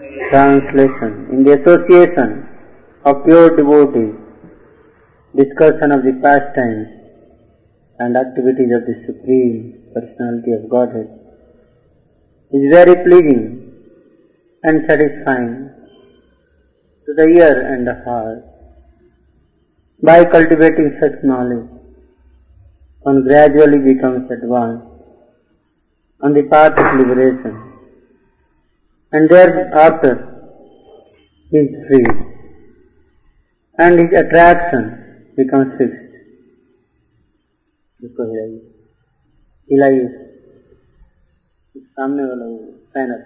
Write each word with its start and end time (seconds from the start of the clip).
Translation 0.00 1.28
In 1.30 1.44
the 1.44 1.60
association 1.60 2.48
of 3.04 3.22
pure 3.26 3.54
devotees, 3.54 4.14
discussion 5.36 5.92
of 5.92 6.04
the 6.04 6.14
pastimes 6.22 6.88
and 7.98 8.16
activities 8.16 8.72
of 8.78 8.86
the 8.86 8.96
Supreme 9.04 9.84
Personality 9.92 10.52
of 10.52 10.70
Godhead 10.70 11.10
is 12.50 12.72
very 12.72 12.94
pleasing 13.04 13.74
and 14.62 14.88
satisfying 14.88 15.68
to 17.04 17.12
the 17.12 17.26
ear 17.36 17.74
and 17.74 17.86
the 17.86 18.02
heart. 18.02 18.42
By 20.02 20.24
cultivating 20.24 20.96
such 20.98 21.22
knowledge, 21.22 21.68
one 23.00 23.24
gradually 23.24 23.80
becomes 23.92 24.30
advanced 24.30 24.86
on 26.22 26.32
the 26.32 26.44
path 26.44 26.72
of 26.72 26.98
liberation 26.98 27.69
and 29.11 29.29
thereafter 29.29 30.13
he 31.51 31.57
is 31.57 31.71
free 31.87 32.05
and 33.77 33.99
his 33.99 34.19
attraction 34.21 34.83
becomes 35.35 35.77
fixed. 35.77 36.01
इसको 38.05 38.23
हिलाइए 38.31 38.57
हिलाइए 39.71 40.07
सामने 41.77 42.23
वाला 42.25 42.45
वो 42.45 42.57
panel 42.93 43.23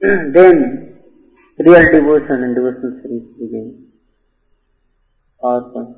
then 0.00 0.58
real 1.58 1.84
devotion 1.92 2.42
and 2.44 2.54
devotional 2.54 2.92
service 3.02 3.28
begin. 3.38 3.88
Path 5.42 5.72
one. 5.72 5.96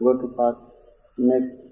Go 0.00 0.14
to 0.14 0.28
path 0.36 0.56
next. 1.16 1.63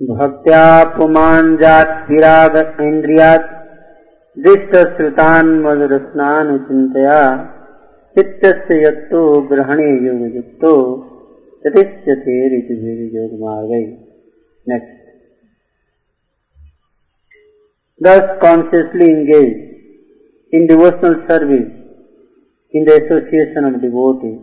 भक्त्या 0.00 0.62
पुमान् 0.96 1.56
जात् 1.58 2.10
विराग 2.10 2.56
इन्द्रियात् 2.84 3.50
दृष्टश्रुतान् 4.36 5.50
मधुरस्नानुचिन्तया 5.64 7.18
चित्तस्य 8.16 8.78
यत्तो 8.82 9.20
ग्रहणे 9.50 9.86
योगयुक्तो 10.06 10.72
ततिष्यते 11.64 12.34
ऋतुभिर्योगमार्गै 12.56 13.84
next 14.66 15.00
thus 18.00 18.24
consciously 18.40 19.06
engaged 19.06 19.60
in 20.52 20.66
devotional 20.66 21.14
service 21.28 21.70
in 22.74 22.84
the 22.84 22.94
association 23.02 23.64
of 23.64 23.80
devotees, 23.80 24.40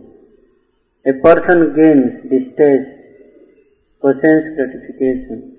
a 1.06 1.12
person 1.24 1.74
gains 1.74 2.22
distaste 2.30 2.99
for 4.00 4.14
sense 4.14 4.56
gratification, 4.56 5.56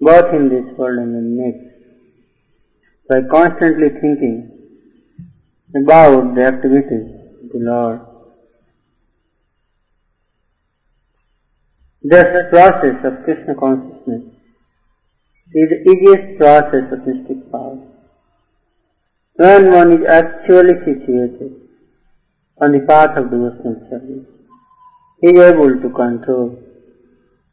both 0.00 0.34
in 0.34 0.48
this 0.48 0.76
world 0.76 0.98
and 0.98 1.14
in 1.14 1.36
next, 1.36 1.76
by 3.08 3.20
constantly 3.30 3.88
thinking 4.00 4.50
about 5.74 6.34
the 6.34 6.42
activities 6.42 7.14
of 7.44 7.50
the 7.52 7.58
Lord. 7.58 8.00
This 12.02 12.24
process 12.50 12.96
of 13.04 13.24
Krishna 13.24 13.54
consciousness 13.58 14.22
is 15.54 15.68
the 15.70 15.90
easiest 15.90 16.38
process 16.38 16.92
of 16.92 17.06
mystic 17.06 17.50
power. 17.50 17.78
When 19.34 19.70
one 19.70 19.92
is 19.92 20.06
actually 20.08 20.74
situated 20.84 21.68
on 22.60 22.72
the 22.72 22.80
path 22.86 23.16
of 23.16 23.30
devotional 23.30 23.86
service, 23.90 24.26
he 25.20 25.28
is 25.30 25.40
able 25.40 25.80
to 25.80 25.90
control 25.90 26.65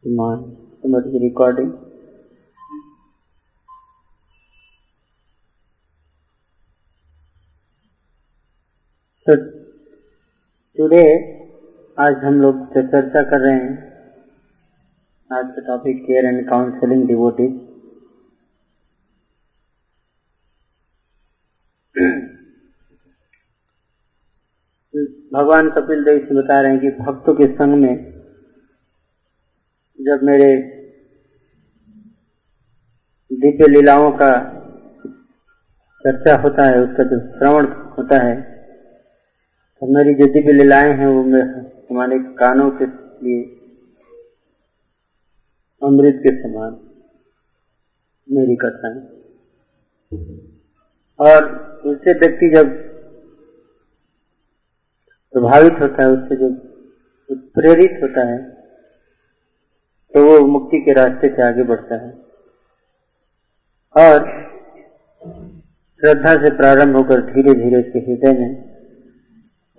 the 0.03 0.09
mind. 0.09 0.57
Recording. 0.83 1.71
So, 9.27 9.33
today 10.77 11.07
आज 11.97 12.23
हम 12.23 12.39
लोग 12.41 12.55
जो 12.73 12.81
चर्चा 12.83 13.21
कर 13.29 13.39
रहे 13.41 13.53
हैं 13.53 13.75
आज 15.29 15.51
का 15.55 15.61
topic 15.67 16.01
care 16.05 16.25
and 16.25 16.41
counselling 16.49 17.05
devotees 17.07 17.51
भगवान 25.33 25.69
कपिल 25.77 26.03
देव 26.03 26.19
से 26.27 26.35
बता 26.35 26.59
रहे 26.61 26.71
हैं 26.71 26.81
कि 26.81 26.89
भक्तों 27.03 27.33
के 27.35 27.47
संग 27.53 27.81
में 27.83 28.12
जब 30.03 30.23
मेरे 30.23 30.47
दिव्य 33.31 33.67
लीलाओं 33.67 34.09
का 34.11 34.29
चर्चा 36.05 36.35
होता 36.41 36.65
है, 36.65 36.79
उसका 36.79 37.03
जो 37.03 37.19
श्रवण 37.29 37.65
होता 37.97 38.17
है 38.23 38.35
तो 39.81 39.87
मेरी 39.87 40.13
जो 40.13 40.25
दिव्य 40.33 40.53
लीलाएँ 40.53 40.93
हैं, 40.93 41.07
वो 41.07 41.21
हमारे 41.89 42.17
कानों 42.39 42.69
के 42.71 42.85
लिए 42.85 43.43
अमृत 45.81 46.19
के 46.23 46.33
समान 46.41 46.75
मेरी 48.27 48.55
कथाएँ। 48.55 48.99
और 51.19 51.47
उससे 51.85 52.13
व्यक्ति 52.19 52.49
जब 52.49 52.75
प्रभावित 55.33 55.81
होता 55.81 56.03
है, 56.03 56.09
उससे 56.09 56.35
जब 56.35 56.53
प्रेरित 57.55 57.99
होता 58.03 58.27
है 58.31 58.37
तो 60.13 60.23
वो 60.25 60.45
मुक्ति 60.47 60.79
के 60.85 60.93
रास्ते 60.93 61.27
से 61.35 61.41
आगे 61.43 61.63
बढ़ता 61.69 61.95
है। 61.95 62.11
और 63.95 64.25
श्रद्धा 66.01 66.33
से 66.35 66.49
प्रारंभ 66.57 66.95
होकर 66.95 67.21
धीरे 67.25 67.53
धीरे 67.53 67.79
उसके 67.79 67.99
हृदय 67.99 68.33
में 68.39 68.51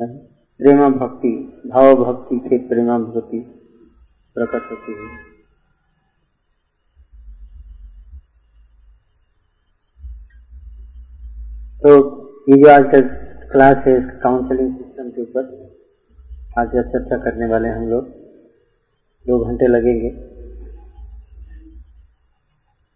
प्रेमा 0.01 0.89
भक्ति 0.89 1.31
भाव 1.67 1.95
भक्ति 2.05 2.41
से 2.45 2.59
प्रेमा 2.69 2.99
भक्ति 2.99 3.39
प्रकट 4.37 4.71
होती 4.71 4.93
है 4.93 5.09
तो 11.83 11.91
ये 12.49 12.57
जो 12.63 12.71
आज 12.71 12.85
का 12.95 13.01
क्लास 13.53 13.87
है 13.87 13.95
काउंसलिंग 14.21 14.75
सिस्टम 14.77 15.11
के 15.11 15.23
ऊपर 15.23 15.43
आज 16.59 16.77
चर्चा 16.93 17.17
करने 17.25 17.47
वाले 17.49 17.69
हम 17.69 17.89
लोग। 17.89 18.24
दो 19.27 19.39
घंटे 19.41 19.67
लगेंगे। 19.69 20.09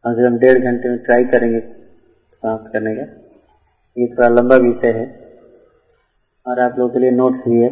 कम 0.04 0.14
से 0.14 0.22
कम 0.22 0.36
डेढ़ 0.38 0.58
घंटे 0.60 0.88
में 0.88 0.98
ट्राई 1.04 1.24
करेंगे 1.26 1.60
समाप्त 1.60 2.72
करने 2.72 2.94
का, 2.96 3.02
ये 3.96 4.06
थोड़ा 4.08 4.28
लंबा 4.30 4.56
विषय 4.58 4.92
है। 4.92 5.06
और 6.46 6.60
आप 6.60 6.78
लोगों 6.78 6.92
के 6.92 6.98
लिए 6.98 7.10
नोट्स 7.12 7.48
भी 7.48 7.58
है। 7.58 7.70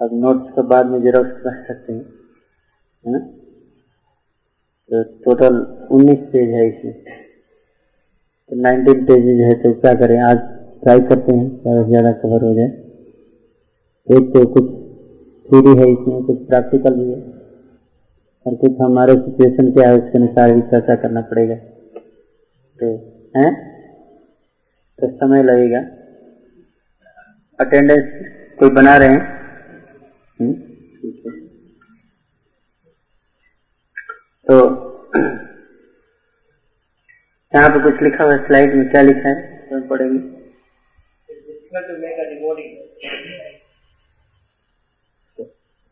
अब 0.00 0.10
नोट्स 0.14 0.50
के 0.50 0.62
बाद 0.68 0.86
में 0.86 1.00
जेरोक्स 1.02 1.40
कर 1.42 1.62
सकते 1.64 1.92
हैं, 1.92 2.04
है 3.04 3.12
ना? 3.12 3.18
तो 4.90 5.02
टोटल 5.24 5.54
19 5.92 6.18
पेज 6.32 6.50
है 6.50 6.66
इसमें 6.68 6.94
तो 8.50 8.56
19 8.58 9.06
पेजेज 9.06 9.40
है 9.42 9.52
तो 9.62 9.72
क्या 9.80 9.92
करें? 9.96 10.18
आज 10.20 10.38
ट्राई 10.82 11.00
करते 11.02 11.34
हैं, 11.34 11.48
ज़्यादा 11.58 11.82
से 11.82 11.88
ज़्यादा 11.88 12.12
कवर 12.20 12.44
हो 12.44 12.54
जाए। 12.54 12.70
एक 14.08 14.32
तो 14.34 14.44
कुछ 14.54 14.80
थ्योरी 15.48 15.80
है 15.80 15.92
इसमें, 15.92 16.22
कुछ 16.22 16.38
प्रैक्टिकल 16.38 16.94
भी 16.94 17.12
है। 17.12 17.20
और 18.46 18.54
कुछ 18.54 18.70
हमारे 18.80 19.12
सिचुएशन 19.12 19.72
क्या 19.72 19.88
है 19.88 19.94
उसके 19.94 20.18
अनुसार 20.18 20.52
भी 20.52 20.60
चर्चा 20.60 20.94
करना 20.94 21.20
पड़ेगा। 21.20 21.54
तो 22.80 22.94
है? 23.36 23.54
तो 24.98 25.16
समय 25.16 25.42
लगेगा। 25.42 25.78
अटेंडेंस 27.60 28.32
कोई 28.58 28.70
बना 28.70 28.96
रहे 28.96 29.08
हैं? 29.08 29.20
ठीक 31.02 31.22
है। 31.26 31.32
तो 34.46 34.56
यहाँ 37.54 37.70
पे 37.70 37.82
कुछ 37.82 38.02
लिखा 38.02 38.24
हुआ 38.24 38.36
स्लाइड 38.36 38.74
में 38.74 38.90
क्या 38.90 39.02
लिखा 39.02 39.28
है? 39.28 39.58
तो 39.58 39.88
पढ़ेंगे 39.88 40.42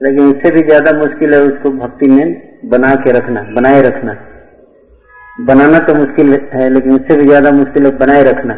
लेकिन 0.00 0.30
इससे 0.30 0.50
भी 0.50 0.62
ज़्यादा 0.62 0.92
मुश्किल 0.92 1.34
है 1.34 1.40
उसको 1.42 1.70
भक्ति 1.76 2.08
में 2.08 2.26
बना 2.64 2.94
के 2.94 3.12
रखना, 3.12 3.42
बनाए 3.54 3.80
रखना। 3.82 4.12
बनाना 5.40 5.78
तो 5.78 5.94
मुश्किल 5.94 6.32
है, 6.52 6.68
लेकिन 6.70 6.92
उससे 6.92 7.16
भी 7.16 7.24
ज़्यादा 7.24 7.50
मुश्किल 7.52 7.86
है 7.86 7.90
बनाए 7.98 8.22
रखना। 8.22 8.54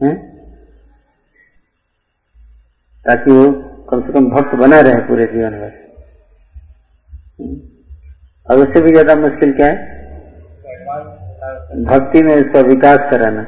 है? 0.00 0.14
ताकि 3.06 3.30
वो 3.30 3.44
कम 3.90 4.00
से 4.02 4.12
कम 4.12 4.28
भक्त 4.30 4.54
बना 4.54 4.80
रहे 4.80 5.00
पूरे 5.08 5.26
जीवन 5.26 5.58
भर। 5.58 5.72
और 8.46 8.56
उससे 8.58 8.80
भी 8.80 8.90
ज़्यादा 8.90 9.14
मुश्किल 9.16 9.52
क्या 9.52 9.66
है? 9.66 9.76
भक्ति 11.84 12.22
में 12.22 12.34
उसका 12.34 12.60
विकास 12.68 13.10
कराना। 13.10 13.42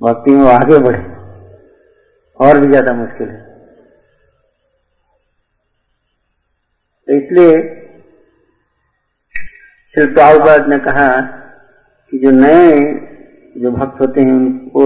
भक्ति 0.00 0.30
में 0.30 0.42
वो 0.42 0.48
आगे 0.50 0.78
बढ़े। 0.78 1.02
और 2.40 2.58
भी 2.60 2.68
ज़्यादा 2.68 2.92
मुश्किल 2.94 3.28
है 3.28 3.46
तो 6.88 6.96
इसलिए 7.08 7.52
श्री 9.94 10.06
प्रभुपाद 10.06 10.66
ने 10.68 10.76
कहा 10.78 11.08
कि 12.12 12.18
जो 12.18 12.30
नए 12.30 12.72
जो 13.56 13.70
भक्त 13.70 14.00
होते 14.00 14.20
हैं, 14.20 14.32
उनको 14.32 14.82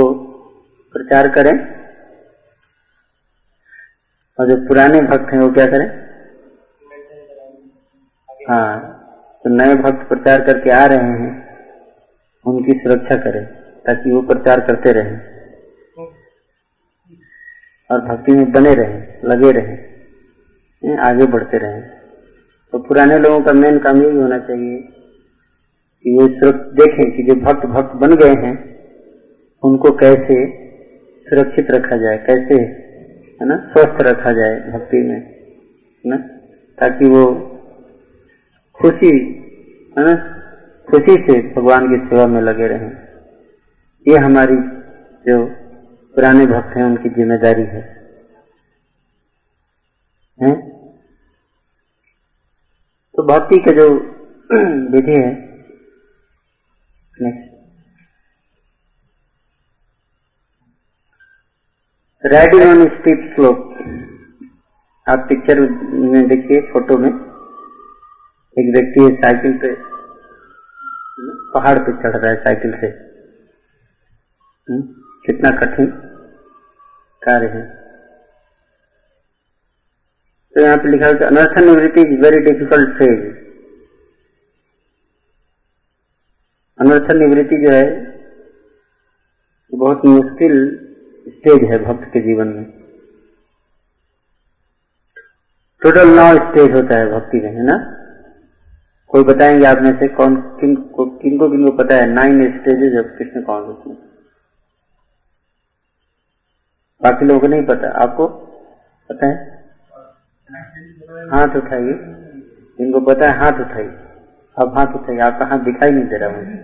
प्रचार 0.95 1.29
करें। 1.29 1.53
और 4.39 4.49
जो 4.49 4.57
पुराने 4.69 5.01
भक्त 5.03 5.33
हैं, 5.33 5.41
वो 5.41 5.49
क्या 5.53 5.67
करें? 5.67 5.87
हाँ 8.49 8.73
तो 9.45 9.51
नए 9.51 9.75
भक्त 9.77 10.09
प्रचार 10.09 10.45
करके 10.45 10.71
आ 10.71 10.85
रहे 10.87 10.99
हैं, 10.99 11.31
उनकी 12.47 12.79
सुरक्षा 12.79 13.17
करें, 13.23 13.45
ताकि 13.85 14.11
वो 14.11 14.23
प्रचार 14.23 14.61
करते 14.61 14.93
रहें। 14.93 15.17
और 17.91 18.01
भक्ति 18.01 18.33
में 18.33 18.53
बने 18.53 18.75
रहें, 18.75 18.99
लगे 19.25 19.51
रहें, 19.53 20.97
आगे 21.01 21.27
बढ़ते 21.27 21.59
रहें। 21.59 22.02
तो 22.73 22.79
पुराने 22.79 23.19
लोगों 23.19 23.41
का 23.41 23.53
मेन 23.53 23.79
काम 23.79 24.03
यही 24.03 24.17
होना 24.17 24.39
चाहिए 24.39 24.79
कि 26.05 26.13
वो 26.13 26.27
देखें 26.73 27.17
कि 27.17 27.23
जो 27.23 27.35
भक्त 27.35 27.67
भक्त 27.67 27.97
बन 27.97 28.15
गए 28.15 28.35
हैं, 28.35 28.55
उनको 29.63 29.91
कैसे 29.91 30.37
सुरक्षित 31.27 31.71
रखा 31.71 31.97
जाए, 31.97 32.19
कैसे, 32.19 32.63
है 33.41 33.47
ना, 33.47 33.57
स्वस्थ 33.57 34.03
रखा 34.03 34.33
जाए 34.33 34.61
भक्ति 34.61 34.97
में 34.97 35.35
ना, 36.07 36.17
ताकि 36.79 37.09
वो 37.09 37.25
खुशी, 38.81 39.17
है 39.99 40.05
ना, 40.05 40.15
खुशी 40.89 41.15
से 41.15 41.41
भगवान 41.53 41.89
की 41.89 42.09
सेवा 42.09 42.27
में 42.27 42.41
लगे 42.41 42.67
रहें 42.67 42.91
ये 44.07 44.19
हमारी 44.19 44.57
जो 45.25 45.45
पुराने 46.15 46.47
भक्त 46.47 46.77
हैं, 46.77 46.85
उनकी 46.85 47.09
ज़िम्मेदारी 47.09 47.63
है 47.63 47.83
हैं? 50.39 50.82
तो 53.17 53.23
भक्ति 53.23 53.57
का 53.59 53.73
जो 53.73 53.89
विधि 54.91 55.13
है 55.13 55.53
राइडिंग 62.27 62.63
ऑन 62.63 62.85
स्टीप 62.89 63.33
स्लोप 63.35 63.57
आप 65.09 65.27
पिक्चर 65.29 65.61
में 65.61 66.29
देखिए 66.29 66.73
फ़ोटो 66.73 66.99
में। 66.99 67.09
एक 68.59 68.75
व्यक्ति 68.75 69.03
है 69.05 69.21
साइकिल 69.21 69.59
पे। 69.59 69.77
पहाड़ 71.53 71.79
पे 71.79 72.03
चढ़ 72.03 72.17
रहा 72.17 72.31
है 72.31 72.37
साइकिल 72.37 72.73
से। 72.81 72.87
हम्म? 74.73 74.83
कितना 75.27 75.51
कठिन 75.51 75.87
कार्य 77.23 77.47
है। 77.47 77.82
तो 80.57 80.61
यहाँ 80.61 80.77
पे 80.77 80.91
लिखा 80.91 81.07
है 81.07 81.13
अनर्थ 81.13 81.59
निवृत्ति 81.59 82.01
इज़ 82.01 82.21
वेरी 82.21 82.41
डिफ़िकल्ट 82.41 82.99
फ़ेज़ 82.99 83.21
अनर्थ 86.79 87.13
निवृत्ति 87.13 87.57
जो 87.57 87.71
है 87.71 88.13
बहुत 89.73 90.05
मुश्किल 90.05 90.79
स्टेज 91.29 91.71
है 91.71 91.79
भक्त 91.85 92.13
के 92.13 92.21
जीवन 92.21 92.49
में। 92.49 92.65
टोटल 95.83 96.09
नौ 96.09 96.35
स्टेज 96.35 96.73
होता 96.73 96.99
है 96.99 97.11
भक्ति 97.11 97.41
में, 97.41 97.51
है 97.53 97.63
ना? 97.63 97.77
कोई 99.09 99.25
बताएँगे 99.25 99.67
आप 99.67 99.79
में 99.79 99.99
से 99.99 100.09
कौन, 100.09 100.37
किन 100.37 100.77
को, 100.77 101.07
किनको 101.07 101.51
किनको 101.51 101.73
पता 101.73 101.95
है? 101.95 102.07
Nine 102.07 102.59
stages 102.59 102.99
of 102.99 103.19
Krishna 103.19 103.43
consciousness 103.43 103.97
बाकी 107.03 107.25
लोगों 107.25 107.41
को 107.41 107.47
नहीं 107.47 107.63
पता। 107.63 107.89
आपको 107.89 108.27
पता 109.11 109.27
है? 109.27 109.62
हाथ 111.33 111.57
उठाइए। 111.57 111.93
इनको 112.79 113.01
पता 113.01 113.31
है 113.31 113.39
हाथ 113.39 113.61
उठाइए। 113.61 113.89
अब 114.57 114.79
हाथ 114.79 114.95
उठाइए। 114.95 115.19
आपका 115.19 115.45
हाथ 115.45 115.59
दिखाई 115.59 115.91
नहीं 115.91 116.05
दे 116.05 116.19
रहा 116.19 116.31
मुझे 116.31 116.61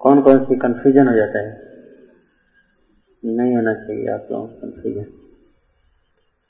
कौन 0.00 0.20
कौन 0.22 0.38
सी 0.44 0.56
कंफ्यूजन 0.56 1.08
हो 1.08 1.14
जाता 1.16 1.38
है? 1.38 1.50
नहीं 3.22 3.54
होना 3.56 3.74
चाहिए, 3.74 4.06
आप 4.08 4.26
लोगों 4.30 4.46
को 4.46 4.54
कंफ्यूजन 4.60 5.04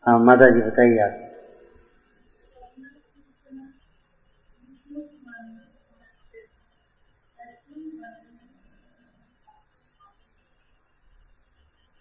हाँ 0.06 0.18
माता 0.18 0.48
जी 0.50 0.60
बताइए 0.60 0.98
आप। 0.98 1.18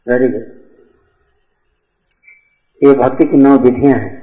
वेरी 0.07 0.27
गुड 0.29 0.60
ये 2.81 2.93
भक्ति 2.93 3.25
की 3.27 3.37
नौ 3.37 3.57
विधियाँ 3.57 3.97
हैं। 3.99 4.19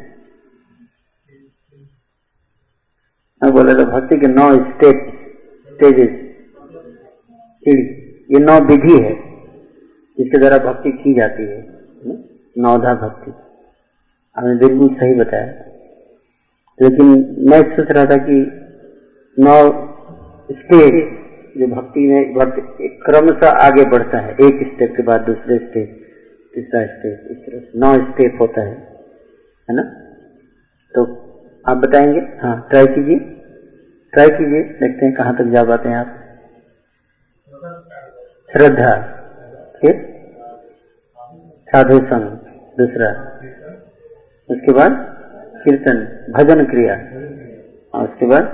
मैं 3.43 3.51
बोले 3.53 3.75
तो 3.75 3.85
भक्ति 3.91 4.17
के 4.17 4.27
नौ 4.27 4.47
स्टेप 4.63 5.03
स्टेजेस 5.69 6.17
ये 8.31 8.39
नौ 8.39 8.59
विधि 8.67 8.97
है, 9.03 9.13
जिसके 10.19 10.39
द्वारा 10.39 10.59
भक्ति 10.65 10.91
की 10.93 11.13
जाती 11.15 11.43
है 11.43 11.59
नौधा 12.57 12.95
भक्ति। 12.97 13.31
आपने 14.37 14.55
बिल्कुल 14.57 14.89
सही 14.95 15.15
बताया। 15.15 15.47
लेकिन 16.79 17.07
मैं 17.51 17.61
सोच 17.77 17.93
रहा 17.93 18.05
था 18.05 18.17
कि 18.25 18.41
नौ 19.37 19.57
स्टेज 20.53 20.99
जो 21.57 21.67
भक्ति 21.67 22.07
में 22.09 22.35
भक्ति 22.35 22.89
क्रम 23.07 23.29
सा 23.41 23.51
आगे 23.67 23.85
बढ़ता 23.91 24.19
है, 24.19 24.33
एक 24.33 24.67
स्टेप 24.75 24.95
के 24.97 25.03
बाद 25.03 25.21
दूसरे 25.21 25.59
स्टेप 25.59 26.05
तीसरा 26.59 26.87
स्टेप 26.87 27.29
इस 27.31 27.37
तरह 27.37 27.61
नौ 27.77 27.95
स्टेप 27.95 28.41
होता 28.41 28.61
है 28.61 28.73
है 29.71 29.75
ना? 29.77 29.83
तो 30.95 31.03
आप 31.69 31.77
बताएँगे? 31.77 32.21
हाँ 32.21 32.67
ट्राई 32.71 32.87
कीजिए। 32.87 33.19
ट्राई 34.13 34.27
कीजिए, 34.29 34.63
देखते 34.63 35.07
हैं 35.07 35.15
कहाँ 35.15 35.37
तक 35.37 35.45
जा 35.45 35.63
पाते 35.63 35.89
हैं 35.89 35.97
आप। 35.97 36.15
श्रद्धा 38.53 38.91
फिर 39.81 39.95
साधु 41.69 41.99
संग 41.99 42.31
दूसरा। 42.79 43.41
उसके 44.51 44.73
बाद 44.73 44.93
कीर्तन, 45.65 45.99
भजन 46.33 46.65
क्रिया। 46.65 46.95
और 47.95 48.09
उसके 48.09 48.27
बाद 48.27 48.45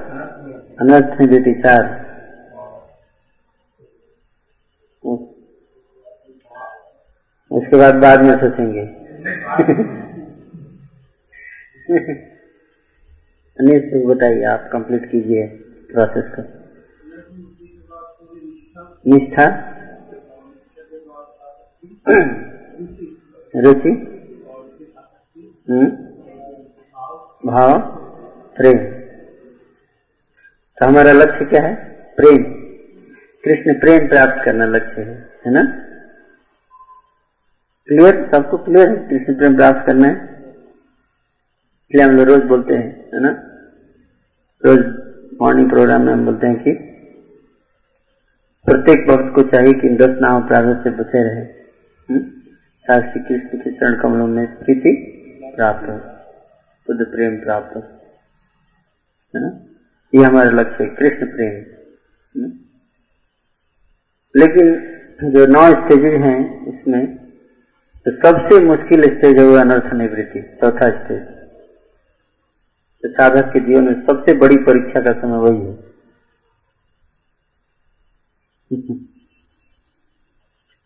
अनर्थ 0.80 1.20
निवृत्ति 1.20 1.54
चार। 1.54 2.03
उसके 7.54 7.76
बाद 7.76 7.94
बाद 7.94 8.24
में 8.24 8.32
सोचेंगे। 8.32 9.04
बताइए, 14.14 14.44
आप 14.44 14.70
कंप्लीट 14.72 15.10
कीजिए 15.10 15.46
प्रोसेस 15.92 16.24
को। 16.38 16.42
निष्ठा। 19.06 19.70
रुचि। 23.56 23.88
हम्म? 25.70 25.86
भाव। 27.50 27.80
प्रेम। 28.56 28.78
तो 30.78 30.86
हमारा 30.86 31.12
लक्ष्य 31.12 31.44
क्या 31.44 31.62
है? 31.62 31.74
प्रेम। 32.16 32.44
कृष्ण 33.44 33.80
प्रेम 33.80 34.08
प्राप्त 34.08 34.44
करना 34.44 34.66
लक्ष्य 34.66 35.02
है 35.02 35.30
है 35.46 35.52
ना? 35.52 35.83
क्लियर 37.88 38.30
सबको 38.34 38.58
क्लियर 38.58 38.88
है? 38.88 38.96
कृष्ण 39.08 39.34
प्रेम 39.34 39.56
प्राप्त 39.56 39.86
करना 39.86 40.08
है? 40.08 40.14
इसलिए 41.90 42.04
हम 42.04 42.16
लोग 42.16 42.28
रोज 42.28 42.42
बोलते 42.42 42.74
हैं, 42.74 43.10
है 43.14 43.20
ना? 43.20 43.30
रोज 44.64 44.78
मॉर्निंग 45.42 45.70
प्रोग्राम 45.70 46.02
में 46.02 46.12
हम 46.12 46.24
बोलते 46.24 46.46
हैं 46.46 46.62
कि 46.62 46.72
प्रत्येक 48.66 49.10
वक्त 49.10 49.34
को 49.34 49.42
चाहिए 49.42 49.72
कि 49.72 49.88
दस 49.88 50.16
नाम 50.20 50.42
अपराधों 50.42 50.74
से 50.82 50.90
बचे 50.90 51.22
रहे 51.22 51.40
हम्म? 52.08 52.20
कृष्ण 52.86 53.58
के 53.58 53.70
चरण 53.70 54.00
कमलों 54.00 54.26
में 54.26 54.46
प्रीति 54.58 54.92
प्राप्त 55.56 55.88
हो, 55.88 55.96
बुद्ध 56.88 57.06
प्रेम 57.06 57.36
प्राप्त 57.36 57.76
हो, 57.76 57.80
है 59.34 59.42
ना? 59.42 59.50
ये 60.12 60.24
हमारा 60.24 60.50
लक्ष्य 60.50 60.84
है, 60.84 60.90
कृष्ण 60.90 61.26
प्रेम 61.26 61.52
हम्म? 62.34 62.52
लेकिन 64.34 65.30
जो 65.30 65.46
नौ 65.46 65.66
स्टेजेज 65.74 66.20
हैं, 66.20 66.38
इसमें 66.68 67.23
तो 68.06 68.12
सबसे 68.14 68.58
मुश्किल 68.64 69.02
स्टेज 69.06 69.38
है 69.38 69.44
वो 69.44 69.54
अनर्थ 69.56 69.92
निवृत्ति, 69.94 70.40
चौथा 70.60 70.88
स्टेज। 70.90 71.22
तो 73.04 73.08
साधक 73.10 73.52
के 73.52 73.60
जीवन 73.60 73.84
में 73.84 74.00
सबसे 74.02 74.34
बड़ी 74.38 74.56
परीक्षा 74.64 75.00
का 75.00 75.12
समय 75.20 75.38
वही 75.40 75.60
है। 75.60 75.74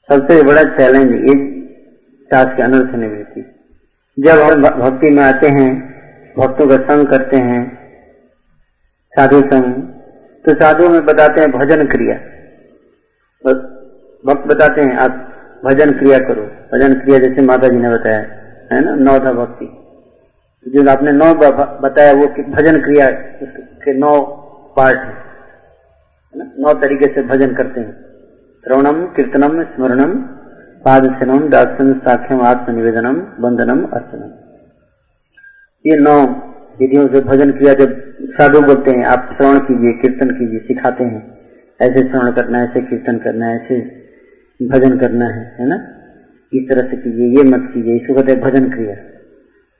सबसे 0.08 0.42
बड़ा 0.42 0.62
चैलेंज 0.76 1.12
ये 1.20 1.34
टास्क 2.30 2.60
अनर्थ 2.60 2.94
निवृत्ति। 2.96 3.42
जब 4.18 4.40
हम 4.40 4.62
भक्ति 4.80 5.10
में 5.10 5.22
आते 5.24 5.48
हैं, 5.50 5.70
भक्तों 6.36 6.66
का 6.68 6.76
संग 6.84 7.06
करते 7.08 7.36
हैं, 7.38 7.60
साधु 9.12 9.40
संग 9.42 9.74
तो 10.44 10.54
साधु 10.54 10.88
में 10.88 11.04
बताते 11.04 11.40
हैं 11.40 11.50
भजन 11.52 11.86
क्रिया। 11.88 12.16
बस 13.44 13.56
भक्त 14.24 14.46
बताते 14.46 14.80
हैं, 14.80 14.96
आप 14.96 15.24
भजन 15.64 15.90
क्रिया 15.90 16.18
करो। 16.18 16.42
भजन 16.72 16.94
क्रिया 16.94 17.18
जैसे 17.18 17.42
माता 17.42 17.68
जी 17.68 17.76
ने 17.76 17.90
बताया, 17.90 18.18
है 18.72 18.80
ना? 18.84 18.94
नौ 18.94 19.18
था 19.18 19.32
भक्ति। 19.32 19.66
जो 20.66 20.90
आपने 20.90 21.12
नौ 21.12 21.34
बताया 21.80 22.12
वो 22.12 22.26
भजन 22.52 22.80
क्रिया 22.80 23.10
के 23.84 23.98
नौ 23.98 24.20
पार्ट 24.76 24.98
है 24.98 25.12
ना? 26.36 26.44
नौ 26.58 26.72
तरीके 26.74 27.14
से 27.14 27.22
भजन 27.22 27.54
करते 27.54 27.80
हैं। 27.80 27.92
श्रवणम, 28.64 29.06
कीर्तनम, 29.06 29.62
स्मरणम 29.64 30.12
पाद 30.84 31.04
सेनम 31.14 31.48
दासन 31.48 31.92
साख्यम, 31.98 32.40
आत्मनिवेदनम, 32.40 33.16
वंदनम, 33.40 33.84
अर्चनम। 33.84 34.30
ये 35.86 35.98
नौ 35.98 36.16
विधियों 36.80 37.08
से 37.08 37.20
भजन 37.20 37.50
किया 37.50 37.74
जब 37.74 38.14
साधु 38.22 38.60
बोलते 38.60 38.90
हैं, 38.90 39.04
आप 39.04 39.36
श्रवण 39.38 39.58
कीजिए, 39.58 39.92
कीर्तन 39.92 40.30
कीजिए, 40.30 40.58
सिखाते 40.58 41.04
हैं। 41.04 41.38
ऐसे 41.80 41.98
श्रवण 41.98 42.32
करना 42.32 42.58
है, 42.58 42.64
ऐसे 42.64 42.80
कीर्तन 42.80 43.18
करना 43.18 43.46
है, 43.46 43.64
ऐसे 43.64 44.07
भजन 44.60 44.98
करना 44.98 45.26
है 45.26 45.42
है 45.60 45.66
ना? 45.68 45.76
इस 46.52 46.68
तरह 46.68 46.88
से 46.90 46.96
कीजिए 46.96 47.36
ये 47.36 47.42
मत 47.44 47.70
कीजिए 47.74 47.96
इसको 47.96 48.14
कहते 48.14 48.32
हैं 48.32 48.40
भजन 48.40 48.68
क्रिया। 48.70 48.94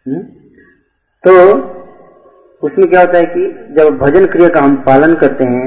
हम्म? 0.07 0.23
तो 1.25 1.33
उसमें 2.63 2.89
क्या 2.91 3.01
होता 3.01 3.19
है 3.19 3.25
कि 3.25 3.75
जब 3.75 3.99
भजन 3.99 4.27
क्रिया 4.27 4.49
का 4.49 4.61
हम 4.61 4.77
पालन 4.83 5.15
करते 5.15 5.49
हैं 5.49 5.67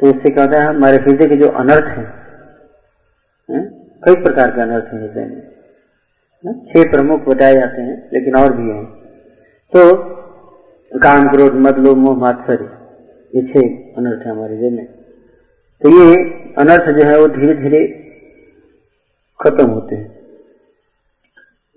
तो 0.00 0.06
उससे 0.06 0.30
क्या 0.30 0.44
होता 0.44 0.60
है 0.60 0.66
हमारे 0.68 0.96
हृदय 0.96 1.26
के 1.26 1.36
जो 1.36 1.48
अनर्थ 1.62 1.86
है, 1.88 2.04
है? 3.48 3.60
कई 4.04 4.14
प्रकार 4.14 4.50
के 4.50 4.60
अनर्थ 4.62 4.92
हैं 4.92 5.00
हृदय 5.00 5.24
में। 5.24 5.40
छह 6.66 6.90
प्रमुख 6.90 7.28
बताए 7.28 7.54
जाते 7.54 7.82
हैं 7.82 7.96
लेकिन 8.12 8.36
और 8.36 8.52
भी 8.56 8.68
हैं। 8.70 8.84
तो 9.72 9.80
काम 10.92 11.28
क्रोध 11.28 11.54
मद 11.60 11.78
लोभ 11.78 11.96
मोह 11.96 12.16
मात्सर्य 12.18 12.68
ये 13.34 13.42
छह 13.44 13.66
अनर्थ 14.00 14.26
है 14.26 14.30
हमारे 14.30 14.56
हृदय 14.56 14.76
में। 14.76 14.86
तो 15.82 15.88
ये 15.90 16.14
अनर्थ 16.58 16.90
जो 16.98 17.10
है 17.10 17.18
वो 17.20 17.26
धीरे 17.36 17.54
धीरे 17.54 17.82
खत्म 19.44 19.70
होते 19.70 19.96
हैं। 19.96 20.20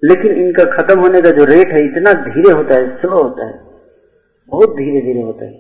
लेकिन 0.04 0.32
इनका 0.32 0.64
खत्म 0.64 1.00
होने 1.00 1.22
का 1.22 1.30
जो 1.30 1.46
रेट 1.46 1.68
है, 1.68 1.86
इतना 1.86 2.14
धीरे 2.14 2.52
होता 2.52 2.76
है 2.76 3.02
स्लो 3.02 3.24
होता 3.24 3.46
है। 3.46 3.64
बहुत 4.50 4.70
धीरे 4.70 5.02
धीरे 5.02 5.22
होता 5.22 5.46
है। 5.46 5.52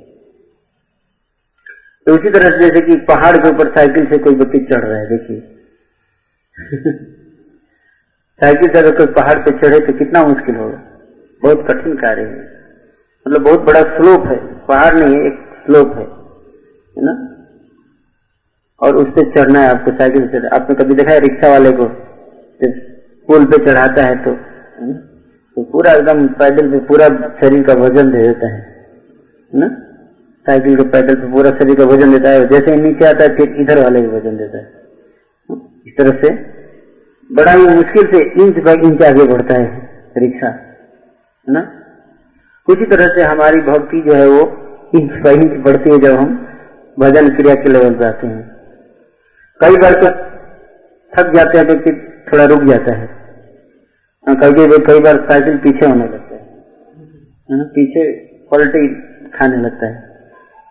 तो 2.05 2.13
उसी 2.13 2.29
तरह 2.29 2.49
से 2.49 2.69
जैसे 2.69 2.85
कि 2.85 2.95
पहाड़ 2.95 3.37
के 3.37 3.49
ऊपर 3.49 3.75
साइकिल 3.75 4.05
से 4.05 4.17
कोई 4.17 4.35
व्यक्ति 4.35 4.57
चढ़ 4.57 4.81
रहा 4.81 4.99
है, 4.99 5.05
देखिए। 5.05 5.39
साइकिल 8.43 8.73
से 8.73 8.79
अगर 8.79 8.97
कोई 8.97 9.05
पहाड़ 9.05 9.39
पे 9.39 9.51
चढ़े 9.51 9.79
तो 9.79 9.93
कितना 9.93 10.25
मुश्किल 10.25 10.55
होगा। 10.55 10.77
बहुत 11.43 11.67
कठिन 11.71 11.95
कार्य 11.95 12.21
है। 12.21 12.39
मतलब 13.27 13.41
बहुत 13.41 13.59
बड़ा 13.59 13.81
स्लोप 13.81 14.27
है। 14.27 14.65
पहाड़ 14.67 14.99
नहीं 14.99 15.15
है, 15.15 15.25
एक 15.25 15.63
स्लोप 15.65 15.87
है 15.87 17.03
ना? 17.03 17.32
और 18.83 18.95
उस 18.97 19.07
पर 19.15 19.29
चढ़ना 19.33 19.59
है 19.59 19.69
आपको 19.69 19.91
साइकिल 19.97 20.27
से। 20.27 20.47
आपने 20.55 20.75
कभी 20.75 20.95
देखा 20.95 21.13
है 21.13 21.19
रिक्शा 21.21 21.49
वाले 21.49 21.71
को? 21.71 21.85
पुल 23.29 23.45
पे 23.45 23.57
चढ़ाता 23.65 24.03
है 24.03 24.15
तो 24.23 24.31
तो 25.57 25.63
पूरा 25.71 25.91
एकदम 25.93 26.25
पैदल 26.37 26.69
पे 26.71 26.79
पूरा 26.85 27.07
शरीर 27.39 27.63
का 27.63 27.73
वज़न 27.75 28.11
दे 28.11 28.21
देता 28.21 28.47
है, 28.47 28.59
ना? 29.53 29.67
साइकिल 30.45 30.75
के 30.75 30.83
पैदल 30.89 31.15
पे 31.15 31.31
पूरा 31.31 31.49
शरीर 31.59 31.75
का 31.75 31.85
वज़न 31.85 32.11
देता 32.11 32.29
है 32.29 32.45
जैसे 32.47 32.75
नीचे 32.77 33.05
आता 33.07 33.23
है, 33.23 33.35
फिर 33.35 33.55
इधर 33.61 33.81
वाले 33.83 34.01
का 34.01 34.15
वज़न 34.15 34.37
देता 34.37 34.57
है 34.57 34.71
इस 35.87 35.93
तरह 35.97 36.19
से 36.21 36.29
बड़ा 37.29 37.51
ही 37.51 37.67
मुश्किल 37.69 38.09
से 38.11 38.21
इंच 38.43 38.57
बाई 38.65 38.87
इंच 38.87 39.03
आगे 39.05 39.27
बढ़ता 39.27 39.61
है 39.61 39.67
रिक्शा 40.17 40.47
है 40.47 41.53
ना? 41.53 41.61
उसी 42.67 42.85
तरह 42.87 43.07
से 43.15 43.23
हमारी 43.25 43.61
भक्ति 43.63 44.01
जो 44.01 44.15
है 44.15 44.27
वो 44.29 44.41
इंच 44.93 45.21
बाई 45.23 45.35
इंच 45.37 45.53
बढ़ती 45.65 45.91
है 45.91 45.97
जब 45.99 46.19
हम 46.19 46.35
भजन 46.97 47.29
क्रिया 47.35 47.55
के 47.55 47.71
लेवल 47.71 47.93
पे 47.93 48.05
आते 48.05 48.27
हैं। 48.27 48.41
कई 49.63 49.75
बार 49.81 49.99
तो 50.01 50.07
थक 51.13 51.33
जाते 51.35 51.57
हैं 51.57 51.67
तो 51.67 51.73
फिर 51.83 51.99
थोड़ा 52.31 52.45
रुक 52.45 52.63
जाता 52.65 52.95
है। 52.95 53.07
हाँ, 54.27 54.35
कई 54.35 54.51
कई 54.87 54.99
बार 55.01 55.17
साइकिल 55.29 55.57
पीछे 55.63 55.85
होने 55.85 56.05
लगता 56.05 56.35
है। 56.35 56.41
ना 57.49 57.63
पीछे 57.73 58.03
पलटी 58.51 58.87
खाने 59.31 59.57
लगता 59.57 59.87
है। 59.87 59.95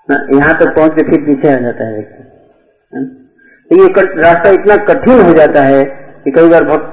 ना 0.09 0.17
यहाँ 0.33 0.55
तक 0.61 0.75
पहुँच 0.77 0.93
के 0.93 1.03
फिर 1.11 1.21
पीछे 1.27 1.49
आ 1.49 1.57
जाता 1.61 1.85
है 1.85 1.93
व्यक्ति। 1.93 2.23
तो 3.71 3.77
ये 3.77 3.87
रास्ता 4.23 4.51
इतना 4.51 4.77
कठिन 4.87 5.21
हो 5.21 5.33
जाता 5.35 5.63
है 5.65 5.85
कि 6.25 6.31
कई 6.31 6.49
बार 6.49 6.65
भक्त 6.65 6.89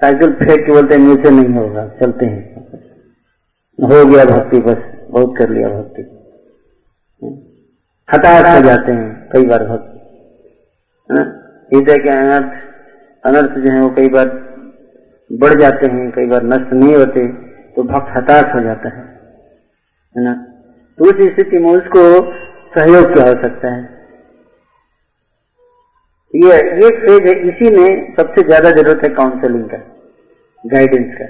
साइकिल 0.00 0.32
फेंक 0.34 0.64
के 0.66 0.72
बोलते 0.72 0.94
हैं 0.94 1.00
नीचे 1.02 1.30
नहीं 1.30 1.54
होगा 1.54 1.86
चलते 2.00 2.26
हैं। 2.26 2.44
हो 3.78 4.04
गया 4.06 4.24
भक्ति 4.26 4.60
बस 4.60 4.80
बहुत 5.10 5.34
कर 5.38 5.50
लिया 5.50 5.68
भक्ति। 5.68 6.02
हताश 8.08 8.54
हो 8.54 8.60
जाते 8.66 8.92
हैं 8.92 9.28
कई 9.32 9.44
बार 9.46 9.64
भक्ति। 9.66 9.95
हृदय 11.10 11.98
के 11.98 12.08
अनर्थ 12.10 12.52
अनर्थ 13.24 13.58
जो 13.58 13.72
है 13.72 13.80
वो 13.80 13.88
कई 13.96 14.08
बार 14.08 14.28
बढ़ 15.30 15.54
जाते 15.60 15.90
हैं, 15.92 16.10
कई 16.10 16.26
बार 16.26 16.42
नष्ट 16.44 16.72
नहीं 16.72 16.94
होते 16.94 17.26
तो 17.76 17.82
भक्त 17.84 18.16
हताश 18.16 18.54
हो 18.54 18.60
जाता 18.62 18.88
है 18.88 19.04
है 20.16 20.24
ना? 20.24 20.34
तो 20.98 21.04
उस 21.04 21.16
स्थिति 21.32 21.58
में 21.58 21.70
उसको 21.70 22.02
सहयोग 22.76 23.14
की 23.14 23.20
आवश्यकता 23.20 23.72
है। 23.74 23.82
ये 26.34 26.54
ये 26.80 26.90
फ़ेज़ 27.00 27.26
है, 27.28 27.34
इसी 27.48 27.70
में 27.76 28.14
सबसे 28.14 28.46
ज़्यादा 28.46 28.70
ज़रूरत 28.72 29.04
है 29.04 29.10
काउंसलिंग 29.14 29.64
का 29.70 29.78
गाइडेंस 30.64 31.14
का। 31.18 31.24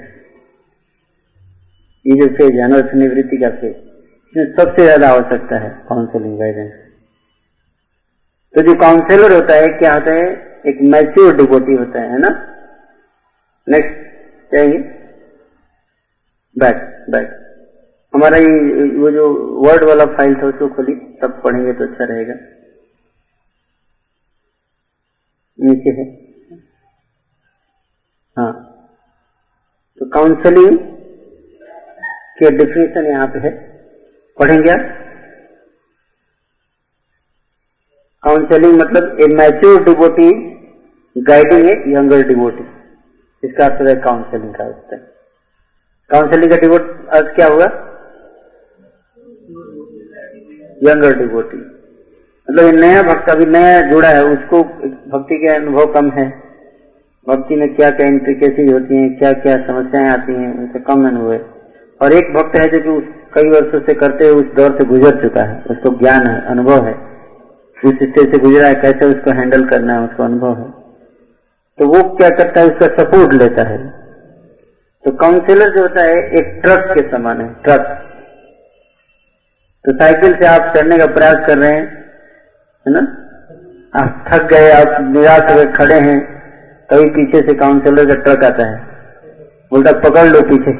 ये 2.05 2.15
जो 2.21 2.27
फ़ेज़ 2.37 2.53
है, 2.53 2.63
अनर्थ 2.63 2.95
निवृत्ति 2.95 3.37
का 3.37 3.49
फ़ेज़ 3.61 3.85
सबसे 4.55 4.83
ज़्यादा 4.83 5.09
आवश्यकता 5.09 5.59
है 5.59 5.69
काउंसलिंग 5.89 6.37
गाइडेंस 6.39 6.71
तो 8.57 8.61
जो 8.61 8.73
काउंसलर 8.73 9.33
होता 9.33 9.53
है, 9.53 9.67
क्या 9.67 9.93
होता 9.93 10.13
है? 10.13 10.25
एक 10.65 10.77
मैच्योर 10.81 11.35
डिबोटी 11.35 11.73
होता 11.73 11.99
है 11.99 12.19
ना? 12.19 12.29
नेक्स्ट 13.69 14.55
जाएँगे? 14.55 14.77
बैक 16.59 17.05
बैक 17.09 17.27
हमारा 18.15 18.37
ये, 18.37 18.45
वो 18.97 19.11
जो 19.11 19.33
वर्ड 19.65 19.83
वाला 19.83 20.05
फ़ाइल 20.05 20.35
था, 20.35 20.47
उसको 20.47 20.67
खोली 20.67 20.95
तब 20.95 21.41
पढ़ेंगे 21.45 21.73
तो 21.73 21.83
अच्छा 21.83 22.05
रहेगा। 22.05 22.33
नीचे 25.59 25.89
है। 25.89 26.19
हाँ। 28.37 28.53
तो 29.99 30.05
काउंसलिंग 30.05 30.79
के 32.39 32.57
डिफिनेशन 32.57 33.05
यहाँ 33.05 33.27
पे 33.27 33.39
है। 33.39 33.51
पढ़ेंगे 34.39 34.69
आप? 34.69 34.96
काउंसलिंग 38.27 38.79
मतलब 38.81 39.17
a 39.21 39.27
mature 39.35 39.83
devotee 39.83 40.31
guiding 41.15 41.67
a 41.67 41.73
younger 41.89 42.27
devotee 42.27 42.63
इसका 43.43 43.65
अर्थ 43.65 43.81
है 43.81 43.93
काउंसलिंग 44.01 44.53
का 44.53 44.63
अर्थ 44.63 44.93
है। 44.93 44.97
काउंसलिंग 46.09 46.51
का 46.51 46.57
डिवोट 46.57 46.89
अर्थ 47.15 47.35
क्या 47.35 47.47
हुआ 47.47 47.65
यंगर 50.83 51.17
डिवोटी 51.17 51.57
मतलब 51.57 52.75
नया 52.75 53.01
भक्त 53.03 53.29
अभी 53.31 53.45
नया 53.47 53.79
जुड़ा 53.89 54.09
है, 54.09 54.23
उसको 54.25 54.61
भक्ति 55.13 55.37
के 55.37 55.47
अनुभव 55.55 55.85
कम 55.93 56.09
है। 56.11 56.27
भक्ति 57.27 57.55
में 57.55 57.73
क्या 57.75 57.89
क्या 57.91 58.07
इंट्रिकेसीज 58.07 58.71
होती 58.73 58.95
हैं 58.95 59.17
क्या 59.17 59.31
क्या 59.39 59.55
समस्याएँ 59.65 60.09
आती 60.09 60.33
हैं, 60.33 60.53
उनसे 60.53 60.79
कम 60.81 61.07
अनुभव 61.07 61.31
है 61.33 61.39
और 62.01 62.13
एक 62.13 62.33
भक्त 62.33 62.57
है 62.57 62.67
जो 62.67 62.79
कि 62.81 63.13
कई 63.33 63.49
वर्षों 63.49 63.79
से 63.81 63.93
करते 63.95 64.27
हुए 64.27 64.43
उस 64.43 64.53
दौर 64.55 64.77
से 64.77 64.85
गुजर 64.85 65.21
चुका 65.21 65.43
है। 65.43 65.61
उसको 65.71 65.97
ज्ञान 65.99 66.27
है, 66.27 66.39
अनुभव 66.47 66.85
है। 66.85 66.95
उस 67.85 67.93
स्टेज 67.93 68.31
से 68.31 68.37
गुजरा 68.37 68.67
है, 68.67 68.75
कैसे 68.75 69.05
उसको 69.05 69.31
हैंडल 69.31 69.69
करना 69.69 69.93
है, 69.93 69.99
उसको 69.99 70.23
अनुभव 70.23 70.57
है। 70.57 70.73
तो 71.77 71.87
वो 71.87 72.15
क्या 72.15 72.29
करता 72.29 72.61
है, 72.61 72.67
उसका 72.67 73.03
सपोर्ट 73.03 73.33
लेता 73.33 73.69
है। 73.69 73.93
तो 75.05 75.11
काउंसिलर 75.11 75.69
जो 75.69 75.81
होता 75.81 76.01
है, 76.01 76.29
एक 76.29 76.59
ट्रक 76.63 76.77
के 76.77 77.11
समान 77.11 77.41
है 77.41 77.53
ट्रक 77.53 78.03
तो 79.85 79.93
साइकिल 79.93 80.31
से 80.31 80.47
आप 80.47 80.73
चढ़ने 80.77 80.97
का 80.97 81.05
प्रयास 81.05 81.35
कर 81.47 81.57
रहे 81.57 81.69
हैं, 81.69 82.05
है 82.87 82.87
ना? 82.87 83.23
आप 83.95 84.25
थक 84.27 84.43
गए, 84.43 84.71
आप 84.71 84.97
निराश 85.01 85.39
हो 85.39 85.77
खड़े 85.77 85.95
हैं 85.95 86.37
कभी 86.93 87.09
पीछे 87.09 87.47
से 87.47 87.53
काउंसिलर 87.53 88.05
का 88.05 88.13
ट्रक 88.13 88.43
आता 88.43 88.67
है। 88.67 88.87
बोलता 89.71 89.91
पकड़ 89.91 90.27
लो 90.27 90.41
पीछे। 90.41 90.71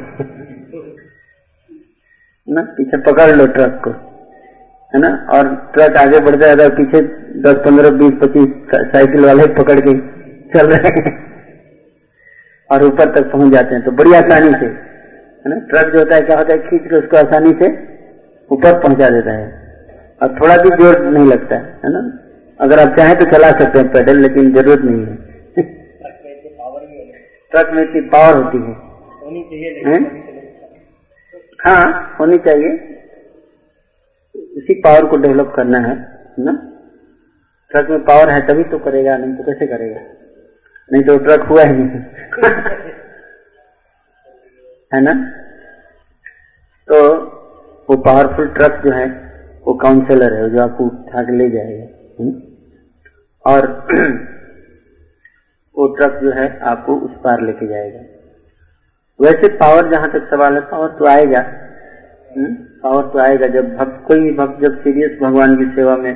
ना? 2.49 2.61
पीछे 2.61 2.97
पकड़ 2.97 3.35
लो 3.35 3.45
ट्रक 3.45 3.81
को। 3.87 4.06
है 4.97 5.01
ना? 5.01 5.09
और 5.33 5.47
ट्रक 5.73 5.97
आगे 5.97 6.19
बढ़ 6.25 6.35
जाएगा 6.35 6.67
पीछे 6.75 7.01
दस 7.41 7.57
पंद्रह 7.65 7.89
बीस 7.97 8.13
पच्चीस 8.21 8.77
साइकिल 8.93 9.25
वाले 9.25 9.45
पकड़ 9.55 9.79
के 9.79 9.93
चल 10.53 10.69
रहे 10.71 10.91
हैं। 10.95 11.11
और 12.69 12.83
ऊपर 12.83 13.11
तक 13.15 13.31
पहुँच 13.31 13.51
जाते 13.53 13.75
हैं। 13.75 13.83
तो 13.83 13.91
बड़ी 13.99 14.13
आसानी 14.13 14.49
से 14.53 14.65
है 14.65 15.49
ना? 15.49 15.59
ट्रक 15.69 15.93
जो 15.93 15.99
होता 15.99 16.15
है 16.15 16.21
क्या 16.21 16.37
होता 16.37 16.53
है? 16.53 16.59
खींच 16.69 16.89
के 16.89 16.95
उसको 16.95 17.17
आसानी 17.17 17.53
से 17.61 17.69
ऊपर 18.49 18.79
पहुँचा 18.79 19.09
देता 19.09 19.33
है। 19.33 19.45
और 20.21 20.35
थोड़ा 20.41 20.55
भी 20.57 20.75
ज़ोर 20.77 20.99
नहीं 21.07 21.27
लगता 21.27 21.55
है 21.55 21.79
है 21.85 21.93
ना? 21.93 22.01
अगर 22.59 22.79
आप 22.79 22.97
चाहें 22.97 23.15
तो 23.15 23.25
चला 23.31 23.51
सकते 23.59 23.79
हैं 23.79 23.91
पैडल 23.93 24.19
लेकिन 24.21 24.53
ज़रूरत 24.53 24.85
नहीं 24.85 25.05
है। 25.05 25.15
ट्रक 27.51 27.71
में 27.73 27.81
इतनी 27.83 28.01
पावर 28.09 28.43
होती 28.43 28.57
है। 28.57 28.73
होनी 29.21 29.43
चाहिए 29.43 29.69
हैं? 29.85 30.03
तो 31.33 31.39
हाँ 31.65 32.15
होनी 32.19 32.37
चाहिए। 32.47 32.71
उसी 34.57 34.73
पावर 34.73 35.05
को 35.05 35.17
डेवलप 35.17 35.53
करना 35.55 35.77
है 35.77 35.95
ना? 36.39 36.73
ट्रक 37.69 37.89
में 37.89 38.03
पावर 38.03 38.29
है 38.29 38.47
तभी 38.47 38.63
तो 38.63 38.79
करेगा, 38.79 39.17
नहीं 39.17 39.35
तो 39.35 39.43
कैसे 39.43 39.67
करेगा? 39.67 39.99
नहीं 40.93 41.03
तो 41.03 41.17
ट्रक 41.17 41.41
हुआ 41.41 41.63
ही 41.63 41.73
नहीं। 41.73 41.89
है 44.93 45.01
ना? 45.01 45.13
तो 46.89 47.15
वो 47.89 47.97
पावरफुल 47.97 48.47
ट्रक 48.47 48.81
जो 48.85 48.93
है, 48.93 49.05
वो 49.67 49.73
काउंसलर 49.73 50.33
है 50.33 50.49
जो 50.49 50.63
आपको 50.63 50.83
उठा 50.83 51.23
के 51.23 51.31
ले 51.31 51.49
जाएगा? 51.49 51.85
और 53.53 53.87
वो 55.77 55.95
ट्रक 55.95 56.19
जो 56.23 56.31
है, 56.31 56.59
आपको 56.59 56.95
उस 56.95 57.11
पार 57.23 57.41
लेके 57.41 57.67
जाएगा। 57.67 57.99
वैसे 59.21 59.47
पावर 59.47 59.93
जहाँ 59.93 60.11
तक 60.11 60.29
सवाल 60.29 60.53
है 60.53 60.61
पावर 60.61 60.89
तो 60.89 61.05
आएगा 61.05 61.66
हम्म? 62.37 62.53
पावर 62.83 63.03
तो 63.03 63.19
आएगा 63.19 63.47
जब 63.53 63.75
भक्त, 63.77 64.03
कोई 64.07 64.19
भी 64.19 64.31
भक्त 64.31 64.63
जब 64.63 64.81
सीरियस 64.81 65.19
भगवान 65.21 65.55
की 65.57 65.65
सेवा 65.75 65.95
में, 65.97 66.13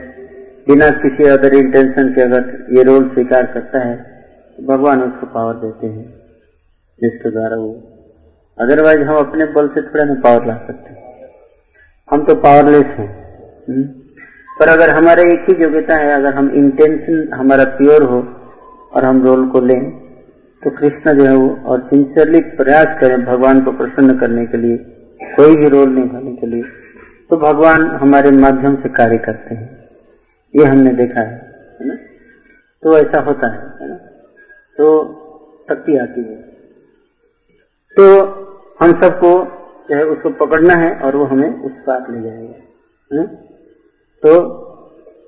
बिना 0.67 0.89
किसी 0.97 1.29
अदर 1.29 1.53
इंटेंशन 1.55 2.11
के 2.13 2.21
अगर 2.21 2.43
ये 2.77 2.83
रोल 2.83 3.07
स्वीकार 3.09 3.45
करता 3.53 3.79
है 3.79 3.95
तो 4.57 4.65
भगवान 4.67 5.01
उसको 5.03 5.27
पावर 5.27 5.53
देते 5.61 5.87
हैं, 5.87 6.05
जिसके 6.99 7.31
द्वारा 7.31 7.57
वो 7.57 7.71
अदरवाइज़ 8.57 9.01
हम 9.01 9.17
अपने 9.17 9.45
बल 9.53 9.67
से 9.67 9.81
थोड़ा 9.81 10.03
ना 10.03 10.19
पावर 10.23 10.45
ला 10.47 10.55
सकते 10.67 10.93
हैं 10.93 11.29
हम 12.09 12.25
तो 12.25 12.35
पावरलेस 12.41 12.93
हैं 12.97 13.09
हम्म? 13.69 13.83
पर 14.59 14.69
अगर 14.69 14.95
हमारे 14.95 15.23
एक 15.23 15.49
ही 15.49 15.63
योग्यता 15.63 15.97
है, 15.97 16.13
अगर 16.13 16.33
हम 16.33 16.49
इंटेंशन 16.55 17.27
हमारा 17.33 17.63
प्योर 17.77 18.03
हो, 18.03 18.21
और 18.93 19.05
हम 19.05 19.23
रोल 19.25 19.47
को 19.49 19.59
लें 19.61 19.81
तो 20.63 20.69
कृष्ण 20.69 21.13
जो 21.19 21.25
है 21.25 21.35
वो, 21.35 21.49
और 21.65 21.79
सिंसियरली 21.89 22.39
प्रयास 22.57 22.97
करें 23.01 23.23
भगवान 23.25 23.61
को 23.61 23.71
प्रसन्न 23.71 24.17
करने 24.19 24.45
के 24.45 24.57
लिए 24.57 24.77
कोई 25.35 25.55
भी 25.55 25.69
रोल 25.69 25.89
निभाने 25.89 26.35
के 26.35 26.47
लिए। 26.47 26.63
तो 27.29 27.37
भगवान 27.37 27.81
हमारे 27.81 28.31
माध्यम 28.31 28.75
से 28.75 28.89
कार्य 28.89 29.17
करते 29.17 29.55
हैं। 29.55 29.89
ये 30.55 30.65
हमने 30.65 30.93
देखा 30.93 31.21
है 31.21 31.77
ना? 31.81 31.95
तो 32.83 32.97
ऐसा 32.97 33.21
होता 33.21 33.47
है 33.47 33.89
ना? 33.89 33.95
तो 34.77 34.87
शक्ति 35.69 35.97
आती 35.97 36.21
है। 36.21 36.35
तो 37.99 38.05
हम 38.81 39.01
सबको 39.01 39.31
जो 39.89 39.95
है 39.95 40.03
उसको 40.05 40.29
पकड़ना 40.29 40.73
है 40.73 40.95
और 40.95 41.15
वो 41.15 41.25
हमें 41.25 41.61
उस 41.61 41.71
पार 41.87 42.11
ले 42.11 42.21
जाएगा, 42.21 42.53
है? 43.11 43.27
तो 44.25 44.31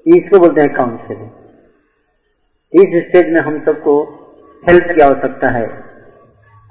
इसको 0.07 0.39
बोलते 0.39 0.61
हैं 0.61 0.73
काउंसलिंग 0.73 1.29
इस 2.73 3.03
स्टेज 3.07 3.33
में 3.33 3.41
हम 3.41 3.65
सबको 3.65 4.03
हेल्प 4.69 4.83
की 4.95 5.01
आवश्यकता 5.01 5.49
है। 5.49 5.92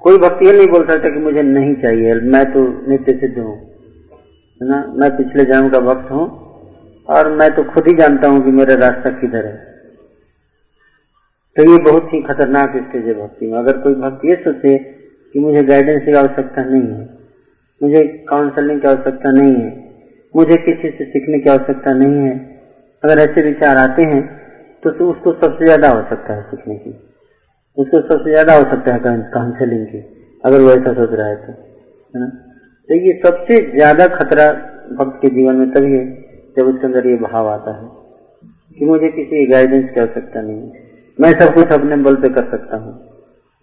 कोई 0.03 0.17
भक्त 0.17 0.39
ये 0.45 0.51
नहीं 0.51 0.67
बोल 0.67 0.85
सकता 0.87 1.09
कि 1.09 1.19
मुझे 1.19 1.41
नहीं 1.43 1.73
चाहिए 1.81 2.13
मैं 2.31 2.43
तो 2.53 2.61
नित्य 2.89 3.13
सिद्ध 3.19 3.37
हूँ। 3.37 3.55
है 4.61 4.67
ना? 4.69 4.79
मैं 4.93 5.09
पिछले 5.17 5.43
जन्म 5.43 5.69
का 5.69 5.79
भक्त 5.81 6.11
हूँ 6.11 6.25
और 7.07 7.29
मैं 7.33 7.49
तो 7.55 7.63
खुद 7.69 7.87
ही 7.87 7.93
जानता 7.97 8.29
हूँ 8.29 8.43
कि 8.45 8.51
मेरा 8.51 8.75
रास्ता 8.77 9.09
किधर 9.19 9.45
है। 9.45 9.55
तो 11.55 11.63
ये 11.71 11.77
बहुत 11.83 12.13
ही 12.13 12.21
खतरनाक 12.23 12.75
स्टेज 12.79 13.07
है 13.07 13.13
भक्ति 13.13 13.47
में। 13.47 13.57
अगर 13.59 13.77
कोई 13.77 13.95
भक्त 13.95 14.25
ये 14.25 14.35
सोचे 14.43 14.77
कि 14.77 15.39
मुझे 15.39 15.63
गाइडेंस 15.63 16.03
की 16.05 16.13
आवश्यकता 16.15 16.63
नहीं 16.63 16.87
है 16.89 17.07
मुझे 17.81 18.03
काउंसलिंग 18.29 18.81
की 18.81 18.87
आवश्यकता 18.87 19.31
नहीं 19.31 19.55
है 19.55 19.71
मुझे 20.35 20.57
किसी 20.65 20.89
से 20.89 21.05
सीखने 21.05 21.39
की 21.39 21.49
आवश्यकता 21.49 21.93
नहीं 21.93 22.27
है 22.27 22.35
अगर 23.03 23.19
ऐसे 23.21 23.41
विचार 23.41 23.77
आते 23.79 24.03
हैं 24.05 24.21
तो, 24.83 24.89
तो 24.89 25.09
उसको 25.11 25.33
सबसे 25.33 25.65
ज़्यादा 25.65 25.89
आवश्यकता 25.89 26.33
है 26.33 26.41
सीखने 26.43 26.75
की। 26.75 26.91
उसको 27.77 28.01
सबसे 28.03 28.31
ज़्यादा 28.31 28.53
आवश्यकता 28.55 28.93
है 28.93 28.99
काउंसलिंग 29.31 29.85
की, 29.87 29.99
अगर 30.43 30.61
वो 30.61 30.71
ऐसा 30.71 30.93
सोच 30.95 31.11
रहा 31.11 31.27
है 31.27 31.35
तो 31.37 31.51
है 32.13 32.21
ना? 32.21 32.27
तो 32.89 32.95
ये 32.97 33.13
सबसे 33.19 33.57
ज़्यादा 33.71 34.05
खतरा 34.09 34.47
भक्त 34.93 35.19
के 35.21 35.29
जीवन 35.35 35.55
में 35.55 35.71
तभी 35.71 35.91
है 35.91 36.05
जब 36.57 36.67
उसके 36.67 36.85
अंदर 36.87 37.07
ये 37.07 37.15
भाव 37.19 37.47
आता 37.49 37.71
है 37.73 37.87
कि 38.77 38.85
मुझे 38.85 39.09
किसी 39.11 39.45
गाइडेंस 39.47 39.89
की 39.89 39.99
आवश्यकता 39.99 40.41
नहीं 40.41 40.57
है। 40.57 40.81
मैं 41.19 41.31
सब 41.39 41.53
कुछ 41.55 41.71
अपने 41.73 41.95
बल 42.03 42.15
पे 42.17 42.29
कर 42.31 42.49
सकता 42.51 42.77
हूँ, 42.77 42.93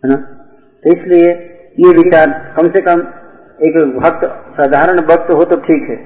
है 0.03 0.11
ना? 0.11 0.16
तो 0.16 0.92
इसलिए 0.92 1.31
ये 1.79 1.92
विचार 1.96 2.31
कम 2.57 2.68
से 2.68 2.81
कम 2.83 3.01
एक 3.61 3.77
भक्त, 3.96 4.25
साधारण 4.57 5.01
भक्त 5.07 5.33
हो 5.33 5.44
तो 5.44 5.57
ठीक 5.62 5.88
है। 5.90 5.96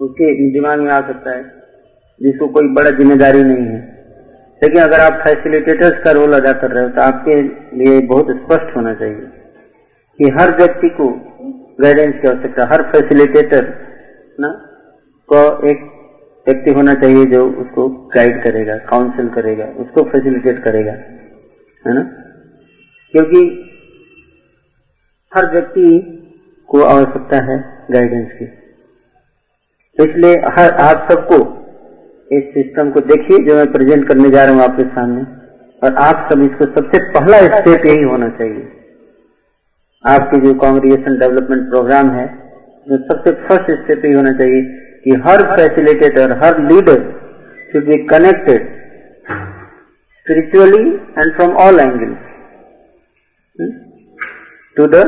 उसके 0.00 0.32
दिमाग 0.52 0.80
में 0.80 0.90
आ 0.92 1.00
सकता 1.06 1.30
है, 1.30 1.42
जिसको 2.20 2.48
कोई 2.50 2.68
बड़ा 2.74 2.90
ज़िम्मेदारी 2.92 3.42
नहीं 3.44 3.66
है। 3.66 3.80
लेकिन 4.62 4.82
अगर 4.82 5.00
आप 5.00 5.12
फैसिलिटेटर्स 5.12 6.04
का 6.04 6.10
रोल 6.10 6.32
अदा 6.32 6.52
कर 6.52 6.70
रहे 6.70 6.84
हो 6.84 6.90
तो 6.90 7.02
आपके 7.02 7.42
लिए 7.76 8.00
बहुत 8.00 8.26
स्पष्ट 8.30 8.76
होना 8.76 8.94
चाहिए 8.94 9.26
कि 10.18 10.30
हर 10.40 10.56
व्यक्ति 10.56 10.88
को 10.88 11.08
गाइडेंस 11.80 12.14
की 12.22 12.28
आवश्यकता 12.28 12.68
हर 12.68 12.82
फैसिलिटेटर 12.82 13.64
ना, 14.40 14.48
को 15.28 15.68
एक 15.68 15.80
व्यक्ति 16.46 16.72
होना 16.72 16.94
चाहिए 16.94 17.24
जो 17.24 17.50
उसको 17.50 17.88
गाइड 17.88 18.44
करेगा 18.44 18.76
काउंसिल 18.76 19.28
करेगा, 19.28 19.64
उसको 19.64 20.02
फैसिलिटेट 20.02 20.64
करेगा, 20.64 20.92
है 21.84 21.94
ना? 21.94 22.02
क्योंकि 23.14 23.40
हर 25.36 25.50
व्यक्ति 25.52 26.12
को 26.68 26.82
आवश्यकता 26.82 27.44
है 27.44 27.86
गाइडेंस 27.90 28.28
की। 28.32 28.44
इसलिए 29.98 30.32
हर, 30.32 30.70
आप 30.70 31.08
सबको 31.12 31.55
इस 32.30 32.44
सिस्टम 32.54 32.90
को 32.90 33.00
देखिए 33.08 33.38
जो 33.46 33.56
मैं 33.56 33.66
प्रेजेंट 33.72 34.06
करने 34.08 34.30
जा 34.30 34.44
रहा 34.44 34.54
हूँ 34.54 34.62
आपके 34.62 34.84
सामने। 34.94 35.20
और 35.82 35.94
आप 36.02 36.28
सब 36.30 36.42
इसको 36.42 36.64
सबसे 36.70 36.98
पहला 37.12 37.38
स्टेप 37.48 37.86
यही 37.86 38.02
होना 38.04 38.28
चाहिए। 38.38 38.62
आपके 40.04 40.40
जो 40.40 40.54
कांग्रेगेशन 40.60 41.18
डेवलपमेंट 41.18 41.68
प्रोग्राम 41.70 42.10
है, 42.10 42.26
जो 42.86 42.96
सबसे 43.04 43.32
फ़र्स्ट 43.42 43.70
स्टेप 43.74 44.04
यही 44.04 44.14
होना 44.14 44.32
चाहिए 44.38 44.62
कि 45.04 45.16
हर 45.26 45.42
facilitator 45.52 46.36
her 46.44 46.60
leader 46.62 47.00
should 47.72 47.86
be 47.86 47.96
connected 48.06 48.68
spiritually 50.12 50.84
and 51.18 51.34
from 51.36 51.56
all 51.64 51.80
angles 51.80 52.22
to 54.76 54.86
the 54.88 55.02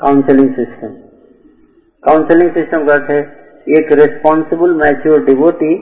counselling 0.00 0.48
system 0.54 0.94
counselling 2.02 2.50
system 2.52 2.86
का 2.86 2.94
अर्थ 2.94 3.10
है, 3.10 3.20
एक 3.68 3.92
रेस्पॉन्सिबल 4.00 4.74
मैच्योर 4.76 5.24
डिवोटी 5.24 5.74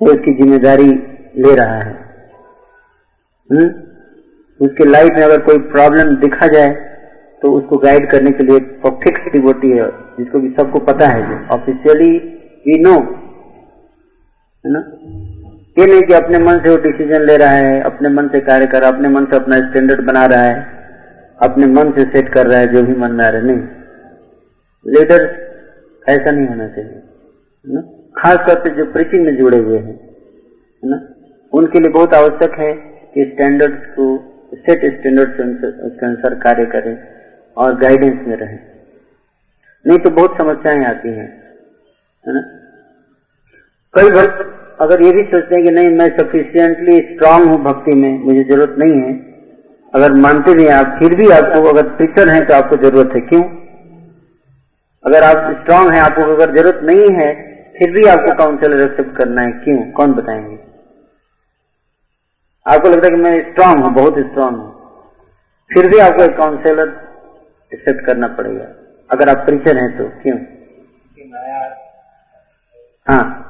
उसकी 0.00 0.32
ज़िम्मेदारी 0.34 0.90
ले 1.38 1.54
रहा 1.54 1.78
है। 1.78 1.92
हुँ? 3.50 3.68
उसके 4.60 4.84
लाइफ 4.84 5.12
में 5.16 5.22
अगर 5.22 5.40
कोई 5.42 5.58
प्रॉब्लम 5.70 6.14
दिखा 6.20 6.46
जाए 6.48 6.70
तो 7.42 7.50
उसको 7.52 7.76
गाइड 7.78 8.10
करने 8.10 8.30
के 8.30 8.44
लिए 8.44 8.58
फिक्स 9.02 9.32
डिवोटी 9.32 9.70
है, 9.70 9.86
जिसको 10.18 10.40
भी 10.40 10.48
सबको 10.50 10.78
पता 10.86 11.06
है 11.06 11.20
ऑफिशियली 11.50 12.10
वी 12.66 12.78
नो 12.78 12.94
है 14.64 14.72
ना? 14.72 14.80
ये 15.76 15.86
नहीं 15.86 16.02
कि 16.02 16.14
अपने 16.14 16.38
मन 16.38 16.58
से 16.58 16.70
वो 16.70 16.76
डिसीज़न 16.82 17.22
ले 17.22 17.36
रहा 17.36 17.50
है, 17.50 17.80
अपने 17.82 18.08
मन 18.08 18.28
से 18.28 18.40
कार्य 18.40 18.66
कर 18.66 18.80
रहा 18.80 18.88
है, 18.88 18.96
अपने 18.96 19.08
मन 19.08 19.24
से 19.24 19.36
अपना 19.36 19.56
स्टैंडर्ड 19.68 20.06
बना 20.06 20.24
रहा 20.26 20.42
है, 20.42 20.56
अपने 21.38 21.66
मन 21.68 21.92
से 21.98 22.04
सेट 22.10 22.32
कर 22.34 22.46
रहा 22.46 22.58
है, 22.60 22.66
जो 22.66 22.82
भी 22.82 22.94
मन 22.94 23.12
में 23.12 23.24
आ 23.24 23.28
रहा 23.28 23.40
है, 23.40 23.46
नहीं। 23.46 24.94
लीडर 24.94 25.24
ऐसा 26.04 26.30
नहीं 26.30 26.46
होना 26.46 26.66
चाहिए 26.68 27.02
ना? 27.64 27.80
खास 28.16 28.36
तौर 28.46 28.58
पे 28.60 28.70
जो 28.70 28.84
प्रीचिंग 28.92 29.24
में 29.26 29.36
जुड़े 29.36 29.58
हुए 29.58 29.78
हैं, 29.78 29.94
है 30.82 30.90
ना? 30.90 31.00
उनके 31.52 31.80
लिए 31.80 31.90
बहुत 31.90 32.14
आवश्यक 32.14 32.58
है 32.58 32.72
कि 33.14 33.24
स्टैंडर्ड्स 33.24 33.86
को 33.90 34.06
सेट 34.56 34.84
स्टैंडर्ड 34.94 35.32
के 35.32 36.06
अनुसार 36.06 36.34
कार्य 36.34 36.64
करें 36.66 36.96
और 37.56 37.74
गाइडेंस 37.76 38.26
में 38.28 38.36
रहें। 38.36 38.58
नहीं 39.84 39.98
तो 39.98 40.10
बहुत 40.10 40.36
समस्याएँ 40.40 40.84
आती 40.84 41.08
हैं, 41.08 41.28
है 42.24 42.34
ना? 42.34 42.40
कई 43.94 44.10
भक्त 44.10 44.46
अगर 44.80 45.02
ये 45.02 45.12
भी 45.12 45.22
सोचते 45.22 45.54
हैं 45.54 45.64
कि 45.64 45.70
नहीं, 45.70 45.88
मैं 45.90 46.06
सफिशियंटली 46.18 46.96
स्ट्रांग 46.98 47.44
हूँ 47.44 47.62
भक्ति 47.64 47.94
में, 47.94 48.18
मुझे 48.18 48.42
ज़रूरत 48.44 48.76
नहीं 48.78 49.00
है, 49.00 49.12
अगर 49.94 50.12
मानते 50.18 50.54
नहीं 50.54 50.68
आप, 50.70 50.96
फिर 50.98 51.14
भी 51.16 51.28
आपको 51.30 51.68
अगर 51.68 51.88
टीचर 51.96 52.28
हैं 52.28 52.46
तो 52.46 52.54
आपको 52.54 52.76
ज़रूरत 52.76 53.14
है। 53.14 53.20
क्यों? 53.22 53.42
अगर 55.04 55.22
आप 55.24 55.38
स्ट्रांग 55.54 55.90
हैं, 55.90 56.00
आपको 56.00 56.22
अगर 56.34 56.54
ज़रूरत 56.56 56.80
नहीं 56.84 57.14
है 57.16 57.49
फिर 57.80 57.90
भी 57.90 58.06
आपको 58.06 58.34
काउंसलर 58.34 58.84
एक्सेप्ट 58.84 59.16
करना 59.18 59.42
है, 59.42 59.52
क्यों? 59.52 59.90
कौन 59.90 60.12
बताएँगे? 60.12 60.58
आपको 62.66 62.88
लगता 62.88 63.06
है 63.06 63.10
कि 63.10 63.16
मैं 63.16 63.50
स्ट्रांग 63.50 63.78
हूँ, 63.78 63.94
बहुत 63.94 64.18
स्ट्रांग 64.18 64.56
हूँ। 64.56 64.98
फिर 65.74 65.90
भी 65.90 65.98
आपको 65.98 66.22
एक 66.22 66.36
काउंसलर 66.36 66.88
एक्सेप्ट 67.74 68.06
करना 68.06 68.28
पड़ेगा। 68.28 68.64
अगर 69.10 69.28
आप 69.28 69.36
प्रीचर 69.36 69.76
हैं 69.76 69.98
तो 69.98 70.04
क्यों? 70.22 70.38
हाँ। 73.08 73.46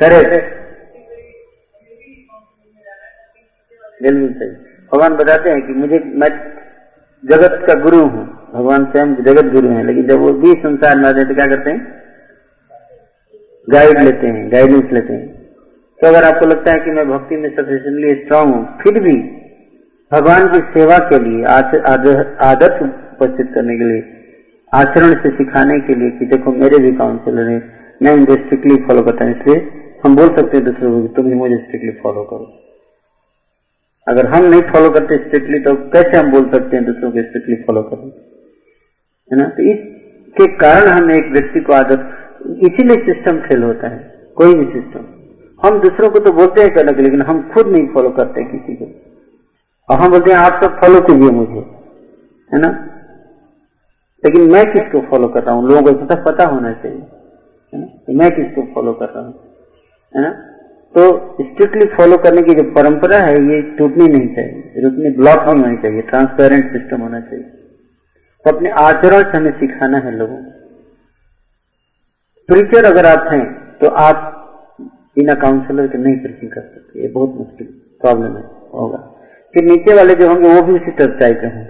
करेक्ट 0.00 0.54
बिल्कुल 4.02 4.32
सही। 4.32 4.50
भगवान 4.92 5.16
बताते 5.16 5.50
हैं 5.50 5.66
कि 5.66 5.72
मुझे, 5.72 5.98
मैं 5.98 6.28
जगत 7.24 7.66
का 7.66 7.74
गुरु 7.74 8.00
हूँ। 8.00 8.50
भगवान 8.54 8.84
स्वयं 8.84 9.14
जगत 9.14 9.44
गुरु 9.44 9.68
हैं, 9.68 9.84
लेकिन 9.84 10.08
जब 10.08 10.18
वो 10.18 10.32
भी 10.32 10.52
संसार 10.52 10.96
में 10.96 11.08
आते 11.08 11.24
तो 11.24 11.34
क्या 11.34 11.46
करते 11.46 11.70
हैं? 11.70 12.03
गाइड 13.68 14.02
लेते 14.02 14.26
हैं 14.28 14.50
गाइडेंस 14.52 14.92
लेते 14.92 15.12
हैं। 15.12 15.26
तो 16.00 16.06
अगर 16.08 16.24
आपको 16.24 16.46
लगता 16.48 16.72
है 16.72 16.78
कि 16.80 16.90
मैं 16.90 17.06
भक्ति 17.08 17.36
में 17.36 17.48
सफिशियंटली 17.50 18.14
स्ट्रांग 18.16 18.54
हूँ, 18.54 18.64
फिर 18.78 19.00
भी 19.02 19.14
भगवान 20.12 20.48
की 20.48 20.58
सेवा 20.72 20.98
के 21.10 21.18
लिए 21.20 21.44
आदर्श 21.44 22.82
उपस्थित 22.82 23.52
करने 23.54 23.76
के 23.78 23.84
लिए, 23.84 24.02
आचरण 24.72 25.14
से 25.22 25.30
सिखाने 25.36 25.78
के 25.80 25.94
लिए 25.94 26.10
कि 26.10 26.26
देखो 26.26 26.52
मेरे 26.54 26.78
भी 26.80 26.90
काउंसिलर 26.96 27.48
हैं, 27.48 27.62
मैं 28.00 28.12
उनको 28.12 28.34
स्ट्रिक्टली 28.34 28.76
फॉलो 28.84 29.02
करता 29.02 29.26
हूँ, 29.26 29.34
इसलिए 29.34 29.58
हम 30.04 30.16
बोल 30.16 30.28
सकते 30.36 30.56
हैं, 30.56 30.64
दूसरों 30.64 30.90
को 30.92 31.06
तुम 31.14 31.26
ही 31.26 31.34
मुझे 31.36 31.56
स्ट्रिक्टली 31.58 31.92
फॉलो 32.02 32.24
करो। 32.24 32.46
अगर 34.06 34.26
हम 34.28 34.44
नहीं 34.44 34.62
फॉलो 34.64 34.88
करते 34.90 35.16
स्ट्रिक्टली 35.18 35.58
तो 35.60 35.74
कैसे 35.92 36.16
हम 36.16 36.30
बोल 36.32 36.50
सकते 36.52 36.76
हैं, 36.76 36.84
दूसरों 36.86 37.10
को 37.12 37.22
स्ट्रिक्टली 37.22 37.56
फॉलो 37.62 37.82
करो? 37.84 38.10
है 39.30 39.38
ना? 39.38 39.48
तो 39.48 39.62
इसके 39.64 40.46
कारण 40.56 40.88
हम 40.88 41.10
एक 41.12 41.32
व्यक्ति 41.32 41.60
को 41.60 41.72
आदत 41.72 42.10
इसीलिए 42.44 42.96
सिस्टम 43.04 43.38
फेल 43.38 43.62
होता 43.62 43.88
है, 43.88 43.98
कोई 44.36 44.54
भी 44.54 44.64
सिस्टम 44.72 45.12
हम 45.60 45.78
दूसरों 45.80 46.08
को 46.10 46.18
तो 46.18 46.32
बोलते 46.32 46.62
हैं 46.62 46.74
करने 46.74 46.92
के 46.92 47.02
लेकिन 47.02 47.22
हम 47.22 47.50
खुद 47.52 47.66
नहीं 47.66 47.86
फॉलो 47.88 48.10
करते 48.10 48.44
किसी 48.44 48.74
को। 48.74 48.84
और 49.88 50.00
हम 50.00 50.10
बोलते 50.10 50.32
हैं, 50.32 50.38
आप 50.38 50.62
सब 50.64 50.80
फॉलो 50.80 51.00
कीजिए 51.00 51.30
मुझे, 51.30 51.60
है 52.50 52.60
ना? 52.60 52.68
लेकिन 54.24 54.50
मैं 54.52 54.64
किसको 54.72 55.00
फॉलो 55.00 55.28
कर 55.28 55.42
रहा 55.42 55.54
हूँ? 55.54 55.68
लोगों 55.68 55.82
को 55.82 56.04
पता 56.04 56.22
पता 56.22 56.48
होना 56.48 56.72
चाहिए, 56.72 56.98
है 57.72 57.80
ना? 57.80 57.86
तो 57.86 58.12
मैं 58.12 58.30
किसको 58.30 58.62
फॉलो 58.74 58.92
कर 58.92 59.08
रहा 59.08 59.24
हूँ, 59.24 59.34
है 60.14 60.22
ना? 60.22 60.30
तो 60.94 61.02
स्ट्रिक्टली 61.40 61.86
फॉलो 61.86 62.16
करने 62.16 62.42
की 62.42 62.54
जो 62.54 62.70
परंपरा 62.72 63.18
है, 63.18 63.34
ये 63.44 63.62
टूटनी 63.78 64.08
नहीं 64.08 64.34
चाहिए, 64.34 64.82
रुकनी 64.82 65.10
ब्लॉक 65.10 65.48
होनी 65.48 65.76
चाहिए 65.76 66.02
ट्रांसपेरेंट 66.02 66.72
सिस्टम 66.72 67.00
होना 67.00 67.20
चाहिए। 67.20 67.44
तो 68.44 68.56
अपने 68.56 68.70
आचरण 68.70 69.22
से 69.22 69.38
हमें 69.38 69.52
सिखाना 69.52 69.98
है 69.98 70.16
लोगों 70.16 70.36
को। 70.36 70.63
प्रीचर 72.48 72.84
अगर 72.84 73.06
आप 73.06 73.28
हैं 73.32 73.44
तो 73.78 73.88
आप 74.00 74.30
बिना 75.16 75.34
काउंसलर 75.34 75.86
के 75.88 75.98
नहीं 75.98 76.16
प्रीचिंग 76.18 76.50
कर 76.52 76.60
सकते। 76.60 77.00
ये 77.00 77.08
बहुत 77.08 77.34
मुश्किल 77.34 77.66
प्रॉब्लम 78.02 78.36
है, 78.36 78.44
होगा। 78.74 78.98
फिर 79.54 79.64
नीचे 79.64 79.94
वाले 79.94 80.14
जो 80.14 80.28
होंगे, 80.28 80.48
वो 80.48 80.62
भी 80.62 80.72
उसी 80.72 80.90
तरफ़ 80.90 81.18
चाहते 81.20 81.46
हैं 81.46 81.64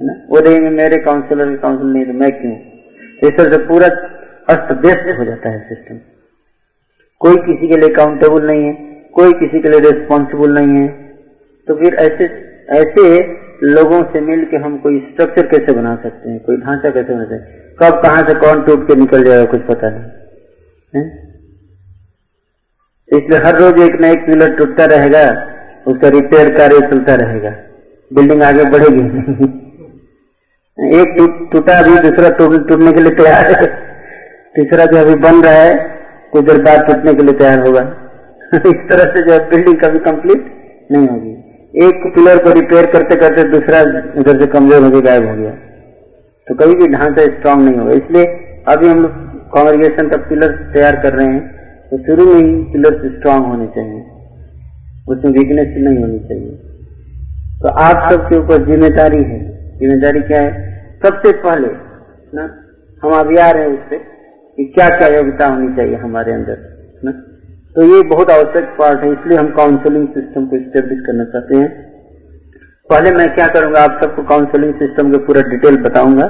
है 0.00 0.06
ना? 0.06 0.14
वो 0.30 0.40
देखेंगे, 0.40 0.70
मेरे 0.70 0.98
काउंसलर 0.98 1.50
की 1.50 1.56
काउंसिल 1.56 1.86
नहीं 1.86 2.06
तो 2.06 2.12
मैं 2.12 2.30
क्यों? 2.32 2.52
इस 3.22 3.36
तरह 3.38 3.50
से 3.50 3.58
पूरा 3.64 3.86
अस्त 4.48 4.72
व्यस्त 4.80 5.18
हो 5.18 5.24
जाता 5.24 5.48
है 5.48 5.60
सिस्टम 5.68 5.98
कोई 7.20 7.36
किसी 7.36 7.68
के 7.68 7.76
लिए 7.76 7.92
अकाउंटेबल 7.92 8.46
नहीं 8.46 8.64
है, 8.64 8.72
कोई 9.14 9.32
किसी 9.34 9.60
के 9.60 9.68
लिए 9.68 9.80
रिस्पॉन्सिबल 9.80 10.54
नहीं 10.54 10.80
है। 10.82 10.88
तो 11.68 11.74
फिर 11.74 11.94
ऐसे 12.00 12.24
ऐसे 12.74 13.04
लोगों 13.64 14.02
से 14.02 14.20
मिल 14.20 14.44
के 14.44 14.56
हम 14.56 14.76
कोई 14.78 14.98
स्ट्रक्चर 15.00 15.46
कैसे 15.46 15.72
बना 15.72 15.94
सकते 15.96 16.30
हैं? 16.30 16.40
कोई 16.40 16.56
ढांचा 16.56 16.90
कैसे 16.90 17.14
बना 17.14 17.24
सकते 17.24 17.52
हैं? 17.52 17.65
कब 17.78 18.00
कहाँ 18.02 18.22
से 18.28 18.34
कौन 18.40 18.62
टूट 18.64 18.86
के 18.88 18.94
निकल 18.96 19.24
जाएगा 19.24 19.44
कुछ 19.46 19.62
पता 19.64 19.88
नहीं। 19.90 21.04
इसलिए 23.10 23.38
हर 23.40 23.58
रोज 23.60 23.80
एक 23.82 24.00
न 24.00 24.04
एक 24.06 24.24
पिलर 24.26 24.54
टूटता 24.56 24.84
रहेगा, 24.86 25.24
उसका 25.86 26.08
रिपेयर 26.10 26.48
कार्य 26.56 26.78
चलता 26.88 27.14
रहेगा। 27.16 27.50
बिल्डिंग 28.10 28.42
आगे 28.42 28.64
बढ़ेगी 28.70 29.02
एक 30.94 31.12
टूटा 31.52 31.76
अभी 31.78 31.98
दूसरा 32.00 32.30
टूटने 32.38 32.92
के 32.92 33.02
लिए 33.02 33.14
तैयार 33.16 33.46
है। 33.52 33.68
तीसरा 34.54 34.84
जो 34.86 34.98
अभी 34.98 35.14
बन 35.20 35.42
रहा 35.42 35.52
है, 35.54 35.74
कुछ 36.32 36.44
देर 36.44 36.58
बाद 36.62 36.82
टूटने 36.86 37.14
के 37.14 37.22
लिए 37.22 37.34
तैयार 37.38 37.66
होगा। 37.66 37.84
इस 38.66 38.82
तरह 38.90 39.12
से 39.12 39.22
जो 39.24 39.38
बिल्डिंग 39.50 39.78
कभी 39.80 39.98
कंप्लीट 40.00 40.42
नहीं 40.92 41.06
होगी। 41.08 41.86
एक 41.86 42.04
पिलर 42.14 42.42
को 42.44 42.52
रिपेयर 42.52 42.86
करते 42.92 43.16
करते 43.18 43.44
दूसरा 43.50 43.80
उधर 44.20 44.40
से 44.40 44.46
कमज़ोर 44.48 44.82
होकर 44.82 45.00
गायब 45.02 45.26
हो 45.28 45.34
गया। 45.36 45.54
तो 46.46 46.54
कभी 46.56 46.74
भी 46.76 46.86
ढांचा 46.92 47.24
स्ट्रांग 47.28 47.62
नहीं 47.62 47.78
होगा। 47.78 47.94
इसलिए 47.94 48.24
अभी 48.68 48.88
हम 48.88 49.02
लोग 49.02 49.24
कॉन्ग्रेगेशन 49.50 50.08
का 50.08 50.16
पिलर 50.28 50.52
तैयार 50.74 50.96
कर 51.02 51.14
रहे 51.14 51.26
हैं 51.26 51.42
तो 51.90 51.98
शुरू 52.04 52.26
में 52.26 52.36
ही 52.36 52.52
पिलर 52.72 52.98
स्ट्रांग 53.08 53.44
होने 53.46 53.66
चाहिए। 53.74 54.00
उसमें 55.06 55.32
वीकनेस 55.32 55.74
नहीं 55.78 55.98
होनी 55.98 56.18
चाहिए। 56.28 56.54
तो 57.60 57.68
आप 57.80 58.10
सबके 58.12 58.36
ऊपर 58.36 58.64
ज़िम्मेदारी 58.64 59.22
है। 59.24 59.38
ज़िम्मेदारी 59.78 60.20
क्या 60.22 60.40
है? 60.40 60.52
सबसे 61.04 61.32
पहले 61.38 61.68
ना 62.32 62.44
हम 63.02 63.12
अभी 63.14 63.36
आ 63.38 63.50
रहे 63.50 63.62
हैं 63.62 63.72
उससे 63.72 63.98
कि 63.98 64.64
क्या 64.74 64.88
क्या 64.90 65.08
योग्यता 65.10 65.46
होनी 65.46 65.74
चाहिए 65.76 65.96
हमारे 65.98 66.32
अंदर 66.32 66.58
ना। 67.04 67.12
तो 67.76 67.82
ये 67.86 68.02
बहुत 68.10 68.30
आवश्यक 68.30 68.74
पार्ट 68.78 69.02
है 69.04 69.12
इसलिए 69.12 69.38
हम 69.38 69.48
काउंसलिंग 69.56 70.06
सिस्टम 70.10 70.46
को 70.46 70.58
स्टेब्लिश 70.60 71.00
करना 71.06 71.24
चाहते 71.32 71.56
हैं। 71.56 71.68
पहले 72.90 73.10
मैं 73.10 73.26
क्या 73.34 73.46
करूँगा, 73.46 73.80
आप 73.80 74.00
सबको 74.02 74.22
काउंसलिंग 74.22 74.74
सिस्टम 74.74 75.10
के 75.12 75.18
पूरा 75.18 75.40
डिटेल 75.48 75.76
बताऊँगा। 75.82 76.26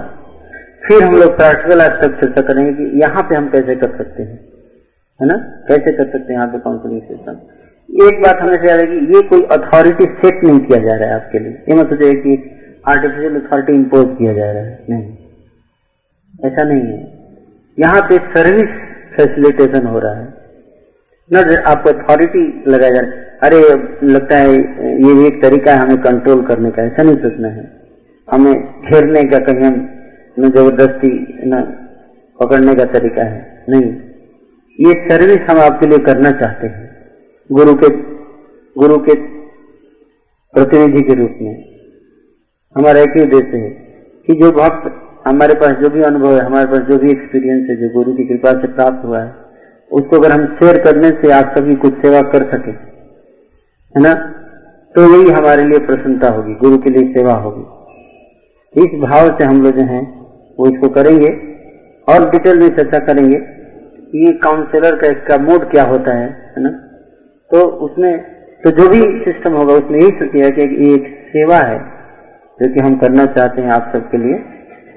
फिर 0.87 1.03
हम 1.03 1.17
लोग 1.17 1.37
प्रैक्टिकल 1.37 1.81
एस्पेक्ट 1.81 2.25
चर्चा 2.25 2.43
करेंगे 2.43 2.73
कि 2.73 2.85
यहाँ 3.01 3.23
पे 3.23 3.35
हम 3.35 3.49
कैसे 3.49 3.75
कर 3.77 3.97
सकते 3.97 4.23
हैं, 4.23 4.39
है 5.21 5.27
ना? 5.27 5.37
कैसे 5.69 5.93
कर 5.93 6.11
सकते 6.11 6.33
हैं 6.33 6.41
यहाँ 6.41 6.49
पे 6.49 6.59
काउंसलिंग 6.59 7.03
सिस्टम 7.03 7.37
एक 7.89 8.23
बात 8.23 8.41
हमें 8.41 8.53
याद 8.53 8.81
है 8.81 8.87
कि 8.87 8.97
ये 9.15 9.21
कोई 9.23 9.43
अथॉरिटी 9.53 10.05
सेट 10.05 10.45
नहीं 10.45 10.61
किया 10.61 10.79
जा 10.79 10.97
रहा 10.97 11.09
है 11.09 11.15
आपके 11.15 11.39
लिए। 11.39 11.53
ये 11.69 11.75
मत 11.75 11.89
सोचिए 11.89 12.15
कि 12.15 12.33
आर्टिफिशियल 12.89 13.41
अथॉरिटी 13.41 13.73
इम्पोज 13.73 14.07
किया 14.19 14.33
जा 14.33 14.51
रहा 14.53 14.63
है। 14.63 14.85
नहीं। 14.91 15.05
ऐसा 16.45 16.65
नहीं 16.65 16.81
है। 16.81 16.99
यहाँ 17.79 18.01
पे 18.01 18.17
सर्विस 18.35 18.75
फैसिलिटेशन 19.17 19.87
हो 19.87 19.99
रहा 19.99 20.15
है। 20.15 20.27
न, 21.31 21.63
आपको 21.67 21.91
अथॉरिटी 21.91 22.43
लगाया 22.69 22.91
जा 22.91 23.01
रहा 23.01 23.11
है। 23.11 23.26
अरे, 23.41 23.61
लगता 24.05 24.37
है 24.37 24.53
ये 24.53 25.15
भी 25.15 25.27
एक 25.27 25.43
तरीका 25.43 25.73
है 25.73 25.79
हमें 25.79 25.97
कंट्रोल 26.03 26.43
करने 26.47 26.71
का, 26.71 26.83
ऐसा 26.83 27.03
नहीं 27.03 27.17
सोचना 27.17 27.49
है। 27.49 27.65
हमें 28.29 28.53
घेरने 28.53 29.23
का 29.25 29.39
कहीं 29.39 29.65
हम 29.65 29.77
न 30.37 30.49
ज़बरदस्ती 30.51 31.11
न 31.47 31.61
पकड़ने 32.39 32.75
का 32.75 32.85
तरीका 32.93 33.25
है, 33.25 33.65
नहीं। 33.69 33.93
ये 34.79 34.95
सर्विस 35.05 35.51
हम 35.51 35.61
आपके 35.61 35.87
लिए 35.87 35.99
करना 36.07 36.31
चाहते 36.33 36.67
हैं, 36.67 36.85
गुरु 37.51 37.75
के 37.75 37.89
गुरु 38.77 38.97
के 39.01 39.15
प्रतिनिधि 40.55 41.03
के 41.03 41.15
रूप 41.15 41.39
में। 41.43 41.55
हमारा 42.77 43.01
एक 43.01 43.17
ही 43.17 43.23
उद्देश्य 43.23 43.57
है 43.57 43.71
कि 44.29 44.35
जो 44.35 44.51
भक्त 44.53 44.91
हमारे 45.27 45.55
पास 45.55 45.73
जो 45.75 45.89
भी 45.91 46.03
अनुभव 46.03 46.35
है, 46.35 46.45
हमारे 46.45 46.67
पास 46.67 46.81
जो 46.91 46.99
भी 46.99 47.11
एक्सपीरियंस 47.11 47.71
है, 47.71 47.77
जो 47.77 47.89
गुरु 47.91 48.13
की 48.15 48.25
कृपा 48.25 48.53
से 48.61 48.73
प्राप्त 48.73 49.05
हुआ 49.05 49.21
है, 49.21 49.33
उसको 49.91 50.17
अगर 50.17 50.33
हम 50.33 50.45
शेयर 50.57 50.83
करने 50.83 51.09
से 51.19 51.33
आप 51.33 51.55
सभी 51.57 51.75
कुछ 51.77 51.95
सेवा 51.99 52.21
कर 52.31 52.45
सके 52.51 52.73
है 53.97 54.03
ना? 54.03 54.13
तो 54.95 55.03
यही 55.05 55.31
हमारे 55.31 55.65
लिए 55.65 55.79
प्रसन्नता 55.79 56.29
होगी, 56.29 56.55
गुरु 56.55 56.79
के 56.79 56.91
लिए 56.91 57.13
सेवा 57.15 57.35
होगी। 57.35 57.65
इस 58.75 59.01
भाव 59.01 59.29
से 59.39 59.45
हम 59.45 59.63
लोग 59.63 59.73
जो 59.73 59.85
हैं, 59.85 60.05
वो 60.59 60.67
इसको 60.67 60.89
करेंगे 60.89 61.29
और 62.09 62.31
डिटेल 62.31 62.59
में 62.59 62.69
चर्चा 62.69 62.99
करेंगे 63.07 63.37
ये 64.17 64.33
काउंसलर 64.33 64.97
का 64.97 65.09
इसका 65.09 65.37
मोड 65.43 65.71
क्या 65.71 65.85
होता 65.85 66.17
है 66.17 66.29
है 66.57 66.63
ना? 66.63 66.71
तो 67.51 67.67
उसमें 67.87 68.13
तो 68.65 68.71
जो 68.71 68.89
भी 68.89 69.01
सिस्टम 69.25 69.55
होगा, 69.55 69.75
उसमें 69.75 69.99
यही 70.01 70.11
सोचिए 70.11 70.51
कि 70.51 70.93
एक 70.95 71.09
सेवा 71.29 71.57
है 71.57 71.79
जो 72.61 72.73
कि 72.75 72.81
हम 72.81 72.97
करना 72.97 73.25
चाहते 73.27 73.63
हैं 73.63 73.71
आप 73.71 73.91
सबके 73.93 74.19
लिए, 74.19 74.39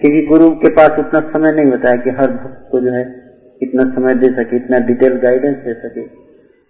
क्योंकि 0.01 0.25
गुरु 0.25 0.49
के 0.55 0.69
पास 0.69 0.99
उतना 0.99 1.19
समय 1.29 1.51
नहीं 1.51 1.71
होता 1.71 1.89
है 1.89 1.97
कि 1.97 2.09
हर 2.09 2.31
भक्त 2.31 2.67
को 2.71 2.79
जो 2.79 2.91
है, 2.91 3.03
इतना 3.61 3.83
समय 3.95 4.15
दे 4.15 4.27
सके, 4.27 4.55
इतना 4.55 4.77
डिटेल 4.77 5.17
गाइडेंस 5.17 5.55
दे 5.55 5.73
सके। 5.73 6.01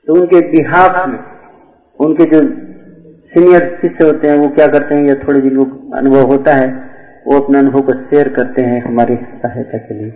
तो 0.08 0.14
उनके 0.14 0.40
बिहाफ 0.52 1.08
में 1.10 1.20
उनके 2.00 2.26
जो 2.26 2.40
सीनियर 3.32 3.78
शिष्य 3.82 4.06
होते 4.06 4.28
हैं, 4.28 4.38
वो 4.38 4.48
क्या 4.48 4.68
करते 4.68 4.96
हैं, 4.96 5.08
या 5.08 5.16
थोड़े 5.16 5.42
जिनको 5.42 5.66
अनुभव 5.96 6.22
होता 6.22 6.54
है, 6.56 6.68
वो 7.28 7.40
अपने 7.40 7.58
अनुभव 7.60 7.82
को 7.82 7.94
शेयर 7.94 8.30
करते 8.30 8.62
हैं 8.62 8.82
हमारी 8.84 9.16
सहायता 9.16 9.78
के 9.78 9.94
लिए। 9.94 10.14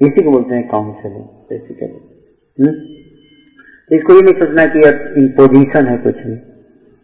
इसी 0.00 0.24
को 0.24 0.30
बोलते 0.30 0.54
हैं 0.54 0.68
काउंसलिंग 0.68 1.24
बेसिकली 1.50 1.86
इसको 3.90 4.14
ये 4.14 4.22
नहीं 4.22 4.34
सोचना 4.34 4.64
कि 4.66 4.78
इम्पोजिशन 5.20 5.86
है 5.86 5.96
कुछ 5.98 6.16
भी। 6.16 6.36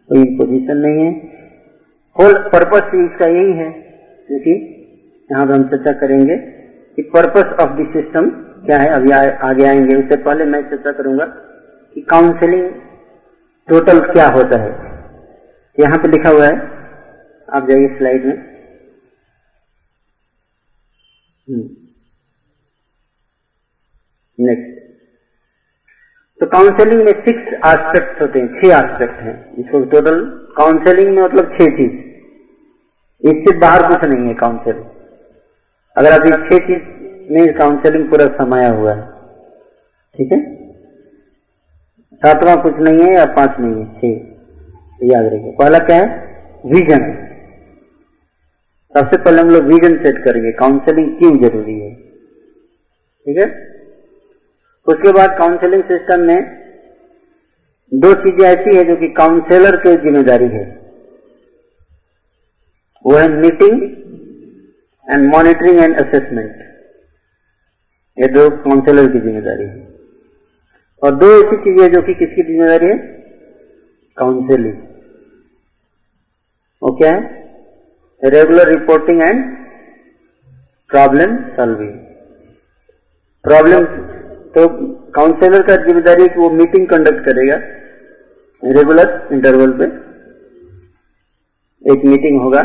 कोई 0.09 0.21
इम्पोजिशन 0.21 0.77
नहीं 0.77 1.05
है। 1.05 1.11
होल 2.15 2.33
पर्पज 2.53 2.95
इसका 2.95 3.27
यही 3.27 3.51
है, 3.53 3.69
क्योंकि 4.27 4.53
यहाँ 5.29 5.45
पर 5.47 5.53
हम 5.53 5.63
चर्चा 5.63 5.91
करेंगे 5.91 6.37
कि 6.97 7.01
पर्पस 7.15 7.51
ऑफ़ 7.61 7.81
द 7.81 7.85
सिस्टम 7.93 8.29
क्या 8.65 8.77
है। 8.77 8.89
अभी 8.89 9.11
आगे 9.11 9.65
आएँगे, 9.65 9.95
उससे 9.95 10.17
पहले 10.17 10.45
मैं 10.45 10.61
चर्चा 10.69 10.91
करूँगा 10.91 11.25
कि 11.95 12.01
काउंसलिंग 12.01 12.69
टोटल 13.71 13.99
क्या 14.07 14.27
होता 14.29 14.61
है? 14.61 14.69
यहाँ 15.77 15.97
पे 15.97 16.07
लिखा 16.07 16.29
हुआ 16.29 16.45
है। 16.45 16.55
आप 17.49 17.67
जाइए 17.69 17.87
स्लाइड 17.97 18.25
में। 18.25 18.37
नेक्स्ट 24.39 24.79
तो 26.41 26.45
काउंसलिंग 26.49 27.01
में 27.05 27.11
सिक्स 27.25 27.51
एस्पेक्ट 27.65 28.21
होते 28.21 28.39
हैं, 28.39 28.47
छह 28.53 28.67
एस्पेक्ट 28.75 29.19
हैं। 29.21 29.33
इसको 29.55 29.83
टोटल 29.91 30.21
काउंसलिंग 30.57 31.09
में 31.09 31.21
मतलब 31.23 31.51
छह 31.53 31.75
चीज़। 31.77 31.99
इससे 33.23 33.57
बाहर 33.59 33.87
कुछ 33.87 34.05
नहीं 34.05 34.27
है 34.27 34.33
काउंसलिंग 34.35 34.85
अगर 35.95 36.11
अभी 36.11 36.31
छह 36.31 36.65
चीज़ 36.67 36.83
में 37.31 37.53
काउंसलिंग 37.57 38.09
पूरा 38.09 38.25
समाया 38.37 38.69
हुआ 38.71 38.93
है, 38.93 39.03
ठीक 40.15 40.31
है? 40.31 40.39
सातवां 42.21 42.55
कुछ 42.63 42.79
नहीं 42.79 42.99
है 42.99 43.13
या 43.13 43.25
पाँच 43.35 43.59
नहीं 43.59 43.75
है? 43.75 43.85
छह 43.95 45.07
याद 45.07 45.25
रखिए। 45.25 45.51
पहला 45.59 45.77
क्या 45.85 45.97
है? 45.97 46.07
विजन 46.65 47.03
सबसे 48.95 49.17
पहले 49.17 49.41
हम 49.41 49.49
लोग 49.49 49.63
विजन 49.63 49.95
सेट 50.03 50.17
करेंगे। 50.23 50.51
काउंसलिंग 50.51 51.07
क्यों 51.19 51.31
ज़रूरी 51.41 51.79
है? 51.79 51.91
ठीक 53.25 53.37
है? 53.37 53.45
उसके 54.87 55.11
बाद 55.11 55.37
काउंसलिंग 55.39 55.83
सिस्टम 55.83 56.21
में 56.21 56.39
दो 57.91 58.13
चीज़ें 58.23 58.45
ऐसी 58.49 58.75
है 58.77 58.83
जो 58.83 58.95
कि 58.95 59.07
काउंसलर 59.13 59.75
की 59.77 59.93
ज़िम्मेदारी 60.03 60.47
है। 60.49 60.63
वो 63.05 63.15
है 63.17 63.27
meeting 63.29 63.83
and 65.07 65.29
monitoring 65.33 65.79
and 65.79 65.95
assessment 66.01 66.59
ये 68.17 68.27
दो 68.27 68.49
काउंसलर 68.59 69.11
की 69.11 69.19
ज़िम्मेदारी 69.19 69.65
है। 69.65 69.90
और 71.03 71.15
दो 71.15 71.27
ऐसी 71.33 71.57
चीज़ें 71.57 71.91
जो 71.93 72.01
कि 72.01 72.13
किसकी 72.13 72.43
ज़िम्मेदारी 72.43 72.85
है? 72.85 72.97
काउंसिलिंग 74.17 74.75
वो 76.81 76.91
क्या 76.97 77.11
है? 77.11 77.21
Regular 78.23 78.69
reporting 78.69 79.21
and 79.23 79.43
problem 80.89 81.35
solving 81.55 81.93
problem 83.45 83.85
तो 84.55 84.67
काउंसलर 85.11 85.61
का 85.67 85.75
ज़िम्मेदारी 85.83 86.21
है 86.21 86.27
कि 86.27 86.39
वो 86.39 86.49
मीटिंग 86.51 86.87
कंडक्ट 86.87 87.25
करेगा। 87.25 87.55
रेगुलर 88.63 89.29
इंटरवल 89.33 89.71
पे। 89.79 89.85
एक 91.85 92.05
मीटिंग 92.05 92.39
होगा। 92.41 92.61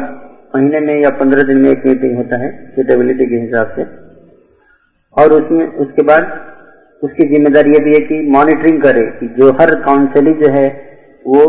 महीने 0.54 0.80
में 0.80 0.94
या 1.02 1.10
पंद्रह 1.20 1.42
दिन 1.42 1.60
में 1.62 1.70
एक 1.70 1.86
मीटिंग 1.86 2.16
होता 2.16 2.36
है 2.42 2.50
सुटेबिलिटी 2.74 3.26
के 3.26 3.36
हिसाब 3.36 3.72
से। 3.76 3.84
और 5.16 5.32
उसमें, 5.32 5.66
उसके 5.66 6.02
बाद 6.02 6.22
उसकी 7.02 7.26
ज़िम्मेदारी 7.28 7.72
ये 7.72 7.80
भी 7.84 7.94
है 7.94 8.00
कि 8.02 8.20
मॉनिटरिंग 8.32 8.82
करे 8.82 9.02
कि 9.18 9.26
जो 9.38 9.50
हर 9.60 9.74
काउंसली 9.82 10.32
जो 10.34 10.52
है 10.52 10.66
वो 11.24 11.42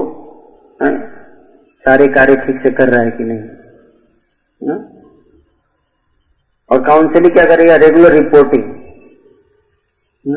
आ, 0.79 0.89
सारे 1.85 2.07
कार्य 2.13 2.35
ठीक 2.37 2.59
से 2.63 2.71
कर 2.79 2.89
रहा 2.89 3.03
है 3.03 3.11
कि 3.11 3.23
नहीं 3.23 3.39
ना? 4.61 4.75
और 6.69 6.83
काउंसली 6.87 7.29
क्या 7.29 7.45
करेगा? 7.45 7.75
रेगुलर 7.77 8.13
रिपोर्टिंग 8.13 8.63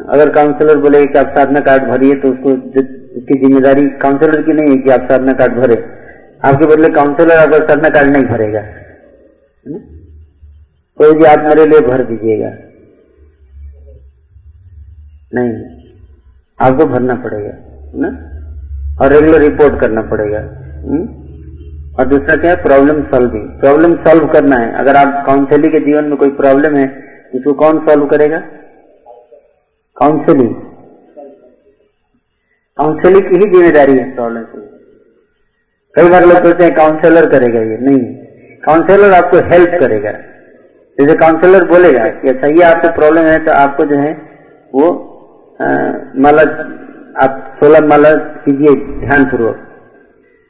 अगर 0.09 0.31
काउंसलर 0.35 0.79
बोले 0.81 1.05
कि 1.07 1.18
आप 1.18 1.33
साधना 1.37 1.61
कार्ड 1.68 1.88
भरिए 1.88 2.14
तो 2.23 2.29
उसको 2.29 2.51
उसकी 3.18 3.38
ज़िम्मेदारी 3.40 3.87
काउंसलर 4.03 4.42
की 4.42 4.53
नहीं 4.53 4.70
है 4.70 4.83
कि 4.83 4.90
आप 4.90 5.09
साधना 5.11 5.33
कार्ड 5.40 5.57
भरे। 5.57 5.77
आपके 6.42 6.66
बदले 6.66 6.88
काउंसलर 6.94 7.38
अगर 7.38 7.66
साधना 7.68 7.88
कार्ड 7.96 8.12
नहीं 8.12 8.25
भरेगा 8.27 8.61
तो 10.99 11.12
जी 11.18 11.25
आप 11.27 11.44
मेरे 11.44 11.64
लिए 11.66 11.81
भर 11.87 12.05
दीजिएगा 12.05 12.51
नहीं। 15.33 15.51
आपको 16.59 16.85
भरना 16.87 17.14
पड़ेगा, 17.25 17.53
ना? 17.97 18.09
और 19.01 19.12
रेगुलर 19.12 19.40
रिपोर्ट 19.40 19.81
करना 19.81 20.03
पड़ेगा 20.05 20.38
हुँ? 20.83 21.01
और 21.99 22.07
दूसरा 22.07 22.37
क्या 22.37 22.51
है? 22.51 22.57
प्रॉब्लम 22.62 23.03
सॉल्विंग 23.05 23.49
प्रॉब्लम 23.61 23.95
सॉल्व 24.05 24.27
करना 24.29 24.57
है। 24.57 24.73
अगर 24.79 24.97
आप 24.97 25.25
काउंसली 25.27 25.69
के 25.69 25.81
जीवन 25.81 26.05
में 26.05 26.16
कोई 26.16 26.31
प्रॉब्लम 26.37 26.77
है, 26.77 26.87
उसको 27.35 27.53
कौन 27.55 27.79
सॉल्व 27.87 28.07
करेगा? 28.07 28.38
काउंसलिंग 29.97 30.55
काउंसलिंग 32.79 33.23
की 33.23 33.37
ही 33.37 33.51
ज़िम्मेदारी 33.51 33.97
है 33.99 34.14
प्रॉब्लम 34.14 34.45
से 34.45 34.69
कई 35.95 36.09
बार 36.09 36.25
लोग 36.25 36.37
सोचते 36.38 36.64
हैं 36.64 36.75
काउंसलर 36.75 37.27
करेगा 37.31 37.61
ये। 37.61 37.77
नहीं। 37.81 37.99
काउंसलर 38.62 39.12
आपको 39.14 39.38
हेल्प 39.49 39.79
करेगा। 39.81 40.12
जैसे 40.99 41.14
काउंसलर 41.19 41.66
बोलेगा 41.69 42.05
कि 42.14 42.29
अच्छा 42.29 42.47
ये 42.49 42.62
आपको 42.64 42.88
प्रॉब्लम 42.95 43.25
है 43.25 43.38
तो 43.45 43.53
आपको 43.55 43.85
जो 43.85 43.99
है, 43.99 44.12
वो 44.75 44.90
माला 45.61 46.42
आप 47.25 47.33
सोलह 47.55 47.87
माला 47.87 48.11
कीजिए 48.44 48.75
ध्यान 49.01 49.25
पूर्वक 49.25 49.57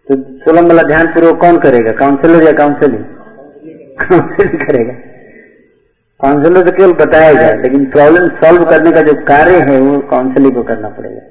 तो 0.09 0.16
सोलह 0.40 0.62
माला 0.62 0.83
ध्यान 0.83 1.07
पूर्वक 1.07 1.40
कौन 1.40 1.57
करेगा? 1.59 1.92
काउंसलर 1.92 2.42
या 2.42 2.53
काउंसलिंग 2.53 3.05
काउंसलिंग 4.01 4.66
करेगा। 4.66 4.92
काउंसलर 6.20 6.68
तो 6.68 6.73
केवल 6.77 6.92
बताएगा 6.94 7.49
लेकिन 7.62 7.85
प्रॉब्लम 7.90 8.29
सॉल्व 8.37 8.64
करने 8.64 8.90
का 8.92 9.01
जो 9.01 9.14
कार्य 9.25 9.57
है, 9.68 9.81
वो 9.81 9.99
काउंसलिंग 10.11 10.55
को 10.55 10.62
करना 10.62 10.88
पड़ेगा। 10.88 11.23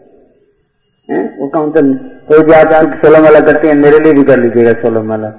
है? 1.09 1.21
वो 1.39 1.47
काउंसल 1.47 1.93
तो 2.29 2.41
जो 2.47 2.53
आप 2.53 2.97
सोलह 3.03 3.21
माला 3.21 3.39
करते 3.39 3.67
हैं, 3.67 3.75
मेरे 3.75 3.99
लिए 3.99 4.13
भी 4.13 4.23
कर 4.23 4.39
लीजिएगा 4.39 4.73
सोलह 4.81 5.03
माला 5.03 5.29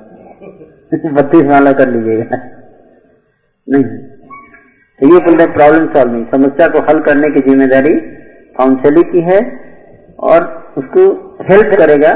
बत्तीस 1.16 1.44
माला 1.44 1.72
कर 1.72 1.88
लीजिएगा। 1.88 2.36
नहीं। 3.68 3.84
तो 5.00 5.12
ये 5.14 5.20
बोलते 5.20 5.46
प्रॉब्लम 5.52 5.86
सॉल्विंग 5.86 6.24
समस्या 6.26 6.66
को 6.68 6.80
हल 6.88 7.00
करने 7.00 7.30
की 7.30 7.40
ज़िम्मेदारी 7.40 7.94
काउंसलिंग 8.60 9.12
की 9.12 9.20
है 9.30 9.40
और 10.28 10.48
उसको 10.78 11.08
हेल्प 11.50 11.78
करेगा 11.78 12.12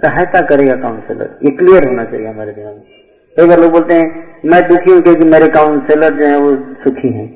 सहायता 0.00 0.40
करेगा 0.48 0.74
काउंसलर 0.80 1.38
ये 1.44 1.50
क्लियर 1.58 1.86
होना 1.88 2.04
चाहिए 2.04 2.26
हमारे 2.26 2.52
दिमाग 2.52 2.74
में। 2.74 3.00
कई 3.36 3.46
बार 3.48 3.60
लोग 3.60 3.70
बोलते 3.72 3.94
हैं 3.94 4.06
मैं 4.44 4.60
दुखी 4.68 4.92
हूँ 4.92 5.00
क्योंकि 5.02 5.28
मेरे 5.28 5.48
काउंसलर 5.54 6.18
जो 6.18 6.26
है 6.26 6.38
वो 6.40 6.50
सुखी 6.82 7.12
हैं। 7.12 7.26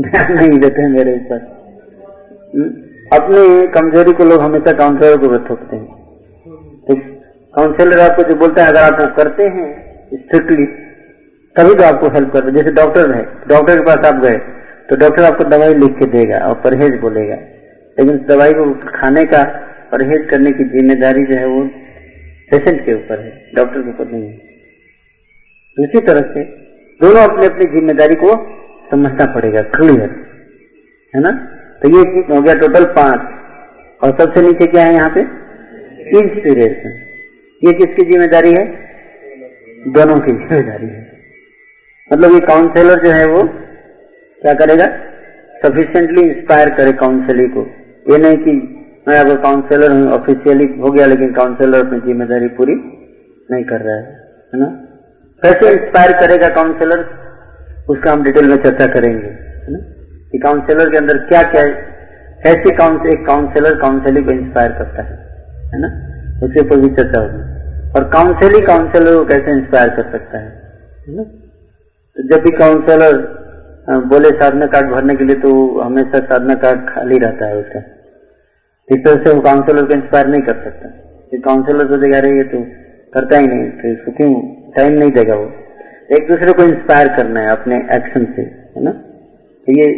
ध्यान 0.00 0.32
नहीं 0.32 0.58
देते 0.58 0.82
हैं 0.82 0.88
मेरे 0.90 1.14
ऊपर। 1.14 1.38
अपनी 3.12 3.42
कमज़ोरी 3.74 4.12
को 4.12 4.24
लोग 4.24 4.42
हमेशा 4.42 4.72
काउंसलर 4.78 5.16
को 5.18 5.30
थोपते 5.48 5.76
हैं। 5.76 5.88
तो 6.84 6.96
काउंसलर 7.54 8.00
आपको 8.00 8.28
जो 8.28 8.36
बोलता 8.36 8.62
है 8.62 8.68
अगर 8.68 8.82
आप 8.82 9.00
वो 9.00 9.06
करते 9.16 9.48
हैं 9.56 9.68
स्ट्रिक्टली 10.14 10.66
तभी 11.56 11.74
तो 11.74 11.84
आपको 11.84 12.14
हेल्प 12.14 12.32
कर 12.32 12.50
जैसे 12.52 12.72
डॉक्टर 12.74 13.12
है 13.14 13.24
डॉक्टर 13.48 13.76
के 13.76 13.84
पास 13.86 14.12
आप 14.12 14.22
गए 14.22 14.38
तो 14.88 14.96
डॉक्टर 14.96 15.24
आपको 15.24 15.44
दवाई 15.48 15.74
लिख 15.76 15.98
के 15.98 16.06
देगा 16.12 16.38
और 16.46 16.54
परहेज 16.60 17.00
बोलेगा। 17.00 17.34
लेकिन 17.98 18.18
दवाई 18.26 18.52
को 18.54 18.64
खाने 18.90 19.24
का 19.26 19.42
परहेज 19.92 20.28
करने 20.30 20.50
की 20.52 20.64
ज़िम्मेदारी 20.70 21.24
जो 21.26 21.38
है 21.38 21.46
वो 21.46 21.64
पेशेंट 22.50 22.84
के 22.86 22.94
ऊपर 22.94 23.20
है, 23.20 23.32
डॉक्टर 23.56 23.82
के 23.82 23.90
ऊपर 23.90 24.10
नहीं 24.12 24.28
है। 24.28 24.36
उसी 25.76 26.00
तरह 26.06 26.32
से 26.32 26.44
दोनों 27.00 27.22
अपनी 27.22 27.46
अपनी 27.46 27.66
ज़िम्मेदारी 27.72 28.14
को 28.22 28.30
समझना 28.90 29.26
पड़ेगा 29.34 29.62
क्लियर 29.74 30.14
है 31.14 31.20
ना? 31.20 31.32
तो 31.82 31.88
ये 31.88 32.00
हो 32.30 32.40
गया 32.40 32.54
टोटल 32.56 32.84
पाँच। 32.94 33.34
और 34.00 34.16
सबसे 34.18 34.42
नीचे 34.42 34.66
क्या 34.68 34.84
है 34.84 34.94
यहाँ 34.94 35.10
पे? 35.10 35.20
इंस्पिरेशन 36.18 36.92
ये 37.62 37.72
किसकी 37.74 38.10
ज़िम्मेदारी 38.10 38.52
है? 38.52 38.64
दोनों 39.94 40.18
की 40.18 40.32
ज़िम्मेदारी 40.34 40.86
है। 40.86 41.06
मतलब 42.10 42.34
ये 42.34 42.40
काउंसलर 42.46 43.04
जो 43.04 43.12
है 43.12 43.26
वो 43.26 43.42
क्या 44.42 44.52
करेगा? 44.54 44.84
सफिशियंटली 45.62 46.22
इंस्पायर 46.22 46.68
करे 46.70 46.92
काउंसलिंग 46.98 47.50
को। 47.50 47.62
ये 48.06 48.18
नहीं 48.18 48.36
कि 48.36 48.52
मैं 49.08 49.18
अगर 49.20 49.36
काउंसलर 49.36 49.90
हूँ 49.90 50.10
ऑफिशियली 50.12 50.66
हो 50.80 50.90
गया, 50.90 51.06
लेकिन 51.06 51.32
काउंसलर 51.32 51.86
अपनी 51.86 51.98
ज़िम्मेदारी 52.00 52.48
पूरी 52.58 52.74
नहीं 53.48 53.64
कर 53.64 53.80
रहा 53.80 53.96
है 53.96 54.02
है 54.52 54.60
ना? 54.60 54.66
कैसे 55.42 55.72
इंस्पायर 55.72 56.12
करेगा 56.20 56.48
काउंसलर 56.54 57.04
उसका 57.88 58.12
हम 58.12 58.22
डिटेल 58.22 58.48
में 58.48 58.56
चर्चा 58.56 58.86
करेंगे, 58.86 59.26
है 59.26 59.72
ना? 59.72 59.78
कि 60.32 60.38
काउंसलर 60.38 60.90
के 60.90 60.96
अंदर 60.96 61.18
क्या 61.28 61.42
क्या 61.52 61.62
है 61.62 61.86
कैसे 62.44 62.74
काउंस 62.76 63.06
एक 63.12 63.26
काउंसलर 63.26 63.74
काउंसलिंग 63.80 64.26
को 64.26 64.32
इंस्पायर 64.32 64.72
करता 64.72 65.02
है 65.02 65.16
है 65.72 65.80
ना? 65.80 65.88
उसके 66.42 66.60
ऊपर 66.60 66.76
भी 66.76 66.88
चर्चा 66.96 67.20
होगी। 67.20 67.42
और 67.92 68.08
काउंसलिंग 68.08 68.66
काउंसलर 68.66 69.16
को 69.16 69.24
कैसे 69.24 69.50
इंस्पायर 69.50 69.88
कर 69.96 70.10
सकता 70.12 70.38
है 70.38 70.50
है 71.08 71.16
ना? 71.16 71.22
तो 72.16 72.28
जब 72.28 72.44
भी 72.44 72.50
काउंसलर 72.58 73.16
बोले, 73.88 74.30
साधना 74.40 74.66
कार्ड 74.68 74.90
भरने 74.90 75.14
के 75.14 75.24
लिए 75.24 75.36
तो 75.40 75.50
हमेशा 75.80 76.18
साधना 76.24 76.54
कार्ड 76.62 76.80
खाली 76.88 77.18
रहता 77.18 77.46
है 77.46 77.56
उसका 77.58 77.80
इस 78.88 79.04
तरह 79.04 79.24
से 79.24 79.32
वो 79.32 79.40
काउंसलर 79.42 79.84
को 79.84 79.94
इंस्पायर 79.94 80.26
नहीं 80.28 80.42
कर 80.42 80.58
सकता। 80.64 81.38
काउंसलर 81.44 81.88
सोचेगा 81.88 82.18
रही 82.20 82.38
है 82.38 82.44
तो 82.50 82.60
करता 83.14 83.38
ही 83.38 83.46
नहीं 83.46 83.70
तो 83.80 83.88
इसको 83.88 84.12
क्यों 84.12 84.30
टाइम 84.76 84.92
नहीं 84.94 85.10
देगा 85.12 85.34
वो? 85.34 85.48
एक 86.10 86.28
दूसरे 86.28 86.52
को 86.52 86.64
इंस्पायर 86.64 87.08
करना 87.16 87.40
है 87.40 87.50
अपने 87.50 87.76
एक्शन 87.96 88.24
से, 88.36 88.42
है 88.42 88.84
ना? 88.84 88.90
तो 88.90 89.72
ये 89.72 89.88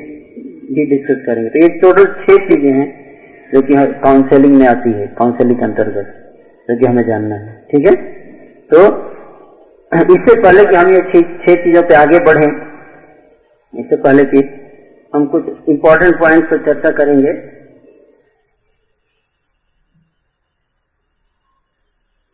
ये 0.70 0.84
डिस्कस 0.86 1.22
करेंगे। 1.26 1.48
तो 1.50 1.58
ये 1.58 1.68
टोटल 1.80 2.04
छह 2.16 2.48
चीज़ें 2.48 2.72
हैं 2.72 2.88
जो 3.52 3.60
कि 3.62 3.76
काउंसलिंग 4.02 4.54
में 4.54 4.66
आती 4.68 4.92
है 4.92 5.06
काउंसलिंग 5.18 5.58
के 5.58 5.64
अंतर्गत, 5.64 6.16
जो 6.68 6.76
कि 6.76 6.86
हमें 6.86 7.06
जानना 7.06 7.36
है। 7.36 7.54
ठीक 7.70 7.86
है? 7.86 7.94
तो 8.70 8.82
इससे 9.92 10.40
पहले 10.42 10.64
कि 10.64 10.76
हम 10.76 10.90
ये 10.90 10.98
छह 11.12 11.54
चीज़ों 11.62 11.82
पे 11.84 11.94
आगे 11.96 12.18
बढ़े 12.26 12.46
इससे 13.74 13.96
पहले 13.96 14.24
कि 14.24 14.40
हम 15.14 15.26
कुछ 15.26 15.68
इंपॉर्टेंट 15.68 16.18
पॉइंट 16.20 16.50
पर 16.50 16.64
चर्चा 16.66 16.90
करेंगे। 16.96 17.32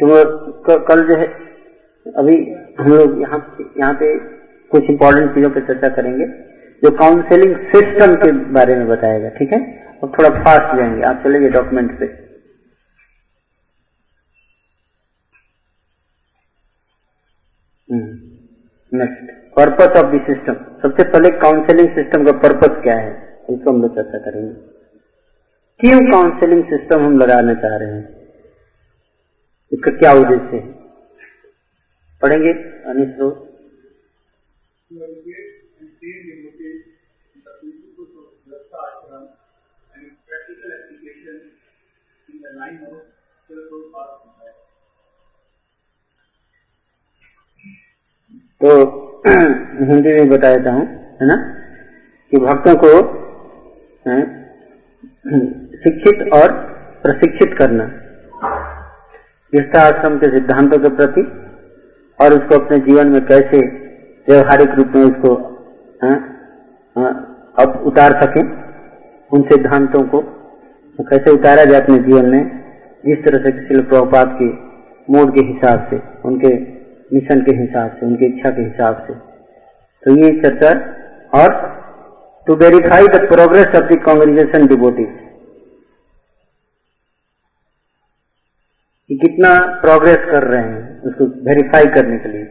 तो 0.00 0.78
कल 0.86 1.06
जो 1.08 1.16
है, 1.16 1.26
अभी 2.06 2.34
हम 2.80 2.88
लोग 2.88 3.20
यहाँ 3.20 3.38
यहाँ 3.78 3.94
पे 3.94 4.16
कुछ 4.70 4.90
इंपॉर्टेंट 4.90 5.34
चीज़ों 5.34 5.50
पर 5.50 5.66
चर्चा 5.66 5.94
करेंगे, 5.94 6.26
जो 6.82 6.90
काउंसलिंग 6.96 7.56
सिस्टम 7.72 8.14
के 8.14 8.32
बारे 8.52 8.76
में 8.76 8.86
बताएगा, 8.88 9.28
ठीक 9.28 9.52
है? 9.52 9.60
और 10.02 10.10
थोड़ा 10.10 10.30
फास्ट 10.44 10.76
जाएँगे। 10.76 11.02
आप 11.02 11.22
चलेंगे 11.24 11.48
डॉक्यूमेंट 11.50 11.98
पे। 12.00 12.06
Next 18.92 19.35
purpose 19.58 19.86
of 19.86 20.06
the 20.06 20.20
system 20.22 20.54
सबसे 20.82 21.04
पहले 21.04 21.30
काउंसलिंग 21.30 21.88
सिस्टम 21.88 22.24
का 22.24 22.32
पर्पस 22.32 22.82
क्या 22.82 22.96
है? 22.98 23.38
उसको 23.50 23.70
हम 23.70 23.82
लोग 23.82 23.94
चर्चा 23.94 24.18
करेंगे। 24.18 24.52
क्यों 25.80 26.12
काउंसलिंग 26.12 26.64
सिस्टम 26.64 27.04
हम 27.04 27.18
लगाना 27.18 27.54
चाह 27.54 27.76
रहे 27.76 27.88
हैं? 27.88 28.28
इसका 29.72 29.96
क्या 29.98 30.12
उद्देश्य 30.12 30.56
है? 30.56 30.72
पढ़ेंगे, 32.22 32.52
अनिश 32.90 33.18
लोग 33.18 33.46
तो 48.60 48.74
हिंदी 49.26 50.12
में 50.12 50.28
बता 50.30 50.54
देता 50.54 50.72
हूँ 50.72 50.84
है 51.20 51.26
ना? 51.26 51.36
कि 52.32 52.38
भक्तों 52.44 52.74
को 52.76 52.90
शिक्षित 55.82 56.22
और 56.34 56.52
प्रशिक्षित 57.04 57.56
करना। 57.58 57.84
आश्रम 59.80 60.16
के 60.18 60.30
सिद्धांतों 60.30 60.78
के 60.78 60.88
प्रति 60.96 61.22
और 62.18 62.34
उसको 62.34 62.58
अपने 62.58 62.78
जीवन 62.86 63.08
में 63.08 63.20
कैसे 63.26 63.60
व्यवहारिक 64.28 64.70
रूप 64.78 64.96
में 64.96 65.02
उसको 65.02 65.34
अब 67.62 67.82
उतार 67.86 68.12
सके, 68.22 68.42
उन 69.32 69.42
सिद्धांतों 69.42 70.02
को 70.04 70.20
तो 70.98 71.04
कैसे 71.04 71.30
उतारा 71.30 71.64
जाए 71.64 71.80
अपने 71.80 71.98
जीवन 71.98 72.26
में 72.30 72.42
जिस 73.04 73.18
तरह 73.24 73.44
से 73.44 73.50
शिल 73.68 73.80
प्रभुपात 73.82 74.36
के 74.40 74.48
मूड 75.08 75.34
के 75.34 75.46
हिसाब 75.46 75.86
से, 75.90 76.00
उनके 76.24 76.50
मिशन 77.14 77.40
के 77.40 77.56
हिसाब 77.56 77.90
से, 77.90 78.06
उनकी 78.06 78.24
इच्छा 78.26 78.50
के 78.50 78.62
हिसाब 78.62 79.06
से। 79.06 79.14
तो 80.04 80.16
ये 80.16 80.40
चर्चा 80.40 80.70
और 81.34 81.76
to 82.46 82.54
verify 82.54 83.06
the 83.06 83.28
progress 83.28 83.66
of 83.66 83.94
the 83.94 84.02
congregation 84.02 84.66
devotees 84.66 85.08
कितना 89.10 89.80
प्रोग्रेस 89.80 90.16
कर 90.16 90.42
रहे 90.42 90.62
हैं, 90.62 91.02
उसको 91.02 91.24
वेरीफाई 91.24 91.86
करने 91.86 92.18
के 92.18 92.28
लिए। 92.28 92.42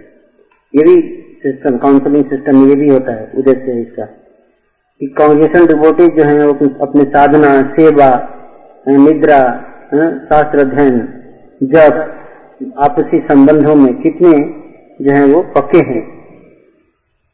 ये 0.76 0.84
भी 0.84 1.22
सिस्टम 1.44 1.78
काउंसलिंग 1.78 2.26
सिस्टम 2.26 2.70
ये 2.70 2.76
भी 2.76 2.89
होता 2.89 3.12
है, 3.12 3.32
उद्देश्य 3.36 3.72
है 3.72 3.82
इसका। 3.82 4.06
कि 5.00 5.06
कॉन्ग्रेशन 5.06 5.65
डिबोटीज 5.65 6.10
जो 6.10 6.24
है, 6.24 6.48
वो 6.48 6.88
अपने 6.88 7.04
साधना, 7.04 7.62
सेवा, 7.62 8.30
निद्रा, 8.88 9.41
शास्त्र 10.30 10.60
अध्ययन 10.60 11.24
जब 11.63 12.14
आपसी 12.63 13.20
संबंधों 13.20 13.76
में 13.76 14.02
कितने 14.02 14.34
जो 15.06 15.12
है 15.12 15.26
वो 15.26 15.41
पक्के 15.41 15.78
हैं? 15.78 16.24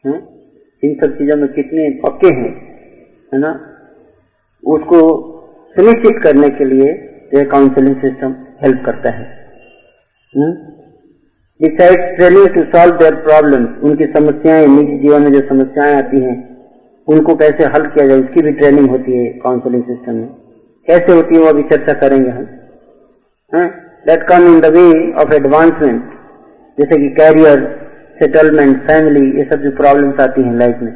है? 0.08 0.14
इन 0.84 1.06
सब 1.06 1.18
चीज़ों 1.18 1.38
में 1.38 1.54
कितने 1.54 1.90
पक्के 1.90 2.28
हैं? 2.28 2.80
है 3.34 3.40
ना? 3.40 3.68
उसको 4.68 5.28
सुनिश्चित 5.76 6.24
करने 6.24 6.50
के 6.50 6.66
लिए 6.66 6.88
यह 7.36 7.44
काउंसलिंग 7.44 7.96
सिस्टम 7.96 8.36
हेल्प 8.64 8.84
करता 8.86 9.12
है। 9.12 9.48
Training 12.16 12.48
to 12.48 12.64
solve 12.64 12.96
their 12.96 13.16
problem 13.16 13.66
उनकी 13.84 14.06
समस्याएँ, 14.06 14.68
निजी 14.68 14.98
जीवन 14.98 15.22
में 15.22 15.32
जो 15.32 15.48
समस्याएँ 15.50 15.96
आती 15.96 16.22
हैं, 16.22 16.68
उनको 17.08 17.36
कैसे 17.36 17.64
हल 17.64 17.86
किया 17.86 18.08
जाए, 18.08 18.20
उसकी 18.20 18.42
भी 18.42 18.52
ट्रेनिंग 18.52 18.90
होती 18.90 19.12
है 19.12 19.26
काउंसलिंग 19.26 19.84
सिस्टम 19.84 20.14
में। 20.14 20.28
कैसे 20.88 21.14
होती 21.14 21.36
है 21.36 21.42
वो 21.42 21.48
अभी 21.48 21.64
चर्चा 21.64 22.00
करेंगे 22.00 22.30
हम। 22.30 23.70
That 24.04 24.24
come 24.30 24.46
in 24.48 24.60
the 24.60 24.72
way 24.76 24.84
of 25.24 25.34
advancement 25.36 26.14
जैसे 26.78 27.00
कि 27.02 27.10
कैरियर 27.16 27.64
सेटलमेंट 28.16 28.78
फैमिली 28.88 29.26
ये 29.38 29.44
सब 29.46 29.64
जो 29.64 29.72
प्रॉब्लम्स 29.78 30.20
आती 30.20 30.44
हैं 30.44 30.58
लाइफ 30.58 30.82
में 30.82 30.94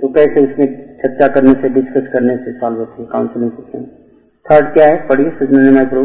तो 0.00 0.08
कैसे 0.14 0.44
उसमें 0.46 0.66
चर्चा 1.02 1.26
करने 1.34 1.52
से 1.62 1.68
डिस्कस 1.74 2.08
करने 2.12 2.36
से 2.44 2.52
सॉल्व 2.60 2.78
होती 2.78 3.02
है 3.02 3.08
काउंसलिंग 3.12 3.50
सिस्टम 3.52 3.84
थर्ड 4.46 4.72
क्या 4.74 4.86
है? 4.86 4.96
पढ़िए 5.08 5.30
सुजन 5.38 5.74
माइक्रो 5.74 6.04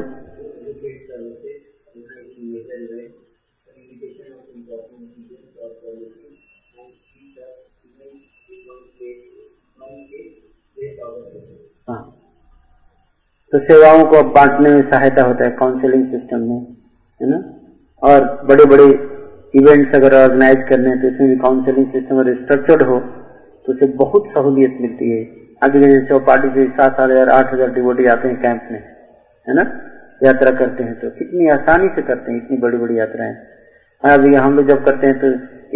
हाँ 11.87 11.99
तो 13.55 13.59
सेवाओं 13.61 14.03
को 14.03 14.17
अब 14.17 14.31
बांटने 14.35 14.69
में 14.69 14.81
सहायता 14.83 15.23
होता 15.25 15.43
है 15.43 15.51
काउंसलिंग 15.59 16.05
सिस्टम 16.07 16.39
में, 16.41 16.57
है 17.21 17.29
ना? 17.29 17.37
और 18.01 18.25
बड़े 18.47 18.65
बड़े 18.65 18.87
इवेंट्स 19.53 19.95
अगर 19.95 20.15
ऑर्गेनाइज 20.15 20.65
करने 20.69 20.89
हैं 20.89 21.01
तो 21.01 21.07
इसमें 21.07 21.29
भी 21.29 21.35
काउंसलिंग 21.43 21.85
सिस्टम 21.91 22.19
अगर 22.19 22.35
स्ट्रक्चर्ड 22.35 22.83
हो 22.83 22.99
तो 22.99 23.73
उसे 23.73 23.87
बहुत 24.01 24.27
सहूलियत 24.33 24.77
मिलती 24.81 25.09
है। 25.11 25.21
आगे 25.61 25.79
जैसे 25.81 26.01
चौपाटी 26.05 26.49
से 26.49 26.67
सात 26.69 26.97
सात 26.97 27.09
हज़ार 27.11 27.29
आठ 27.31 27.53
हज़ार 27.53 27.71
डिवोटी 27.73 28.05
आते 28.07 28.27
हैं 28.27 28.41
कैंप 28.41 28.67
में, 28.71 28.79
है 29.47 29.55
ना? 29.55 29.65
यात्रा 30.21 30.51
करते 30.57 30.83
हैं 30.83 30.99
तो 30.99 31.09
कितनी 31.15 31.47
आसानी 31.51 31.87
से 31.95 32.01
करते 32.03 32.31
हैं, 32.31 32.37
इतनी 32.37 32.57
बड़ी 32.59 32.77
बड़ी 32.77 32.99
यात्राएँ 32.99 33.35
अभी 34.03 34.35
हम 34.35 34.55
लोग 34.55 34.69
जब 34.69 34.85
करते 34.85 35.07
हैं 35.07 35.19
तो 35.19 35.27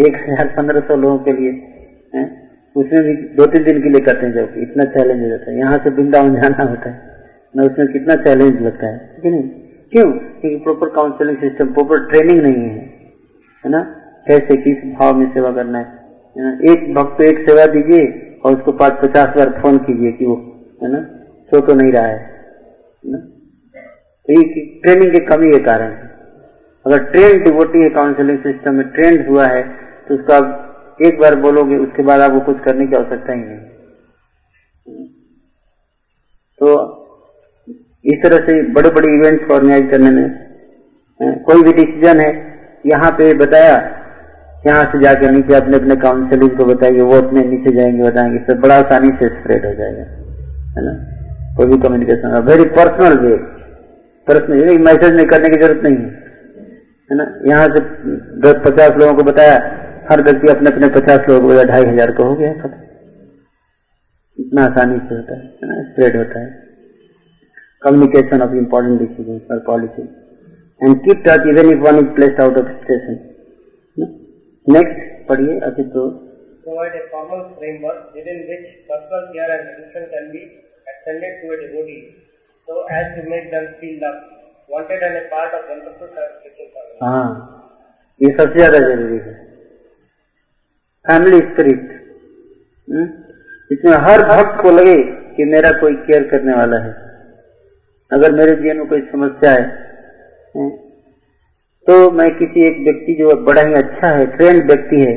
एक 0.06 0.24
हज़ार 0.24 0.56
पंद्रह 0.58 0.88
सौ 0.88 0.96
लोगों 0.98 1.18
के 1.20 1.34
लिए, 1.34 1.52
है? 2.14 2.26
उसमें 2.76 3.04
भी 3.04 3.14
दो 3.38 3.46
तीन 3.48 3.64
दिन 3.64 3.82
के 3.84 3.90
लिए 3.90 4.02
करते 4.04 4.26
हैं 4.26 4.34
जब, 4.34 4.64
इतना 4.64 4.84
चैलेंज 4.92 5.22
हो 5.24 5.30
जाता 5.30 5.52
है। 5.52 5.58
यहाँ 5.58 5.78
से 5.84 5.90
वृंदावन 5.92 6.36
जाना 6.36 6.64
होता 6.64 6.90
है। 6.90 7.08
ना 7.54 7.64
उसमें 7.64 7.88
कितना 7.88 8.16
चैलेंज 8.24 8.62
लगता 8.62 8.88
है 8.88 9.22
कि 9.22 9.30
नहीं? 9.30 9.44
क्यों? 9.94 10.12
क्योंकि 10.12 10.56
proper 10.64 10.90
counselling 10.96 11.38
system 11.38 11.74
proper 11.74 12.06
training 12.10 12.42
नहीं 12.42 12.64
है 12.64 12.82
है 13.64 13.70
ना? 13.72 13.82
कैसे, 14.28 14.56
किस 14.58 14.84
भाव 14.94 15.16
में 15.18 15.26
सेवा 15.34 15.52
करना 15.52 15.80
है 15.80 15.86
ना? 16.38 16.52
एक 16.72 16.94
भक्त 16.94 17.18
को 17.18 17.24
एक 17.24 17.40
सेवा 17.50 17.66
दीजिए 17.74 18.06
और 18.46 18.56
उसको 18.58 18.72
पाँच 18.72 19.00
पचास 19.04 19.36
बार 19.38 19.50
फ़ोन 19.62 19.78
कीजिए 19.78 20.12
कि 20.12 20.26
वो, 20.26 20.36
है 20.84 20.92
ना? 20.92 21.02
सो 21.52 21.60
तो 21.68 21.74
नहीं 21.74 21.92
रहा 21.92 22.06
है 22.06 22.20
ना? 23.04 23.18
तो 23.18 24.34
ये 24.34 24.66
ट्रेनिंग 24.84 25.12
की 25.14 25.20
कमी 25.26 25.52
के 25.52 25.60
कारण 25.64 25.92
है। 25.92 26.08
अगर 26.86 27.04
ट्रेन 27.06 27.44
डिवोटी 27.44 27.82
है 27.82 27.90
काउंसलिंग 27.90 28.40
सिस्टम 28.40 28.76
में 28.76 28.88
ट्रेंड 28.90 29.28
हुआ 29.30 29.46
है 29.48 29.64
तो 30.08 30.16
उसको 30.16 30.34
आप 30.34 30.98
एक 31.02 31.20
बार 31.20 31.36
बोलोगे, 31.40 31.78
उसके 31.78 32.04
बाद 32.04 32.22
आपको 32.22 32.40
कुछ 32.46 32.64
करने 32.64 32.86
की 32.88 32.96
आवश्यकता 32.96 33.34
ही 33.34 33.42
नहीं 33.42 33.58
तो 36.62 36.76
इस 38.10 38.22
तरह 38.24 38.46
से 38.46 38.62
बड़े 38.74 38.90
बड़े 38.92 39.14
इवेंट्स 39.16 39.52
ऑर्गेनाइज 39.54 39.90
करने 39.92 40.12
में 40.12 40.28
कोई 41.46 41.64
भी 41.64 41.72
डिसीज़न 41.74 42.20
है, 42.20 42.30
यहाँ 42.86 43.12
पे 43.14 43.34
बताया, 43.38 43.74
यहाँ 44.66 44.84
से 44.92 45.00
जाकर 45.02 45.32
नीचे 45.32 45.56
अपने 45.56 45.78
अपने 45.78 45.96
काउंसिलिंग 46.04 46.58
को 46.58 46.66
बताएँगे 46.66 47.02
वो 47.04 47.18
अपने 47.18 47.44
नीचे 47.46 47.76
जाएँगे, 47.76 48.04
बताएँगे 48.04 48.40
सब 48.48 48.60
बड़ा 48.62 48.78
आसानी 48.78 49.10
से 49.20 49.30
स्प्रेड 49.32 49.66
हो 49.66 49.74
जाएगा, 49.74 50.06
है 50.76 50.86
ना? 50.86 50.94
कोई 51.58 51.68
भी 51.68 51.78
communication 51.84 52.38
very 52.48 52.66
personal 52.78 53.20
way 53.20 53.36
personal 54.28 54.78
message 54.88 55.16
नहीं 55.16 55.26
करने 55.28 55.50
की 55.50 55.62
ज़रूरत 55.62 55.84
नहीं 55.84 55.98
है 55.98 56.18
है 57.10 57.18
ना? 57.18 57.26
यहाँ 57.48 57.68
से 57.68 57.80
दस 58.42 58.62
पचास 58.66 58.98
लोगों 59.02 59.14
को 59.16 59.24
बताया, 59.32 59.54
हर 60.12 60.24
व्यक्ति 60.24 60.52
अपने 60.52 60.70
अपने 60.70 60.88
पचास 60.96 61.30
लोगों 61.30 61.42
को 61.42 61.48
बताया 61.48 61.68
ढाई 61.72 61.92
हज़ार 61.92 62.12
को, 62.12 62.24
हो 62.24 62.36
गया 62.36 62.52
इतना 64.38 64.64
आसानी 64.64 64.98
से 65.00 65.16
होता 65.16 65.36
है 65.36 65.70
ना? 65.70 65.82
स्प्रेड 65.84 66.18
होता 66.18 66.40
है। 66.40 66.69
Communication 67.82 68.42
of 68.42 68.54
important 68.54 69.00
decisions 69.00 69.42
or 69.50 69.60
policy 69.62 70.06
and 70.82 71.04
keep 71.06 71.24
touch 71.26 71.46
even 71.52 71.70
if 71.74 71.80
one 71.82 72.00
is 72.00 72.10
placed 72.16 72.40
out 72.40 72.58
of 72.60 72.66
station. 72.84 73.16
Next, 74.68 74.98
पढ़िए 75.30 75.60
अभी 75.68 75.84
तो 75.94 76.02
provide 76.64 76.96
a 77.00 77.04
formal 77.12 77.42
framework 77.58 78.00
within 78.16 78.40
which 78.50 78.66
personal 78.90 79.24
care 79.34 79.50
and 79.56 79.70
attention 79.70 80.04
can 80.14 80.26
be 80.34 80.42
extended 80.92 81.34
to 81.42 81.54
a 81.56 81.58
devotee 81.62 82.02
so 82.68 82.84
as 82.98 83.06
to 83.16 83.24
make 83.30 83.50
them 83.52 83.68
feel 83.80 83.96
loved, 84.04 84.26
wanted 84.70 85.02
and 85.02 85.18
a 85.18 85.26
part 85.30 85.54
of 85.54 85.70
wonderful 85.74 86.08
spiritual 86.10 86.70
family. 86.76 87.00
हाँ 87.04 87.28
ये 88.22 88.30
सबसे 88.38 88.60
ज़्यादा 88.60 88.80
ज़रूरी 88.88 89.20
है 89.28 89.34
family 91.06 91.38
spirit 91.50 91.84
इसमें 93.72 93.94
हर 94.08 94.24
भक्त 94.32 94.62
को 94.64 94.72
लगे 94.72 94.98
कि 95.36 95.46
मेरा 95.54 95.72
कोई 95.82 95.96
केयर 96.08 96.28
करने 96.32 96.54
वाला 96.56 96.80
है 96.86 97.09
अगर 98.12 98.32
मेरे 98.32 98.56
जीवन 98.56 98.78
में 98.78 98.88
कोई 98.88 99.02
समस्या 99.12 99.52
है 99.52 100.68
तो 101.88 101.96
मैं 102.12 102.30
किसी 102.38 102.64
एक 102.68 102.80
व्यक्ति 102.84 103.14
जो 103.20 103.36
बड़ा 103.44 103.62
ही 103.68 103.74
अच्छा 103.74 104.08
है 104.08 104.26
ट्रेंड 104.32 104.64
व्यक्ति 104.68 105.02
है, 105.02 105.14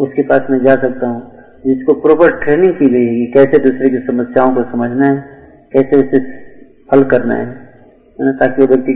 उसके 0.00 0.22
पास 0.22 0.46
मैं 0.50 0.58
जा 0.64 0.74
सकता 0.82 1.06
हूँ। 1.06 1.20
जिसको 1.66 1.94
प्रॉपर 2.00 2.36
ट्रेनिंग 2.38 2.72
की 2.74 2.88
गई 2.90 3.06
है 3.08 3.26
कैसे 3.32 3.58
दूसरे 3.64 3.90
की 3.90 3.98
समस्याओं 4.06 4.54
को 4.54 4.62
समझना 4.72 5.06
है, 5.06 5.16
कैसे 5.72 5.96
उसे 5.96 6.20
हल 6.92 7.04
करना 7.12 7.34
है 7.34 8.32
ताकि 8.38 8.62
वो 8.62 8.66
व्यक्ति 8.66 8.94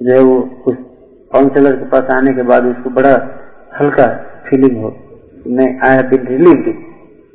जो 0.00 0.16
है 0.16 0.22
वो 0.22 0.38
उस 0.66 0.76
काउंसलर 1.32 1.76
के 1.76 1.88
पास 1.90 2.12
आने 2.14 2.32
के 2.34 2.42
बाद 2.50 2.66
उसको 2.66 2.90
बड़ा 2.90 3.14
हल्का 3.80 4.06
फीलिंग 4.48 4.76
हो 4.82 4.90
मैं 5.58 5.68
आई 5.88 5.96
हैव 5.96 6.08
बीन 6.10 6.26
रिलीव 6.26 6.74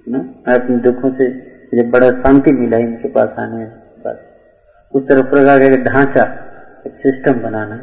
मैं 0.08 0.22
अपने 0.56 0.78
दुखों 0.86 1.12
से 1.14 1.30
मुझे 1.30 1.88
बड़ा 1.90 2.10
शांति 2.22 2.52
मिला 2.52 2.78
इनके 2.78 3.08
पास 3.10 3.40
आने 3.40 3.66
के 3.66 3.85
उस 4.96 5.04
तरह 5.08 5.22
प्रकार 5.30 5.60
का 5.60 5.78
ढांचा, 5.84 6.24
एक 6.86 6.94
सिस्टम 7.00 7.42
बनाना। 7.42 7.76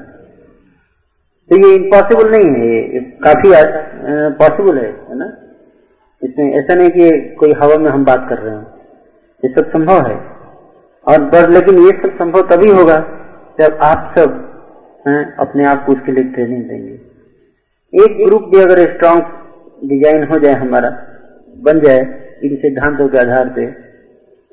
तो 1.50 1.56
ये 1.58 1.74
इम्पॉसिबल 1.76 2.30
नहीं 2.30 2.50
है, 2.50 2.76
ये 2.94 3.00
काफ़ी 3.24 3.50
पॉसिबल 4.38 4.78
है 4.78 4.90
है 5.08 5.18
ना? 5.18 5.26
इसमें 6.22 6.52
ऐसा 6.52 6.74
नहीं 6.74 6.90
कि 6.90 7.10
कोई 7.36 7.52
हवा 7.62 7.76
में 7.76 7.90
हम 7.90 8.04
बात 8.04 8.26
कर 8.28 8.38
रहे 8.38 8.54
हैं। 8.54 8.66
ये 9.42 9.50
सब 9.50 9.70
संभव 9.70 10.06
है। 10.06 10.16
और 11.06 11.24
बस 11.30 11.48
लेकिन 11.48 11.78
ये 11.78 11.90
सब 12.02 12.16
संभव 12.18 12.42
तभी 12.48 12.70
होगा 12.70 12.96
जब 13.60 13.78
आप 13.82 14.14
सब, 14.18 14.34
हैं, 15.06 15.22
अपने 15.36 15.64
आप 15.64 15.84
को 15.86 15.92
उसके 15.92 16.12
लिए 16.12 16.24
ट्रेनिंग 16.32 16.64
देंगे। 16.64 18.04
एक 18.04 18.16
ग्रुप 18.18 18.42
भी 18.50 18.60
अगर 18.60 18.78
स्ट्रांग 18.92 19.20
डिज़ाइन 19.82 20.24
हो 20.24 20.38
जाए 20.40 20.54
हमारा, 20.54 20.90
बन 21.56 21.80
जाए, 21.80 22.00
इन 22.44 22.56
सिद्धांतों 22.56 23.08
के 23.08 23.18
आधार 23.18 23.48
पे 23.48 23.64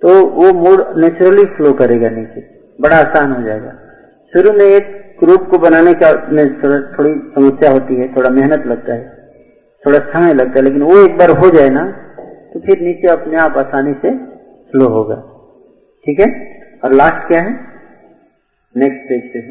तो 0.01 0.25
वो 0.27 0.53
मूड 0.55 0.81
नेचुरली 0.97 1.43
फ्लो 1.45 1.73
करेगा 1.73 2.09
नीचे। 2.09 2.41
बड़ा 2.81 2.97
आसान 2.97 3.31
हो 3.31 3.41
जाएगा। 3.41 3.71
शुरू 4.33 4.51
में 4.53 4.65
एक 4.65 4.99
ग्रुप 5.19 5.47
को 5.51 5.57
बनाने 5.57 5.93
का 5.93 6.11
में 6.29 6.45
थोड़ी 6.61 7.13
समस्या 7.35 7.71
होती 7.71 7.95
है, 7.95 8.15
थोड़ा 8.15 8.29
मेहनत 8.29 8.65
लगता 8.67 8.93
है, 8.93 9.07
थोड़ा 9.83 9.99
समय 9.99 10.33
लगता 10.33 10.59
है, 10.59 10.61
लेकिन 10.61 10.81
वो 10.81 10.97
एक 10.97 11.17
बार 11.17 11.29
हो 11.29 11.49
जाए 11.49 11.69
ना 11.69 11.83
तो 12.53 12.59
फिर 12.59 12.79
नीचे 12.81 13.07
अपने 13.07 13.37
आप 13.37 13.57
आसानी 13.57 13.93
से 13.93 14.11
फ्लो 14.71 14.85
होगा। 14.89 15.15
ठीक 16.05 16.19
है? 16.19 16.27
और 16.83 16.93
लास्ट 16.93 17.27
क्या 17.27 17.41
है? 17.41 17.51
नेक्स्ट 18.75 19.09
पेज 19.09 19.23
पे 19.33 19.41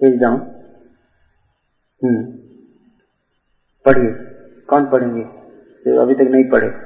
पेज 0.00 0.20
डाउन 0.20 0.40
हम्म। 2.00 2.22
पढ़िए। 3.84 4.10
कौन 4.68 4.84
पढ़ेंगे? 4.86 5.22
जो 5.86 6.00
अभी 6.02 6.14
तक 6.14 6.30
नहीं 6.30 6.44
पढ़े। 6.44 6.85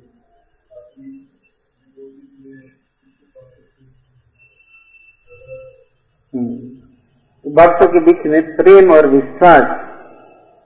भक्तों 6.35 7.87
के 7.87 7.99
बीच 7.99 8.25
में 8.25 8.55
प्रेम 8.55 8.91
और 8.91 9.07
विश्वास 9.07 9.63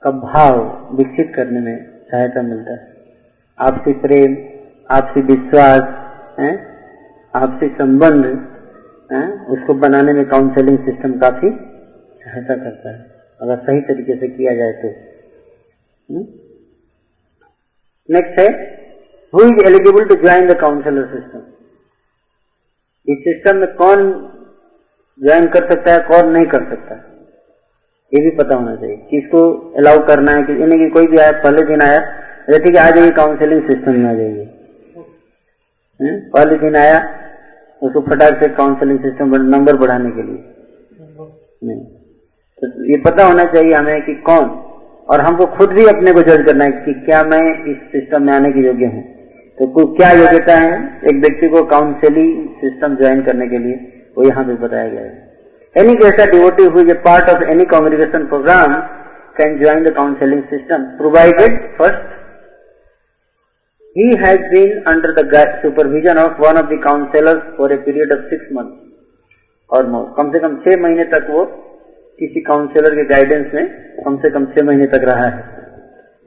का 0.04 0.12
भाव 0.12 0.60
विकसित 0.96 1.32
करने 1.36 1.60
में 1.60 2.00
सहायता 2.02 2.42
मिलता 2.42 2.72
है। 2.72 2.96
आपसी 3.60 3.94
प्रेम, 3.94 4.36
आपसी 4.96 5.22
विश्वास, 5.22 5.82
है, 6.40 6.52
आपसी 7.36 7.68
संबंध, 7.68 8.26
है, 9.14 9.46
उसको 9.46 9.74
बनाने 9.74 10.14
में 10.14 10.26
काउंसलिंग 10.26 10.80
सिस्टम 10.80 11.20
काफ़ी 11.20 11.50
सहायता 12.24 12.56
करता 12.56 12.90
है। 12.90 13.16
अगर 13.42 13.58
सही 13.58 13.82
तरीके 13.82 14.16
से 14.16 14.28
किया 14.28 14.56
जाए 14.56 14.72
तो। 14.72 14.88
नेक्स्ट 18.10 18.40
है 18.40 18.48
who 19.34 19.40
is 19.40 19.66
eligible 19.66 20.06
to 20.06 20.16
join 20.16 20.48
the 20.48 20.60
counsellor 20.60 21.06
system 21.06 21.40
इस 23.08 23.18
सिस्टम 23.20 23.58
में 23.58 23.74
कौन 23.74 24.32
ज्वाइन 25.20 25.46
कर 25.48 25.70
सकता 25.72 25.94
है 25.94 26.00
कौन 26.08 26.32
नहीं 26.32 26.46
कर 26.46 26.64
सकता 26.70 26.96
ये 28.12 28.22
भी 28.22 28.32
पता 28.38 28.56
होना 28.58 28.76
चाहिए 28.76 28.96
किसको 29.10 29.40
अलाउ 29.78 30.06
करना 30.08 30.32
है, 30.32 30.44
कि 30.44 30.62
यानी 30.62 30.78
कि 30.78 30.90
कोई 30.90 31.08
भी 31.08 31.18
आया, 31.18 31.32
पहले 31.44 31.66
दिन 31.66 31.82
आया 31.82 31.98
जैसे 32.50 32.72
है 32.72 32.78
आ 32.80 32.90
जाइए 32.90 33.12
काउंसलिंग 33.12 33.62
सिस्टम 33.64 33.92
में 33.92 34.10
आ 34.10 34.14
जाइए 34.14 34.46
पहले 36.30 36.58
दिन 36.58 36.76
आया, 36.76 36.98
उसको 37.82 38.02
फटाक 38.02 38.44
से 38.44 38.50
काउंसलिंग 38.56 39.00
सिस्टम 39.00 39.36
नंबर 39.46 39.78
बढ़ाने 39.78 40.12
के 40.12 40.24
लिए। 40.24 40.44
नहीं। 41.62 41.84
तो 42.62 42.86
ये 42.86 42.98
पता 43.02 43.26
होना 43.26 43.44
चाहिए 43.54 43.74
हमें 43.74 44.06
कि 44.06 44.14
कौन, 44.28 44.46
और 45.10 45.22
हमको 45.22 45.46
खुद 45.56 45.74
भी 45.74 45.86
अपने 45.88 46.14
को 46.14 46.22
जज 46.22 46.46
करना 46.46 46.66
है 46.66 46.72
कि 46.86 46.94
क्या 47.02 47.24
मैं 47.24 47.42
इस 47.66 47.78
सिस्टम 47.92 48.24
में 48.24 48.34
आने 48.34 48.52
के 48.52 48.66
योग्य 48.68 48.86
हूँ। 48.86 49.04
तो 49.58 49.86
क्या 49.96 50.12
योग्यता 50.14 50.56
है? 50.56 50.72
एक 51.10 51.22
व्यक्ति 51.22 51.48
को 51.50 51.62
काउंसलिंग 51.66 52.48
सिस्टम 52.62 52.96
ज्वाइन 52.96 53.22
करने 53.24 53.48
के 53.48 53.58
लिए। 53.58 53.76
वो 54.18 54.24
यहाँ 54.24 54.46
भी 54.46 54.54
बताया 54.64 54.90
गया 54.90 55.02
है। 55.02 55.14
एनी 55.76 55.94
ऐसा 56.08 56.26
devotee 56.32 56.66
who 56.74 56.90
a 56.92 56.94
part 57.06 57.30
of 57.30 57.44
any 57.54 57.66
communication 57.72 58.28
program 58.28 58.76
can 59.38 59.58
join 59.60 59.84
the 59.84 59.96
counselling 59.96 60.44
system 60.50 60.84
provided 60.98 61.64
first 61.78 62.14
he 63.96 64.06
has 64.22 64.42
been 64.52 64.72
under 64.86 65.10
the 65.18 65.42
supervision 65.60 66.18
of 66.18 66.40
one 66.40 66.58
of 66.58 66.66
the 66.70 66.78
counselors 66.86 67.44
for 67.58 67.68
a 67.72 67.78
period 67.84 68.10
of 68.16 68.24
six 68.32 68.50
months 68.52 68.80
or 69.70 69.84
more. 69.92 70.08
कम 70.18 70.32
से 70.32 70.40
कम 70.40 70.58
छह 70.66 70.82
महीने 70.82 71.04
तक 71.14 71.28
वो 71.30 71.44
किसी 72.20 72.42
counsellor 72.42 72.96
के 72.96 73.06
guidance 73.06 73.54
में 73.54 73.70
कम 74.04 74.18
से 74.18 74.30
कम 74.30 74.46
छह 74.46 74.66
महीने 74.66 74.86
तक 74.88 75.06
रहा 75.10 75.28
है। 75.28 75.40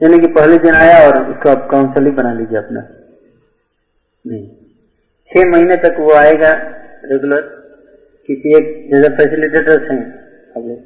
यानी 0.01 0.19
कि 0.19 0.31
पहले 0.39 0.57
दिन 0.57 0.75
आया 0.75 0.97
और 1.07 1.21
उसको 1.31 1.49
आप 1.49 1.67
काउंसलिंग 1.71 2.15
बना 2.15 2.33
लीजिए 2.33 2.57
अपना। 2.57 2.81
नहीं। 4.25 4.47
छह 5.31 5.49
महीने 5.51 5.75
तक 5.85 5.99
वो 5.99 6.13
आएगा 6.15 6.51
रेगुलर 7.05 7.47
एक 8.29 8.89
जैसे 8.95 9.09
फैसिलिटेटर्स 9.15 9.91
हैं 9.91 10.01
आप 10.57 10.63
लोग। 10.65 10.77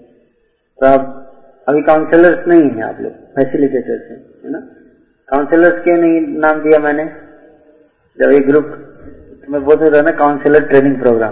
तो 0.80 0.86
आप, 0.86 1.20
अभी 1.68 1.82
काउंसलर्स 1.82 2.48
नहीं 2.48 2.70
है 2.70 2.82
आप 2.82 3.02
लोग 3.02 3.12
फैसिलिटेटर्स 3.12 4.12
हैं, 4.12 4.18
है 4.46 4.52
ना? 4.52 4.60
काउंसलर्स 5.30 5.84
क्यों 5.84 5.98
नहीं, 5.98 6.22
नाम 6.22 6.62
दिया 6.64 6.80
मैंने। 6.80 7.06
जब 8.20 8.32
एक 8.32 8.48
ग्रुप 8.48 8.66
मैं 9.50 9.64
बोल 9.64 9.76
रहा 9.76 10.02
ना 10.02 10.12
counsellor 10.12 10.68
training 10.68 10.96
program 11.02 11.32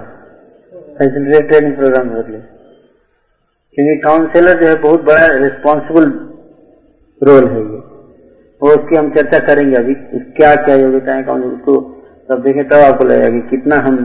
facilitator 0.98 1.48
training 1.48 1.76
program 1.76 2.10
बदले 2.10 2.38
क्योंकि 3.78 3.98
काउंसलर 3.98 4.62
जो 4.62 4.68
है, 4.68 4.76
बहुत 4.76 5.02
बड़ा 5.02 5.28
रिस्पॉन्सिबल 5.28 6.10
रोल 7.22 7.50
है 7.50 7.62
ये। 7.62 7.80
और 8.62 8.80
उसकी 8.80 8.96
हम 8.96 9.14
चर्चा 9.14 9.40
करेंगे 9.40 9.76
अभी 9.76 9.94
क्या 10.20 10.56
क्या 10.56 10.76
योग्यता 10.76 11.14
है 11.14 11.24
काउंसलर 11.24 11.54
उसको 11.54 11.82
तब 12.30 12.44
देखें 12.44 12.68
तब 12.68 12.74
आपको 12.74 13.06
लगेगा 13.06 13.30
कि 13.30 13.42
कितना 13.50 13.76
हम 13.76 13.96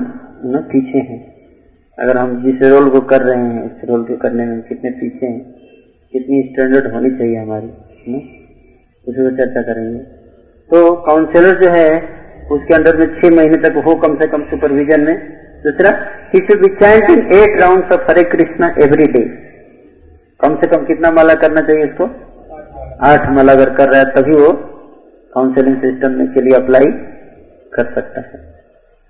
ना, 0.44 0.60
पीछे 0.60 0.98
हैं। 0.98 1.35
अगर 1.98 2.16
हम 2.16 2.44
जिस 2.44 2.70
रोल 2.70 2.88
को 2.88 3.00
कर 3.00 3.22
रहे 3.22 3.38
हैं, 3.38 3.64
इस 3.66 3.88
रोल 3.88 4.04
को 4.04 4.16
करने 4.16 4.44
में 4.46 4.62
कितने 4.62 4.90
पीछे 4.90 5.26
हैं, 5.26 5.40
कितनी 6.12 6.42
स्टैंडर्ड 6.42 6.92
होनी 6.92 7.10
चाहिए 7.10 7.36
हमारी 7.36 7.66
ना? 8.08 8.18
उसी 9.06 9.22
पर 9.22 9.36
चर्चा 9.36 9.62
करेंगे। 9.62 9.98
तो 10.70 10.92
काउंसलर 10.96 11.60
जो 11.60 11.68
है, 11.68 11.88
उसके 12.52 12.74
अंदर 12.74 12.96
में 12.96 13.06
छह 13.06 13.36
महीने 13.36 13.56
तक 13.56 13.82
हो 13.86 13.94
कम 13.94 14.16
से 14.16 14.26
कम 14.26 14.42
सुपरविजन 14.42 15.00
में। 15.00 15.16
दूसरा 15.62 15.90
chanting 16.34 17.34
eight 17.34 17.60
round 17.60 17.92
of 17.92 18.10
Hare 18.10 18.22
Krishna 18.22 18.66
every 18.82 19.06
day 19.06 19.20
कम 20.40 20.56
से 20.56 20.66
कम 20.66 20.84
कितना 20.84 21.10
माला 21.10 21.34
करना 21.34 21.60
चाहिए 21.60 21.84
इसको 21.84 22.04
आठ 23.02 23.28
माला 23.30 23.52
अगर 23.52 23.70
कर 23.70 23.88
रहा 23.88 23.98
है, 23.98 24.04
तभी 24.04 24.36
वो 24.36 24.52
काउंसलिंग 25.34 25.76
सिस्टम 25.76 26.26
के 26.26 26.42
लिए 26.42 26.56
अप्लाई 26.58 26.86
कर 27.72 27.92
सकता 27.94 28.20
है। 28.20 28.54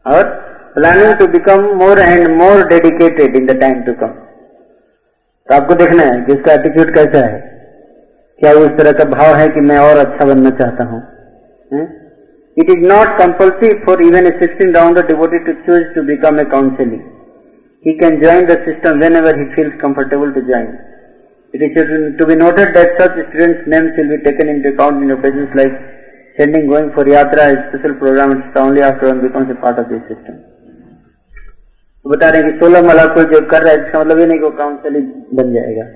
और 0.07 0.56
planning 0.77 1.13
to 1.19 1.27
become 1.33 1.63
more 1.83 1.99
and 1.99 2.29
more 2.39 2.63
dedicated 2.69 3.37
in 3.37 3.47
the 3.47 3.55
time 3.61 3.83
to 3.83 3.93
come 4.01 4.11
तो 5.49 5.55
आपको 5.55 5.75
देखना 5.83 6.03
है 6.09 6.17
कि 6.25 6.33
उसका 6.33 6.53
एटीट्यूड 6.53 6.91
कैसा 6.95 7.21
है। 7.27 7.39
क्या 8.41 8.51
उस 8.63 8.73
तरह 8.79 8.93
का 8.99 9.05
भाव 9.11 9.37
है 9.37 9.47
कि 9.55 9.61
मैं 9.69 9.79
और 9.85 9.99
अच्छा 9.99 10.25
बनना 10.31 10.51
चाहता 10.59 10.85
हूँ? 10.91 10.99
It 12.57 12.71
is 12.75 12.83
not 12.89 13.15
compulsory 13.21 13.71
for 13.85 14.03
even 14.07 14.27
a 14.27 14.33
sixteen 14.41 14.75
round 14.75 14.99
devoted 15.11 15.47
to 15.47 15.53
choose 15.69 15.87
to 15.95 16.03
become 16.11 16.41
a 16.41 16.45
counselling 16.55 17.01
he 17.85 17.95
can 18.03 18.21
join 18.23 18.47
the 18.51 18.57
system 18.67 19.01
whenever 19.23 19.39
he 19.39 19.45
feels 19.55 19.79
comfortable 19.83 20.33
to 20.33 20.43
join 20.51 20.69
it 21.55 21.63
is 21.69 21.95
to 22.19 22.27
be 22.33 22.37
noted 22.43 22.75
that 22.77 23.01
such 23.03 23.17
students 23.29 23.69
names 23.77 23.97
will 23.99 24.11
be 24.11 24.19
taken 24.27 24.51
in 24.57 24.61
account 24.73 25.03
in 25.05 25.17
occasions 25.17 25.57
like 25.63 25.81
sending 26.41 26.69
going 26.75 26.93
for 26.99 27.07
yatra, 27.15 27.49
a 27.55 27.57
special 27.65 27.97
program 28.03 28.37
it's 28.37 28.61
only 28.65 28.87
after 28.91 29.11
one 29.13 29.25
becomes 29.25 29.57
a 29.57 29.59
part 29.65 29.83
of 29.85 29.89
this 29.95 30.05
system. 30.13 30.37
बता 32.07 32.29
रहे 32.29 32.43
हैं 32.43 32.53
कि 32.53 32.59
सोलह 32.59 32.83
माला 32.83 33.05
कोई 33.05 33.25
जो 33.25 33.47
कर 33.47 33.63
रहा 33.63 33.73
है, 33.73 33.87
इसका 33.87 34.01
मतलब 34.01 34.19
ये 34.19 34.27
नहीं 34.27 34.39
कि 34.39 34.51
काउंसलिंग 34.51 35.13
बन 35.35 35.55
जाएगा। 35.55 35.87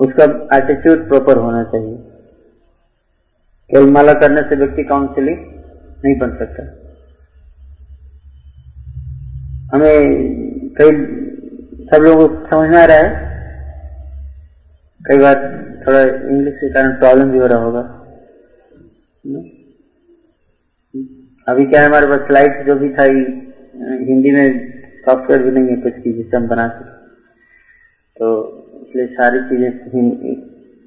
उसका 0.00 0.24
एटीट्यूड 0.56 1.08
प्रॉपर 1.08 1.36
होना 1.36 1.64
चाहिए। 1.64 1.96
केवल 3.70 3.90
माला 3.90 4.12
करने 4.12 4.48
से 4.48 4.56
व्यक्ति 4.56 4.84
काउंसिलिंग 4.84 5.38
नहीं 6.04 6.18
बन 6.18 6.36
सकता। 6.36 6.62
हमें 9.74 9.94
कई, 10.80 10.90
सब 11.86 12.02
लोगों 12.02 12.28
को 12.28 12.34
समझ 12.46 12.70
में 12.70 12.78
आ 12.78 12.84
रहा 12.84 12.96
है। 12.96 13.24
कई 15.00 15.18
बार 15.18 15.34
थोड़ा 15.86 16.00
इंग्लिश 16.00 16.54
के 16.54 16.72
कारण 16.72 16.92
प्रॉब्लम 16.92 17.30
भी 17.30 17.38
हो 17.38 17.46
रहा 17.46 17.62
होगा। 17.62 17.80
अभी 21.48 21.64
क्या 21.64 21.80
है 21.80 21.86
हमारे 21.86 22.06
पास 22.06 22.18
स्लाइड 22.18 22.68
जो 22.68 22.74
भी 22.74 22.88
था 22.88 23.04
हिंदी 23.74 24.30
में 24.32 24.46
सॉफ्टवेयर 25.04 25.42
भी 25.42 25.50
नहीं 25.50 25.68
है 25.68 25.76
कुछ 25.82 25.94
की 26.02 26.12
जिससे 26.12 26.36
हम 26.36 26.46
बना 26.48 26.66
सकते 26.68 26.92
तो 28.16 28.26
इसलिए 28.80 29.06
सारी 29.14 29.40
चीज़ें 29.44 29.70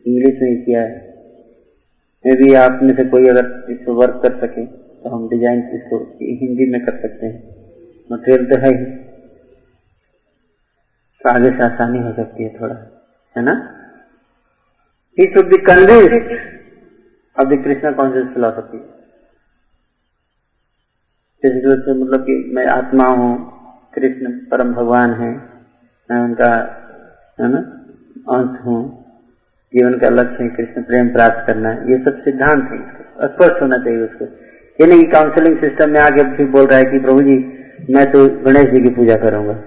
इंग्लिश 0.05 0.41
में 0.41 0.49
ही 0.49 0.55
किया 0.65 0.81
है। 0.81 1.05
मे 2.25 2.35
भी 2.35 2.53
आप 2.55 2.79
में 2.83 2.93
से 2.95 3.03
कोई 3.09 3.27
अगर 3.29 3.45
इस 3.71 3.77
पर 3.79 3.91
वर्क 3.93 4.21
कर 4.23 4.37
सके 4.39 4.65
तो 4.65 5.09
हम 5.09 5.27
डिज़ाइन 5.29 5.59
इसको 5.75 5.97
हिंदी 6.21 6.65
में 6.71 6.79
कर 6.85 6.99
सकते 7.01 7.25
हैं। 7.25 7.37
मटेरियल 8.09 8.45
तो 8.45 8.59
है 8.61 8.69
ही। 8.69 8.85
तो 11.21 11.29
आगे 11.29 11.49
से 11.51 11.63
आसानी 11.65 11.99
हो 11.99 12.11
सकती 12.13 12.43
है 12.43 12.49
थोड़ा, 12.59 12.75
है 13.35 13.43
ना? 13.43 13.53
He 15.17 15.25
should 15.33 15.49
be 15.49 15.57
of 17.35 17.47
the 17.47 17.63
Krishna 17.63 17.91
conscious 17.93 18.27
philosophy 18.33 18.77
physical 21.43 21.81
से 21.81 21.93
मतलब 21.93 22.21
कि 22.25 22.35
मैं 22.55 22.65
आत्मा 22.75 23.07
हूँ, 23.17 23.33
कृष्ण 23.95 24.31
परम 24.51 24.73
भगवान 24.73 25.13
है, 25.13 25.31
मैं 26.09 26.19
उनका, 26.21 26.49
है 27.39 27.51
ना, 27.51 27.59
अंश 28.35 28.65
हूँ 28.65 28.81
जीवन 29.73 29.97
का 29.99 30.09
लक्ष्य 30.09 30.43
है 30.43 30.49
कृष्ण 30.55 30.83
प्रेम 30.83 31.13
प्राप्त 31.13 31.45
करना, 31.47 31.71
ये 31.91 31.97
सब 32.03 32.21
सिद्धांत 32.25 32.69
है 32.71 33.27
स्पष्ट 33.27 33.61
होना 33.61 33.77
चाहिए 33.85 34.03
उसको 34.03 34.25
ये 34.79 34.87
नहीं 34.87 35.03
काउंसलिंग 35.11 35.57
सिस्टम 35.59 35.89
में 35.89 35.99
आगे 35.99 36.23
फिर 36.35 36.47
बोल 36.51 36.65
रहा 36.67 36.79
है 36.79 36.85
कि 36.91 36.99
प्रभु 36.99 37.21
जी, 37.21 37.37
मैं 37.93 38.05
तो 38.11 38.27
गणेश 38.45 38.71
जी 38.73 38.83
की 38.83 38.95
पूजा 38.95 39.15
करूँगा 39.25 39.63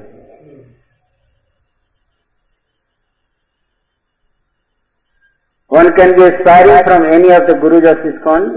One 5.72 5.88
can 5.96 6.16
be 6.16 6.22
aspiring 6.24 6.84
from 6.84 7.04
any 7.06 7.30
of 7.30 7.46
the 7.46 7.54
Gurus 7.54 7.86
of 7.88 7.98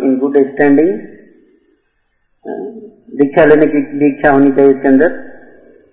in 0.04 0.18
good 0.20 0.36
standing. 0.56 0.94
दीक्षा 3.14 3.46
लेने 3.46 3.66
की 3.66 3.82
दीक्षा 4.00 4.32
होनी 4.32 4.52
चाहिए 4.52 4.72
इसके 4.72 4.88
अंदर। 4.88 5.12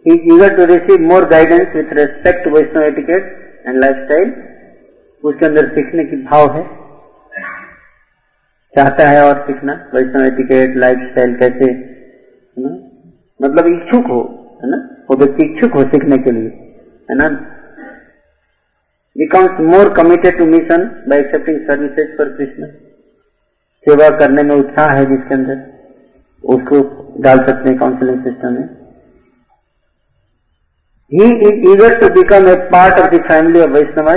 Is 0.07 0.35
eager 0.35 0.57
to 0.57 0.65
receive 0.65 1.07
more 1.09 1.25
guidance 1.29 1.75
with 1.77 1.93
respect 1.93 2.45
to 2.45 2.51
Vaishnava 2.51 2.85
etiquette 2.85 3.25
and 3.67 3.81
life 3.85 3.97
style 4.05 4.33
उसके 5.25 5.47
अंदर 5.47 5.69
सीखने 5.69 6.05
की 6.05 6.17
भाव 6.23 6.57
है। 6.57 6.65
चाहता 8.75 9.09
है 9.09 9.23
और 9.25 9.45
सीखना। 9.47 9.73
वैष्णव 9.95 10.25
एटिकेट 10.25 10.77
लाइफ 10.77 10.99
स्टाइल 11.11 11.35
कैसे 11.35 11.71
ना? 12.57 12.71
मतलब 13.41 13.67
इच्छुक 13.67 14.07
हो, 14.07 14.21
है 14.63 14.71
ना? 14.71 14.77
वो 15.11 15.17
व्यक्ति 15.17 15.47
इच्छुक 15.47 15.73
हो 15.73 15.81
सीखने 15.81 16.17
के 16.17 16.31
लिए, 16.31 16.49
है 17.11 17.17
ना? 17.17 17.29
Becomes 19.17 19.57
more 19.69 19.87
committed 19.95 20.37
to 20.41 20.45
mission 20.49 20.83
by 21.09 21.17
accepting 21.21 21.57
services 21.69 22.11
for 22.19 22.27
Krishna. 22.35 22.67
सेवा 23.87 24.09
करने 24.19 24.43
में 24.43 24.55
उत्साह 24.57 24.91
है 24.91 25.05
जिसके 25.07 25.35
अंदर। 25.35 25.57
उसको 26.45 26.81
डाल 27.21 27.39
सकते 27.39 27.69
हैं 27.69 27.79
काउंसलिंग 27.79 28.23
सिस्टम 28.25 28.53
में। 28.53 28.69
He 31.13 31.27
is 31.49 31.71
eager 31.71 31.99
to 32.01 32.09
become 32.09 32.49
a 32.49 32.55
part 32.55 32.99
of 33.01 33.09
the 33.09 33.21
family 33.29 33.61
of 33.61 33.71
Vaishnava 33.71 34.09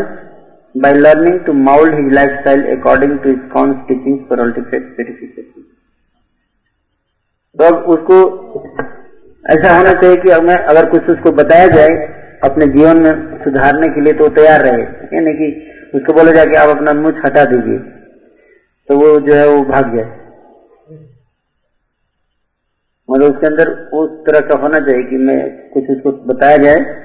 by 0.75 0.93
learning 0.93 1.39
to 1.39 1.53
mould 1.53 1.95
his 1.95 2.13
life 2.13 2.39
style 2.39 2.77
according 2.77 3.19
to 3.19 3.29
his 3.29 3.39
cons 3.53 3.77
teaching 3.87 4.19
for 4.29 4.41
all 4.41 4.51
specification 4.51 5.61
तो 7.59 7.75
उसको 7.75 8.15
ऐसा 9.45 9.77
होना 9.77 9.93
चाहिए 9.93 10.15
कि 10.15 10.29
अगर, 10.29 10.59
अगर 10.59 10.89
कुछ 10.89 11.09
उसको 11.09 11.31
बताया 11.31 11.67
जाए 11.67 11.89
अपने 12.43 12.67
जीवन 12.67 13.01
में 13.01 13.43
सुधारने 13.43 13.87
के 13.87 14.01
लिए 14.01 14.13
तो 14.13 14.27
तैयार 14.27 14.61
रहे। 14.61 14.81
यानी 14.81 15.33
कि 15.33 15.49
उसको 15.95 16.13
बोला 16.13 16.31
जाए 16.31 16.45
कि 16.45 16.55
आप 16.55 16.69
अपना 16.69 16.93
मुँह 16.93 17.21
हटा 17.25 17.45
दीजिए। 17.45 17.77
तो 18.89 18.97
वो 18.97 19.19
जो 19.19 19.33
है 19.33 19.47
वो 19.47 19.61
भाग 19.61 19.95
जाए। 19.95 20.22
मतलब 23.11 23.33
उसके 23.33 23.47
अंदर 23.47 23.69
उस 23.69 24.25
तरह 24.25 24.39
का 24.39 24.59
होना 24.59 24.79
चाहिए 24.79 25.03
कि 25.03 25.17
मैं 25.17 25.69
कुछ 25.69 25.89
उसको 25.89 26.11
बताया 26.11 26.57
जाए 26.57 27.03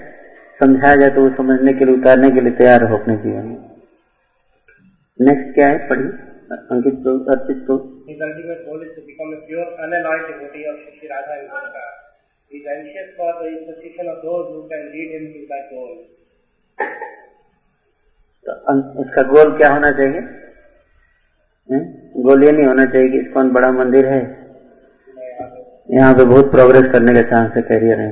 समझाया 0.61 0.97
जाए 0.97 1.11
तो 1.11 1.29
वो 1.29 1.37
समझने 1.37 1.73
के 1.73 1.85
लिए 1.85 1.95
उतारने 1.95 2.31
के 2.31 2.41
लिए 2.41 2.53
तैयार 2.53 2.83
हो 2.83 2.97
अपने 2.97 3.17
जीवन 3.17 3.45
में। 3.45 3.71
नेक्स्ट 5.21 5.55
क्या 5.55 5.69
है? 5.69 5.89
पढ़ी 5.89 6.05
अंकित 6.53 6.95
तो 6.95 7.25
अर्पित 7.25 7.67
तो।, 7.67 7.79
तो 18.47 18.53
अं, 18.53 18.97
उसका 18.97 19.23
गोल 19.23 19.57
क्या 19.57 19.69
होना 19.69 19.91
चाहिए? 19.91 20.21
हम्म? 21.71 21.85
गोल 22.23 22.45
ये 22.45 22.53
नहीं 22.53 22.67
होना 22.67 22.85
चाहिए 22.85 23.09
कि 23.09 23.19
इसको 23.19 23.43
बड़ा 23.43 23.73
मंदिर 23.73 24.07
है 24.07 24.48
यहाँ 25.89 26.15
पे 26.15 26.25
बहुत 26.25 26.51
प्रोग्रेस 26.51 26.91
करने 26.93 27.13
का 27.15 27.23
चांस 27.29 27.53
है 27.57 27.63
करियर 27.65 28.01
है? 28.01 28.11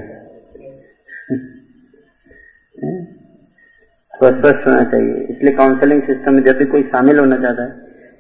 तो 4.14 4.28
स्पष्ट 4.28 4.68
होना 4.68 4.84
चाहिए। 4.84 5.14
इसलिए 5.30 5.56
काउंसलिंग 5.56 6.02
सिस्टम 6.02 6.34
में 6.34 6.42
जब 6.44 6.58
भी 6.58 6.64
कोई 6.66 6.82
शामिल 6.84 7.18
होना 7.18 7.36
चाहता 7.38 7.62
है 7.62 7.70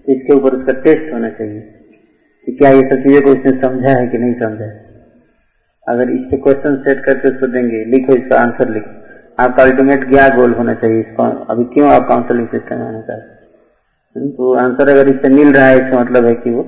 तो 0.06 0.12
इसके 0.12 0.34
ऊपर 0.34 0.56
उसका 0.56 0.72
टेस्ट 0.82 1.12
होना 1.12 1.30
चाहिए 1.30 1.60
कि 2.46 2.52
क्या 2.52 2.70
ये 2.70 2.82
सब 2.82 3.02
चीज़ें 3.04 3.22
को 3.22 3.30
उसने 3.30 3.52
समझा 3.62 3.92
है 3.92 4.06
कि 4.06 4.18
नहीं 4.18 4.34
समझा 4.34 4.64
है। 4.64 4.84
अगर 5.86 6.10
इस 6.10 6.20
पे 6.30 6.36
क्वेश्चन 6.38 6.76
सेट 6.84 7.04
करके 7.04 7.28
उसको 7.28 7.46
देंगे, 7.46 7.84
लिखो, 7.86 8.14
इसका 8.14 8.38
आंसर 8.38 8.68
लिखो। 8.70 8.90
आपका 9.38 9.62
अल्टीमेट 9.62 10.08
क्या 10.10 10.28
गोल 10.36 10.52
होना 10.54 10.74
चाहिए? 10.76 11.00
इसको 11.00 11.22
अभी 11.46 11.64
क्यों 11.74 11.88
आप 11.90 12.08
काउंसलिंग 12.08 12.48
सिस्टम 12.48 12.76
में 12.76 12.86
आना 12.86 13.00
चाहते 13.00 14.20
हैं? 14.20 14.30
तो 14.30 14.54
आंसर 14.58 14.90
अगर 14.90 15.08
इससे 15.08 15.28
मिल 15.34 15.52
रहा 15.52 15.66
है, 15.66 15.76
इसका 15.76 16.00
मतलब 16.00 16.26
है 16.26 16.34
कि 16.34 16.50
वो 16.50 16.62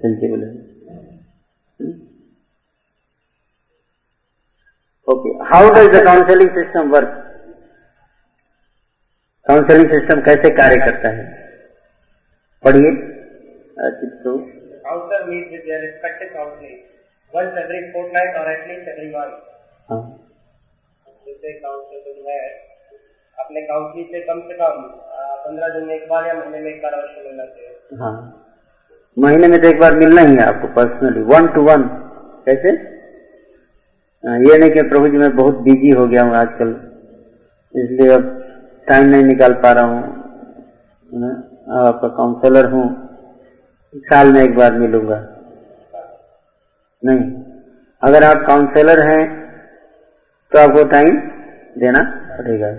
सेंसिबल 0.00 0.42
है 0.42 0.63
okay 5.08 5.30
how 5.48 5.68
does 5.74 5.88
the 5.94 6.02
counselling 6.04 6.50
system 6.58 6.90
work 6.92 7.12
counselling 9.46 9.90
system 9.90 10.20
कैसे 10.28 10.50
कार्य 10.58 10.76
करता 10.84 11.08
है? 11.16 11.24
पढ़िए। 12.64 12.92
Counselor 14.84 15.18
meet 15.26 15.52
with 15.52 15.62
their 15.66 15.80
respective 15.82 16.30
counselors 16.32 16.80
once 17.32 17.58
every 17.62 17.80
fortnight 17.94 18.36
or 18.40 18.44
at 18.52 18.62
least 18.70 18.88
every 18.92 19.08
हाँ। 19.88 20.00
जैसे 21.26 21.52
काउंसलर 21.60 22.14
जो 22.14 22.30
है 22.30 22.38
अपने 23.38 23.62
काउंसलिंग 23.68 24.06
से 24.12 24.20
कम 24.28 24.40
से 24.48 24.56
कम 24.58 24.82
पंद्रह 25.44 25.68
दिन 25.74 25.86
में 25.88 25.94
एक 25.94 26.08
बार 26.08 26.26
या 26.26 26.34
महीने 26.34 26.60
में 26.60 26.70
एक 26.70 26.82
बार 26.82 26.92
अवश्य 26.92 27.22
मिलना 27.26 27.44
चाहिए। 27.44 27.98
हाँ। 28.02 28.14
महीने 29.16 29.48
में 29.48 29.60
तो 29.62 29.68
एक 29.68 29.80
बार 29.80 29.96
मिलना 29.96 30.22
ही 30.28 30.36
है 30.36 30.44
आपको 30.46 30.68
पर्सनली 30.80 31.22
वन 31.32 31.48
टू 31.54 31.62
वन 31.64 31.82
कैसे? 32.46 32.72
ये 34.24 34.56
नहीं 34.58 34.70
कि 34.70 34.82
प्रभु 34.82 35.08
जी 35.08 35.18
मैं 35.18 35.34
बहुत 35.36 35.56
बिज़ी 35.62 35.90
हो 35.90 36.06
गया 36.08 36.22
हूँ 36.22 36.34
आजकल। 36.36 36.68
इसलिए 37.74 38.12
अब 38.12 38.28
टाइम 38.86 39.08
नहीं 39.08 39.24
निकाल 39.24 39.52
पा 39.62 39.72
रहा 39.72 39.84
हूँ। 39.84 40.02
आपका 41.80 42.08
काउंसलर 42.16 42.70
हूँ। 42.72 42.84
साल 44.06 44.32
में 44.32 44.40
एक 44.42 44.54
बार 44.56 44.78
मिलूँगा। 44.78 45.18
नहीं, 47.02 47.20
अगर 48.02 48.24
आप 48.24 48.46
काउंसलर 48.46 49.06
हैं 49.06 49.22
तो 50.52 50.58
आपको 50.58 50.84
टाइम 50.90 51.16
देना 51.78 52.02
पड़ेगा। 52.38 52.72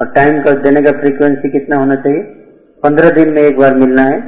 और 0.00 0.12
टाइम 0.12 0.42
का 0.42 0.52
देने 0.62 0.82
का 0.82 0.92
फ्रीक्वेंसी 1.00 1.50
कितना 1.50 1.76
होना 1.76 1.96
चाहिए? 1.96 2.22
पंद्रह 2.82 3.10
दिन 3.12 3.32
में 3.32 3.42
एक 3.42 3.58
बार 3.58 3.74
मिलना 3.76 4.02
है। 4.04 4.20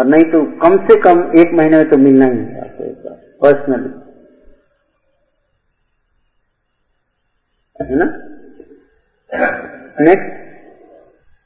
और 0.00 0.06
नहीं 0.06 0.30
तो 0.32 0.44
कम 0.62 0.76
से 0.86 1.00
कम 1.00 1.24
एक 1.40 1.52
महीने 1.54 1.76
में 1.76 1.88
तो 1.90 1.96
मिलना 1.98 2.26
ही 2.26 2.38
है 2.38 2.60
आपको 2.60 2.84
एक 2.84 3.02
बार 3.06 3.18
पर्सनली 3.42 3.98
है 7.82 7.96
ना? 7.96 8.04
Next 10.00 10.40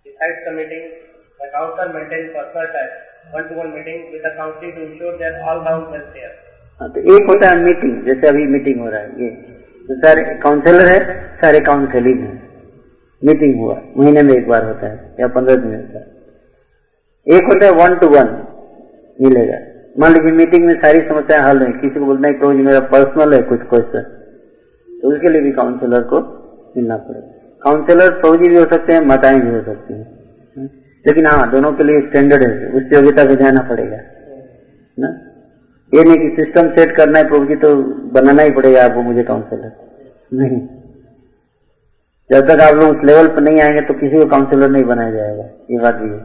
Besides 0.07 0.39
the 0.47 0.53
meeting, 0.57 0.85
the 1.41 1.47
counselor 1.55 1.87
maintains 1.95 2.29
personal 2.35 2.67
touch, 2.75 2.93
one-to-one 3.35 3.71
meeting 3.73 4.01
with 4.13 4.23
the 4.23 4.33
counselor 4.39 4.71
to 4.75 4.83
ensure 4.85 5.13
their 5.21 5.33
all-round 5.49 5.87
welfare. 5.93 6.33
हाँ, 6.81 6.93
तो 6.93 7.01
एक 7.01 7.29
होता 7.29 7.49
है 7.49 7.59
मीटिंग 7.59 8.05
जैसे 8.05 8.29
अभी 8.29 8.47
मीटिंग 8.47 8.81
हो 8.81 8.91
रहा 8.91 9.01
है 9.01 9.07
ये। 9.07 9.31
तो 9.89 9.95
सारे 9.95 10.35
काउंसलर 10.35 10.87
है 10.87 11.29
सारे 11.37 11.61
काउंसलिंग 11.61 12.21
है। 12.21 12.43
मीटिंग 13.25 13.61
हुआ 13.61 13.83
महीने 13.97 14.23
में 14.23 14.35
एक 14.35 14.49
बार 14.49 14.65
होता 14.65 14.87
है 14.87 15.15
या 15.21 15.27
पंद्रह 15.27 15.57
दिन 15.57 15.75
होता 15.75 15.99
है। 15.99 16.07
एक 17.39 17.45
होता 17.45 17.67
है 17.67 17.73
वन 17.73 17.97
टू 17.99 18.09
वन 18.09 18.47
मिलेगा। 19.21 19.59
मान 19.99 20.13
लीजिए 20.13 20.33
मीटिंग 20.33 20.65
में 20.67 20.75
सारी 20.75 20.99
समस्याएँ 20.99 21.43
हल 21.43 21.63
है 21.63 21.73
किसी 21.73 22.01
को 22.01 22.07
बोलना 22.07 22.29
है 22.29 22.39
प्रभु 22.39 22.53
जी 22.53 22.63
मेरा 22.63 22.81
पर्सनल 22.81 23.35
है 23.35 23.43
कुछ 23.43 23.61
क्वेश्चन 23.61 24.24
तो 25.03 25.13
उसके 25.13 25.29
लिए 25.29 25.41
भी 25.41 25.53
काउंसलर 25.53 26.03
को 26.03 26.21
मिलना 26.77 26.97
पड़ेगा। 26.97 27.31
काउंसलर 27.63 28.11
प्रभु 28.11 28.37
जी 28.37 28.49
भी 28.49 28.57
हो 28.57 28.65
सकते 28.65 28.93
हैं, 28.93 29.01
माताएँ 29.07 29.41
भी 29.41 29.49
हो 29.49 29.63
सकती 29.63 29.95
हैं। 29.95 30.13
लेकिन 31.07 31.27
हाँ 31.27 31.51
दोनों 31.51 31.73
के 31.73 31.85
लिए 31.85 32.01
स्टैंडर्ड 32.01 32.43
है, 32.43 32.69
उस 32.69 32.83
योग्यता 32.93 33.25
को 33.25 33.35
जाना 33.35 33.63
पड़ेगा। 33.63 33.97
ना? 34.99 35.09
ये 35.93 36.05
नहीं 36.05 36.17
कि 36.19 36.43
सिस्टम 36.43 36.69
सेट 36.71 36.97
करना 36.97 37.19
है 37.19 37.29
प्रभु 37.29 37.55
तो 37.55 37.75
बनाना 38.13 38.43
ही 38.43 38.51
पड़ेगा 38.51 38.85
आपको 38.85 39.03
मुझे 39.03 39.23
काउंसलर 39.23 39.73
नहीं। 40.35 40.61
जब 42.31 42.49
तक 42.49 42.61
आप 42.61 42.75
लोग 42.75 42.97
उस 42.97 43.05
लेवल 43.05 43.27
पर 43.27 43.41
नहीं 43.41 43.61
आएँगे 43.61 43.81
तो 43.81 43.95
किसी 43.95 44.21
को 44.21 44.27
काउंसलर 44.27 44.71
नहीं 44.71 44.85
बनाया 44.85 45.11
जाएगा। 45.11 45.43
ये 45.71 45.79
बात 45.79 45.95
भी 45.95 46.09
है। 46.09 46.19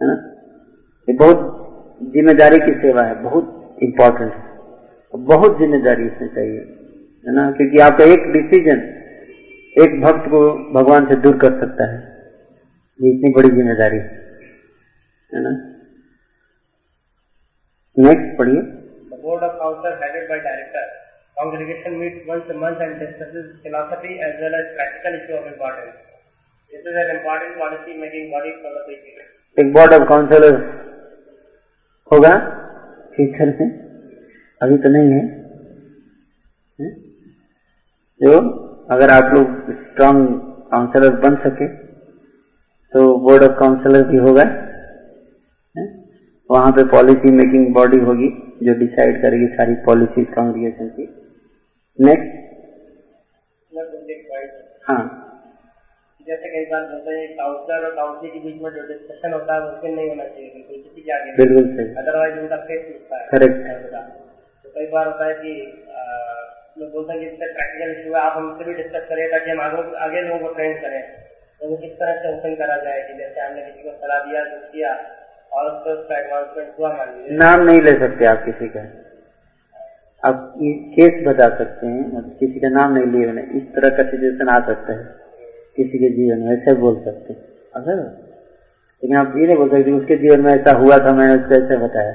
है 0.00 0.06
ना? 0.06 0.14
ये 1.08 1.14
बहुत 1.14 1.62
ज़िम्मेदारी 2.12 2.58
की 2.58 2.72
सेवा 2.72 3.02
है, 3.02 3.22
बहुत 3.22 3.78
इम्पोर्टेंट 3.82 4.32
है। 4.32 4.44
बहुत 5.14 5.58
ज़िम्मेदारी 5.58 6.06
इसमें 6.06 6.28
चाहिए। 6.34 6.75
है 7.26 7.34
ना? 7.34 7.50
क्योंकि 7.52 7.78
आपका 7.84 8.04
एक 8.14 8.26
डिसीज़न 8.32 8.82
एक 9.76 10.00
भक्त 10.02 10.28
को 10.30 10.40
भगवान 10.74 11.06
से 11.06 11.16
दूर 11.22 11.36
कर 11.38 11.58
सकता 11.60 11.86
है। 11.92 11.98
ये 12.98 13.10
इतनी 13.10 13.32
बड़ी 13.34 13.48
ज़िम्मेदारी 13.56 13.98
है 15.30 15.42
ना? 15.46 15.50
नेक्स्ट 17.96 18.36
पढ़िए। 18.38 18.60
Board 19.26 19.42
of 19.44 19.58
counsellor 19.58 19.98
headed 20.02 20.28
by 20.28 20.38
director 20.40 20.84
congregation 21.36 21.94
meet 22.00 22.24
once 22.28 22.50
a 22.50 22.54
month 22.58 22.80
and 22.82 22.98
discusses 22.98 23.46
philosophy 23.62 24.12
as 24.26 24.40
well 24.42 24.54
as 24.54 24.66
practical 24.76 25.16
issue 25.16 25.36
of 25.36 25.46
importance 25.46 25.94
this 26.72 26.86
is 26.92 26.98
an 26.98 27.10
important 27.16 27.56
policy 27.58 27.98
making 28.00 28.30
body 28.32 28.52
for 28.62 28.72
the 28.74 28.84
future 28.86 29.62
एक 29.62 29.72
board 29.72 29.94
of 29.94 30.08
counsellors 30.08 30.60
होगा? 32.10 32.32
Future 33.16 33.52
में 33.60 33.68
अभी 34.60 34.76
तो 34.78 34.88
नहीं 34.88 35.12
है? 35.12 35.24
जो 38.20 38.32
अगर 38.90 39.10
आप 39.10 39.32
लोग 39.34 39.48
स्ट्रांग 39.80 40.20
काउंसलर 40.70 41.16
बन 41.20 41.34
सके 41.36 41.66
तो 42.92 43.02
बोर्ड 43.18 43.44
ऑफ़ 43.44 43.58
काउंसलर 43.58 44.06
भी 44.08 44.16
होगा 44.16 44.44
वहाँ 46.50 46.70
पे 46.72 46.84
पॉलिसी 46.84 47.32
मेकिंग 47.32 47.74
बॉडी 47.74 47.98
होगी 48.00 48.28
जो 48.62 48.74
डिसाइड 48.78 49.20
करेगी 49.22 49.46
सारी 49.56 49.74
पॉलिसी 49.86 50.24
कांग्रेगेशन 50.24 50.88
की। 50.88 51.06
नेक्स्ट. 51.98 52.34
हाँ। 54.88 55.02
जैसे 56.26 56.48
कई 56.48 56.64
बार 56.70 56.82
बोलते 56.82 57.10
हैं 57.10 57.26
काउंसलर 57.36 57.84
और 57.84 57.94
काउंसिल 57.96 58.30
के 58.30 58.38
बीच 58.38 58.62
में 58.62 58.70
जो 58.70 58.86
डिस्कशन 58.88 59.32
होता 59.32 59.54
है 59.54 59.60
मुमकिन 59.62 59.94
नहीं 59.94 60.08
होना 60.08 60.24
चाहिए 60.24 60.48
बिल्कुल 60.54 60.76
किसी 60.76 61.00
के 61.00 61.12
आगे 61.12 61.36
बिल्कुल 61.36 61.68
सही। 61.76 61.94
अदरवाइज़ 61.94 62.38
उनका 62.38 62.56
फेस 62.56 62.86
मिलता 62.88 63.16
है। 63.16 63.28
Correct. 63.28 63.60
तो 64.64 64.70
कई 64.70 64.86
बार 64.86 65.06
होता 65.06 65.26
है 65.26 65.34
कि 65.34 65.52
लोग 66.76 66.90
बोलते 66.92 67.18
कि 67.18 67.26
इससे 67.26 67.46
प्रैक्टिकल 67.52 67.90
इशू 67.90 68.14
है, 68.14 68.20
आप 68.20 68.36
हमसे 68.36 68.64
भी 68.64 68.72
डिस्कस 68.74 69.04
करें 69.08 69.28
ताकि 69.30 69.50
हम 69.50 69.60
आगे 69.60 69.96
आगे 69.96 70.20
लोगों 70.22 70.38
को 70.38 70.54
ट्रेन 70.54 70.74
करें। 70.78 71.02
तो 71.60 71.68
वो 71.68 71.76
किस 71.76 71.92
तरह 71.92 72.16
से 72.16 72.32
ओपन 72.32 72.54
करा 72.54 72.76
जाए 72.76 73.02
कि 73.02 73.14
जैसे 73.18 73.40
हमने 73.40 73.62
किसी 73.62 73.82
को 73.82 73.92
सलाह 73.92 74.18
दिया, 74.24 74.42
कुछ 74.44 74.64
किया, 74.72 74.90
और 75.52 75.70
उससे 75.70 75.92
उसका 75.92 76.18
एडवांसमेंट 76.18 76.68
हुआ, 76.78 76.92
मान 76.92 77.08
लीजिए। 77.10 77.36
नाम 77.38 77.64
नहीं 77.64 77.80
ले 77.80 77.94
सकते 78.00 78.26
आप 78.26 78.44
किसी 78.44 78.68
का। 78.68 78.82
आप 80.22 80.52
केस 80.94 81.22
बता 81.26 81.46
सकते 81.56 81.86
हैं 81.86 82.04
मतलब 82.06 82.36
किसी 82.40 82.60
का 82.60 82.68
नाम 82.68 82.94
नहीं 82.94 83.06
लिए 83.06 83.42
इस 83.58 83.64
तरह 83.74 83.96
का 83.96 84.08
सिचुएशन 84.10 84.48
आ 84.48 84.58
सकता 84.66 84.92
है। 84.92 85.04
किसी 85.76 85.98
के 85.98 86.08
जीवन 86.10 86.38
में 86.40 86.52
ऐसे 86.52 86.74
बोल 86.76 87.00
सकते 87.04 87.32
हैं। 87.32 87.40
अगर 87.74 87.96
लेकिन 87.96 89.16
आप 89.16 89.34
ये 89.36 89.46
नहीं 89.46 89.56
बोल 89.56 89.70
सकते 89.70 89.92
उसके 89.92 90.16
जीवन 90.18 90.40
में 90.40 90.52
ऐसा 90.52 90.76
हुआ 90.76 90.98
था, 90.98 91.14
मैंने 91.14 91.34
उसको 91.34 91.54
ऐसे 91.54 91.76
बताया। 91.78 92.12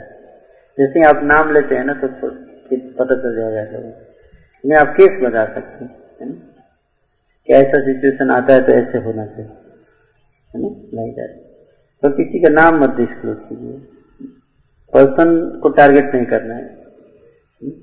जैसे 0.77 1.03
आप 1.09 1.23
नाम 1.25 1.53
लेते 1.53 1.75
हैं 1.75 1.83
ना 1.85 1.93
तो 1.95 2.07
पता 2.99 3.15
चल 3.15 3.35
जाएगा 3.35 3.63
लोगों। 3.71 3.91
लेकिन 4.63 4.77
आप 4.77 4.93
केस 4.97 5.19
बता 5.21 5.45
सकते 5.53 5.85
हैं 5.85 6.31
कि 7.47 7.53
ऐसा 7.53 7.81
सिचुएशन 7.85 8.31
आता 8.31 8.53
है 8.53 8.65
तो 8.65 8.73
ऐसे 8.73 9.03
होना 9.05 9.25
चाहिए 9.27 9.49
है 10.51 10.61
ना 10.61 10.69
लाइक 10.93 11.15
दैट 11.15 11.39
तो 12.03 12.09
किसी 12.17 12.39
का 12.39 12.49
नाम 12.51 12.79
मत 12.83 12.95
डिस्क्लोज 12.97 13.37
कीजिए 13.49 13.77
पर्सन 14.93 15.33
को 15.63 15.69
टारगेट 15.75 16.15
नहीं 16.15 16.25
करना 16.27 16.55
है 16.55 16.63
हम्म? 16.63 17.75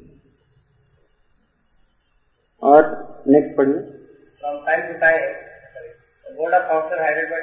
और 2.62 2.90
नेक्स्ट 3.28 3.56
पढ़िए 3.56 3.96
time 4.68 4.90
sorry, 4.94 5.90
the 6.26 6.34
board 6.36 6.54
of 6.54 6.64
council 6.68 6.98
headed 6.98 7.28
by 7.30 7.40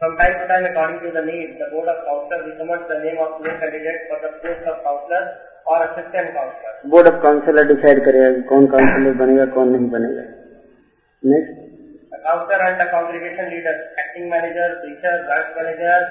from 0.00 0.16
time 0.16 0.34
to 0.34 0.44
time 0.48 0.64
according 0.64 1.00
to 1.00 1.10
the 1.12 1.22
need 1.22 1.56
the 1.58 1.68
board 1.72 1.88
of 1.88 1.98
council 2.04 2.44
recommends 2.44 2.86
the 2.88 2.98
name 3.00 3.18
of 3.18 3.40
new 3.40 3.54
candidate 3.58 4.06
for 4.08 4.18
the 4.24 4.30
post 4.38 4.64
of 4.66 4.78
councillor 4.82 5.22
और 5.70 5.82
board 6.92 7.08
of 7.08 7.18
counsellor 7.22 7.66
decide 7.68 7.98
करेगा 8.04 8.30
कौन 8.48 8.66
counsellor 8.72 9.12
बनेगा 9.16 9.44
कौन 9.56 9.68
नहीं 9.72 9.88
बनेगा। 9.90 10.22
Next 11.22 11.52
counsellor 12.24 12.66
and 12.66 12.82
congregation 12.92 13.50
leader 13.50 13.76
acting 14.00 14.30
manager 14.30 14.74
teacher 14.82 15.22
branch 15.26 15.56
manager 15.56 16.06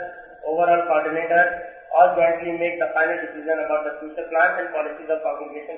overall 0.52 0.82
coordinator 0.88 1.44
all 2.00 2.08
jointly 2.16 2.52
make 2.60 2.80
the 2.82 2.90
final 2.96 3.18
decision 3.22 3.64
about 3.66 3.88
the 3.88 3.96
future 4.00 4.28
plan 4.30 4.60
and 4.60 4.70
policies 4.74 5.12
of 5.12 5.24
congregation 5.24 5.76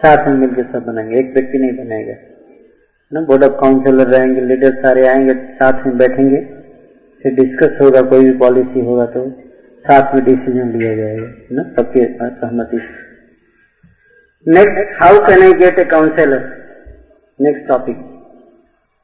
साथ 0.00 0.26
में 0.28 0.34
मिलकर 0.36 0.70
सब 0.72 0.86
बनेंगे 0.86 1.18
एक 1.18 1.32
व्यक्ति 1.34 1.58
नहीं 1.58 1.76
बनेगा 1.76 2.16
ना 3.12 3.20
बोर्ड 3.26 3.44
ऑफ़ 3.44 3.58
काउंसिलर 3.60 4.14
रहेंगे 4.16 4.40
लीडर 4.50 4.78
सारे 4.84 5.06
आएँगे 5.08 5.34
साथ 5.58 5.84
में 5.86 5.96
बैठेंगे। 5.98 6.40
फिर 7.24 7.34
डिस्कस 7.34 7.78
होगा 7.82 8.00
कोई 8.10 8.24
भी 8.24 8.32
पॉलिसी 8.38 8.80
होगा 8.86 9.06
तो। 9.12 9.20
साथ 9.88 10.14
में 10.14 10.24
डिसीज़न 10.24 10.70
लिया 10.78 10.94
जाएगा 10.96 11.26
ना? 11.52 11.62
सबके 11.76 12.04
सहमति 12.36 12.80
next 14.46 15.02
how 15.02 15.18
can 15.26 15.42
I 15.42 15.52
get 15.60 15.78
a 15.80 15.84
counsellor 15.90 16.44
next 17.38 17.66
topic 17.68 17.96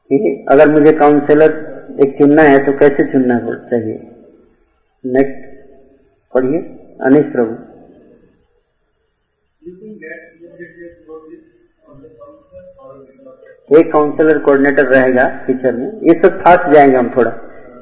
ठीक 0.09 0.21
है? 0.21 0.33
अगर 0.51 0.71
मुझे 0.71 0.91
काउंसलर 0.97 1.51
एक 2.03 2.17
चुनना 2.17 2.41
है 2.41 2.57
तो 2.65 2.71
कैसे 2.79 3.11
चुनना 3.11 3.39
चाहिए? 3.69 3.95
नेक्स्ट 5.03 5.51
पढ़िए। 6.33 6.59
अनिश 7.01 7.31
प्रभु। 7.31 7.53
एक 13.77 13.91
काउंसलर 13.93 14.37
कोऑर्डिनेटर 14.39 14.85
रहेगा 14.87 15.27
टीचर 15.47 15.75
में। 15.75 15.87
ये 16.03 16.19
सब 16.21 16.39
फास्ट 16.39 16.73
जाएँगे 16.73 16.97
हम 16.97 17.09
थोड़ा। 17.17 17.31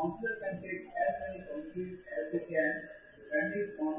Counselor 0.00 0.36
can 0.40 0.54
take 0.64 0.88
as 0.96 1.12
many 1.20 1.40
counsels 1.44 2.00
as 2.08 2.32
they 2.32 2.40
can, 2.48 2.72
depending 3.20 3.68
on 3.84 3.96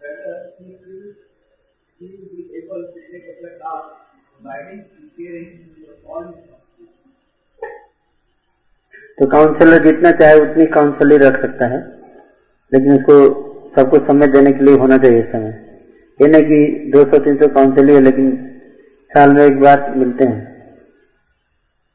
whether 0.00 0.50
he 0.58 0.74
feels 0.82 1.14
he 2.00 2.06
will 2.10 2.32
be 2.34 2.46
able 2.58 2.82
to 2.90 3.00
take 3.06 3.28
up 3.30 3.38
the 3.38 3.50
task, 3.62 3.86
guiding 4.40 4.82
and 4.98 5.06
caring 5.14 5.70
for 5.78 5.94
all 6.10 6.24
his. 6.26 6.42
तो 9.18 9.26
counsellor 9.30 9.84
जितना 9.84 10.10
चाहे 10.18 10.40
उतनी 10.40 10.66
counsellor 10.74 11.22
रख 11.22 11.40
सकता 11.42 11.66
है 11.70 11.78
लेकिन 12.72 12.92
उसको 12.94 13.16
सबको 13.76 13.98
समय 14.06 14.26
देने 14.34 14.52
के 14.58 14.64
लिए 14.64 14.76
होना 14.82 14.98
चाहिए 15.04 15.22
समय 15.32 15.54
ये 16.20 16.28
नहीं 16.28 16.44
कि 16.50 16.90
200-300 16.96 17.48
काउंसिल 17.54 17.90
है 17.90 18.00
लेकिन 18.04 18.30
साल 19.10 19.32
में 19.38 19.44
एक 19.46 19.58
बार 19.60 19.82
मिलते 19.96 20.28
हैं 20.32 20.40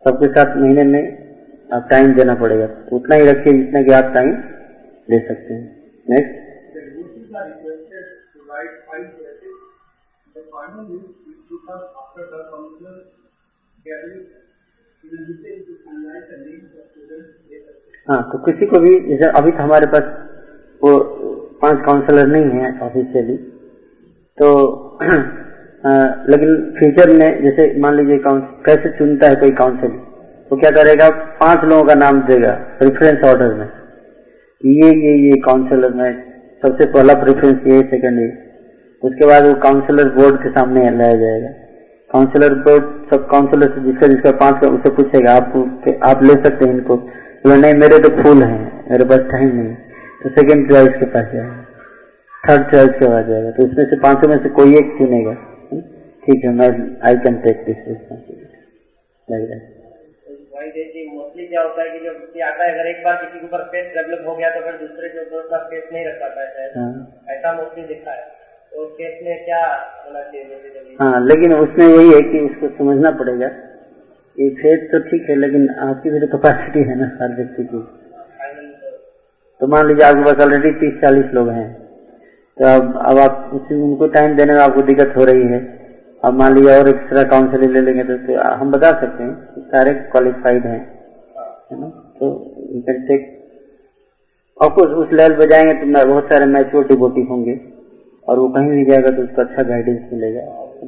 सबके 0.05 0.31
साथ 0.33 0.57
महीने 0.57 0.83
में 0.91 1.22
आप 1.73 1.87
टाइम 1.89 2.13
देना 2.13 2.35
पड़ेगा। 2.35 2.67
उतना 2.91 3.15
ही 3.15 3.25
रखिए 3.29 3.53
जितना 3.53 3.81
की 3.83 3.91
आप 3.91 4.13
टाइम 4.13 4.31
दे 5.09 5.19
सकते 5.27 5.53
हैं। 5.53 5.63
नेक्स्ट 6.07 6.41
हाँ 18.09 18.21
तो 18.31 18.37
किसी 18.37 18.65
को 18.65 18.79
भी 18.79 18.99
जैसे 19.09 19.29
अभी 19.37 19.51
तो 19.51 19.63
हमारे 19.63 19.87
पास 19.87 20.07
वो 20.83 20.97
पाँच 21.61 21.85
काउंसलर 21.85 22.27
नहीं 22.27 22.59
है 22.61 22.71
ऑफिशियली 22.79 23.37
तो 24.37 24.49
लेकिन 26.31 26.55
फ्यूचर 26.79 27.13
में 27.17 27.43
जैसे 27.43 27.67
मान 27.79 27.95
लीजिए 27.95 28.19
कैसे 28.65 28.89
चुनता 28.97 29.27
है 29.27 29.35
कोई 29.35 29.51
काउंसलिंग 29.51 30.12
वो 30.51 30.57
क्या 30.57 30.69
करेगा? 30.71 31.09
पाँच 31.39 31.63
लोगों 31.63 31.83
का 31.83 31.93
नाम 31.95 32.21
देगा 32.23 32.51
प्रेफरेंस 32.79 33.23
ऑर्डर 33.25 33.53
में। 33.53 33.67
ये 34.63 34.89
ये 34.99 35.13
ये 35.21 35.37
काउंसलर 35.45 35.93
में 35.93 36.09
सबसे 36.63 36.85
पहला 36.91 37.13
प्रेफरेंस 37.23 37.67
ये 37.67 37.79
सेकंड 37.89 38.19
ये। 38.19 38.27
उसके 39.03 39.27
बाद 39.27 39.45
वो 39.45 39.53
काउंसलर 39.63 40.09
बोर्ड 40.11 40.41
के 40.43 40.49
सामने 40.49 40.89
लाया 40.97 41.15
जाएगा। 41.21 41.49
काउंसलर 42.11 42.53
बोर्ड 42.65 42.85
सब 43.11 43.27
काउंसलर 43.29 43.73
से 43.75 43.81
जिसका 43.81 44.07
जिसका 44.07 44.31
पाँच 44.37 44.61
का, 44.61 44.67
उसे 44.69 44.89
पूछेगा, 44.91 45.33
आप 45.33 45.45
आप 46.05 46.23
ले 46.23 46.33
सकते 46.43 46.65
हैं 46.65 46.73
इनको? 46.73 46.95
बोले, 46.95 47.57
नहीं, 47.57 47.73
मेरे 47.73 47.97
तो 47.99 48.09
फूल 48.21 48.43
हैं, 48.43 48.61
मेरे 48.91 49.05
पास 49.05 49.19
टाइम 49.31 49.55
नहीं 49.55 49.75
तो 50.23 50.29
सेकंड 50.29 50.69
चॉइस 50.71 50.97
के 50.99 51.05
पास 51.15 51.25
जाएगा। 51.33 51.55
थर्ड 52.43 52.71
चॉइस 52.71 52.99
के 52.99 53.07
पास 53.07 53.25
जाएगा। 53.25 53.51
तो 53.51 53.63
उसमें 53.63 53.85
से 53.85 53.99
पाँचों 53.99 54.29
में 54.29 54.37
से 54.43 54.49
कोई 54.49 54.75
एक 54.77 54.95
चुनेगा? 54.97 55.33
ठीक 56.23 56.45
है, 56.45 56.51
मैं 56.51 56.69
I 57.07 57.15
can 57.23 57.35
take 57.37 57.63
this 57.65 57.87
responsibility 57.87 59.81
है 60.63 60.69
देखिए 60.71 61.07
मोस्टली 61.13 61.45
क्या 61.47 61.61
होता 61.61 61.83
है 61.83 61.89
कि 61.89 61.99
जो 62.05 62.11
व्यक्ति 62.11 62.39
आता 62.49 62.63
है 62.63 62.73
अगर 62.73 62.89
एक 62.89 63.03
बार 63.03 63.15
किसी 63.15 63.39
के 63.39 63.45
ऊपर 63.45 63.63
फेस 63.73 63.91
डेवलप 63.95 64.27
हो 64.27 64.35
गया 64.35 64.49
तो 64.49 64.61
फिर 64.61 64.77
दूसरे 64.77 65.09
के 65.09 65.21
ऊपर 65.21 65.37
उसका 65.37 65.57
फेस 65.71 65.89
नहीं 65.93 66.05
रख 66.05 66.21
पाता 66.21 66.47
है 66.61 66.69
हाँ। 66.77 66.91
ऐसा 67.29 67.53
मोस्टली 67.53 67.83
दिखा 67.83 68.11
है। 68.11 68.31
तो 68.71 68.85
केस 68.97 69.19
में 69.23 69.43
क्या 69.45 69.59
होना 70.05 70.21
चाहिए 70.21 70.97
हाँ 70.99 71.19
लेकिन 71.25 71.53
उसमें 71.53 71.85
यही 71.85 72.13
है 72.13 72.21
कि 72.21 72.39
उसको 72.39 72.67
समझना 72.77 73.11
पड़ेगा 73.19 73.47
कि 74.37 74.49
फेस 74.61 74.87
तो 74.91 74.99
ठीक 75.09 75.29
है 75.29 75.35
लेकिन 75.35 75.69
आपकी 75.87 76.09
भी 76.09 76.19
तो 76.19 76.27
कैपेसिटी 76.27 76.83
है 76.89 76.95
ना 76.99 77.11
हर 77.21 77.35
व्यक्ति 77.35 77.63
की। 77.63 77.81
तो 79.61 79.67
मान 79.67 79.87
लीजिए 79.87 80.05
आपके 80.07 80.23
पास 80.23 80.45
ऑलरेडी 80.47 80.71
तीस 80.79 80.99
चालीस 81.01 81.33
लोग 81.33 81.49
हैं। 81.49 81.67
तो 82.57 82.65
अब 82.65 82.97
अब 83.11 83.19
आप 83.19 83.51
उसी 83.53 83.75
उनको 83.83 84.07
टाइम 84.07 84.35
देने 84.37 84.53
में 84.53 84.61
आपको 84.61 84.81
दिक्कत 84.81 85.13
हो 85.17 85.25
रही 85.25 85.47
है। 85.47 85.59
अब 86.23 86.33
मान 86.39 86.53
लीजिए 86.55 86.77
और 86.79 86.87
एक्स्ट्रा 86.89 87.23
काउंसलिंग 87.31 87.71
ले 87.71 87.81
लेंगे 87.81 88.03
तो, 88.03 88.17
तो 88.17 88.41
हम 88.59 88.71
बता 88.71 88.89
सकते 89.01 89.23
हैं 89.23 89.33
कि 89.55 89.61
सारे 89.71 89.93
क्वालिफाइड 90.11 90.65
हैं 90.65 90.79
है 91.71 91.79
ना? 91.79 91.87
तो 92.19 92.27
you 92.75 92.81
can 92.81 93.01
take 93.07 93.29
of course 94.57 94.91
उस 95.01 95.13
लेवल 95.13 95.35
पे 95.39 95.45
जाएँगे 95.45 95.73
तो 95.73 96.05
बहुत 96.07 96.29
सारे 96.33 96.45
मैच्योर 96.51 96.87
डिबोटी 96.87 97.21
होंगे 97.31 97.59
और 98.27 98.39
वो 98.39 98.47
कहीं 98.49 98.69
भी 98.69 98.85
जाएगा 98.85 99.09
तो 99.15 99.21
उसको 99.23 99.41
अच्छा 99.41 99.63
गाइडेंस 99.63 100.01
मिलेगा। 100.13 100.41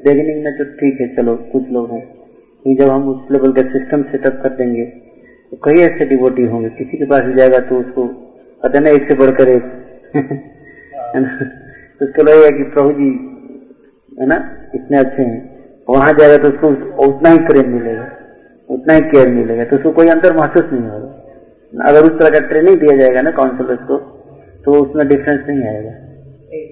बिगिनिंग 0.06 0.44
में 0.44 0.54
तो 0.58 0.64
ठीक 0.80 1.02
है 1.02 1.08
चलो 1.16 1.36
कुछ 1.52 1.70
लोग 1.72 1.92
हैं। 1.92 2.02
लेकिन 2.02 2.76
जब 2.86 2.92
हम 2.92 3.08
उस 3.10 3.32
लेवल 3.32 3.52
का 3.54 3.62
सिस्टम 3.74 4.04
सेटअप 4.12 4.40
कर 4.44 4.56
देंगे 4.58 4.86
तो 5.52 5.58
कई 5.66 5.80
ऐसे 5.82 6.06
डिवोटी 6.06 6.46
होंगे 6.46 6.70
किसी 6.78 6.98
के 6.98 7.06
पास 7.06 7.34
जाएगा 7.38 7.60
तो 7.70 7.80
उसको 7.80 8.06
पता 8.64 8.80
नहीं 8.80 8.94
एक 8.94 9.12
से 9.12 9.18
बढ़कर 9.18 9.50
एक 9.50 9.64
है 10.16 11.20
ना? 11.20 11.38
तो 12.00 12.06
उसको 12.06 12.24
लगेगा 12.24 12.58
कि 12.58 12.64
प्रभु 12.76 12.92
जी 12.92 13.10
है 14.20 14.26
ना? 14.28 14.38
इतने 14.76 15.00
अच्छे 15.00 15.24
हैं। 15.24 15.42
वहाँ 15.88 16.12
जाएगा 16.20 16.38
तो 16.44 16.50
उसको 16.50 16.70
उतना 17.06 17.30
ही 17.30 17.40
प्रेम 17.48 17.68
मिलेगा 17.72 18.06
उतना 18.70 18.94
ही 18.94 19.02
केयर 19.10 19.28
मिलेगा 19.32 19.66
तो 19.66 19.76
उसको 19.76 19.92
कोई 19.98 20.08
अंतर 20.12 20.36
महसूस 20.38 20.72
नहीं 20.72 20.88
होगा। 20.90 21.90
अगर 21.90 22.08
उस 22.08 22.14
तरह 22.20 22.30
का 22.30 22.48
ट्रेनिंग 22.48 22.80
दिया 22.80 22.96
जाएगा 22.98 23.22
ना 23.22 23.32
काउंसलर्स 23.40 23.84
को 23.90 23.98
तो 24.66 24.80
उसमें 24.84 25.08
डिफरेंस 25.08 25.42
नहीं 25.50 25.68
आएगा। 25.70 25.94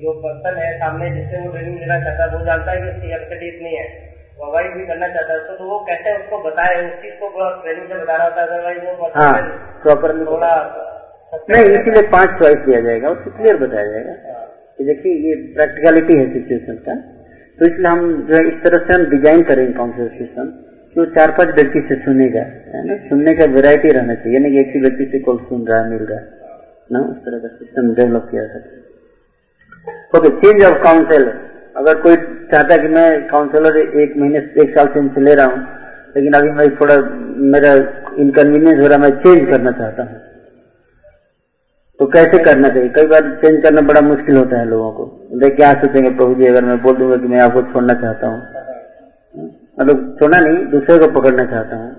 जो 0.04 0.14
पर्सन 0.22 0.58
है 0.60 0.72
सामने 0.80 1.10
जिससे 1.12 1.40
वो 1.40 1.52
ट्रेनिंग 1.52 1.80
लेना 1.80 2.00
चाहता 2.02 2.24
है 2.24 2.30
वो 2.34 2.46
जानता 2.46 2.72
है 2.72 2.82
कि 2.82 2.90
उसकी 2.90 3.10
कैपेसिटी 3.10 3.48
इतनी 3.48 3.76
है। 3.76 3.86
वो 4.38 4.46
अवॉइड 4.46 4.76
भी 4.78 4.86
करना 4.88 5.08
चाहता 5.08 5.34
है 5.34 5.40
तो 5.50 5.66
वो 5.66 5.80
कैसे 5.90 6.14
उसको 6.18 6.38
बताए 6.44 6.78
उस 6.86 6.94
चीज़ 7.02 7.16
को 7.22 7.50
ट्रेनिंग 7.64 7.88
से 7.90 8.02
बताना 8.04 8.24
होता 8.24 8.42
है। 8.42 8.48
अदरवाइज़ 8.48 8.86
वो 8.86 9.12
हाँ 9.16 9.34
प्रॉपरली 9.84 10.26
थोड़ा 10.26 10.54
नहीं 11.50 11.64
इसीलिए 11.74 12.08
पाँच 12.10 12.40
चॉइस 12.42 12.60
दिया 12.66 12.80
जाएगा 12.82 13.10
उसको 13.10 13.32
क्लियर 13.38 13.58
बताया 13.58 13.92
जाएगा। 13.92 14.14
देखिए 14.84 15.14
ये 15.28 15.36
प्रैक्टिकलिटी 15.56 16.18
है 16.18 16.26
सिचुएशन 16.34 16.76
का। 16.88 16.96
तो 17.60 17.66
इसलिए 17.66 17.88
हम 17.88 18.00
जो 18.28 18.36
है, 18.36 18.42
इस 18.48 18.62
तरह 18.64 18.86
से 18.86 18.94
हम 18.94 19.10
डिज़ाइन 19.10 19.42
करेंगे 19.44 19.74
काउंसिल 19.74 20.08
सिस्टम 20.18 20.46
कि 20.96 21.00
वो 21.00 21.06
चार 21.16 21.32
पाँच 21.38 21.50
व्यक्ति 21.56 21.82
से 21.90 21.96
सुनेगा 22.04 22.42
है 22.74 22.86
ना? 22.88 22.96
सुनने 23.10 23.34
का 23.36 23.46
वेरायटी 23.54 23.90
रहना 23.90 24.16
चाहिए 24.16 24.34
यानी 24.34 24.58
एक 24.60 24.72
ही 24.76 24.82
व्यक्ति 24.82 25.06
से 25.12 25.20
कॉल 25.20 25.38
सुन 25.50 25.66
रहा 25.68 25.80
है, 25.80 25.90
मिल 25.90 26.04
रहा 26.04 26.20
है, 26.20 26.26
ना? 26.92 27.00
उस 27.02 27.18
तरह 27.26 27.40
का 27.40 27.48
सिस्टम 27.50 27.94
डेवलप 27.94 28.28
किया 28.32 28.48
सकता 28.54 28.82
ओके 30.18 30.30
चेंज 30.42 30.64
ऑफ़ 30.64 30.82
काउंसिलर 30.84 31.32
अगर 31.78 32.02
कोई 32.02 32.16
चाहता 32.52 32.74
है 32.74 32.80
कि 32.80 32.88
मैं 32.88 33.08
काउंसलर 33.28 33.78
एक 33.78 34.18
महीने, 34.18 34.40
एक 34.64 34.78
साल 34.78 34.88
से 34.88 35.00
इनसे 35.00 35.22
ले 35.22 35.34
रहा 35.36 35.46
हूँ, 35.46 35.62
लेकिन 36.16 36.34
अभी 36.34 36.50
मैं 36.52 36.68
थोड़ा, 36.76 36.98
मेरा 37.54 37.72
इनकन्वीनियंस 38.24 38.80
हो 38.82 38.88
रहा 38.88 38.98
है, 38.98 39.02
मैं 39.02 39.10
चेंज 39.24 39.50
करना 39.52 39.72
चाहता 39.72 40.04
हूँ। 40.04 40.20
तो 42.00 42.06
कैसे 42.06 42.44
करना 42.44 42.68
चाहिए? 42.68 42.90
कई 42.90 43.06
बार 43.06 43.40
चेंज 43.44 43.64
करना 43.64 43.82
बड़ा 43.82 44.02
मुश्किल 44.02 44.38
होता 44.38 44.60
है 44.60 44.66
लोगों 44.66 44.92
को। 44.92 45.06
देख, 45.40 45.56
क्या 45.56 45.74
सोचेंगे 45.74 46.10
प्रभु 46.10 46.36
जी, 46.36 46.48
अगर 46.48 46.66
मैं 46.66 46.82
बोल 46.82 46.96
दूँगा 46.96 47.18
कि 47.18 47.28
मैं 47.28 47.40
आपको 47.40 47.62
छोड़ना 47.62 47.94
चाहता 47.94 48.28
हूँ। 48.28 48.42
मतलब 49.80 50.18
छोड़ना 50.20 50.38
नहीं, 50.38 50.66
दूसरे 50.66 50.98
को 50.98 51.08
पकड़ना 51.12 51.46
चाहता 51.46 51.76
हूँ। 51.76 51.92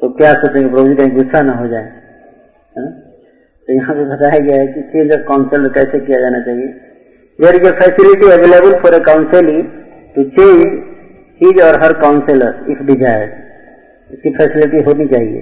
तो 0.00 0.08
क्या 0.08 0.32
सोचेंगे 0.32 0.68
प्रभु 0.68 0.88
जी, 0.88 0.94
कहीं 0.94 1.16
गुस्सा 1.16 1.40
ना 1.40 1.52
हो 1.52 1.66
जाए। 1.68 1.92
है? 2.78 2.90
तो 3.68 3.72
यहाँ 3.72 3.94
पे 3.94 4.04
बताया 4.04 4.38
गया 4.38 4.60
है 4.60 4.66
कि 4.66 4.82
चेंज 4.82 5.12
ऑफ़ 5.12 5.28
काउंसिलर 5.28 5.68
कैसे 5.68 5.98
किया 5.98 6.20
जाना 6.20 6.40
चाहिए। 6.40 6.66
There 7.38 7.56
is 7.56 7.70
facility 7.72 8.30
available 8.30 8.78
for 8.80 8.94
a 8.94 8.98
counselling 8.98 9.64
to 10.16 10.22
change 10.22 10.82
his 11.40 11.60
or 11.62 11.82
her 11.82 11.92
counsellor 11.92 12.64
if 12.70 12.82
desired 12.82 14.14
इसकी 14.14 14.30
फैसिलिटी 14.30 14.82
होनी 14.84 15.06
चाहिए। 15.06 15.40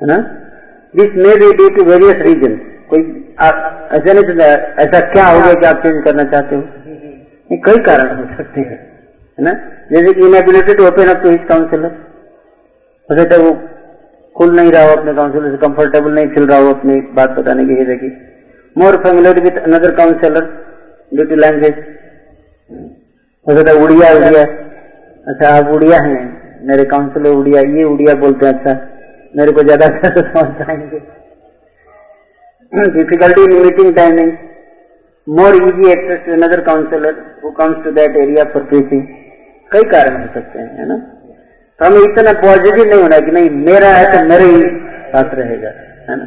है 0.00 0.06
ना? 0.06 0.16
This 0.94 1.16
may 1.16 1.36
be 1.36 1.52
due 1.52 1.68
to 1.68 1.84
various 1.84 2.22
reason 2.22 2.58
कोई 2.90 3.02
ऐसा 3.44 4.12
नहीं 4.12 4.22
चलता 4.22 4.44
ऐसा 4.82 4.98
क्या 5.12 5.24
हो 5.26 5.38
गया 5.40 5.54
कि 5.60 5.66
आप 5.66 5.82
चेंज 5.82 6.02
करना 6.04 6.24
चाहते 6.32 6.56
हो? 6.56 6.62
कई 7.66 7.82
कारण 7.86 8.16
हो 8.18 8.24
सकते 8.36 8.60
हैं, 8.60 8.78
है 9.38 9.44
ना? 9.44 9.52
जैसे 9.92 10.12
कि 10.12 10.26
inability 10.26 10.74
to 10.74 10.86
open 10.86 11.08
up 11.14 11.22
to 11.22 11.30
his 11.30 11.40
counsellor 11.48 11.90
हो 13.08 13.18
सकता 13.18 13.36
वो 13.42 13.50
खुल 14.36 14.54
नहीं 14.56 14.70
रहा 14.72 14.82
हो 14.84 14.94
अपने 14.96 15.12
काउंसिलर 15.14 15.50
से 15.50 15.56
कंफर्टेबल 15.66 16.14
नहीं 16.14 16.26
फील 16.34 16.46
रहा 16.46 16.58
हो 16.58 16.70
अपनी 16.70 17.00
बात 17.18 17.30
बताने 17.40 17.64
की 17.64 17.74
हृदय 17.74 17.96
की 17.96 18.08
more 18.76 18.96
familiar 19.04 19.40
with 19.40 19.60
another 19.62 19.94
counsellor 19.96 20.48
due 21.12 21.24
to 21.24 21.36
language 21.36 21.84
हो 23.46 23.56
सकता 23.56 23.72
उड़िया 23.84 24.12
उड़िया 24.16 24.42
अच्छा 25.26 25.48
आप 25.48 25.68
उड़िया 25.74 26.00
हैं, 26.02 26.18
मेरे 26.68 26.84
काउंसिलर 26.90 27.30
उड़िया, 27.30 27.60
ये 27.78 27.84
उड़िया 27.84 28.14
बोलते 28.24 28.46
हैं 28.46 28.52
अच्छा 28.54 28.74
मेरे 29.36 29.52
को 29.52 29.62
ज़्यादा 29.62 29.86
अच्छा 29.86 30.08
से 30.16 30.20
समझ 30.20 30.66
पाएँगे 30.66 30.98
difficulty 32.84 33.42
in 33.42 33.62
meeting 33.62 33.94
timing, 33.94 34.38
more 35.26 35.54
easy 35.54 35.90
access 35.90 36.24
to 36.26 36.32
another 36.32 36.62
counselor 36.62 37.38
who 37.42 37.52
comes 37.52 37.84
to 37.84 37.92
that 37.92 38.10
area 38.10 38.44
for 38.52 38.64
preaching. 38.64 39.06
कई 39.72 39.82
कारण 39.82 40.20
हो 40.22 40.26
सकते 40.34 40.58
हैं 40.58 40.78
है 40.78 40.88
ना? 40.88 40.96
तो 41.78 41.84
हमें 41.84 42.00
इतना 42.00 42.32
पॉजिटिव 42.32 42.84
नहीं 42.88 43.02
होना 43.02 43.18
कि 43.18 43.32
नहीं 43.32 43.50
मेरा 43.50 43.88
है 43.88 44.12
तो 44.12 44.24
मेरे 44.28 44.44
ही 44.44 44.60
साथ 45.12 45.34
रहेगा 45.34 45.68
है 46.10 46.16
ना? 46.18 46.26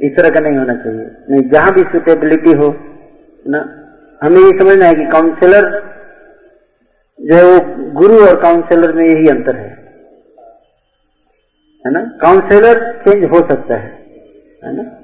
इस 0.00 0.16
तरह 0.16 0.30
का 0.30 0.40
नहीं 0.40 0.58
होना 0.58 0.74
चाहिए। 0.74 1.10
नहीं 1.30 1.50
जहाँ 1.50 1.72
भी 1.72 1.80
सुटेबिलिटी 1.80 2.52
हो 2.52 2.68
ना? 3.46 3.84
हमें 4.22 4.40
ये 4.40 4.58
समझना 4.60 4.86
है 4.86 4.94
कि 4.94 5.04
काउंसलर 5.04 5.68
जो 7.20 7.36
है 7.36 7.42
वो 7.42 7.58
गुरु 8.00 8.26
और 8.26 8.40
काउंसलर 8.42 8.92
में 8.92 9.04
यही 9.04 9.28
अंतर 9.28 9.56
है। 9.56 9.68
है 11.86 11.92
ना? 11.92 12.00
काउंसलर 12.00 13.02
चेंज 13.08 13.24
हो 13.24 13.38
सकता 13.38 13.74
है 13.74 13.90
है 14.64 14.76
ना? 14.76 14.97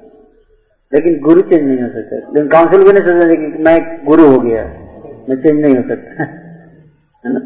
लेकिन 0.95 1.19
गुरु 1.21 1.41
चेंज 1.43 1.61
नहीं 1.61 1.81
हो 1.81 1.87
सकता। 1.89 2.15
लेकिन 2.15 2.47
काउंसिल 2.49 2.83
भी 2.83 2.91
नहीं 2.91 3.05
सोचना 3.05 3.25
कि 3.33 3.63
मैं 3.63 3.77
गुरु 4.05 4.25
हो 4.25 4.39
गया, 4.39 4.63
मैं 5.29 5.37
चेंज 5.37 5.59
नहीं 5.59 5.75
हो 5.75 5.83
सकता। 5.89 6.25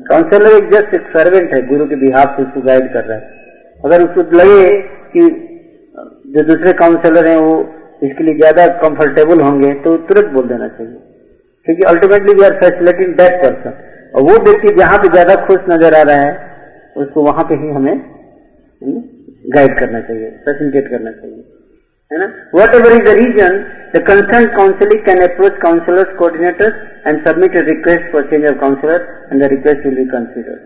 काउंसिलर 0.08 0.56
एक 0.56 0.72
जस्ट 0.72 0.93
एक 0.95 1.06
सर्वेंट 1.12 1.54
है, 1.54 1.60
गुरु 1.68 1.86
के 1.88 1.95
बिहार 1.97 2.34
से 2.38 2.43
उसको 2.43 2.62
गाइड 2.64 2.93
कर 2.93 3.06
रहा 3.06 3.18
है। 3.18 3.24
अगर 3.80 4.02
उसको 4.04 4.22
लगे 4.38 4.72
कि 5.14 5.28
जो 6.30 6.41
दूसरे 6.45 6.74
काउंसिलर 6.80 7.28
हैं, 7.28 7.38
वो 7.39 7.54
इसके 8.04 8.24
लिए 8.24 8.36
ज़्यादा 8.38 8.66
कंफर्टेबल 8.82 9.41
होंगे 9.41 9.70
तो 9.86 9.95
तुरंत 10.10 10.34
बोल 10.34 10.47
देना 10.47 10.68
चाहिए। 10.70 10.97
क्योंकि 11.68 11.84
ultimately 11.88 12.34
we 12.34 12.43
are 12.45 12.54
facilitating 12.60 13.14
that 13.16 13.41
person 13.41 13.74
और 14.14 14.22
वो 14.24 14.36
व्यक्ति 14.43 14.74
जहाँ 14.76 14.97
पे 14.97 15.12
ज़्यादा 15.12 15.36
खुश 15.45 15.66
नज़र 15.70 15.95
आ 15.95 16.02
रहा 16.04 16.22
है, 16.22 16.34
उसको 16.97 17.24
वहाँ 17.24 17.43
पे 17.50 17.56
ही 17.56 17.70
हमें 17.72 17.95
गाइड 19.56 19.78
करना 19.80 20.02
चाहिए 20.02 20.30
फैसिलिटेट 20.45 20.89
करना 20.89 21.12
चाहिए। 21.14 21.43
है 22.12 22.20
ना? 22.20 22.28
Whatever 22.76 22.93
is 22.93 23.03
the 23.05 23.16
reason 23.18 23.57
the 23.93 23.99
concern 24.07 24.45
counselling 24.55 25.01
can 25.05 25.20
approach 25.24 25.57
counsellors 25.62 26.16
coordinator 26.18 26.74
and 27.07 27.28
submit 27.28 27.57
a 27.57 27.62
request 27.68 28.12
for 28.14 28.24
change 28.32 28.45
of 28.51 28.57
counsellor 28.62 29.05
and 29.32 29.43
the 29.43 29.49
request 29.51 29.86
will 29.86 29.95
be 29.95 30.05
consider 30.14 30.57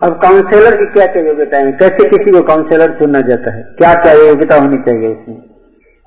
अब 0.00 0.18
काउंसिलर 0.22 0.76
की 0.76 0.86
क्या 0.94 1.06
क्या 1.12 1.22
योग्यता 1.24 1.58
है 1.58 1.72
कैसे 1.80 2.08
किसी 2.08 2.32
को 2.32 2.40
काउंसिलर 2.48 2.94
चुना 2.98 3.20
जाता 3.28 3.52
है? 3.54 3.62
क्या 3.78 3.92
क्या 4.02 4.12
योग्यता 4.14 4.56
होनी 4.56 4.78
चाहिए 4.88 5.10
इसमें? 5.10 5.36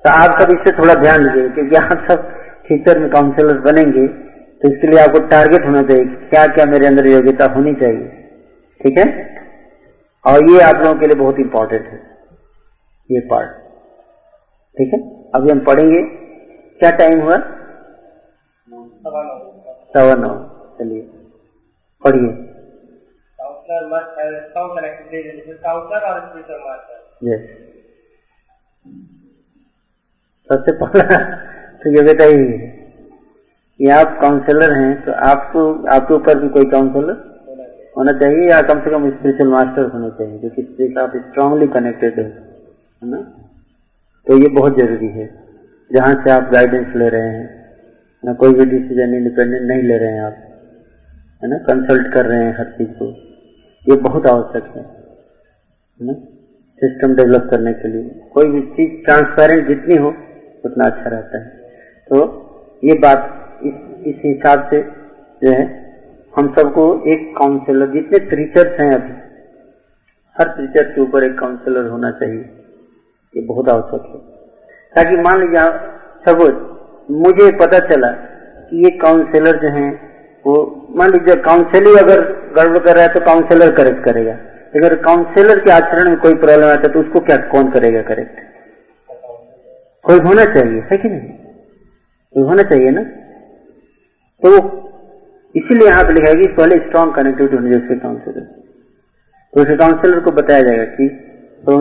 तो 0.04 0.10
आप 0.12 0.40
सब 0.40 0.50
इससे 0.52 0.72
थोड़ा 0.72 0.94
ध्यान 0.96 1.24
दीजिए, 1.24 1.48
क्योंकि 1.48 1.76
आप 1.76 2.04
सब 2.10 2.28
फ्यूचर 2.66 2.98
में 2.98 3.08
काउंसिलर 3.10 3.58
बनेंगे 3.62 4.06
तो 4.06 4.72
इसके 4.72 4.86
लिए 4.88 5.00
आपको 5.00 5.18
टारगेट 5.28 5.66
होना 5.66 5.82
चाहिए 5.88 6.04
क्या 6.30 6.44
क्या 6.54 6.66
मेरे 6.66 6.86
अंदर 6.86 7.08
योग्यता 7.10 7.50
होनी 7.54 7.74
चाहिए। 7.80 8.06
ठीक 8.80 8.98
है? 8.98 9.06
और 10.24 10.50
ये 10.50 10.60
आप 10.62 10.82
लोगों 10.84 10.94
के 11.00 11.06
लिए 11.06 11.18
बहुत 11.20 11.38
इंपॉर्टेंट 11.40 11.84
है। 11.84 11.98
ये 13.10 13.20
पार्ट 13.30 13.50
ठीक 14.76 14.92
है? 14.94 14.98
अभी 15.34 15.50
हम 15.50 15.60
पढ़ेंगे 15.64 16.02
क्या 16.80 16.90
टाइम 16.98 17.20
हुआ? 17.20 17.36
सवा 19.94 20.14
नौ 20.14 20.32
चलिए 20.78 21.00
पढ़िए। 22.04 22.32
यस 27.24 27.46
सबसे 30.50 30.72
पहला 30.76 31.16
तो 31.82 31.90
योग्यता 31.96 32.24
ही 32.24 32.36
है 32.36 32.58
कि 33.80 33.88
आप 33.90 34.18
काउंसलर 34.20 34.76
हैं 34.76 34.92
तो 35.04 35.12
आपको 35.30 35.64
आपके 35.96 36.14
ऊपर 36.14 36.38
भी 36.38 36.48
कोई 36.48 36.64
काउंसलर 36.70 37.16
होना 37.96 38.12
चाहिए। 38.20 38.48
या 38.50 38.60
कम 38.68 38.80
से 38.84 38.90
कम 38.90 39.10
स्पिरिचुअल 39.10 39.50
मास्टर 39.50 39.90
होना 39.94 40.08
चाहिए 40.18 40.38
जो 40.38 40.50
कि 40.50 40.94
आप 41.00 41.12
स्ट्रांगली 41.16 41.66
कनेक्टेड 41.68 42.20
है। 42.20 42.47
है 43.02 43.10
ना? 43.10 43.20
तो 44.26 44.38
ये 44.38 44.48
बहुत 44.48 44.78
ज़रूरी 44.78 45.08
है। 45.08 45.26
जहाँ 45.90 46.14
से 46.14 46.30
आप 46.30 46.50
गाइडेंस 46.52 46.96
ले 46.96 47.08
रहे 47.08 47.28
हैं 47.28 47.46
ना 48.24 48.32
कोई 48.32 48.52
भी 48.52 48.64
डिसीज़न 48.64 49.14
इंडिपेंडेंट 49.14 49.62
नहीं 49.62 49.82
ले 49.82 49.98
रहे 49.98 50.12
हैं 50.12 50.20
आप 50.20 50.36
है 51.42 51.48
ना? 51.50 51.58
कंसल्ट 51.58 52.12
कर 52.14 52.26
रहे 52.26 52.44
हैं 52.44 52.56
हर 52.58 52.64
चीज़ 52.64 52.88
को। 52.88 53.10
ये 53.86 53.96
बहुत 53.96 54.26
आवश्यक 54.26 54.64
है 54.76 54.82
ना? 56.00 56.12
सिस्टम 56.82 57.14
डेवलप 57.16 57.48
करने 57.50 57.72
के 57.72 57.88
लिए। 57.88 58.02
कोई 58.34 58.48
भी 58.48 58.60
चीज़ 58.60 59.04
ट्रांसपेरेंट 59.04 59.68
जितनी 59.68 59.96
हो 59.96 60.08
उतना 60.64 60.84
अच्छा 60.84 61.10
रहता 61.10 61.38
है। 61.38 61.46
तो 62.08 62.20
ये 62.84 62.98
बात 62.98 63.60
इस, 63.64 63.74
इस 64.06 64.20
हिसाब 64.24 64.68
से 64.70 64.82
जो 65.42 65.50
है 65.50 65.64
हम 66.36 66.54
सबको 66.54 66.84
एक 67.08 67.34
काउंसलर 67.38 67.92
जितने 67.92 68.18
टीचर्स 68.18 68.80
हैं 68.80 68.92
अभी 68.92 69.12
हर 70.36 70.48
टीचर 70.48 70.92
के 70.92 71.00
ऊपर 71.00 71.24
एक 71.24 71.38
काउंसलर 71.38 71.86
होना 71.86 72.10
चाहिए। 72.10 72.57
ये 73.34 73.42
बहुत 73.44 73.68
आवश्यक 73.68 74.02
है। 74.04 74.18
ताकि 74.94 75.16
मान 75.22 75.40
लीजिए 75.40 75.64
सपोज़ 76.24 76.54
मुझे 77.18 77.50
पता 77.58 77.78
चला 77.88 78.10
कि 78.70 78.84
ये 78.84 78.90
काउंसलर 78.98 79.58
जो 79.60 79.68
हैं, 79.70 79.90
वो 80.44 80.54
मान 80.98 81.10
लीजिए 81.10 81.34
काउंसलिंग 81.42 81.96
अगर 81.98 82.20
गड़बड़ 82.56 82.78
कर 82.78 82.94
रहा 82.96 83.04
है 83.04 83.12
तो 83.14 83.20
काउंसलर 83.24 83.74
करेक्ट 83.76 84.04
करेगा। 84.04 84.32
अगर 84.76 84.94
काउंसलर 85.04 85.58
के 85.60 85.70
आचरण 85.72 86.08
में 86.08 86.18
कोई 86.20 86.34
प्रॉब्लम 86.36 86.68
आता 86.68 86.80
है 86.80 86.92
तो 86.94 87.00
उसको 87.00 87.20
क्या, 87.20 87.36
कौन 87.52 87.70
करेगा 87.70 88.02
करेक्ट 88.04 88.40
कोई 90.04 90.18
होना 90.20 90.44
चाहिए, 90.46 90.82
है 90.90 90.96
कि 90.96 91.08
नहीं? 91.08 91.30
कोई 92.34 92.42
होना 92.44 92.62
चाहिए 92.64 92.90
ना? 92.90 93.02
तो 94.42 94.50
इसीलिए 95.54 95.88
यहाँ 95.88 96.02
पे 96.04 96.12
लिखा 96.14 96.28
है 96.28 96.34
कि 96.36 96.46
पहले 96.54 96.76
स्ट्रॉन्ग 96.78 97.14
कनेक्टिविटी 97.14 97.56
होनी 97.56 97.70
चाहिए 97.70 97.82
उसके 97.82 97.98
काउंसलर 98.00 98.42
तो 99.52 99.60
उस 99.62 99.78
काउंसलर 99.78 100.20
को 100.20 100.30
बताया 100.32 100.62
जाएगा 100.62 100.84
कि 100.92 101.08
तो 101.64 101.76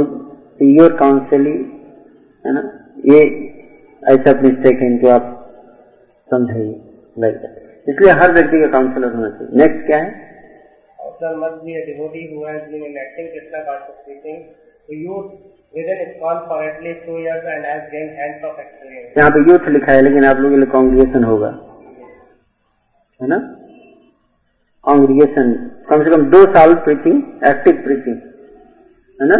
योर 0.61 0.97
काउंसिलिंग 0.97 1.57
है 2.45 2.53
ना? 2.53 2.61
ये 3.05 3.19
ऐसा 4.03 4.31
मिस्टेक 4.41 4.79
है 4.81 4.85
इनको 4.85 5.09
आप 5.09 5.33
समझाइए 6.31 6.81
लाइक 7.19 7.35
इसलिए 7.89 8.11
हर 8.11 8.31
व्यक्ति 8.31 8.61
का 8.61 8.67
काउंसलर 8.67 9.13
होना 9.13 9.29
चाहिए। 9.29 9.57
नेक्स्ट 9.57 9.85
क्या 9.85 9.97
है? 9.97 10.09
यहाँ 19.17 19.31
पे 19.31 19.39
यूथ 19.51 19.69
लिखा 19.69 19.93
है 19.93 20.01
लेकिन 20.01 20.25
आप 20.25 20.37
लोगों 20.37 20.49
के 20.49 20.57
लिए 20.57 20.71
कांग्रेगेशन 20.71 21.23
होगा। 21.23 21.49
है 23.21 23.27
ना? 23.27 23.37
कॉन्ग्रिगेशन 24.83 25.53
कम 25.89 26.03
से 26.03 26.09
कम 26.09 26.25
दो 26.29 26.43
साल 26.53 26.73
प्रीचिंग 26.73 27.23
एक्टिव 27.49 27.81
प्रीचिंग 27.83 28.17
है 29.21 29.27
ना? 29.27 29.39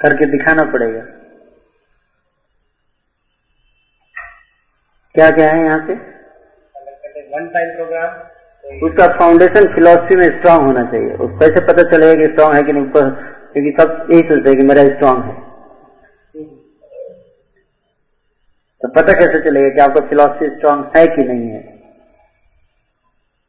करके 0.00 0.26
दिखाना 0.26 0.64
पड़ेगा। 0.72 1.00
क्या 5.14 5.30
क्या 5.30 5.48
है 5.52 5.64
यहाँ 5.64 5.78
पे? 5.78 5.94
Program. 7.76 8.10
So 8.64 8.70
he 8.70 8.82
उसका 8.82 9.06
फाउंडेशन 9.18 9.74
फिलोसफी 9.74 10.16
में 10.16 10.26
स्ट्रांग 10.26 10.66
होना 10.66 10.82
चाहिए। 10.90 11.10
उसको 11.10 11.38
कैसे 11.38 11.60
पता 11.60 11.82
चलेगा 11.90 12.14
कि 12.14 12.32
स्ट्रांग 12.32 12.54
है 12.54 12.62
कि 12.62 12.72
नहीं? 12.72 12.84
ऊपर 12.84 13.10
क्योंकि 13.52 13.70
सब 13.80 14.06
यही 14.10 14.20
सोचते 14.20 14.50
हैं 14.50 14.58
कि 14.58 14.66
मेरा 14.66 14.84
स्ट्रांग 14.84 15.22
है। 15.24 15.34
तो 18.80 18.88
पता 18.88 19.12
कैसे 19.12 19.40
चलेगा 19.40 19.68
कि 19.68 19.80
आपका 19.80 20.06
फिलोसफी 20.06 20.48
स्ट्रांग 20.48 20.84
है 20.96 21.06
कि 21.06 21.22
नहीं 21.22 21.48
है? 21.48 21.60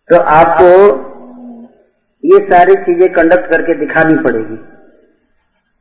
तो 0.09 0.21
आपको 0.21 0.69
ये 2.23 2.39
सारी 2.51 2.75
चीज़ें 2.75 3.13
कंडक्ट 3.13 3.51
करके 3.51 3.73
दिखानी 3.73 4.15
पड़ेगी। 4.15 4.57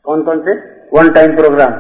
कौन 0.06 0.22
कौन 0.22 0.40
से? 0.40 0.52
वन 0.92 1.08
टाइम 1.14 1.36
प्रोग्राम 1.36 1.72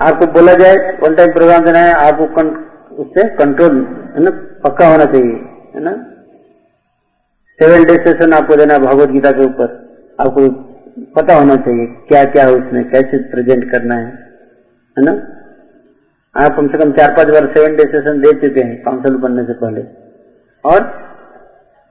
आपको 0.00 0.26
बोला 0.32 0.54
जाए 0.54 0.76
वन 1.02 1.14
टाइम 1.16 1.32
प्रोग्राम 1.32 1.64
देना 1.64 1.78
है 1.78 1.92
आपको 2.02 2.26
कं, 2.34 2.48
उससे 2.96 3.28
कंट्रोल 3.36 3.76
है 4.14 4.22
ना? 4.22 4.30
पक्का 4.64 4.88
होना 4.88 5.04
चाहिए 5.06 5.36
है 5.74 5.82
ना? 5.84 5.92
सेवन 7.60 7.84
डे 7.84 7.94
सेशन 8.04 8.32
आपको 8.32 8.56
देना 8.56 8.78
भगवत 8.80 9.10
गीता 9.10 9.30
के 9.30 9.44
ऊपर। 9.44 9.74
आपको 10.18 10.48
पता 11.16 11.34
होना 11.34 11.56
चाहिए 11.58 11.86
क्या 12.08 12.24
क्या 12.32 12.44
है 12.44 12.54
उसमें 12.54 12.82
कैसे 12.90 13.18
प्रेजेंट 13.30 13.70
करना 13.72 13.94
है 13.94 14.06
है 14.96 15.04
ना? 15.04 15.12
आप 16.34 16.56
कम 16.56 16.68
से 16.68 16.78
कम 16.78 16.92
चार 16.92 17.14
पाँच 17.16 17.30
बार 17.30 17.46
सेवन 17.54 17.76
डे 17.76 17.84
सेशन 17.92 18.20
दे 18.20 18.32
चुके 18.40 18.64
हैं 18.66 18.82
काउंसिल 18.82 19.16
बनने 19.22 19.44
से 19.44 19.52
पहले। 19.62 19.82
और 20.64 20.80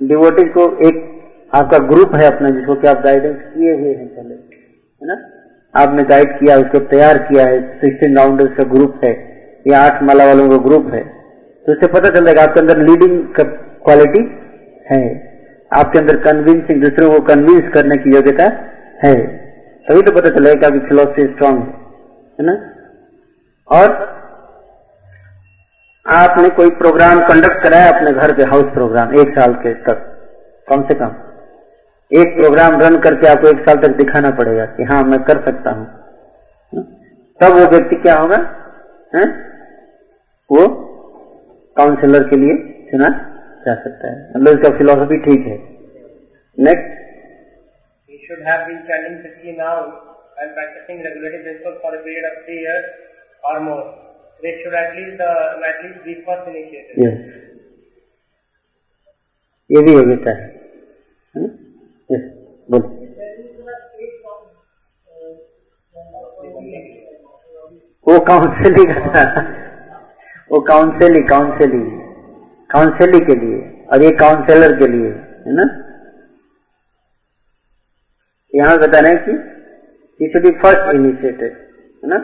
डिवोटी 0.02 0.44
को 0.50 0.66
एक 0.88 1.00
आपका 1.54 1.78
ग्रुप 1.88 2.16
है 2.16 2.26
अपना 2.28 2.50
जिसको 2.50 2.76
कि 2.76 2.88
आप 2.88 3.02
गाइडेंस 3.04 3.38
किए 3.54 3.74
हुए 3.74 3.94
हैं 3.94 4.08
पहले। 4.08 4.36
है 5.02 5.08
ना? 5.08 5.16
आपने 5.74 6.04
गाइड 6.06 6.32
किया, 6.40 6.56
उसको 6.58 6.80
तैयार 6.88 7.18
किया 7.24 7.46
है 7.46 7.60
सिक्सटीन 7.80 8.18
राउंडर्स 8.18 8.58
का 8.58 8.64
ग्रुप 8.70 9.02
है, 9.06 9.14
या 9.66 9.82
आठ 9.82 10.04
माला 10.04 10.26
वालों 10.26 10.50
का 10.50 10.58
ग्रुप 10.66 10.94
है 10.94 11.04
तो 11.66 11.74
उससे 11.74 11.88
पता 11.90 12.10
चल 12.10 12.26
जाएगा 12.26 12.44
आपके 12.44 12.60
अंदर 12.60 12.78
लीडिंग 12.82 13.16
क्वालिटी 13.40 14.22
है। 14.88 15.02
आपके 15.72 16.00
अंदर 16.00 16.18
कन्विंसिंग 16.22 16.82
दूसरों 16.84 17.10
को 17.12 17.20
कन्विंस 17.26 17.68
करने 17.74 17.96
की 17.98 18.16
योग्यता 18.16 18.46
है। 19.04 19.14
तभी 19.86 20.02
तो 20.02 20.12
पता 20.12 20.30
चलेगा 20.30 20.60
कि 20.60 20.66
आपकी 20.66 20.88
फिलोसफी 20.88 21.26
स्ट्रांग 21.26 21.58
है 21.58 21.78
है 22.40 22.46
ना? 22.46 22.56
और 23.70 23.92
आपने 26.06 26.50
कोई 26.56 26.70
प्रोग्राम 26.78 27.20
कंडक्ट 27.28 27.64
कराया, 27.64 27.90
अपने 27.90 28.12
घर 28.14 28.36
पे 28.36 28.44
हाउस 28.46 28.74
प्रोग्राम 28.74 29.14
एक 29.16 29.34
साल 29.34 29.54
के 29.58 29.74
तक, 29.84 30.06
कम 30.68 30.84
से 30.84 30.96
कम। 31.00 31.12
एक 32.12 32.36
प्रोग्राम 32.38 32.80
रन 32.82 32.98
करके 32.98 33.28
आपको 33.28 33.48
एक 33.48 33.60
साल 33.60 33.82
तक 33.82 33.96
दिखाना 33.96 34.30
पड़ेगा 34.32 34.66
कि 34.66 34.84
हाँ 34.84 35.04
मैं 35.04 35.20
कर 35.24 35.42
सकता 35.46 35.72
हूँ 35.72 35.88
तब 37.40 37.58
वो 37.58 37.66
व्यक्ति 37.72 37.96
क्या 37.96 38.14
होगा 38.14 38.40
है? 39.16 39.26
वो 40.50 40.68
काउंसलर 41.78 42.24
के 42.24 42.38
लिए 42.38 42.56
चुना 42.92 43.10
जा 43.66 43.76
सकता 43.76 44.12
है 44.12 44.30
मतलब 44.30 44.60
इसका 44.60 44.78
फिलोसफी 44.78 45.18
ठीक 45.18 45.46
है 45.48 45.58
next 46.58 46.98
should 48.30 48.46
have 48.46 48.68
been 48.68 48.82
chanting 48.88 49.16
50 49.24 49.54
now 49.58 49.76
and 50.38 50.54
practicing 50.54 51.00
regulative 51.04 51.42
principles 51.44 51.78
for 51.82 51.96
a 51.96 52.02
period 52.04 52.26
of 52.26 52.46
three 52.46 52.60
years 52.60 52.86
or 53.44 53.60
more. 53.60 53.86
This 54.44 54.60
should 54.62 54.76
at 54.76 54.96
least 54.96 55.20
uh, 55.20 55.70
at 55.70 55.80
least 55.84 56.06
be 56.06 56.14
first 56.28 56.46
initiative. 56.48 57.00
Yes 57.00 57.18
ये 59.70 59.82
भी 59.82 59.94
योग्यता 59.94 60.32
है 60.32 60.44
है 60.44 60.59
बोलो। 62.12 62.88
वो 68.08 68.20
काउंसलिंग 68.20 68.92
वो 70.52 70.60
काउंसलिंग 70.60 71.30
काउंसलिंग 71.30 71.92
काउंसलिंग 72.70 73.26
के 73.28 73.36
लिए, 73.36 73.60
और 73.94 74.02
ये 74.02 74.12
काउंसलर 74.12 74.80
के 74.80 74.88
लिए, 74.88 75.10
है 75.48 75.54
ना? 75.56 75.64
यहाँ 78.56 78.78
बता 78.78 79.00
रहे 79.00 79.16
कि 79.16 79.32
इट 80.20 80.38
बी 80.44 80.52
फ़र्स्ट 80.52 80.96
इनिशिएटिव 80.96 81.48
है 82.04 82.10
ना? 82.10 82.18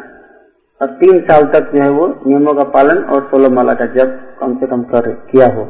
और 0.82 0.88
तीन 0.88 1.20
साल 1.22 1.44
तक 1.44 1.72
जो 1.76 1.82
है 1.84 1.90
वो 1.90 2.08
नियमों 2.28 2.54
का 2.54 2.64
पालन 2.70 3.04
और 3.04 3.28
सोलह 3.30 3.50
माला 3.50 3.74
का 3.74 3.86
जब 3.86 4.38
कम 4.40 4.58
से 4.58 4.68
कम 4.68 4.84
कर, 4.84 5.12
किया 5.32 5.48
हो। 5.48 5.64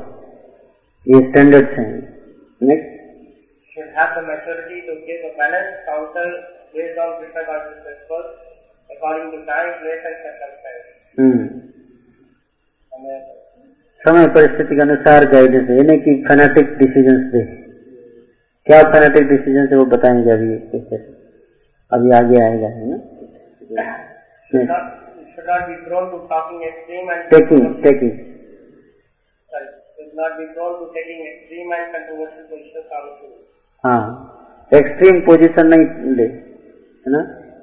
ये 1.07 1.29
स्टैंडर्ड्स 1.29 1.77
हैं। 1.79 1.91
Next 2.61 2.94
Should 3.75 3.91
have 3.91 4.15
the 4.15 4.23
maturity 4.23 4.87
to 4.87 4.93
give 5.03 5.19
a 5.27 5.31
balanced 5.35 5.83
counsel 5.83 6.29
based 6.71 6.95
on 6.95 7.19
Krishna 7.19 7.41
conscious 7.43 7.79
principles 7.83 8.27
according 8.89 9.31
to 9.31 9.39
time, 9.43 9.71
place 9.83 10.03
and 10.09 10.17
circumstance. 10.23 10.85
हम्म 11.19 11.43
समय 14.01 14.27
परिस्थिति 14.35 14.75
के 14.75 14.81
अनुसार 14.81 15.25
गाइडेंस 15.33 15.69
है 15.69 15.75
यानी 15.77 15.97
कि 16.05 16.13
फैनेटिक 16.27 16.71
डिसीज़न 16.77 17.17
दे 17.31 17.41
क्या 18.67 18.81
फैनेटिक 18.93 19.27
डिसीज़न 19.29 19.67
है 19.71 19.77
वो 19.77 19.85
बताएँगे 19.93 20.31
अभी 20.31 20.57
कैसे 20.73 20.99
अभी 21.91 22.11
आगे 22.19 22.41
आएगा 22.43 22.69
है 22.75 22.83
ना 22.91 22.97
taking 27.31 27.67
taking 27.83 28.23
not 30.15 30.37
be 30.39 30.45
prone 30.55 30.75
to 30.79 30.87
taking 30.95 31.21
extreme 31.27 31.71
and 31.75 31.91
controversial 31.93 32.47
positions 32.47 32.91
on 32.97 33.07
issues. 33.11 33.54
हाँ। 33.85 34.03
एक्सट्रीम 34.71 35.19
पोजीशन 35.21 35.67
नहीं 35.67 36.13
ले, 36.15 36.23
है 36.23 37.11
ना? 37.13 37.19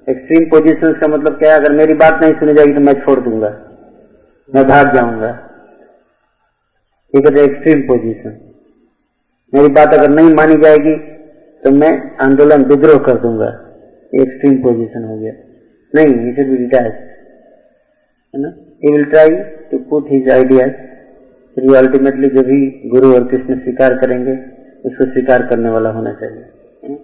एक्सट्रीम 0.09 0.45
पोजीशन 0.51 0.93
का 0.93 1.09
मतलब 1.09 1.39
क्या 1.39 1.53
है? 1.53 1.61
अगर 1.61 1.73
मेरी 1.73 1.95
बात 1.95 2.23
नहीं 2.23 2.35
सुनी 2.35 2.53
जाएगी 2.53 2.75
तो 2.75 2.81
मैं 2.81 2.93
छोड़ 3.01 3.19
दूँगा। 3.21 3.49
मैं 4.51 4.65
भाग 4.69 4.95
जाऊँगा। 4.95 5.31
ये 7.15 7.21
कहते 7.21 7.45
एक्सट्रीम 7.45 7.81
पोजीशन 7.89 8.39
मेरी 9.53 9.69
बात 9.73 9.95
अगर 9.95 10.11
नहीं 10.11 10.35
मानी 10.35 10.57
जाएगी 10.63 10.95
तो 11.63 11.71
मैं 11.71 11.91
आंदोलन 12.21 12.65
विद्रोह 12.65 12.99
कर 13.07 13.19
दूँगा। 13.19 13.51
एक्सट्रीम 14.15 14.63
पोजीशन 14.63 15.05
हो 15.05 15.19
गया। 15.19 15.33
नहीं 15.95 16.31
इट 16.31 16.39
विल 16.39 16.57
बी 16.57 16.77
है 18.35 18.41
ना? 18.41 18.55
He 18.85 18.93
will 18.93 19.05
try 19.05 19.37
to 19.71 19.79
put 19.91 20.11
his 20.11 20.31
ideas 20.31 20.73
फिर 21.57 21.77
अल्टीमेटली 21.77 22.29
जो 22.29 22.43
भी 22.43 22.59
गुरु 22.91 23.15
और 23.15 23.29
कृष्ण 23.29 23.59
स्वीकार 23.59 23.95
करेंगे 23.99 24.35
उसको 24.87 25.05
स्वीकार 25.05 25.47
करने 25.47 25.71
वाला 25.71 25.91
होना 25.91 26.13
चाहिए। 26.13 26.45
हम्म? 26.85 26.95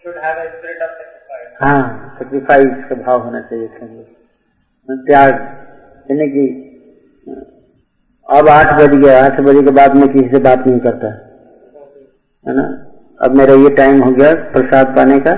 should 0.00 0.18
have 0.24 0.36
a 0.36 0.46
spirit 0.46 0.82
of 0.82 0.90
sacrifice. 0.90 1.52
हाँ 1.60 2.16
सेक्रीफाइस 2.18 2.88
का 2.88 2.94
भाव 2.94 3.20
होना 3.20 3.40
चाहिए 3.40 3.64
इसके 3.64 3.86
अंदर। 3.86 4.02
त्याग 4.94 5.32
यानी 6.10 6.28
कि 6.28 6.62
अब 8.32 8.48
आठ 8.48 8.74
बज 8.74 8.96
गया 8.96 9.24
आठ 9.24 9.40
बजे 9.40 9.62
के 9.62 9.70
बाद 9.70 9.96
में 9.96 10.08
किसी 10.08 10.28
से 10.28 10.38
बात 10.38 10.66
नहीं 10.66 10.80
करता। 10.80 11.08
है 12.48 12.56
ना? 12.56 12.85
अब 13.20 13.36
मेरा 13.36 13.54
ये 13.54 13.68
टाइम 13.68 14.02
हो 14.02 14.10
गया 14.10 14.32
प्रसाद 14.34 14.86
पाने 14.96 15.18
का। 15.18 15.34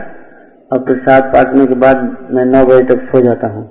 और 0.73 0.79
प्रसाद 0.79 1.23
पाने 1.23 1.67
के 1.67 1.75
बाद 1.75 2.01
मैं 2.31 2.45
नौ 2.45 2.65
बजे 2.65 2.85
तक 2.85 3.03
सो 3.03 3.21
जाता 3.21 3.47
हूँ। 3.47 3.65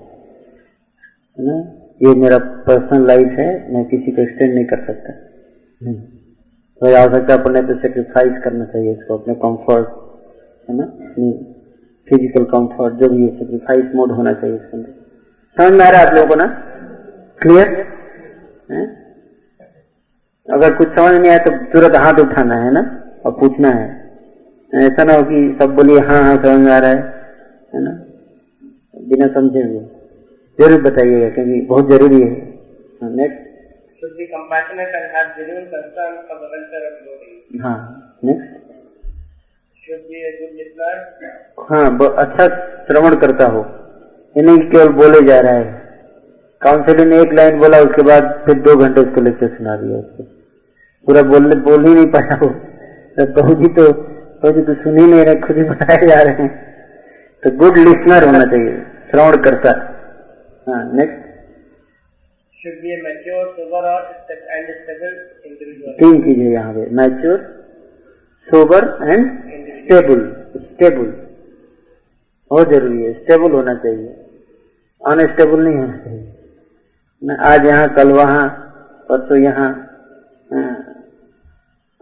है 1.37 1.45
ना? 1.45 1.57
ये 2.01 2.13
मेरा 2.15 2.37
पर्सनल 2.37 3.07
लाइफ 3.07 3.27
है 3.39 3.73
मैं 3.73 3.85
किसी 3.85 4.11
को 4.11 4.21
एक्सटेंड 4.21 4.53
नहीं 4.53 4.65
कर 4.65 4.85
सकता। 4.85 5.13
हम्म। 5.81 5.93
तो 5.93 6.95
आवश्यकता 6.95 7.37
पड़ने 7.37 7.61
पर 7.61 7.79
सेक्रीफाइस 7.81 8.43
करना 8.43 8.65
चाहिए 8.65 8.91
इसको 8.91 9.17
अपने 9.17 9.33
कंफर्ट 9.35 9.87
है 10.69 10.75
ना? 10.77 10.83
अपनी 10.83 11.31
फ़िज़िकल 12.07 12.43
कंफर्ट 12.43 12.93
जो 12.93 13.09
भी 13.09 13.23
है 13.23 13.29
सेक्रीफाइस 13.37 13.95
मोड 13.95 14.11
होना 14.11 14.33
चाहिए 14.33 14.55
इसके 14.55 14.77
अंदर। 14.77 14.93
समझ 15.57 15.77
में 15.77 15.85
आ 15.85 15.89
रहा 15.89 16.01
है 16.01 16.07
आप 16.07 16.13
लोगों 16.13 16.29
को 16.29 16.35
ना? 16.35 16.45
क्लियर 17.41 17.67
है? 18.71 18.85
अगर 20.47 20.73
कुछ 20.73 20.87
समझ 20.87 21.13
नहीं 21.13 21.31
आया 21.31 21.37
तो 21.37 21.51
तुरंत 21.73 21.95
हाथ 21.95 22.19
उठाना 22.19 22.55
है 22.55 22.71
ना? 22.71 22.83
और 23.27 23.33
पूछना 23.39 23.69
है। 23.69 23.87
ऐसा 24.73 25.03
ना 25.03 25.13
हो 25.13 25.23
कि 25.23 25.57
सब 25.61 25.75
बोलिए 25.75 25.99
हाँ 25.99 26.23
हाँ 26.23 26.35
समझ 26.35 26.69
आ 26.69 26.77
रहा 26.77 26.89
है 26.89 26.97
है 27.75 27.83
ना? 27.83 27.91
बिना 29.07 29.27
समझे 29.27 29.63
हुए। 29.63 29.79
ज़रूर 30.59 30.81
बताइएगा 30.81 31.29
क्योंकि 31.29 31.61
बहुत 31.61 31.89
ज़रूरी 31.89 32.21
है। 32.21 32.29
नेक्स्ट. 33.15 33.45
हाँ 37.61 38.19
नेक्स्ट 38.23 38.55
good 39.89 40.53
listener. 40.53 40.95
हाँ 41.69 42.15
अच्छा 42.15 42.47
श्रवण 42.87 43.15
करता 43.15 43.45
हो। 43.45 43.65
ये 44.37 44.43
नहीं 44.43 44.57
केवल 44.57 44.89
बोले 44.89 45.21
जा 45.27 45.39
रहा 45.39 45.53
है। 45.53 45.63
काउंसिलर 46.61 47.07
ने 47.07 47.21
एक 47.21 47.33
लाइन 47.33 47.59
बोला 47.59 47.79
उसके 47.79 48.01
बाद 48.01 48.43
फिर 48.45 48.55
दो 48.59 48.75
घंटे 48.75 49.01
उसको 49.01 49.21
लेक्चर 49.21 49.47
सुना 49.47 49.75
दिया 49.77 49.97
उसको। 49.97 50.23
पूरा 51.07 51.21
बोल 51.21 51.59
बोल 51.61 51.85
ही 51.85 51.93
नहीं 51.93 52.05
पाया 52.05 52.39
वो। 52.41 52.49
तो 52.49 52.66
प्रभु 53.17 53.53
जी 53.61 53.67
तो 53.75 53.83
प्रभु 53.93 54.59
जी 54.59 54.65
तो 54.65 54.73
सुन 54.81 54.97
ही 54.97 55.05
नहीं 55.05 55.23
रहे 55.25 55.35
खुद 55.41 55.57
ही 55.57 55.63
बताए 55.69 56.07
जा 56.07 56.21
रहे 56.21 56.43
हैं। 56.43 56.49
तो 57.43 57.51
गुड 57.57 57.77
लिसनर 57.77 58.25
होना 58.25 58.43
चाहिए 58.51 58.75
श्रवण 59.11 59.35
करता। 59.43 59.71
हाँ 60.67 60.83
नेक्स्ट 60.93 61.25
तीन 65.99 66.21
चीज़ें 66.23 66.49
यहाँ 66.51 66.73
पे 66.73 66.85
mature 66.95 67.37
sober 68.47 68.87
and 69.03 69.23
stable 69.77 70.21
stable 70.57 71.07
बहुत 72.51 72.71
ज़रूरी 72.71 73.03
है 73.03 73.13
स्टेबल 73.13 73.51
होना 73.51 73.73
चाहिए। 73.75 74.09
अनस्टेबल 75.01 75.59
नहीं 75.59 75.75
होना 75.75 75.97
चाहिए। 75.97 76.23
न 77.21 77.37
आज 77.45 77.65
यहाँ 77.65 77.87
कल 77.95 78.11
वहाँ 78.13 78.47
परसों 79.09 79.37
यहाँ 79.37 79.69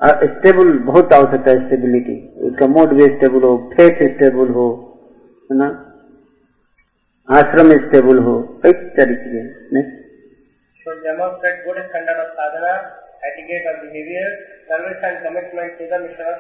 स्टेबल 0.02 0.72
बहुत 0.88 1.14
आवश्यकता 1.14 1.52
है 1.52 1.66
स्टेबिलिटी 1.66 2.16
उसका 2.48 2.68
मूड 2.68 2.94
भी 2.94 3.06
स्टेबल 3.06 3.44
हो 3.44 3.52
फेथ 3.74 4.02
स्टेबल 4.10 4.50
हो 4.50 4.66
है 5.52 5.58
ना? 5.58 5.68
आश्रम 7.30 7.72
स्टेबल 7.86 8.18
हो 8.18 8.36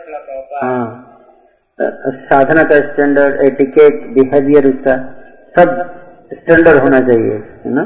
Srila 0.01 0.19
Prabhupada. 0.25 0.61
हाँ। 0.63 1.11
साधना 2.27 2.63
का 2.63 2.75
स्टैंडर्ड 2.75 3.41
एटिकेट 3.45 4.03
बिहेवियर 4.13 4.67
उसका 4.67 4.95
सब 5.55 5.71
स्टैंडर्ड 6.33 6.77
होना 6.77 6.99
चाहिए 6.99 7.33
है 7.65 7.73
ना? 7.73 7.83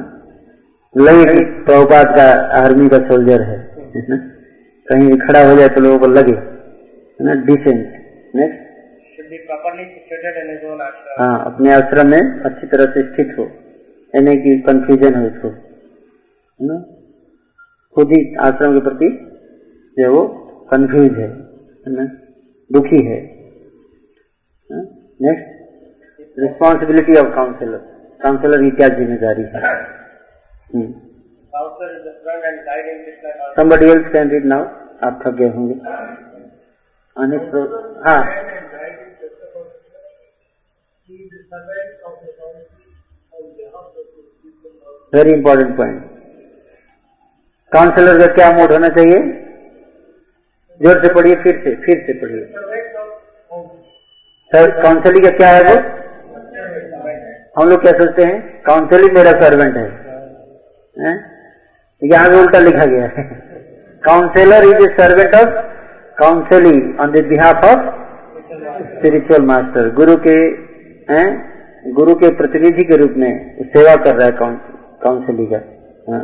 लगे 0.95 1.25
कि 1.25 1.45
प्रभुपाद 1.63 2.15
का 2.17 2.27
आर्मी 2.59 2.87
का 2.89 2.97
सोल्जर 3.07 3.41
है 3.41 3.57
है 3.95 4.05
ना? 4.09 4.17
कहीं 4.89 5.17
खड़ा 5.17 5.41
हो 5.49 5.55
जाए 5.57 5.67
तो 5.75 5.81
लोगों 5.81 5.99
को 5.99 6.07
लगे 6.11 6.35
है 6.35 7.25
ना 7.27 7.33
डिसेंट 7.47 7.81
नेक्स्ट. 8.35 8.61
हाँ 11.19 11.45
अपने 11.49 11.73
आश्रम 11.73 12.07
में 12.11 12.21
अच्छी 12.49 12.67
तरह 12.67 12.91
से 12.93 13.03
स्थित 13.09 13.35
हो 13.39 13.43
यानी 14.13 14.33
कि 14.45 14.55
कंफ्यूजन 14.67 15.15
हो 15.19 15.25
इसको 15.27 15.49
है 15.49 16.67
ना? 16.69 16.77
खुद 17.95 18.11
ही 18.15 18.21
आश्रम 18.47 18.77
के 18.77 18.81
प्रति 18.87 19.09
जो 19.97 20.03
है 20.03 20.09
वो 20.15 20.23
कंफ्यूज 20.73 21.11
है 21.19 21.27
है 21.29 21.93
ना? 21.97 22.05
दुखी 22.69 23.03
है 23.09 23.19
next 25.27 26.39
responsibility 26.39 27.15
of 27.19 27.33
counsellor 27.35 27.77
counsellor 28.21 28.61
की 28.63 28.69
क्या 28.81 28.87
ज़िम्मेदारी 28.97 29.43
है? 29.53 29.61
Somebody 33.57 33.87
else 33.91 34.07
can 34.15 34.29
read 34.33 34.45
now. 34.51 34.61
आप 35.07 35.19
थक 35.25 35.33
गए 35.33 35.49
होंगे 35.49 35.73
अनेक 37.15 37.53
हाँ। 38.05 38.21
वेरी 45.13 45.31
इंपॉर्टेंट 45.31 45.77
पॉइंट 45.77 46.01
काउंसलर 47.71 48.19
का 48.19 48.27
क्या 48.33 48.51
मोड 48.51 48.71
होना 48.71 48.87
चाहिए? 48.87 49.17
ज़ोर 50.81 51.03
से 51.03 51.13
पढ़िए, 51.13 51.35
फिर 51.35 51.61
से 51.63 51.75
फिर 51.75 52.03
से 52.07 52.13
पढ़िए. 52.13 52.45
सर 54.51 54.71
काउंसलिंग 54.83 55.23
का 55.23 55.31
क्या 55.37 55.49
है 55.49 55.63
वो? 55.63 55.75
हम 57.57 57.69
लोग 57.69 57.81
क्या 57.81 57.91
सोचते 57.91 58.23
हैं? 58.23 58.61
काउंसलिंग 58.63 59.17
मेरा 59.17 59.31
सर्वेंट 59.41 59.77
है। 59.77 59.83
हैं? 60.95 61.15
यहाँ 62.01 62.29
भी 62.29 62.35
उल्टा 62.35 62.59
लिखा 62.59 62.85
गया 62.85 63.05
है। 63.05 63.48
Counsellor 64.03 64.65
is 64.65 64.83
a 64.83 64.89
servant 64.93 65.35
of 65.35 65.55
counselling 66.17 66.99
on 66.99 67.11
the 67.11 67.23
behalf 67.27 67.65
of 67.65 67.85
spiritual 68.89 69.45
master 69.45 69.89
गुरु 69.95 70.15
के 70.27 70.35
हैं 71.09 71.27
गुरु 71.93 72.15
के 72.15 72.29
प्रतिनिधि 72.37 72.83
के 72.83 72.97
रूप 72.97 73.13
में 73.17 73.31
सेवा 73.69 73.95
कर 74.03 74.15
रहा 74.15 74.25
है 74.25 74.57
काउंसलिंग 75.01 75.47
का 75.47 75.61
हाँ। 76.07 76.21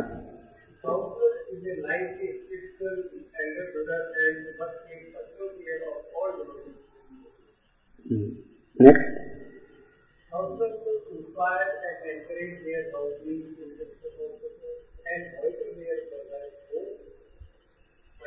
Counselor 10.32 10.76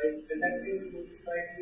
while 0.00 0.16
conducting 0.28 0.80
this 0.92 1.12
respect, 1.12 1.60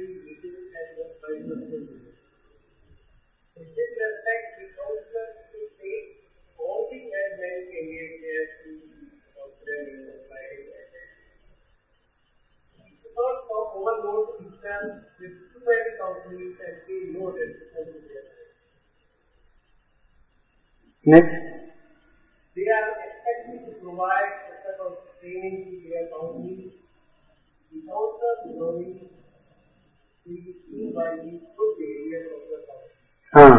the 4.59 4.67
council 4.79 5.27
to 5.51 5.59
take 5.83 6.07
voting 6.57 7.11
as 7.11 7.31
many 7.39 7.63
Indian 7.67 8.11
to 8.63 8.69
be 8.79 9.11
considered 9.35 9.87
in 9.91 9.99
the 10.07 10.15
Friday. 10.31 10.67
The 13.03 13.11
cost 13.15 13.43
of 13.51 13.67
overload 13.75 14.41
itself 14.41 15.03
with 15.19 15.35
too 15.53 15.63
many 15.67 15.91
companies 15.99 16.55
has 16.63 16.87
been 16.87 17.13
noted 17.13 17.51
as 17.75 17.87
a. 17.87 17.99
Next. 21.05 21.35
They 22.55 22.67
are 22.69 22.91
expected 23.03 23.67
to 23.67 23.73
provide 23.81 24.31
a 24.51 24.55
set 24.63 24.79
of 24.85 24.93
training 25.21 25.81
to 25.83 25.89
their 25.89 26.07
companies 26.11 26.78
हाँ। 33.35 33.57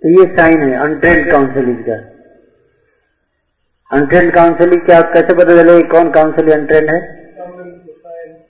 तो 0.02 0.10
ये 0.10 0.26
sign 0.38 0.62
है 0.62 0.80
untrained 0.80 1.32
counselling 1.32 1.78
का। 1.90 1.94
Untrained 3.92 4.36
counselling 4.36 4.82
क्या 4.82 5.02
कैसे 5.02 5.34
पता 5.34 5.56
चले 5.64 5.84
कौन 5.84 6.12
काउंसलिंग 6.12 6.60
अनट्रेंड 6.60 6.90
है? 6.90 7.16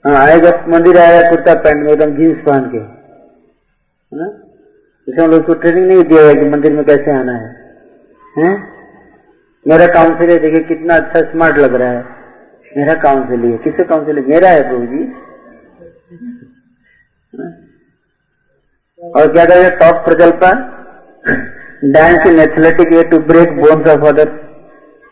हाँ 0.04 0.16
आएगा, 0.16 0.50
मंदिर 0.68 0.98
आएगा, 0.98 1.30
कुर्ता 1.30 1.54
पैंट 1.54 1.84
में 1.84 1.92
एकदम 1.92 2.16
जीन्स 2.16 2.38
पहन 2.38 2.68
के। 2.70 2.78
है 4.12 4.20
ना? 4.20 5.26
लोग 5.26 5.46
को 5.46 5.54
ट्रेनिंग 5.54 5.86
नहीं 5.86 6.02
दिया 6.02 6.22
है 6.22 6.34
कि 6.34 6.48
मंदिर 6.48 6.72
में 6.72 6.84
कैसे 6.84 7.10
आना 7.10 7.32
है। 7.32 7.48
हैं? 8.38 8.52
मेरा 9.66 9.86
काउंसिल 9.86 10.30
है, 10.30 10.36
देखिए 10.38 10.64
कितना 10.64 10.96
अच्छा 10.96 11.20
स्मार्ट 11.20 11.58
लग 11.58 11.74
रहा 11.74 11.90
है। 11.90 12.04
मेरा 12.76 12.94
काउंसिल 12.94 13.44
है। 13.44 13.56
किसका 13.58 13.84
काउंसिल 13.84 14.24
मेरा 14.26 14.48
है 14.48 14.68
प्रभु 14.68 14.86
जी 14.86 15.04
और 19.02 19.32
क्या 19.32 19.44
करेगा 19.44 19.68
टॉप 19.76 20.04
प्रकल्पा? 20.04 20.50
Dance 21.84 22.26
in 22.26 22.38
athletic 22.38 22.92
way 22.92 23.02
to 23.02 23.18
break 23.18 23.56
bones 23.56 23.88
of 23.88 24.04
other 24.06 24.28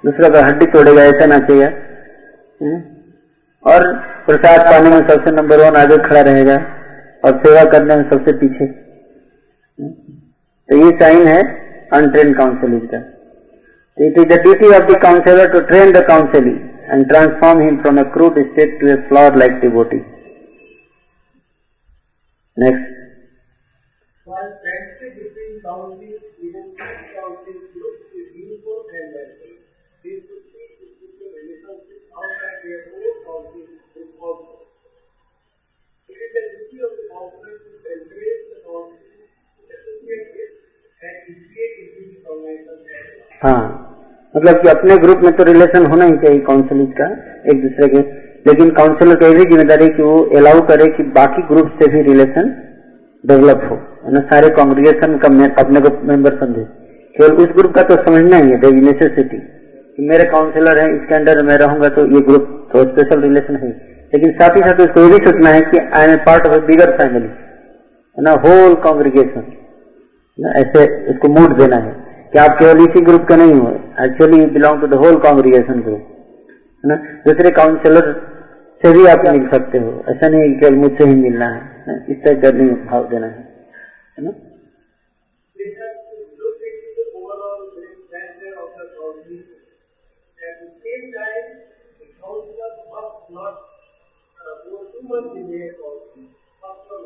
दूसरा 0.05 0.29
का 0.29 0.47
हड्डी 0.47 0.67
तोड़ेगा, 0.67 1.03
ऐसा 1.03 1.27
ना 1.27 1.39
चाहिए 1.39 1.67
और 3.73 3.85
प्रसाद 4.27 4.61
पाने 4.67 4.91
में 4.91 5.09
सबसे 5.09 5.31
नंबर 5.37 5.61
वन 5.61 5.77
आगे 5.81 5.97
खड़ा 6.09 6.21
रहेगा 6.29 6.57
और 7.25 7.39
सेवा 7.45 7.65
करने 7.73 7.97
में 7.97 8.03
सबसे 8.11 8.35
पीछे। 8.43 8.67
तो 10.69 10.77
ये 10.77 10.91
साइन 11.01 11.27
है 11.27 11.41
अनट्रेन 11.99 12.33
काउंसिलिंग 12.41 12.89
का। 12.95 13.01
It 13.99 14.19
is 14.19 14.29
the 14.35 14.41
duty 14.43 14.69
of 14.77 14.93
the 14.93 14.99
counsellor 15.03 15.53
to 15.53 15.61
train 15.69 15.93
the 15.93 16.05
counselling 16.09 16.59
and 16.91 17.07
transform 17.13 17.63
him 17.67 17.77
from 17.83 18.01
a 18.01 18.07
crude 18.17 18.43
state 18.51 18.81
to 18.81 18.89
a 18.89 18.97
flower 19.09 19.37
like 19.45 19.61
devotee 19.61 20.03
next 22.57 22.95
counties 27.17 27.63
groups 27.75 28.11
is 28.13 28.29
and 28.97 29.15
welcome. 29.15 29.57
This 30.05 30.23
would 30.29 30.47
be 30.53 30.65
to 30.99 31.07
the 31.19 31.29
relationship. 31.37 32.06
Outside 32.17 32.59
their 32.65 32.83
own 32.91 33.15
counties 33.23 33.71
group 33.93 34.11
also. 34.19 34.53
It 36.09 36.17
is 36.17 36.31
the 36.33 36.45
duty 36.51 36.79
of 36.81 36.93
the 36.97 37.05
counselor 37.07 37.55
to 37.57 37.71
encourage 37.87 38.43
the 38.49 38.61
counties 38.65 39.29
to 39.53 39.63
associate 39.69 40.29
with 40.33 40.53
and 41.03 41.17
integrate 41.29 41.75
into 41.83 42.01
the 42.05 42.21
organization 42.27 43.25
हाँ 43.43 43.61
मतलब 44.35 44.61
कि 44.63 44.69
अपने 44.71 44.97
group 44.99 45.23
में 45.25 45.33
तो 45.37 45.45
relation 45.45 45.87
होना 45.91 46.05
ही 46.05 46.17
चाहिए 46.23 46.41
counselling 46.47 46.93
का 47.01 47.09
एक 47.53 47.61
दूसरे 47.63 47.89
के 47.89 48.01
लेकिन 48.47 48.71
काउंसलर 48.79 49.19
की 49.23 49.29
भी 49.35 49.45
ज़िम्मेदारी 49.45 49.89
कि 49.97 50.03
वो 50.03 50.17
अलाउ 50.39 50.61
करे 50.71 50.87
कि 50.97 51.03
बाकी 51.19 51.43
ग्रुप 51.51 51.77
से 51.81 51.89
भी 51.95 52.03
रिलेशन 52.09 52.49
डेवलप 53.25 53.69
हो 53.71 53.77
ना 54.15 54.23
सारे 54.33 54.49
कांग्रेगेशन 54.57 55.19
का 55.25 55.31
अपने 55.63 55.81
को 55.87 55.93
मेंबर 56.11 56.39
समझे 56.41 56.65
केवल 57.15 57.45
उस 57.45 57.55
ग्रुप 57.59 57.75
का 57.77 57.83
तो 57.91 57.97
समझना 58.09 58.41
ही 58.45 58.51
है 58.51 58.61
देर 58.65 58.81
नेसेसिटी 58.89 59.41
मेरे 59.99 60.25
काउंसलर 60.31 60.81
हैं, 60.83 60.89
इसके 60.95 61.15
अंडर 61.17 61.43
मैं 61.47 61.57
रहूँगा 61.59 61.89
तो 61.97 62.03
ये 62.15 62.21
ग्रुप 62.27 62.49
तो 62.73 62.83
स्पेशल 62.89 63.23
रिलेशन 63.23 63.57
है। 63.63 63.69
लेकिन 64.15 64.33
साथ 64.41 64.57
ही 64.57 64.61
साथ 64.63 64.81
उसको 64.85 65.05
ये 65.05 65.11
भी 65.11 65.25
सोचना 65.27 65.51
है 65.55 65.61
कि 65.71 65.79
I 65.99 66.11
am 66.11 66.17
part 66.27 66.47
of 66.49 66.55
a 66.57 66.59
bigger 66.67 66.91
family 66.99 67.29
है 67.29 68.25
ना 68.27 68.33
होल 68.45 68.75
कांग्रीगेशन 68.85 69.45
ऐसे 70.61 70.85
उसको 71.13 71.29
मूड 71.35 71.57
देना 71.59 71.77
है 71.87 71.93
कि 72.33 72.39
आप 72.39 72.59
केवल 72.59 72.83
इसी 72.85 73.01
ग्रुप 73.05 73.27
के 73.29 73.37
नहीं 73.43 73.55
हो 73.61 73.71
actually 74.05 74.41
you 74.41 74.47
belong 74.59 74.81
to 74.81 74.87
the 74.87 75.01
whole 75.05 75.17
congregation 75.27 75.81
group 75.89 76.03
है 76.85 76.91
ना 76.93 76.97
दूसरे 77.27 77.51
काउंसलर 77.61 78.13
से 78.83 78.93
भी 78.93 79.07
आप 79.11 79.23
मिल 79.27 79.49
सकते 79.53 79.79
हो, 79.79 79.93
ऐसा 80.09 80.29
नहीं 80.29 80.53
केवल 80.61 80.75
मुझसे 80.81 81.05
ही 81.09 81.15
मिलना 81.21 81.47
है, 81.53 81.61
इस 82.11 82.19
तरह 82.25 82.41
का 82.43 82.51
भाव 82.91 83.09
देना 83.11 83.27
है 83.27 84.25
ना 84.25 84.33
They 85.57 85.69
have 85.77 85.99
to 86.09 86.17
look 86.41 86.59
into 86.69 86.91
the 86.97 87.05
overall 87.19 87.63
welfare 87.77 88.53
of 88.63 88.69
the 88.79 88.87
county. 88.97 89.39
At 90.39 90.55
the 90.63 90.69
same 90.85 91.07
time, 91.15 91.47
the 92.01 92.07
counselor 92.21 92.73
must 92.93 93.23
not 93.37 93.55
uh, 94.39 94.55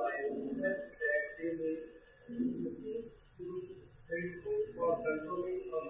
life, 0.01 0.31
just 0.57 0.85
that 1.01 1.23
they 1.37 1.51
may 1.59 1.75
for 4.75 4.93
controlling 5.05 5.61
or 5.71 5.83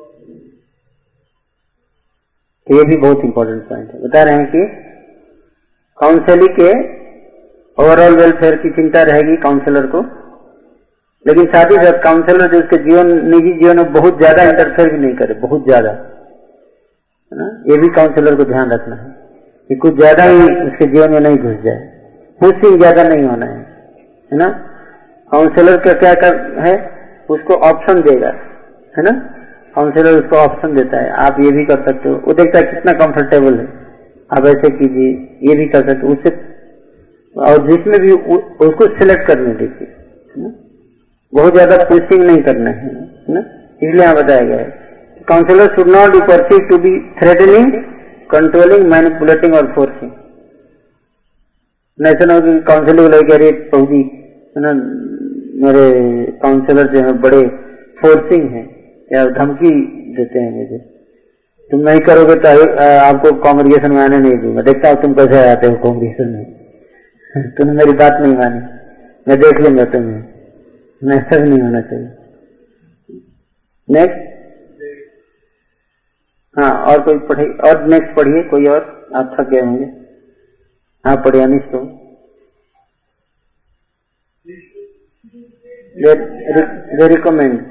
of. 0.00 0.10
तो 2.66 2.76
ये 2.76 2.84
भी 2.84 2.96
बहुत 2.96 3.24
इंपॉर्टेंट 3.24 3.62
पॉइंट 3.68 3.88
है। 3.92 3.98
बता 4.02 4.20
रहे 4.24 4.34
हैं 4.34 4.44
कि 4.52 4.60
counselling 5.98 6.54
के 6.58 6.68
ओवरऑल 7.78 8.14
वेलफेयर 8.16 8.54
की 8.62 8.70
चिंता 8.76 9.02
रहेगी 9.10 9.36
काउंसलर 9.42 9.86
को। 9.94 10.00
लेकिन 11.26 11.44
साथ 11.52 11.66
ही 11.72 11.76
साथ 11.76 11.98
काउंसलर 12.04 12.52
जो 12.52 12.58
उसके 12.58 12.78
जीवन 12.84 13.12
निजी 13.28 13.52
जीवन 13.60 13.76
में 13.76 13.92
बहुत 13.92 14.18
ज़्यादा 14.18 14.46
इंटरफेयर 14.50 14.90
भी 14.92 14.98
नहीं 14.98 15.16
करे 15.16 15.34
बहुत 15.42 15.66
ज़्यादा। 15.66 15.92
है 15.92 17.38
ना? 17.38 17.46
ये 17.70 17.76
भी 17.78 17.88
काउंसलर 18.00 18.36
को 18.36 18.44
ध्यान 18.44 18.72
रखना 18.72 18.96
है। 18.96 19.13
कि 19.70 19.74
कुछ 19.74 19.94
ज़्यादा 19.98 20.24
ही 20.24 20.40
उसके 20.62 20.86
जीवन 20.86 21.10
में 21.10 21.20
नहीं 21.20 21.36
घुस 21.38 21.56
जाए। 21.64 21.80
पुशिंग 22.40 22.78
ज़्यादा 22.80 23.02
नहीं 23.04 23.24
होना 23.24 23.46
है 23.46 23.58
है 24.30 24.38
ना? 24.38 24.48
काउंसलर 25.32 25.76
का 25.76 25.92
क्या 25.92 26.12
कर, 26.14 26.34
है? 26.66 26.74
उसको 27.30 27.54
ऑप्शन 27.68 28.00
देगा, 28.00 28.32
है 28.94 29.02
ना? 29.02 29.12
काउंसलर 29.74 30.18
उसको 30.20 30.36
ऑप्शन 30.38 30.74
देता 30.74 30.98
है। 30.98 31.10
आप 31.20 31.40
ये 31.40 31.50
भी 31.52 31.64
कर 31.64 31.86
सकते 31.88 32.08
हो। 32.08 32.14
वो 32.26 32.32
देखता 32.32 32.58
है 32.58 32.64
कितना 32.64 32.92
कंफर्टेबल 32.98 33.58
है। 33.58 33.66
आप 34.30 34.46
ऐसे 34.46 34.70
कीजिए, 34.70 35.08
ये 35.42 35.54
भी 35.54 35.66
कर 35.66 35.88
सकते 35.88 36.06
हो। 36.06 36.12
उससे, 36.12 36.30
और 37.36 37.66
जिसमें 37.70 37.98
भी 38.00 38.12
उसको 38.66 38.86
सिलेक्ट 38.98 39.26
करने 39.28 39.52
ना? 40.36 40.52
बहुत 41.32 41.54
ज़्यादा 41.54 41.76
पुशिंग 41.84 42.22
नहीं 42.22 42.42
करना 42.42 42.70
है 42.70 42.92
ना? 43.28 43.40
इसलिए 43.82 44.02
यहाँ 44.02 44.14
बताया 44.16 44.40
गया 44.40 44.58
है। 44.58 44.68
Counsellor 45.28 45.74
should 45.76 45.90
not 45.90 46.12
be 46.12 46.20
perceive 46.26 46.68
to 46.68 46.78
be 46.78 46.92
threatening 47.20 47.72
controlling 48.34 48.86
manipulating 48.86 49.54
और 49.54 49.72
फोर्सिंग 49.74 50.10
ऐसा 52.06 52.24
ना 52.24 52.34
हो 52.34 52.40
कि 52.40 53.86
जी 53.86 54.00
है 54.56 54.62
ना 54.62 54.72
मेरे 55.66 55.84
काउंसलर 56.32 56.86
जो 56.86 57.00
है, 57.00 57.12
बड़े 57.12 57.42
फोर्सिंग 58.00 58.50
हैं, 58.50 58.64
या 59.12 59.24
धमकी 59.26 59.70
देते 60.16 60.38
हैं 60.38 60.50
मुझे। 60.52 60.78
तुम 61.70 61.80
नहीं 61.80 62.00
करोगे 62.00 62.34
तो 62.34 62.48
आपको 62.88 63.32
कांग्रेगेशन 63.32 63.92
में 63.92 64.00
आने 64.02 64.18
नहीं 64.18 64.38
दूँगा। 64.38 64.62
देखता 64.62 64.88
हूँ 64.88 65.02
तुम 65.02 65.14
कैसे 65.14 65.50
आते 65.50 65.66
हो 65.66 65.76
कांग्रेगेशन 65.76 66.28
में। 66.28 66.44
तुमने 67.50 67.72
मेरी 67.72 67.92
बात 67.92 68.12
नहीं 68.22 68.34
मानी। 68.34 68.60
मैं 69.28 69.38
देख 69.40 69.60
लूँगा 69.60 69.84
तुम्हें। 69.84 71.18
ऐसा 71.18 71.38
भी 71.40 71.48
नहीं 71.48 71.60
होना 71.60 71.80
चाहिए। 71.80 72.08
नेक्स्ट 73.88 74.33
हाँ 76.56 76.70
और 76.86 77.02
कोई 77.02 77.18
पढ़े, 77.28 77.44
और 77.68 77.84
नेक्स्ट 77.86 78.14
पढ़िए, 78.16 78.42
कोई 78.42 78.66
और? 78.66 78.82
आप 79.16 79.36
थक 79.40 79.48
गए 79.48 79.60
होंगे। 79.60 79.84
हाँ 81.04 81.16
पढ़िए 81.16 81.42
अनिश 81.42 81.62
तो 81.72 81.78
they 86.96 87.08
recommend 87.08 87.62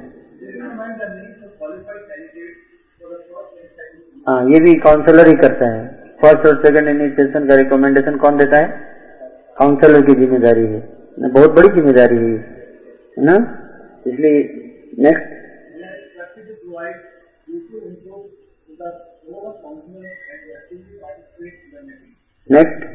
हाँ 4.27 4.41
ये 4.49 4.59
भी 4.59 4.73
काउंसलर 4.79 5.27
ही 5.27 5.33
करता 5.35 5.67
है। 5.71 5.81
फ़र्स्ट 6.21 6.45
और 6.47 6.61
सेकंड 6.65 6.89
इनिशिएशन 6.89 7.47
का 7.47 7.55
रिकमेंडेशन 7.55 8.17
कौन 8.17 8.37
देता 8.37 8.57
है? 8.57 8.67
काउंसलर 9.57 10.01
की 10.01 10.13
ज़िम्मेदारी 10.15 10.65
है। 10.65 10.79
बहुत 11.29 11.51
बड़ी 11.51 11.69
ज़िम्मेदारी 11.69 12.17
है 12.17 13.25
ना? 13.25 13.35
इसलिए 14.05 14.39
नेक्स्ट 14.99 15.32
नेक्स्ट 22.49 22.91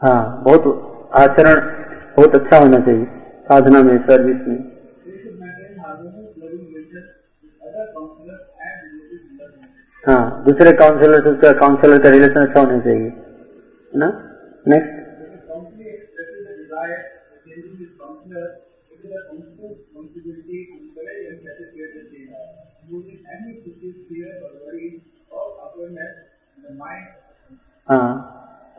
हाँ 0.00 0.42
बहुत 0.44 0.64
आचरण 1.14 1.60
बहुत 2.16 2.34
अच्छा 2.34 2.58
होना 2.58 2.78
चाहिए, 2.86 3.04
साधना 3.46 3.82
में 3.82 3.98
सर्विस 4.06 4.46
में। 4.48 4.58
हाँ 10.04 10.44
दूसरे 10.44 10.72
काउंसलर 10.72 11.20
से 11.20 11.30
उसका 11.30 11.52
काउंसलर 11.60 12.02
का 12.02 12.10
रिलेशन 12.10 12.46
अच्छा 12.46 12.60
होना 12.60 12.78
चाहिए, 12.80 13.08
है 13.92 13.98
ना? 13.98 14.08
नेक्स्ट 14.66 15.04
हाँ। 27.88 28.08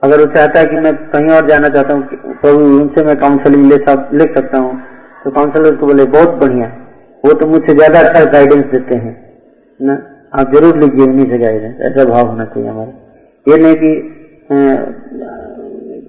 अगर 0.03 0.19
वो 0.19 0.25
चाहता 0.33 0.59
है 0.59 0.65
कि 0.65 0.79
मैं 0.79 0.93
कहीं 1.11 1.29
और 1.35 1.47
जाना 1.47 1.69
चाहता 1.69 1.95
हूँ 1.95 2.01
प्रभु 2.41 2.65
उनसे 2.73 3.03
मैं 3.03 3.15
काउंसलिंग 3.19 3.63
ले, 3.71 3.77
ले 4.17 4.25
सकता 4.33 4.57
हूँ 4.57 4.73
तो 5.23 5.31
काउंसलर 5.31 5.73
उसको 5.73 5.85
बोले 5.87 6.05
बहुत 6.07 6.35
बढ़िया। 6.41 6.67
वो 7.23 7.33
तो 7.33 7.47
मुझसे 7.47 7.73
ज़्यादा 7.75 7.99
अच्छा 7.99 8.23
गाइडेंस 8.31 8.65
देते 8.65 8.97
हैं। 8.97 9.13
ना 9.79 9.95
आप 10.33 10.53
ज़रूर 10.53 10.77
लीजिए 10.77 11.05
उन्हीं 11.05 11.25
से 11.31 11.37
गाइडेंस 11.37 11.81
ऐसा 11.89 12.05
भाव 12.05 12.27
होना 12.27 12.45
चाहिए 12.45 12.69
हमारा। 12.69 12.91
ये 13.45 13.57
नहीं 13.63 13.75
कि 13.75 13.91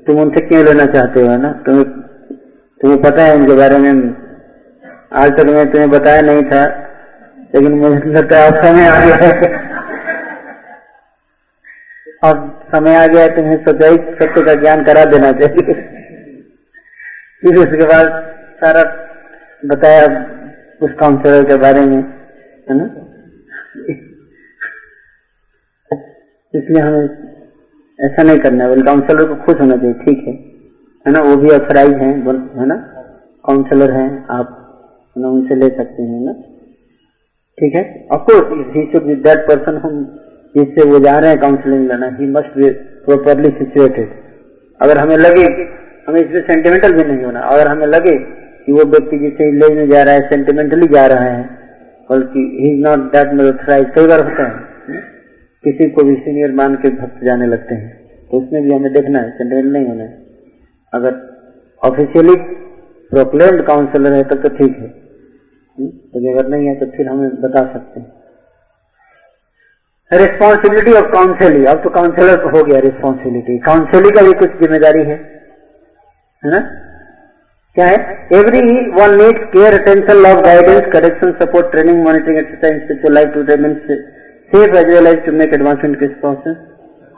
तुम 0.07 0.21
उनसे 0.21 0.41
क्यों 0.49 0.65
लेना 0.65 0.87
चाहते 0.89 1.27
हो 1.27 1.37
ना? 1.37 1.53
तुम्हें 1.67 1.85
तुम्हें 2.81 3.01
पता 3.03 3.23
है 3.23 3.35
उनके 3.37 3.57
बारे 3.57 3.79
में। 3.79 3.89
आज 5.15 5.31
तक 5.39 5.47
मैं 5.47 5.71
तुम्हें 5.73 5.91
बताया 5.91 6.21
नहीं 6.23 6.43
था 6.53 6.63
लेकिन 7.55 7.79
मुझे 7.79 8.13
लगता 8.13 8.39
है 8.39 8.51
अब 8.51 8.57
समय 8.65 8.89
आ 8.89 8.91
गया 9.05 9.77
अब 12.25 12.61
समय 12.75 12.95
आ 12.95 13.07
गया 13.07 13.27
तुम्हें 13.29 13.65
सच्चाई, 13.65 13.97
सत्य 13.97 14.43
का 14.47 14.55
ज्ञान 14.55 14.85
करा 14.85 15.05
देना 15.05 15.33
चाहिए। 15.33 15.73
फिर 17.41 17.59
उसके 17.59 17.85
बाद 17.87 18.09
सारा 18.65 18.83
बताया 19.65 20.07
उस 20.83 20.91
काउंसलर 21.01 21.45
के 21.45 21.57
बारे 21.57 21.81
में, 21.81 21.97
है 22.71 22.71
ना? 22.71 22.85
इसलिए 26.55 26.83
हमें 26.83 27.05
ऐसा 28.01 28.23
नहीं 28.23 28.39
करना 28.39 28.65
है 28.65 28.83
काउंसलर 28.83 29.29
को 29.29 29.35
खुश 29.35 29.61
होना 29.61 29.77
चाहिए, 29.77 29.93
ठीक 29.93 30.29
है। 30.29 30.35
है 31.07 31.13
ना? 31.13 31.21
वो 31.21 31.37
भी 31.37 31.51
अथराइज 31.51 31.95
है 31.95 32.13
है 32.61 32.67
ना? 32.67 32.75
काउंसलर 33.47 33.91
हैं, 33.91 34.27
आप 34.31 34.55
ना? 35.19 35.29
उनसे 35.29 35.55
ले 35.55 35.69
सकते 35.69 36.03
हैं 36.03 36.25
ना? 36.25 36.33
ठीक 37.59 37.75
है? 37.75 38.09
ऑफकोर्स 38.13 39.03
दैट 39.03 39.39
पर्सन 39.39 39.77
हम 39.77 40.25
जिससे 40.55 40.85
वो 40.89 40.99
जा 41.01 41.17
रहे 41.17 41.31
हैं 41.31 41.41
काउंसलिंग 41.41 41.89
लेना। 41.89 42.07
He 42.15 42.27
must 42.29 42.57
be 42.57 42.71
properly 43.07 43.51
situated 43.59 44.09
अगर 44.81 44.99
हमें 44.99 45.17
लगे 45.19 45.45
हमें 46.09 46.21
इसमें 46.21 46.41
सेंटिमेंटल 46.43 46.93
भी 46.93 47.05
नहीं 47.05 47.25
होना, 47.25 47.41
अगर 47.43 47.69
हमें 47.69 47.87
लगे 47.87 48.13
कि 48.15 48.73
वो 48.73 48.85
व्यक्ति 48.91 49.19
जिसे 49.19 49.51
लेने 49.55 49.87
जा 49.87 50.03
रहा 50.03 50.15
है 50.15 50.29
सेंटिमेंटली 50.29 50.87
जा 50.89 51.07
रहा 51.07 51.29
है, 51.29 51.43
बल्कि 52.11 52.41
ही 52.55 52.71
इज़ 52.71 52.81
नॉट 52.83 53.01
दैट 53.13 53.33
मेथराइज 53.35 53.87
कई 53.95 54.07
बार 54.07 54.25
होता 54.25 54.47
है, 54.47 55.01
किसी 55.65 55.89
को 55.91 56.05
भी 56.05 56.15
सीनियर 56.17 56.53
मान 56.55 56.75
के 56.77 56.91
भक्त 56.97 57.25
जाने 57.25 57.47
लगते 57.47 57.75
हैं 57.75 57.91
तो 58.31 58.39
उसमें 58.39 58.63
भी 58.63 58.75
हमें 58.75 58.93
देखना 58.93 59.21
है 59.21 59.31
सेंटिमेंट 59.33 59.67
नहीं 59.67 59.87
होना 59.87 60.05
है। 60.05 60.17
अगर 60.93 61.15
ऑफिशियली 61.83 62.35
प्रोक्लेम्ड 63.13 63.63
काउंसलर 63.67 64.13
है, 64.13 64.23
तब 64.25 64.43
तो 64.43 64.49
ठीक 64.57 64.77
है। 64.79 64.89
तो 65.79 66.33
अगर 66.33 66.49
नहीं 66.49 66.67
है 66.69 66.75
तो 66.75 66.87
फिर 66.97 67.09
हमें 67.09 67.29
बता 67.43 67.61
सकते 67.73 68.01
हैं। 68.01 68.13
रिस्पॉन्सिबिलिटी 70.11 70.93
ऑफ़ 70.99 71.09
काउंसिलिंग 71.13 71.65
अब 71.71 71.83
तो 71.83 71.91
काउंसिलर 71.95 72.45
हो 72.53 72.63
गया 72.65 72.79
रिस्पॉन्सिबिलिटी 72.83 73.57
काउंसिलिंग 73.65 74.15
का 74.17 74.23
भी 74.27 74.33
कुछ 74.43 74.53
ज़िम्मेदारी 74.61 75.03
है। 75.09 75.17
है 76.43 76.53
ना? 76.53 76.61
क्या 77.77 77.87
है? 77.87 77.99
Every 78.35 78.63
one 78.95 79.17
needs 79.19 79.45
care 79.51 79.79
attention 79.81 80.23
love 80.27 80.41
guidance 80.47 80.87
correction 80.93 81.33
support 81.41 81.71
training 81.73 82.03
monitoring 82.05 82.39
exercise 82.39 82.81
spiritual 82.83 83.15
life 83.15 83.35
treatment 83.35 83.91
safe 84.53 84.77
as 84.79 84.93
well 84.93 85.07
as 85.07 85.25
to 85.27 85.33
make 85.41 85.55
advancement 85.55 85.99
किस 86.01 86.15
process 86.23 86.57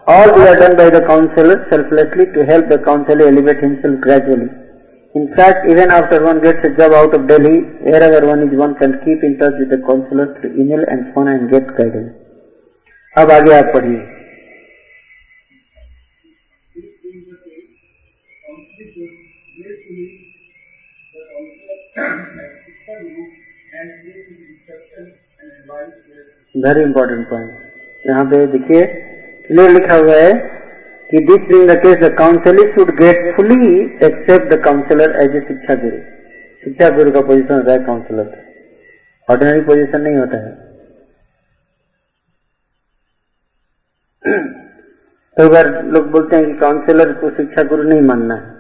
all 0.07 0.33
we 0.39 0.47
are 0.47 0.59
done 0.61 0.77
by 0.79 0.91
the 0.91 1.03
counsellor 1.07 1.63
selflessly 1.71 2.27
to 2.35 2.47
help 2.51 2.73
the 2.73 2.81
counsellor 2.85 3.27
elevate 3.27 3.63
himself 3.65 4.01
gradually 4.07 4.49
in 5.15 5.27
fact 5.37 5.71
even 5.71 5.95
after 5.95 6.23
one 6.25 6.41
gets 6.41 6.83
uh 6.83 6.91
out 6.97 7.15
of 7.19 7.27
daily 7.29 7.55
air 7.85 8.09
अगर 8.09 8.27
one 8.27 8.43
is 8.43 8.57
one 8.63 8.73
can 8.81 8.99
keep 9.05 9.25
in 9.31 9.39
touch 9.43 9.61
with 9.61 9.73
the 9.75 9.81
counsellor 9.87 10.35
through 10.35 10.51
email 10.65 10.85
and 10.89 11.05
phone 11.15 11.29
and 11.29 11.49
get 11.53 11.71
guidance 11.79 12.11
अब 13.17 13.31
आगे 13.33 13.53
आप 13.55 13.71
पढ़िए। 13.75 14.01
Very 26.55 26.83
important 26.83 27.27
point 27.29 27.51
यहाँ 28.05 28.25
पे 28.31 28.47
देखिए 28.53 28.85
clear 29.47 29.71
लिखा 29.71 29.97
हुआ 29.97 30.15
है 30.15 30.33
कि 31.11 31.25
this 31.27 31.47
being 31.49 31.69
the 31.69 31.77
case 31.83 31.97
the 31.99 32.15
counsellor 32.19 32.73
should 32.73 32.91
get 32.97 33.35
fully 33.37 33.61
accept 34.07 34.53
the 34.53 34.63
counsellor 34.65 35.21
as 35.23 35.37
a 35.37 35.41
shiksha 35.49 35.75
guru 35.83 36.01
shiksha 36.63 36.89
गुरु 36.97 37.11
का 37.13 37.21
पोजीशन 37.29 37.55
होता 37.55 37.73
है 37.73 37.79
काउंसलर 37.87 38.35
ऑर्डिनरी 39.29 39.61
पोजीशन 39.69 40.01
नहीं 40.01 40.17
होता 40.17 40.47
है। 40.47 40.70
कई 44.25 45.49
बार 45.49 45.69
लोग 45.85 46.11
बोलते 46.11 46.37
हैं 46.37 46.47
कि 46.47 46.55
काउंसलर 46.59 47.13
को 47.13 47.31
शिक्षा 47.31 47.63
गुरु 47.63 47.83
नहीं 47.83 48.01
मानना 48.01 48.35
है। 48.35 48.59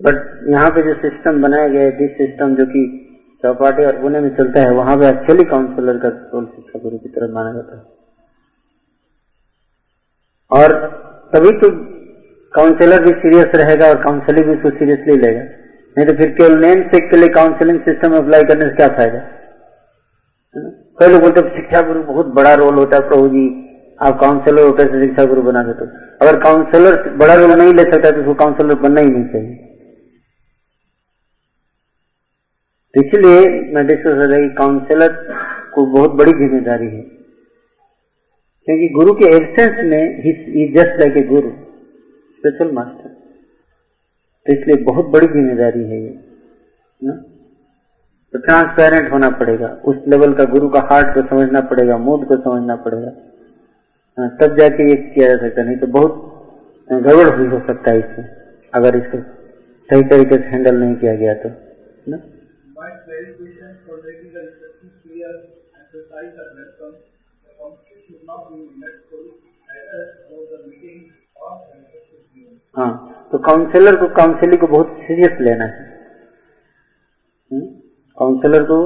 बट 0.00 0.16
यहाँ 0.48 0.70
पे 0.70 0.82
जो 0.82 0.94
सिस्टम 0.94 1.42
बनाया 1.42 1.68
गया 1.68 1.82
है 1.82 1.90
दिस 1.90 2.10
सिस्टम 2.10 2.54
जो 2.54 2.66
कि 2.66 2.82
चौपाटी 3.44 3.84
और 3.84 4.00
पुणे 4.00 4.20
में 4.20 4.36
चलता 4.36 4.60
है, 4.60 4.70
वहाँ 4.70 4.96
पे 4.96 5.08
एक्चुअली 5.08 5.44
काउंसलर 5.44 5.98
का 5.98 6.08
रोल 6.08 6.46
शिक्षा 6.46 6.78
गुरु 6.78 6.98
की 6.98 7.08
तरफ़ 7.08 7.30
माना 7.30 7.52
जाता 7.52 7.76
है? 7.76 7.82
और 10.50 10.74
तभी 11.34 11.50
तो 11.50 11.70
काउंसलर 12.52 13.02
भी 13.04 13.12
सीरियस 13.20 13.54
रहेगा 13.54 13.86
और 13.86 14.02
काउंसलिंग 14.02 14.46
भी 14.46 14.56
उसको 14.56 14.70
सीरियसली 14.70 15.16
लेगा। 15.16 15.40
नहीं 15.96 16.06
तो 16.06 16.12
फिर 16.12 16.30
केवल 16.30 16.58
नेम 16.58 16.82
सेक 16.88 17.10
के 17.10 17.16
लिए 17.16 17.28
काउंसलिंग 17.28 17.80
सिस्टम 17.80 18.16
अप्लाई 18.16 18.42
करने 18.42 18.68
से 18.68 18.76
क्या 18.76 18.88
फ़ायदा? 18.88 19.20
कई 20.98 21.12
लोग 21.12 21.20
बोलते 21.22 21.40
शिक्षा 21.56 21.80
गुरु 21.86 22.02
बहुत 22.04 22.26
बड़ा 22.34 22.52
रोल 22.56 22.74
होता 22.74 22.96
है, 22.96 23.08
प्रभु 23.08 23.28
जी, 23.28 23.44
आप 24.00 24.18
काउंसलर 24.20 24.62
होकर 24.62 24.92
से 24.92 25.00
शिक्षा 25.00 25.24
गुरु 25.24 25.42
बना 25.42 25.62
देते 25.64 25.84
अगर 26.20 26.38
काउंसलर 26.42 26.96
बड़ा 27.18 27.34
रोल 27.34 27.52
नहीं 27.52 27.72
ले 27.74 27.82
सकता 27.84 28.10
तो 28.10 28.20
उसको 28.20 28.34
काउंसलर 28.36 28.78
बनना 28.80 29.00
ही 29.00 29.10
नहीं 29.10 29.24
चाहिए। 29.32 29.54
तो 32.94 33.02
इसलिए 33.02 33.40
मैं 33.74 33.86
डिस्कस 33.86 34.16
कर 34.18 34.28
रही 34.28 34.48
काउंसलर 34.56 35.12
को 35.74 35.86
बहुत 35.92 36.10
बड़ी 36.18 36.32
ज़िम्मेदारी 36.34 36.86
है। 36.86 37.02
क्योंकि 38.66 38.88
गुरु 38.94 39.12
के 39.14 39.26
एब्सेंस 39.36 39.84
में 39.84 40.22
ही 40.22 40.66
जस्ट 40.74 41.00
लाइक 41.00 41.16
ए 41.16 41.22
गुरु 41.26 41.50
स्पेशल 41.50 42.72
मास्टर 42.74 43.08
तो 44.46 44.52
इसलिए 44.52 44.82
बहुत 44.84 45.06
बड़ी 45.12 45.26
ज़िम्मेदारी 45.28 45.82
है 45.84 46.02
ये, 46.02 46.14
ना? 47.00 47.14
तो 48.36 48.40
ट्रांसपेरेंट 48.40 49.10
होना 49.12 49.28
पड़ेगा। 49.38 49.68
उस 49.84 49.96
लेवल 50.08 50.32
का 50.34 50.44
गुरु 50.44 50.68
का 50.68 50.80
हार्ट 50.90 51.14
को 51.14 51.22
समझना 51.28 51.60
पड़ेगा 51.60 51.96
मूड 51.98 52.26
को 52.28 52.36
समझना 52.36 52.74
पड़ेगा। 52.76 53.10
हाँ, 54.18 54.28
तब 54.40 54.56
जाके 54.58 54.88
ये 54.88 54.94
किया 55.04 55.28
जा 55.28 55.36
सकता 55.36 55.62
नहीं 55.62 55.76
तो 55.76 55.86
बहुत 55.86 56.22
गड़बड़ 56.90 57.30
भी 57.36 57.46
हो 57.46 57.58
सकता 57.66 57.90
है 57.90 57.98
इसमें 57.98 58.28
अगर 58.72 58.96
इसको 58.96 59.20
सही 59.88 60.02
तरीके 60.02 60.36
से 60.36 60.50
हैंडल 60.50 60.76
नहीं 60.76 60.94
किया 60.96 61.14
गया 61.14 61.34
तो 61.34 61.48
ना? 62.10 62.16
हाँ 72.76 73.28
तो 73.32 73.38
काउंसलर 73.38 73.96
को 73.96 74.08
काउंसिलिंग 74.14 74.60
को 74.60 74.66
बहुत 74.66 74.96
सीरियस 75.00 75.40
लेना 75.40 75.64
है। 75.64 75.95
काउंसिलर 78.18 78.62
को 78.62 78.78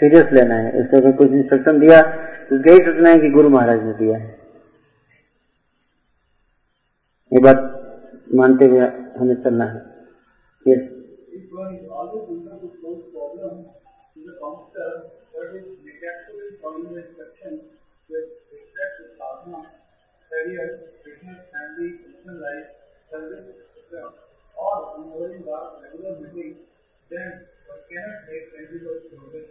सीरियस 0.00 0.32
लेना 0.32 0.54
है 0.54 0.72
उसको 0.80 0.96
अगर 0.96 1.12
कुछ 1.16 1.32
इंस्ट्रक्शन 1.32 1.78
दिया 1.80 2.00
तो 2.48 2.56
यही 2.60 2.84
सोचना 2.84 3.10
है 3.10 3.18
कि 3.18 3.30
गुरु 3.30 3.48
महाराज 3.50 3.84
ने 3.84 3.92
दिया 3.94 4.18
है 4.18 4.32
ये 7.32 7.40
बात 7.42 7.62
मानते 8.34 8.66
हुए 8.66 8.88
हमें 9.18 9.34
चलना 9.42 9.64
है 9.64 9.80
yes. 10.66 10.82
Cannot 27.88 28.18
make 28.28 28.46
tangible 28.52 28.98
progress. 29.08 29.48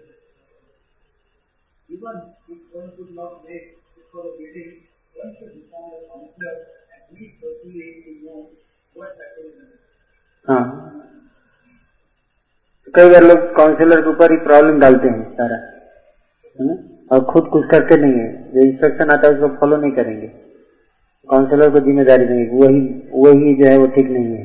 Even 1.89 2.15
if 2.49 2.59
one 2.71 2.89
could 2.97 3.11
not 3.13 3.43
make 3.43 3.65
it 3.97 4.05
for 4.11 4.23
a 4.23 4.33
meeting, 4.39 4.71
one 5.15 5.35
should 5.37 5.53
become 5.53 5.87
a 5.89 5.99
counselor 6.07 6.55
and 6.89 7.03
meet 7.13 7.41
personally 7.41 7.89
to 8.05 8.11
know 8.23 8.39
what 8.95 9.13
actually 9.19 9.53
happens. 9.53 9.79
हाँ 10.45 10.63
कई 12.93 13.09
बार 13.09 13.23
लोग 13.23 13.43
काउंसलर 13.57 14.01
के 14.01 14.09
ऊपर 14.09 14.31
ही 14.31 14.37
प्रॉब्लम 14.45 14.79
डालते 14.79 15.07
हैं 15.09 15.21
सारा 15.35 15.55
है 16.55 16.65
ना 16.67 16.73
और 17.11 17.23
खुद 17.31 17.47
कुछ 17.53 17.69
करते 17.71 17.95
नहीं 18.01 18.19
है 18.19 18.27
जो 18.53 18.65
इंस्ट्रक्शन 18.65 19.11
आता 19.13 19.27
है 19.27 19.33
उसको 19.35 19.47
फॉलो 19.59 19.77
नहीं 19.77 19.91
करेंगे 19.99 20.27
काउंसलर 21.29 21.69
को 21.75 21.79
ज़िम्मेदारी 21.85 22.25
नहीं 22.25 22.47
वही 22.59 22.81
वही 23.23 23.53
जो 23.61 23.69
है 23.71 23.77
वो 23.77 23.87
ठीक 23.95 24.09
नहीं 24.09 24.35
है 24.35 24.43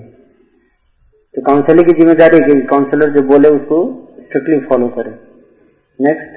तो 1.38 1.42
काउंसलर 1.46 1.84
की 1.86 1.92
ज़िम्मेदारी 1.92 2.36
है 2.36 2.44
कि 2.44 2.54
काउंसलर 2.66 3.10
जो 3.14 3.20
बोले 3.26 3.48
उसको 3.56 3.76
स्ट्रिक्टली 4.20 4.58
फॉलो 4.68 4.86
करे। 4.96 5.10
नेक्स्ट 5.98 6.36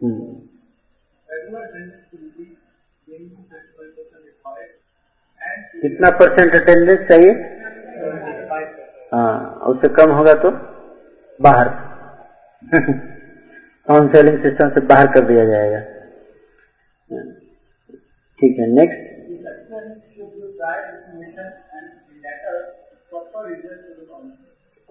हम्म 0.00 0.46
कितना 5.82 6.10
परसेंट 6.18 6.54
अटेंडेंस 6.54 7.08
चाहिए? 7.08 7.32
हाँ 9.14 9.60
उससे 9.66 9.88
कम 9.94 10.10
होगा 10.12 10.32
तो 10.34 10.50
बाहर। 11.40 11.68
काउंसलिंग 13.88 14.38
सिस्टम 14.42 14.68
से 14.68 14.80
बाहर 14.86 15.06
कर 15.06 15.24
दिया 15.26 15.44
जाएगा। 15.44 15.80
ठीक 18.40 18.58
है 18.58 18.66
नेक्स्ट 18.66 19.06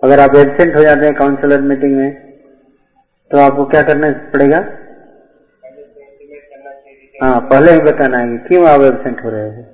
अगर 0.03 0.19
आप 0.19 0.35
एबसेंट 0.35 0.75
हो 0.75 0.81
जाते 0.83 1.05
हैं 1.05 1.13
काउंसलर 1.15 1.61
मीटिंग 1.61 1.95
में 1.97 2.11
तो 3.31 3.37
आपको 3.37 3.65
क्या 3.65 3.81
करना 3.81 4.11
पड़ेगा? 4.33 4.57
हाँ 7.23 7.39
पहले 7.49 7.71
ही 7.71 7.79
बताना 7.79 8.17
है 8.17 8.37
क्यों 8.37 8.67
आप 8.69 8.81
एबसेंट 8.81 9.23
हो 9.23 9.29
रहे 9.29 9.49
हैं। 9.49 9.65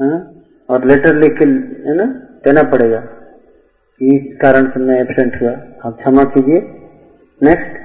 हाँ? 0.00 0.43
और 0.70 0.84
लेटर 0.84 1.14
लिख 1.14 1.32
के 1.38 1.44
है 1.88 1.94
ना, 1.96 2.04
देना 2.44 2.62
पड़ेगा। 2.62 2.98
इस 4.02 4.38
कारण 4.42 4.70
से 4.70 4.80
मैं 4.80 5.00
एबसेंट 5.00 5.42
हुआ। 5.42 5.50
आप 5.84 5.96
क्षमा 6.00 6.24
कीजिए। 6.24 6.60
नेक्स्ट 7.42 7.84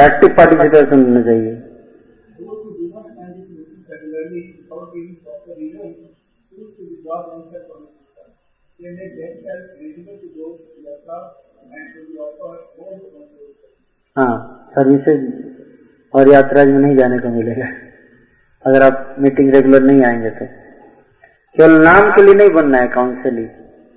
एक्टिव 0.00 0.36
पार्टिसिपेशन 0.36 1.02
होना 1.02 1.22
चाहिए। 1.22 1.62
हाँ 14.16 14.70
सर्विसेज़ 14.70 15.57
और 16.14 16.28
यात्रा 16.28 16.64
में 16.64 16.72
नहीं 16.72 16.96
जाने 16.96 17.18
को 17.18 17.28
मिलेगा। 17.28 17.66
अगर 18.66 18.82
आप 18.82 19.16
मीटिंग 19.18 19.54
रेगुलर 19.54 19.82
नहीं 19.82 20.04
आएँगे 20.04 20.30
तो। 20.30 20.46
केवल 21.56 21.70
नाम 21.84 22.10
के 22.10 22.22
लिए 22.22 22.34
नहीं 22.34 22.50
बनना 22.50 22.78
है 22.78 22.88
काउंसलिंग 22.88 23.48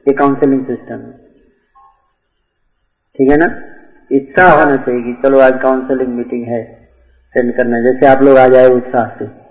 ये 0.07 0.13
काउंसलिंग 0.13 0.65
सिस्टम 0.65 0.95
है। 0.95 1.11
ठीक 3.15 3.31
है 3.31 3.38
ना? 3.38 3.63
इच्छा 4.11 4.45
होना 4.45 4.75
चाहिए 4.75 5.01
कि 5.01 5.21
चलो 5.23 5.39
आज 5.39 5.51
काउंसलिंग 5.61 6.09
मीटिंग 6.09 6.47
है 6.47 6.89
अटेंड 7.35 7.57
करना 7.57 7.81
जैसे 7.81 8.05
आप 8.05 8.21
लोग 8.21 8.38
आ 8.38 8.47
जाए 8.47 8.67
उत्साह 8.67 9.15
से। 9.19 9.41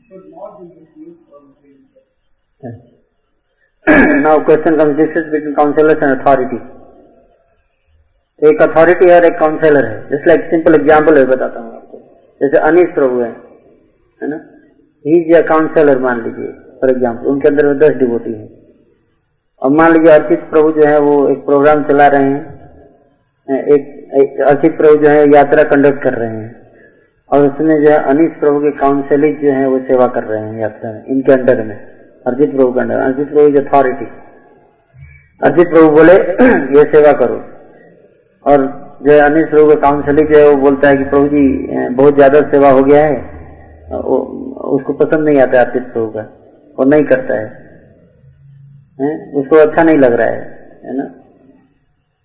should 0.06 0.24
not 0.30 0.60
be 0.60 0.64
misused 0.68 1.22
or 1.32 1.40
misused. 1.40 1.88
now 4.24 4.34
question 4.40 4.76
comes 4.76 4.96
difference 4.98 5.30
between 5.32 5.54
counselors 5.56 6.02
and 6.02 6.12
authority. 6.20 6.60
एक 8.40 8.60
अथॉरिटी 8.62 9.10
और 9.12 9.24
एक 9.26 9.38
काउंसलर 9.38 9.86
है। 9.86 9.94
जस्ट 10.10 10.26
लाइक 10.28 10.42
सिंपल 10.50 10.74
एग्ज़ाम्पल 10.74 11.16
है 11.18 11.24
बताता 11.30 11.60
हूँ 11.60 11.70
आपको। 11.76 11.98
जैसे 12.40 12.58
अनिश 12.68 12.92
प्रभु 12.94 13.20
है 13.20 13.30
है 14.20 14.28
ना? 14.28 14.36
ही 15.04 15.14
इज़ 15.22 15.42
काउंसलर 15.48 15.98
मान 16.00 16.22
लीजिए 16.24 16.52
फॉर 16.80 16.90
एग्ज़ाम्पल 16.90 17.26
उनके 17.32 17.48
अंदर 17.48 17.66
में 17.66 17.78
दस 17.78 17.96
डिवोटी 18.04 18.32
है। 18.34 18.46
और 19.62 19.70
मान 19.80 19.92
लीजिए 19.92 20.12
अर्चित 20.12 20.46
प्रभु 20.50 20.72
जो 20.78 20.86
है 20.88 20.98
वो 21.08 21.16
एक 21.30 21.44
प्रोग्राम 21.46 21.82
चला 21.88 22.06
रहे 22.14 22.30
हैं। 22.30 22.42
एक, 23.48 23.82
एक 24.20 24.40
अर्चित 24.48 24.76
प्रभु 24.78 25.04
जो 25.04 25.10
है 25.10 25.26
यात्रा 25.34 25.62
कंडक्ट 25.74 26.02
कर 26.04 26.14
रहे 26.18 26.36
हैं। 26.36 26.67
और 27.30 27.46
उसमें 27.46 27.74
जो 27.84 27.90
है 27.90 27.96
अनिश 28.10 28.30
प्रभु 28.40 28.60
के 28.60 28.70
काउंसलिंग 28.78 29.36
जो 29.38 29.52
है 29.52 29.66
वो 29.68 29.78
सेवा 29.88 30.06
कर 30.14 30.24
रहे 30.24 30.40
हैं 30.40 30.60
यात्रा 30.60 30.92
में, 30.92 31.04
इनके 31.06 31.32
अंडर 31.32 31.62
में, 31.62 31.76
अर्जित 32.26 32.50
प्रभु 32.50 32.72
के 32.72 32.80
अंडर 32.80 33.00
अर्जित 33.00 33.28
प्रभु 33.28 33.46
इज़ 33.48 33.56
अथॉरिटी 33.62 34.06
अर्जित 35.40 35.68
प्रभु 35.68 35.88
बोले, 35.88 36.12
ये 36.76 36.84
सेवा 36.94 37.12
करो। 37.18 37.36
और 38.46 38.64
जो 39.02 39.12
है 39.12 39.18
अनिश 39.20 39.48
प्रभु 39.50 39.68
का 39.68 39.74
काउंसलिंग 39.80 40.28
जो 40.28 40.38
है 40.38 40.48
वो 40.48 40.56
बोलता 40.62 40.88
है 40.88 40.96
कि 40.96 41.04
प्रभु 41.04 41.28
जी 41.28 41.42
बहुत 41.94 42.14
ज़्यादा 42.14 42.40
सेवा 42.50 42.70
हो 42.70 42.82
गया 42.82 43.04
है 43.04 43.16
उसको 44.70 44.92
पसंद 44.94 45.28
नहीं 45.28 45.40
आता 45.40 45.60
अर्जित 45.60 45.82
प्रभु 45.92 46.06
का, 46.06 46.24
और 46.78 46.86
नहीं 46.86 47.04
करता 47.04 47.34
है। 47.34 47.46
है? 49.00 49.10
उसको 49.32 49.56
अच्छा 49.56 49.82
नहीं 49.82 49.98
लग 49.98 50.12
रहा 50.12 50.30
है 50.30 50.40
है 50.84 50.96
ना? 50.96 51.04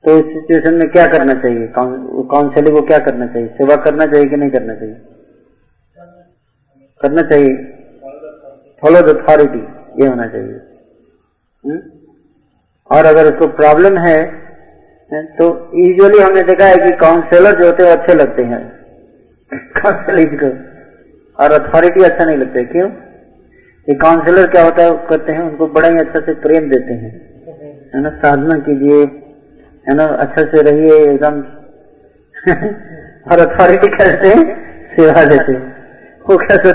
तो 0.03 0.17
इस 0.17 0.25
सिचुएशन 0.25 0.73
में 0.73 0.87
क्या 0.91 1.05
करना 1.07 1.33
चाहिए? 1.41 1.67
काउंसलिंग 1.75 2.75
को 2.77 2.81
क्या 2.87 2.97
करना 2.99 3.27
चाहिए? 3.27 3.47
सेवा 3.57 3.75
करना 3.83 4.05
चाहिए 4.05 4.29
कि 4.29 4.35
नहीं 4.35 4.49
करना 4.49 4.73
चाहिए? 4.75 4.95
करना 7.01 7.21
चाहिए। 7.29 7.53
फॉलो 8.83 9.01
द 9.01 9.15
अथॉरिटी 9.17 9.61
ये 10.03 10.07
होना 10.07 10.27
चाहिए। 10.27 10.59
हुँ? 11.63 11.77
और 12.89 13.05
अगर 13.05 13.25
उसको 13.25 13.47
प्रॉब्लम 13.55 13.97
है 13.99 14.17
तो 15.37 15.45
यूजुअली 15.77 16.19
हमने 16.19 16.41
देखा 16.43 16.65
है 16.65 16.75
कि 16.77 16.91
काउंसलर 16.97 17.59
जो 17.59 17.65
होते 17.65 17.83
हैं 17.83 17.91
अच्छे 17.91 18.13
लगते 18.13 18.43
हैं। 18.43 18.61
काउंसलिंग 19.77 20.37
को 20.39 20.49
और 21.37 21.53
अथॉरिटी 21.53 22.03
अच्छा 22.03 22.25
नहीं 22.25 22.37
लगता 22.37 22.63
क्यों? 22.71 22.89
ये 23.87 23.95
काउंसलर 23.97 24.47
क्या 24.47 24.63
होता 24.63 24.83
है 24.83 24.91
करते 25.09 25.31
हैं, 25.31 25.41
उनको 25.41 25.67
बड़ा 25.69 25.89
ही 25.89 25.97
अच्छा 25.97 26.21
से 26.21 26.33
प्रेम 26.41 26.69
देते 26.69 26.93
हैं। 26.93 27.11
है 27.95 28.01
ना? 28.01 28.09
साधना 28.17 28.57
कीजिए। 28.59 29.05
है 29.87 29.95
ना? 29.95 30.05
अच्छे 30.23 30.43
से 30.47 30.61
रहिए, 30.69 30.97
एकदम 31.05 31.41
और 33.31 33.39
अथॉरिटी 33.41 33.87
करते 33.97 34.27
हैं, 34.29 34.43
सेवा 34.95 35.23
देते 35.25 35.53
वो 36.25 36.37
कैसे 36.39 36.71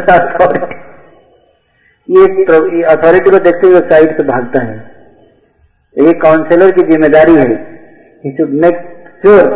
ये 2.09 2.83
अथॉरिटी 2.91 3.31
को 3.31 3.39
देखते 3.45 3.69
हुए 3.69 3.81
साइड 3.89 4.17
से 4.19 4.25
भागता 4.27 4.63
है। 4.65 4.77
ये 5.97 6.13
काउंसलर 6.21 6.71
की 6.73 6.83
ज़िम्मेदारी 6.91 7.35
है। 7.37 7.49
He 8.25 8.31
should 8.37 8.55
make 8.63 8.79
sure 9.23 9.51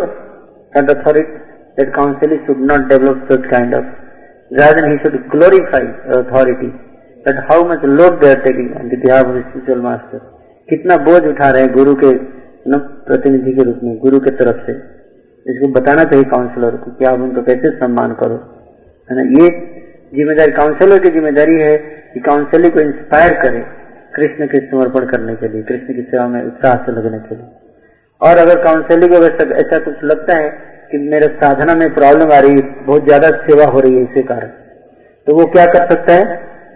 that 0.72 0.90
authority 0.90 1.38
that 1.78 1.94
council 1.94 2.36
should 2.46 2.60
not 2.70 2.88
develop 2.88 3.26
such 3.30 3.46
kind 3.50 3.74
of 3.74 3.86
rather 4.60 4.88
he 4.90 4.96
should 4.98 5.16
glorify 5.30 5.86
authority 6.16 6.66
that 7.26 7.38
how 7.50 7.64
much 7.68 7.84
load 7.92 8.20
they're 8.20 8.40
taking 8.44 8.70
and 8.76 8.94
they 8.94 9.12
have 9.12 9.32
spiritual 9.40 9.80
master 9.82 10.18
कितना 10.68 10.96
बोझ 11.06 11.22
उठा 11.26 11.48
रहे 11.50 11.62
हैं 11.62 11.72
गुरु 11.74 11.94
के 12.04 12.12
न, 12.66 12.78
प्रतिनिधि 13.06 13.52
के 13.52 13.64
रूप 13.64 13.80
में, 13.82 13.96
गुरु 13.98 14.18
के 14.20 14.30
तरफ़ 14.36 14.66
से। 14.66 14.72
इसको 15.46 15.68
बताना 15.72 16.04
चाहिए 16.04 16.24
काउंसलर 16.30 16.76
को 16.76 16.90
कि 16.92 17.04
आप 17.04 17.20
उनको 17.20 17.42
कैसे 17.42 17.70
सम्मान 17.78 18.12
करो। 18.20 18.34
है 19.08 19.16
ना, 19.16 19.22
ये 19.34 19.48
ज़िम्मेदारी 20.12 20.52
काउंसलर 20.52 20.98
की 20.98 21.10
ज़िम्मेदारी 21.10 21.54
है 21.58 21.76
कि 22.12 22.20
काउंसलिंग 22.22 22.72
को 22.72 22.80
इंस्पायर 22.80 23.32
करे 23.42 23.64
कृष्ण 24.14 24.46
के 24.46 24.58
समर्पण 24.62 25.06
करने 25.06 25.34
के 25.36 25.48
लिए, 25.48 25.62
कृष्ण 25.62 25.94
की 25.94 26.02
सेवा 26.04 26.26
में 26.28 26.42
उत्साह 26.42 26.74
से 26.84 26.92
लगने 26.92 27.18
के 27.20 27.34
लिए। 27.34 27.46
और 28.20 28.38
अगर 28.38 28.62
काउंसलिंग 28.64 29.12
को 29.12 29.24
ऐसा 29.56 29.78
कुछ 29.84 30.04
लगता 30.04 30.36
है 30.38 30.50
कि 30.90 30.98
मेरे 31.06 31.26
साधना 31.36 31.74
में 31.74 31.88
प्रॉब्लम 31.94 32.32
आ 32.32 32.38
रही 32.38 32.52
है, 32.52 32.62
बहुत 32.86 33.04
ज़्यादा 33.04 33.30
सेवा 33.42 33.64
हो 33.66 33.80
रही 33.80 33.94
है 33.94 34.02
इसी 34.04 34.22
कारण 34.24 34.48
तो 35.26 35.34
वो 35.34 35.44
क्या 35.48 35.64
कर 35.66 35.88
सकता 35.88 36.14
है? 36.14 36.24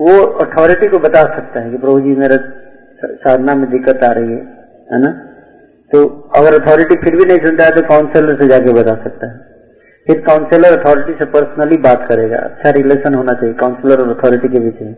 वो 0.01 0.13
अथॉरिटी 0.43 0.89
को 0.89 0.99
बता 1.01 1.23
सकता 1.27 1.61
है 1.61 1.71
कि 1.71 1.79
प्रभु 1.79 2.01
जी 2.01 2.15
मेरा 2.17 2.37
साधना 3.23 3.55
में 3.55 3.71
दिक्कत 3.71 4.05
आ 4.05 4.11
रही 4.13 4.33
है 4.33 4.41
है 4.93 5.01
ना? 5.01 5.11
तो 5.97 6.05
अगर 6.37 6.55
अथॉरिटी 6.55 6.97
फिर 6.97 7.17
भी 7.17 7.25
नहीं 7.25 7.39
सुनता 7.39 7.65
है 7.65 7.71
तो 7.71 7.83
काउंसलर 7.89 8.41
से 8.41 8.49
जाके 8.49 8.73
बता 8.73 8.95
सकता 9.05 9.27
है। 9.27 9.35
फिर 10.07 10.19
काउंसलर 10.21 10.79
अथॉरिटी 10.79 11.13
से 11.13 11.27
पर्सनली 11.31 11.77
बात 11.83 12.07
करेगा। 12.09 12.39
अच्छा 12.39 12.71
रिलेशन 12.71 13.15
होना 13.15 13.33
चाहिए 13.33 13.55
काउंसलर 13.55 14.03
और 14.03 14.11
अथॉरिटी 14.11 14.49
के 14.49 14.61
बीच 14.61 14.83
में। 14.83 14.95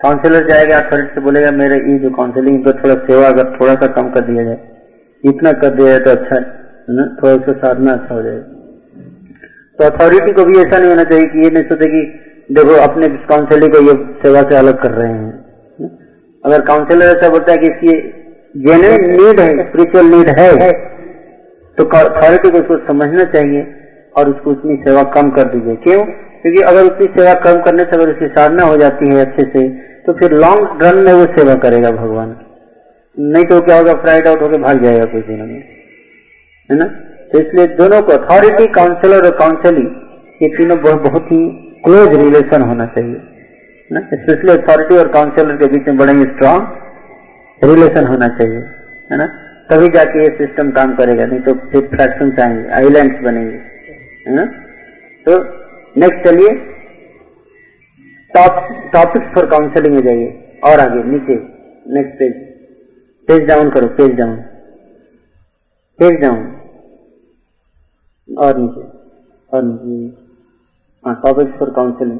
काउंसलर 0.00 0.46
जाएगा 0.48 0.78
अथॉरिटी 0.78 1.14
से 1.14 1.20
बोलेगा, 1.20 1.50
मेरे 1.52 1.78
ये 1.82 1.98
जो 1.98 2.10
काउंसलिंग 2.10 2.64
पर 2.64 2.78
थोड़ा 2.78 2.94
सेवा 3.02 3.26
अगर 3.28 3.50
थोड़ा 3.56 3.74
सा 3.74 3.86
कम 3.92 4.10
कर 4.10 4.24
दिया 4.24 4.44
जाए, 4.44 4.60
इतना 5.24 5.52
कर 5.54 5.74
दिया 5.74 5.88
जाए 5.88 5.98
तो 5.98 6.10
अच्छा 6.10 6.34
है, 6.36 6.42
ना, 6.90 7.04
थोड़ा 7.18 7.32
उसका 7.34 7.52
साधना 7.58 7.92
अच्छा 7.92 8.14
हो 8.14 8.22
जाएगा। 8.22 8.44
तो 9.78 9.84
अथॉरिटी 9.86 10.32
को 10.32 10.44
भी 10.44 10.58
ऐसा 10.58 10.78
नहीं 10.78 10.90
होना 10.90 11.04
चाहिए 11.04 11.26
कि 11.26 11.44
ये 11.44 11.50
नहीं 11.50 11.64
सोचे 11.64 11.90
कि 11.90 12.00
देखो, 12.54 12.80
अपने 12.82 13.08
काउंसलिंग 13.08 13.74
को 13.74 13.82
ये 13.82 13.98
सेवा 14.22 14.42
से 14.42 14.56
अलग 14.56 14.82
कर 14.82 14.90
रहे 14.92 15.12
हैं। 15.12 15.88
अगर 16.44 16.60
काउंसलर 16.66 17.16
ऐसा 17.16 17.28
बोलता 17.28 17.52
है 17.52 17.58
कि 17.58 17.66
इसकी 17.66 17.92
नीड 18.54 19.40
है 19.40 19.48
स्पिरिचुअल 19.60 20.06
नीड 20.06 20.28
है 20.38 20.70
तो 21.78 21.84
अथॉरिटी 21.98 22.50
को 22.50 22.58
उसको 22.58 22.76
समझना 22.86 23.24
चाहिए 23.32 23.66
और 24.14 24.30
उसको 24.30 24.50
उतनी 24.50 24.76
सेवा 24.78 25.02
कम 25.12 25.30
कर 25.30 25.48
दीजिए। 25.48 25.76
क्यों? 25.84 26.00
क्योंकि 26.42 26.62
अगर 26.62 26.84
उतनी 26.84 27.06
सेवा 27.16 27.34
कम 27.42 27.60
करने 27.62 27.82
से 27.82 27.96
अगर 27.96 28.10
उसकी 28.12 28.26
साधना 28.28 28.64
हो 28.64 28.76
जाती 28.76 29.14
है 29.14 29.20
अच्छे 29.20 29.44
से 29.52 29.68
तो 30.06 30.12
फिर 30.12 30.32
लॉन्ग 30.36 30.82
रन 30.84 30.98
में 30.98 31.12
वो 31.12 31.24
सेवा 31.36 31.54
करेगा 31.62 31.90
भगवान। 31.92 32.34
नहीं 33.16 33.44
तो 33.44 33.60
क्या 33.60 33.76
होगा 33.76 33.92
फ्राइड 34.02 34.28
आउट 34.28 34.42
होकर 34.42 34.60
भाग 34.62 34.82
जाएगा 34.84 35.04
कुछ 35.12 35.26
दिनों 35.26 35.46
में। 35.46 35.62
है 36.70 36.78
ना? 36.78 36.84
तो 37.32 37.38
इसलिए 37.38 37.66
दोनों 37.76 38.00
को 38.02 38.12
अथॉरिटी 38.14 38.66
काउंसिलर 38.72 39.26
और 39.26 39.36
काउंसलिंग 39.38 39.88
ये 40.42 40.48
तीनों 40.56 40.76
बहुत 40.82 41.32
ही 41.32 41.40
क्लोज 41.84 42.14
रिलेशन 42.16 42.62
होना 42.62 42.86
चाहिए। 42.94 43.16
ना? 43.90 44.00
स्पेशली 44.14 44.52
अथॉरिटी 44.52 44.96
और 44.96 45.08
काउंसिलर 45.12 45.56
के 45.56 45.66
बीच 45.68 45.88
में 45.88 45.96
बड़े 45.98 46.12
ही 46.12 46.22
स्ट्रांग 46.24 46.62
रिलेशन 47.62 48.06
होना 48.06 48.26
चाहिए, 48.36 48.58
है 49.10 49.16
ना? 49.18 49.26
तभी 49.70 49.88
जाके 49.94 50.18
ये 50.18 50.28
सिस्टम 50.36 50.70
काम 50.72 50.94
करेगा, 50.96 51.24
नहीं 51.26 51.40
तो 51.40 51.52
फिर 51.70 51.86
फ्रैक्शन 51.88 52.30
आएँगे 52.40 52.68
आइलैंड्स 52.74 53.20
बनेंगे, 53.24 53.56
है 54.26 54.34
ना? 54.34 54.44
तो 55.26 55.32
नेक्स्ट 55.96 56.24
चलिए 56.26 56.54
टॉप 58.34 58.58
टॉपिक्स 58.94 59.34
फॉर 59.34 59.46
काउंसलिंग 59.50 59.94
में 59.94 60.02
जाइए, 60.02 60.28
और 60.64 60.80
आगे, 60.80 61.02
नीचे 61.04 61.34
नेक्स्ट 61.88 62.18
पेज 62.18 62.32
पेज 63.28 63.46
डाउन 63.48 63.70
करो 63.70 63.86
पेज 63.96 64.16
डाउन 64.16 64.36
पेज 65.98 66.20
डाउन 66.20 66.40
और 68.28 68.58
नीचे 68.58 68.82
और 69.52 69.62
नीचे 69.64 70.28
हाँ 71.04 71.14
टॉपिक्स 71.24 71.58
फॉर 71.58 71.70
काउंसलिंग 71.76 72.18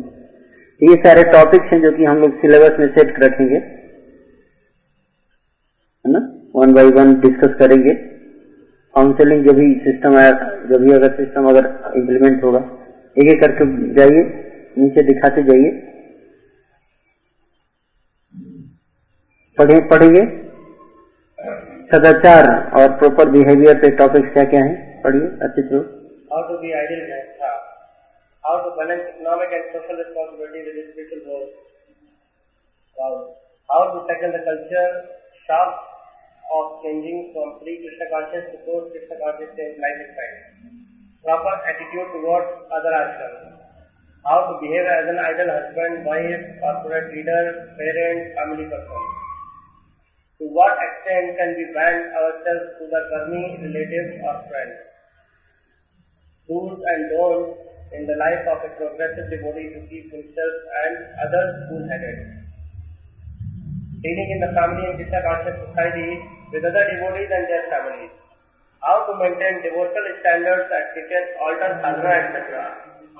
ये 0.82 0.94
सारे 1.04 1.22
टॉपिक्स 1.32 1.72
हैं 1.72 1.80
जो 1.82 1.90
कि 1.92 2.04
हम 2.04 2.18
लोग 2.18 2.40
सिलेबस 2.40 2.78
में 2.78 2.88
सेट 2.88 3.14
रखेंगे। 3.24 3.58
है 6.10 6.12
ना? 6.12 6.20
वन 6.56 6.72
बाई 6.74 6.90
वन 6.90 7.14
डिस्कस 7.20 7.54
करेंगे। 7.58 7.92
काउंसलिंग 8.94 9.44
जब 9.46 9.54
भी 9.54 9.66
सिस्टम 9.74 10.16
आया 10.16 10.30
जब 10.70 10.82
भी 10.82 10.92
अगर 10.92 11.12
सिस्टम 11.16 11.48
अगर 11.48 11.66
इम्प्लीमेंट 11.96 12.44
होगा 12.44 12.58
एक 13.16 13.28
एक 13.28 13.40
करके 13.40 13.66
जाइए, 13.94 14.22
नीचे 14.78 15.02
दिखाते 15.02 15.42
जाइए। 15.42 15.70
पढ़े 19.58 19.80
पढ़ेंगे 19.88 20.22
सदाचार 21.92 22.48
और 22.80 22.92
प्रॉपर 22.98 23.28
बिहेवियर 23.28 23.78
पे 23.78 23.90
टॉपिक 23.96 24.32
क्या 24.32 24.44
क्या 24.44 24.64
है? 24.64 24.74
पढ़िए, 25.02 25.28
अच्छे 25.42 25.62
से। 25.62 25.76
How 26.32 26.42
to 26.48 26.58
be 26.58 26.72
ideal 26.72 27.00
man 27.00 27.26
how 28.44 28.56
to 28.64 28.70
balance 28.76 29.00
culture 34.44 34.88
of 36.50 36.82
changing 36.82 37.30
from 37.32 37.62
pre-Krishna 37.62 38.06
conscious 38.10 38.44
to 38.50 38.58
post-Krishna 38.66 39.16
conscious 39.22 39.54
in 39.54 39.78
lifestyle. 39.78 40.38
Proper 41.22 41.54
attitude 41.70 42.08
towards 42.16 42.50
other 42.74 42.90
ashrams. 42.90 43.54
How 44.26 44.44
to 44.50 44.54
behave 44.60 44.84
as 44.84 45.06
an 45.08 45.18
ideal 45.18 45.48
husband, 45.48 46.04
wife, 46.04 46.44
corporate 46.60 47.08
leader, 47.14 47.44
parent, 47.78 48.20
family 48.36 48.66
person. 48.66 49.02
To 50.40 50.44
what 50.48 50.74
extent 50.76 51.36
can 51.36 51.54
we 51.54 51.64
bind 51.72 52.00
ourselves 52.16 52.66
to 52.80 52.84
the 52.88 53.00
karmi, 53.12 53.60
relatives 53.60 54.12
or 54.24 54.34
friends? 54.48 54.76
Do's 56.48 56.80
and 56.82 57.02
don'ts 57.12 57.52
in 57.92 58.06
the 58.06 58.16
life 58.16 58.42
of 58.48 58.58
a 58.64 58.70
progressive 58.74 59.30
devotee 59.30 59.70
to 59.70 59.80
keep 59.86 60.10
himself 60.10 60.54
and 60.84 60.94
others 61.22 61.50
cool-headed. 61.68 62.16
Dealing 64.00 64.28
in 64.32 64.40
the 64.40 64.52
family 64.56 64.84
and 64.88 64.96
Krishna 64.96 65.20
conscious 65.20 65.56
society 65.68 66.39
with 66.52 66.64
other 66.64 66.84
devotees 66.90 67.30
and 67.36 67.46
their 67.50 67.64
families. 67.72 68.12
How 68.82 68.96
to 69.06 69.12
maintain 69.22 69.62
devotional 69.62 70.06
standards 70.20 70.70
at 70.76 70.94
kitchen, 70.94 71.24
altar, 71.46 71.70
sadhana, 71.82 72.12
etc. 72.20 72.62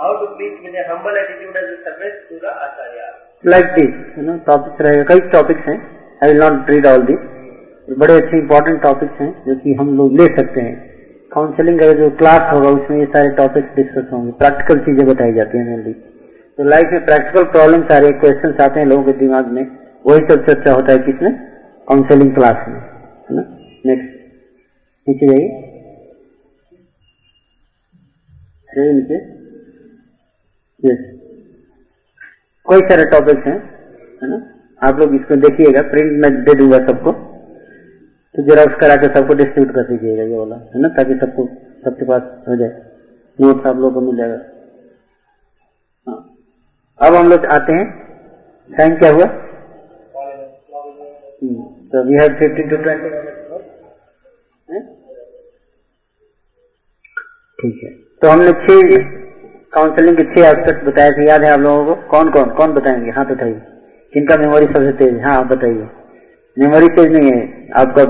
How 0.01 0.12
to 0.20 0.27
preach 0.36 0.59
with 0.65 0.77
a 0.82 0.85
humble 0.90 1.16
attitude 1.23 1.57
as 1.62 1.69
a 1.73 1.78
service 1.86 2.19
to 2.28 2.39
the 2.44 2.52
acharya. 2.66 3.09
Like 3.52 3.66
this 3.74 3.93
है 4.16 4.23
ना 4.24 4.36
topics 4.47 4.81
रहेगा 4.86 5.05
कई 5.11 5.20
topics 5.35 5.69
हैं. 5.69 5.77
I 6.23 6.32
will 6.32 6.40
not 6.40 6.70
read 6.70 6.86
all 6.86 7.02
this 7.11 7.97
बड़े 8.02 8.15
अच्छे 8.15 8.39
important 8.39 8.82
topics 8.82 9.20
हैं 9.20 9.31
जो 9.47 9.55
कि 9.62 9.74
हम 9.81 9.97
लोग 9.98 10.19
ले 10.20 10.27
सकते 10.36 10.61
हैं. 10.61 10.74
काउंसलिंग 11.35 11.81
का 11.81 11.93
जो 12.01 12.11
क्लास 12.23 12.52
होगा 12.55 12.69
उसमें 12.81 12.98
ये 12.98 13.07
सारे 13.15 13.31
टॉपिक्स 13.36 13.74
डिस्कस 13.77 14.12
होंगे. 14.12 14.32
प्रैक्टिकल 14.43 14.85
चीज़ें 14.86 15.07
बताई 15.09 15.32
जाती 15.32 15.59
हैं 15.59 15.65
मेनली 15.66 15.93
तो 16.59 16.69
लाइफ 16.69 16.93
में 16.93 17.05
प्रैक्टिकल 17.07 17.44
प्रॉब्लम 17.57 17.86
सारे 17.90 18.12
क्वेश्चन 18.24 18.57
आते 18.65 18.81
हैं 18.81 18.86
लोगों 18.86 19.05
के 19.05 19.19
दिमाग 19.24 19.52
में. 19.59 19.65
वही 20.07 20.28
सब 20.31 20.47
चर्चा 20.47 20.73
होता 20.73 20.93
है 20.93 20.98
किसमें? 21.07 21.32
काउंसलिंग 21.89 22.35
क्लास 22.35 22.69
में. 22.69 22.81
है 23.31 23.36
ना 23.36 23.59
नेक्स्ट 23.86 25.09
नीचे 25.09 25.27
जाइए 25.27 25.66
नीचे 28.93 29.15
यस 30.85 31.20
कोई 32.66 32.81
सारे 32.81 33.05
टॉपिक्स 33.05 33.47
हैं 33.47 33.81
है 34.23 34.31
ना? 34.31 34.55
आप 34.89 34.98
लोग 34.98 35.15
इसको 35.15 35.36
देखिएगा 35.36 35.82
प्रिंट 35.82 36.23
में 36.23 36.44
दे 36.44 36.55
दूँगा 36.55 36.78
सबको। 36.78 37.12
तो 38.35 38.43
जेरॉक्स 38.43 38.74
करा 38.81 38.97
के 38.97 39.07
सबको 39.07 39.35
डिस्ट्रीब्यूट 39.35 39.74
कर 39.74 39.82
दीजिएगा 39.82 40.23
ये 40.23 40.36
वाला 40.36 40.57
है 40.57 40.81
ना? 40.81 40.89
ताकि 40.89 41.15
सबको 41.15 41.48
सबके 41.85 42.05
पास 42.05 42.23
हो 42.48 42.57
जाए। 42.57 42.82
नोट्स 43.40 43.66
आप 43.66 43.77
लोगों 43.77 43.90
को 43.90 44.01
मिल 44.01 44.16
जाएगा। 44.16 44.40
हाँ। 46.09 46.36
अब 47.01 47.15
हम 47.15 47.28
लोग 47.28 47.47
आते 47.47 47.73
हैं। 47.73 48.11
टाइम 48.70 48.97
क्या 48.97 49.12
हुआ? 49.12 49.24
तो 51.92 52.02
we 52.08 52.14
have 52.14 52.34
fifty 52.38 52.62
two 52.70 52.76
twenty 52.82 53.08
ठीक 57.58 57.80
है। 57.84 57.90
तो 58.22 58.28
हमने 58.28 58.52
छह 58.60 58.96
काउंसलिंग 59.74 60.16
के 60.16 60.22
छह 60.24 60.48
एस्पेक्ट 60.48 60.84
बताए 60.84 61.10
थे। 61.10 61.28
याद 61.28 61.44
है 61.44 61.50
आप 61.52 61.60
लोगों 61.60 61.84
को? 61.86 61.94
कौन 62.10 62.30
कौन 62.30 62.50
कौन 62.54 62.72
बताएँगे? 62.74 63.10
हाथ 63.10 63.30
उठाइए 63.32 63.60
किनका 64.12 64.36
मेमोरी 64.36 64.66
सबसे 64.66 64.92
तेज। 65.00 65.14
है 65.14 65.22
हाँ 65.24 65.36
आप 65.38 65.46
बताइए। 65.46 65.88
मेमोरी 66.56 66.88
तेज 66.96 67.06
नहीं 67.16 67.32
है। 67.32 67.68
आपका 67.80 68.04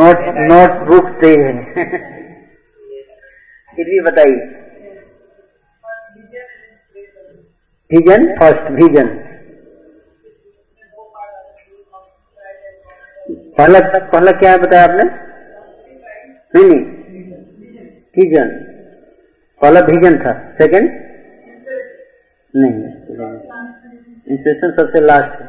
नोट 0.00 0.18
नोट 0.50 0.70
बुक 0.88 1.08
तेज 1.20 1.38
है। 1.38 1.74
फिर 3.76 3.86
भी 3.86 4.00
बताइए। 4.00 4.36
विजन 7.90 8.26
फ़र्स्ट 8.38 8.70
विजन 8.72 9.08
पहला 13.58 13.78
पहला 14.12 14.32
क्या 14.32 14.56
बताया 14.56 14.82
आपने? 14.84 15.04
नहीं 16.54 16.64
नहीं 16.64 16.80
विजन 18.18 18.48
पहला 19.60 19.80
विजन 19.80 20.18
था। 20.18 20.32
सेकंड 20.58 20.88
नहीं 22.54 22.72
इंस्पिरेशन 24.26 24.72
सबसे 24.76 25.00
लास्ट 25.00 25.40
है. 25.40 25.48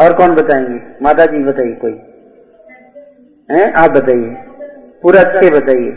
और 0.00 0.16
कौन 0.16 0.34
बताएँगे? 0.34 0.80
माता 1.02 1.26
जी 1.26 1.38
बताइए 1.44 1.72
कोई। 1.74 1.92
हैं? 3.50 3.72
आप 3.72 3.90
बताइए। 3.90 4.34
पूरा 5.02 5.20
अच्छे 5.20 5.50
बताइए। 5.50 5.90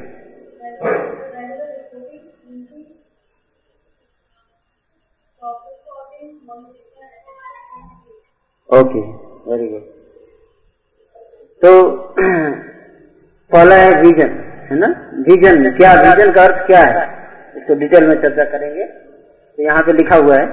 ओके 8.69 9.01
वेरी 9.47 9.67
गुड 9.67 9.81
तो 11.61 11.69
पहला 13.51 13.75
है 13.75 13.89
विजन 14.01 14.31
है 14.69 14.75
ना? 14.79 14.87
विजन 15.27 15.69
क्या 15.77 15.91
विजन 15.95 16.31
का 16.33 16.43
अर्थ 16.43 16.65
क्या 16.67 16.81
है? 16.89 17.05
इसको 17.57 17.75
डिटेल 17.79 18.07
में 18.07 18.13
चर्चा 18.21 18.43
करेंगे। 18.51 18.85
तो 18.85 19.63
यहाँ 19.63 19.83
पे 19.83 19.93
लिखा 19.93 20.15
हुआ 20.17 20.35
है 20.35 20.45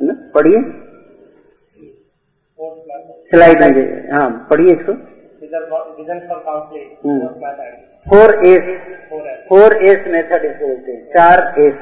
ना? 0.00 0.14
पढ़िए। 0.34 0.60
स्लाइड 3.30 3.62
में 3.76 4.10
हाँ 4.12 4.28
पढ़िए 4.50 4.74
इसको। 4.74 4.92
Four 8.06 8.34
S 8.46 8.64
four 9.48 9.76
S 9.84 10.06
method 10.08 10.44
इसको 10.44 10.66
बोलते 10.66 10.92
हैं। 10.92 11.00
चार 11.08 11.36
एस 11.60 11.74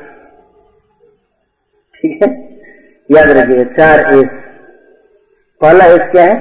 ठीक 1.95 2.23
है? 2.23 2.29
याद 3.11 3.31
रखिएगा, 3.39 3.65
चार 3.77 4.01
एस 4.15 4.29
पहला 5.61 5.85
एस 5.93 6.03
क्या 6.11 6.25
है? 6.25 6.35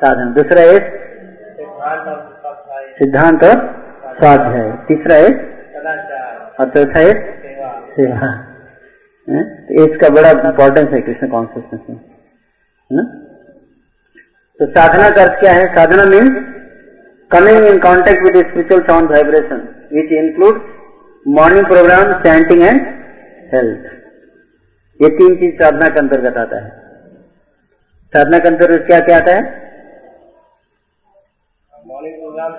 साधना। 0.00 0.24
दूसरा 0.32 0.62
एस 0.70 0.84
सिद्धांत 2.98 3.44
और 3.44 3.60
स्वाध्याय 4.18 4.66
तीसरा 4.88 5.16
एस 5.18 5.36
और 6.60 6.70
चौथा 6.70 7.00
एस 7.02 7.22
सेवा। 7.94 8.30
तो 9.28 9.82
एस 9.82 9.96
का 10.02 10.08
बड़ा 10.16 10.30
इंपॉर्टेंस 10.30 10.88
है 10.88 11.00
कृष्ण 11.00 11.28
कॉन्सियसनेस 11.28 11.80
में 11.88 11.96
है? 11.96 12.00
ना 12.90 13.02
तो 14.60 14.66
साधना 14.72 15.08
का 15.10 15.22
अर्थ 15.22 15.40
क्या 15.40 15.52
है? 15.52 15.64
Sadhana 15.76 16.04
means 16.10 16.34
coming 17.30 17.66
in 17.66 17.78
contact 17.80 18.22
with 18.24 18.36
spiritual 18.42 18.82
sound 18.88 19.10
vibration 19.10 19.64
which 19.92 20.12
include 20.18 20.60
morning 21.26 21.66
programme 21.66 22.12
chanting 22.22 22.62
and 22.62 22.86
health 23.54 23.90
ये 25.00 25.08
तीन 25.18 25.34
चीज़ 25.36 25.54
साधना 25.62 25.88
के 25.88 26.00
अंतर्गत 26.00 26.36
आता 26.38 26.62
है। 26.64 26.81
साधना 28.14 28.38
के 28.38 28.48
अंतर्गत 28.48 28.86
क्या 28.86 28.98
क्या 28.98 29.16
आता 29.16 29.32
है? 29.32 29.42
मॉर्निंग 31.86 32.14
प्रोग्राम 32.14 32.52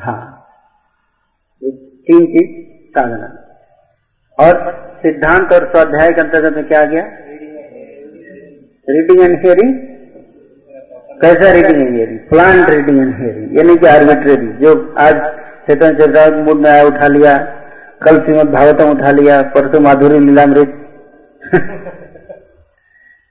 हाँ 0.00 0.48
तीन 1.62 2.26
चीज़ 2.26 2.50
साधना। 2.90 3.28
और 4.38 4.58
सिद्धांत 5.02 5.52
और 5.52 5.66
स्वाध्याय 5.70 6.12
के 6.12 6.20
अंतर्गत 6.20 6.56
में 6.56 6.68
क्या 6.68 6.80
आ 6.80 6.84
गया? 6.84 7.02
रीडिंग 8.88 9.20
एंड 9.20 9.46
हियरिंग 9.46 9.74
कैसा 11.22 11.52
reading 11.52 11.82
and 11.82 11.94
hearing 11.94 12.18
plan 12.18 12.64
reading 12.64 12.98
and 12.98 13.14
hearing 13.20 13.58
यानी 13.58 13.76
कि 13.76 13.86
आर्बिट्रेरी 13.86 14.46
जो 14.46 14.94
आज 14.98 15.14
चेतन 15.68 15.96
चेतन 15.96 16.42
मूड 16.42 16.60
में 16.60 16.70
आया 16.70 16.82
उठा 16.84 17.06
लिया 17.06 17.36
कल 18.06 18.18
श्रीमद 18.18 18.52
भागवतम 18.52 18.90
उठा 18.90 19.10
लिया 19.10 19.42
परसों 19.42 19.80
माधुरी 19.80 20.18
लीलामृत। 20.18 20.74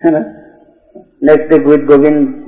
है 0.01 0.11
ना? 0.11 0.23
नेक्स्ट 1.25 1.53
विद 1.67 1.85
गोविंद 1.85 2.41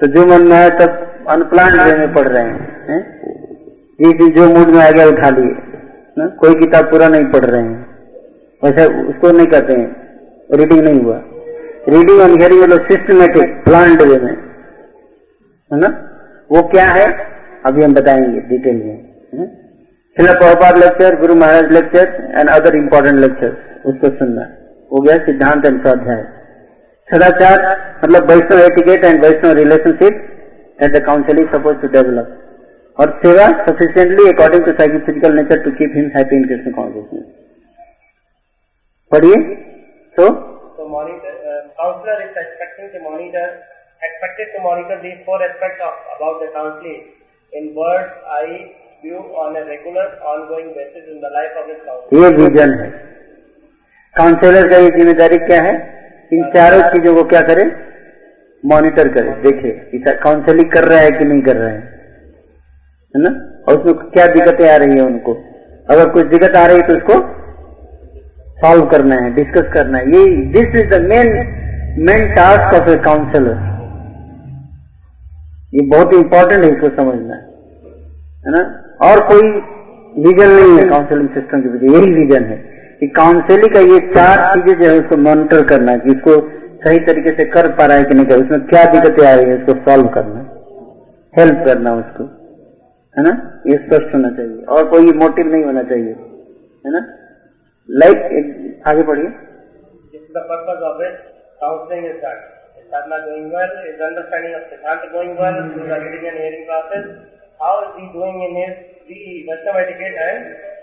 तो 0.00 0.06
जो 0.06 0.26
मन 0.26 0.46
में 0.46 0.56
आया 0.56 0.68
तब 0.68 1.24
अनप्लान 1.28 1.80
वे 1.80 1.98
में 1.98 2.14
पढ़ 2.14 2.28
रहे 2.28 2.44
हैं। 2.44 2.86
हैं? 2.88 3.02
जिस 4.00 4.34
जो 4.34 4.48
मूड 4.48 4.68
में 4.68 4.80
आ 4.80 4.90
गया, 4.90 5.06
उठा 5.06 5.30
लिए। 5.30 5.54
कोई 6.18 6.54
किताब 6.54 6.84
पूरा 6.84 7.08
नहीं 7.08 7.24
पढ़ 7.24 7.44
रहे 7.44 7.62
हैं। 7.62 7.86
वैसे 8.64 8.84
उसको 9.04 9.30
नहीं 9.30 9.46
कहते 9.46 9.72
हैं। 9.72 10.18
रीडिंग 10.54 10.80
नहीं 10.80 11.00
हुआ। 11.00 11.20
रीडिंग 11.88 12.20
एंड 12.20 12.40
हियरिंग 12.40 12.62
मतलब 12.62 12.80
सिस्टमेटिक 12.80 13.64
प्लान 13.64 13.96
वे 13.96 14.18
में। 14.18 14.32
है 15.72 15.80
ना? 15.80 15.88
वो 16.52 16.62
क्या 16.62 16.86
है? 16.86 17.06
अभी 17.66 17.84
हम 17.84 17.94
बताएँगे 17.94 18.40
डिटेल 18.40 18.76
में। 18.76 19.04
Srila 20.16 20.32
Prabhupada 20.32 20.78
lecture 20.78 21.20
Guru 21.20 21.34
Maharaj 21.34 21.72
lecture 21.72 22.34
and 22.40 22.50
other 22.50 22.76
important 22.76 23.16
lecture 23.16 23.56
उसको 23.86 24.06
सुनना। 24.06 24.42
हो 24.92 25.00
गया 25.00 25.16
सिद्धांत 25.16 25.66
एंड 25.66 25.82
स्वाध्याय 25.82 26.24
सदाचार 27.08 27.62
मतलब 28.04 28.30
Vaishnava 28.30 28.60
etiquette 28.60 29.04
and 29.04 29.24
Vaishnava 29.24 29.52
relationship 29.58 30.14
and 30.82 30.96
the 30.96 31.00
suppose 31.54 31.76
to 31.82 31.88
develop 31.96 32.28
और 32.98 33.10
seva 33.24 33.46
sufficiently 33.66 34.28
according 34.30 34.64
to 34.64 34.72
cycle 34.78 35.00
physical 35.06 35.34
nature 35.36 35.62
to 35.64 35.70
keep 35.78 35.96
him 35.96 36.10
happy 36.16 36.36
in 36.36 36.44
Krishna 36.48 36.72
consciousness 36.72 37.24
पढ़िए। 39.12 39.38
तो? 40.16 40.26
Expected 44.04 44.52
to 44.52 44.62
monitor 44.62 44.94
on 49.38 49.54
a 49.54 49.62
ये 52.14 52.28
vision 52.36 52.78
है। 52.80 52.88
Counsellor 54.16 54.70
का 54.70 54.76
ये 54.76 54.90
ज़िम्मेदारी 54.96 55.38
क्या 55.46 55.60
है? 55.62 55.74
इन 56.34 56.50
चारों 56.54 56.80
चीज़ों 56.88 57.14
को 57.14 57.22
क्या 57.24 57.40
करे? 57.40 57.64
मॉनिटर 58.64 59.08
करे, 59.08 59.30
देखे 59.42 60.14
काउंसलिंग 60.16 60.70
कर 60.70 60.84
रहा 60.84 60.98
है 60.98 61.10
कि 61.10 61.24
नहीं 61.24 61.42
कर 61.42 61.56
रहा 61.56 61.68
है। 61.68 61.80
है 63.14 63.22
ना? 63.22 63.30
और 63.68 63.80
उसमें 63.80 63.94
क्या 64.10 64.26
दिक्कतें 64.26 64.68
आ 64.70 64.76
रही 64.76 64.98
है 64.98 65.04
उनको? 65.04 65.32
अगर 65.88 66.08
कुछ 66.10 66.26
दिक्कत 66.26 66.56
आ 66.56 66.66
रही 66.66 66.76
है 66.76 66.86
तो 66.88 66.94
उसको 66.94 67.14
सॉल्व 68.58 68.86
करना 68.86 69.14
है 69.14 69.34
डिस्कस 69.34 69.72
करना 69.72 69.98
है। 69.98 70.04
ये 70.06 70.24
this 70.52 70.80
is 70.80 70.90
the 70.90 71.00
main 71.02 71.32
main 72.00 72.34
task 72.34 72.80
of 72.80 72.90
a 72.90 72.96
counsellor 73.04 73.58
ये 75.74 75.86
बहुत 75.88 76.14
इंपॉर्टेंट 76.14 76.64
है 76.64 76.70
इसको 76.70 76.88
समझना। 76.96 77.36
है 78.44 78.52
ना? 78.52 78.62
और 79.02 79.20
कोई 79.28 79.48
विजन 80.24 80.50
नहीं 80.50 80.78
है 80.78 80.88
काउंसलिंग 80.88 81.28
सिस्टम 81.28 81.62
के 81.62 81.68
पीछे, 81.68 81.92
यही 81.94 82.12
विजन 82.14 82.44
है। 82.44 82.73
कि 83.00 83.06
काउंसिलिंग 83.06 83.74
का 83.74 83.80
ये 83.80 83.98
चार 84.14 84.44
चीज़ें 84.54 84.80
जो 84.80 84.90
है 84.90 84.98
उसको 85.00 85.16
मॉनिटर 85.16 85.64
करना 85.66 85.92
है 85.92 85.98
इसको 86.06 86.34
सही 86.86 86.98
तरीके 86.98 87.28
से 87.28 87.44
कर 87.44 87.72
पा 87.72 87.86
रहा 87.86 87.96
है 87.96 88.04
कि 88.04 88.14
नहीं 88.14 88.26
कर 88.26 88.34
उसमें 88.34 88.60
क्या 88.66 88.84
दिक्कतें 88.84 89.26
आ 89.26 89.34
रही 89.34 89.50
है 89.50 89.56
उसको 89.58 89.90
सॉल्व 89.90 90.08
करना 90.08 90.40
हेल्प 91.38 91.64
करना 91.66 91.94
उसको 91.94 92.24
है 93.18 93.22
ना? 93.24 93.62
ये 93.66 93.76
स्पष्ट 93.76 94.14
होना 94.14 94.30
चाहिए। 94.30 94.62
और 94.62 94.88
कोई 94.88 95.12
मोटिव 95.12 95.46
नहीं 95.46 95.64
होना 95.64 95.82
चाहिए 95.82 96.12
है 96.86 96.92
ना? 96.92 97.06
लाइक 97.90 98.16
आगे 98.86 99.02
बढ़िए 99.02 99.32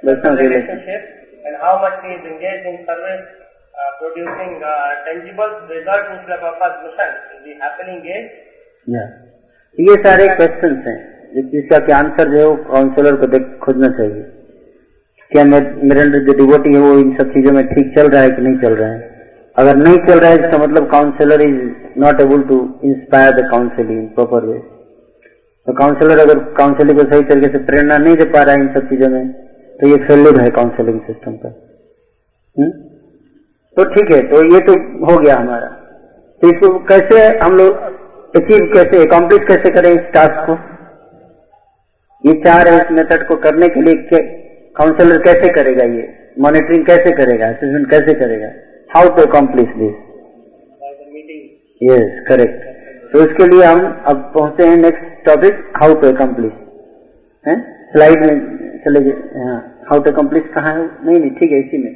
Well, 0.05 1.20
And 1.43 1.55
how 1.59 1.73
much 1.81 1.97
he 2.05 2.11
is 2.13 2.23
engaged 2.23 2.65
in 2.72 2.76
service, 2.88 3.26
uh, 3.73 3.91
producing 3.99 4.51
uh, 4.63 4.89
tangible 5.05 5.53
result 5.69 6.11
in 6.11 6.18
Srila 6.22 6.38
Prabhupada's 6.41 6.84
mission? 6.85 7.09
Is 7.35 7.41
he 7.45 7.53
happily 7.61 7.93
engaged? 7.97 8.34
या 8.88 9.05
ये 9.77 9.95
सारे 10.03 10.27
क्वेश्चंस 10.35 10.88
हैं। 10.88 10.99
जिसका 11.51 11.77
कि 11.85 11.91
आंसर 11.93 12.30
जो 12.30 12.38
है 12.39 12.45
वो 12.45 12.55
काउंसलर 12.69 13.15
को 13.22 13.27
देख 13.34 13.43
खोजना 13.63 13.89
चाहिए। 13.97 14.23
क्या 15.31 15.43
मेरे 15.51 16.01
अंदर 16.01 16.26
जो 16.27 16.34
डिवोटी 16.38 16.73
है 16.73 16.80
वो 16.81 16.93
इन 16.99 17.11
सब 17.19 17.34
चीज़ों 17.34 17.51
में 17.57 17.63
ठीक 17.68 17.93
चल 17.97 18.09
रहा 18.13 18.22
है 18.22 18.30
कि 18.30 18.41
नहीं 18.47 18.57
चल 18.63 18.76
रहा 18.81 18.89
है? 18.89 18.99
अगर 19.55 19.76
नहीं 19.84 19.97
चल 20.07 20.19
रहा 20.19 20.31
है 20.31 20.38
इसका 20.39 20.57
मतलब 20.63 20.89
counsellor 20.91 21.41
is 21.41 21.61
not 22.01 22.22
able 22.22 22.43
to 22.49 22.57
inspire 22.89 23.31
the 23.38 23.47
counselling 23.51 24.07
proper 24.18 24.45
way 24.45 24.57
तो 25.68 25.73
काउंसलर 25.80 26.19
अगर 26.19 26.39
काउंसिलिंग 26.59 26.99
को 26.99 27.05
सही 27.11 27.23
तरीके 27.31 27.49
से 27.55 27.63
प्रेरणा 27.65 27.97
नहीं 28.05 28.15
दे 28.22 28.26
पा 28.35 28.43
रहा 28.43 28.55
है 28.55 28.61
इन 28.61 28.73
सब 28.76 28.89
चीज़ों 28.89 29.09
में 29.15 29.23
तो 29.81 29.87
ये 29.89 29.97
फेलियर 30.07 30.41
है 30.41 30.49
काउंसलिंग 30.55 30.99
सिस्टम 31.01 31.35
का? 31.43 31.49
तो 33.77 33.83
ठीक 33.93 34.11
है 34.11 34.19
तो 34.31 34.41
ये 34.45 34.59
तो 34.65 34.73
हो 35.05 35.17
गया 35.17 35.35
हमारा। 35.35 35.67
तो 36.41 36.49
इसको 36.49 36.69
कैसे 36.89 37.21
हम 37.37 37.55
लोग 37.57 38.35
अचीव 38.35 38.65
कैसे 38.73 39.01
अकॉम्प्लिश 39.05 39.47
कैसे 39.47 39.71
करें 39.75 39.89
इस 39.91 40.11
टास्क 40.13 40.43
को? 40.49 40.57
ये 42.23 42.33
चार 42.43 42.69
है 42.69 42.77
इस 42.77 42.91
मेथड 42.97 43.27
को 43.27 43.35
करने 43.45 43.67
के 43.69 43.81
लिए 43.81 44.21
काउंसलर 44.75 45.21
कैसे 45.23 45.53
करेगा 45.53 45.85
ये? 45.93 46.05
मॉनिटरिंग 46.39 46.85
कैसे 46.85 47.15
करेगा? 47.15 47.47
असेसमेंट 47.47 47.89
कैसे 47.91 48.13
करेगा? 48.19 48.51
How 48.89 49.15
to 49.17 49.23
accomplish 49.23 49.75
this. 49.79 49.95
Yes 51.81 52.23
correct 52.27 52.69
तो 53.11 53.19
इसके 53.21 53.45
लिए 53.47 53.63
हम 53.63 53.79
अब 54.09 54.17
पहुँचे 54.35 54.67
हैं 54.67 54.77
next 54.77 55.25
topic 55.25 55.53
how 55.81 55.93
to 56.01 56.07
accomplish 56.07 56.51
है? 57.45 57.55
स्लाइड 57.91 58.25
में 58.25 58.35
चले 58.83 58.99
गए 59.01 59.45
हाँ। 59.45 59.59
हाउ 59.81 59.99
टू 59.99 60.11
अकम्प्लिश 60.11 60.43
कहाँ 60.55 60.73
है? 60.73 60.83
नहीं 61.05 61.19
नहीं 61.19 61.29
ठीक 61.31 61.51
है 61.51 61.59
इसी 61.59 61.77
में। 61.77 61.93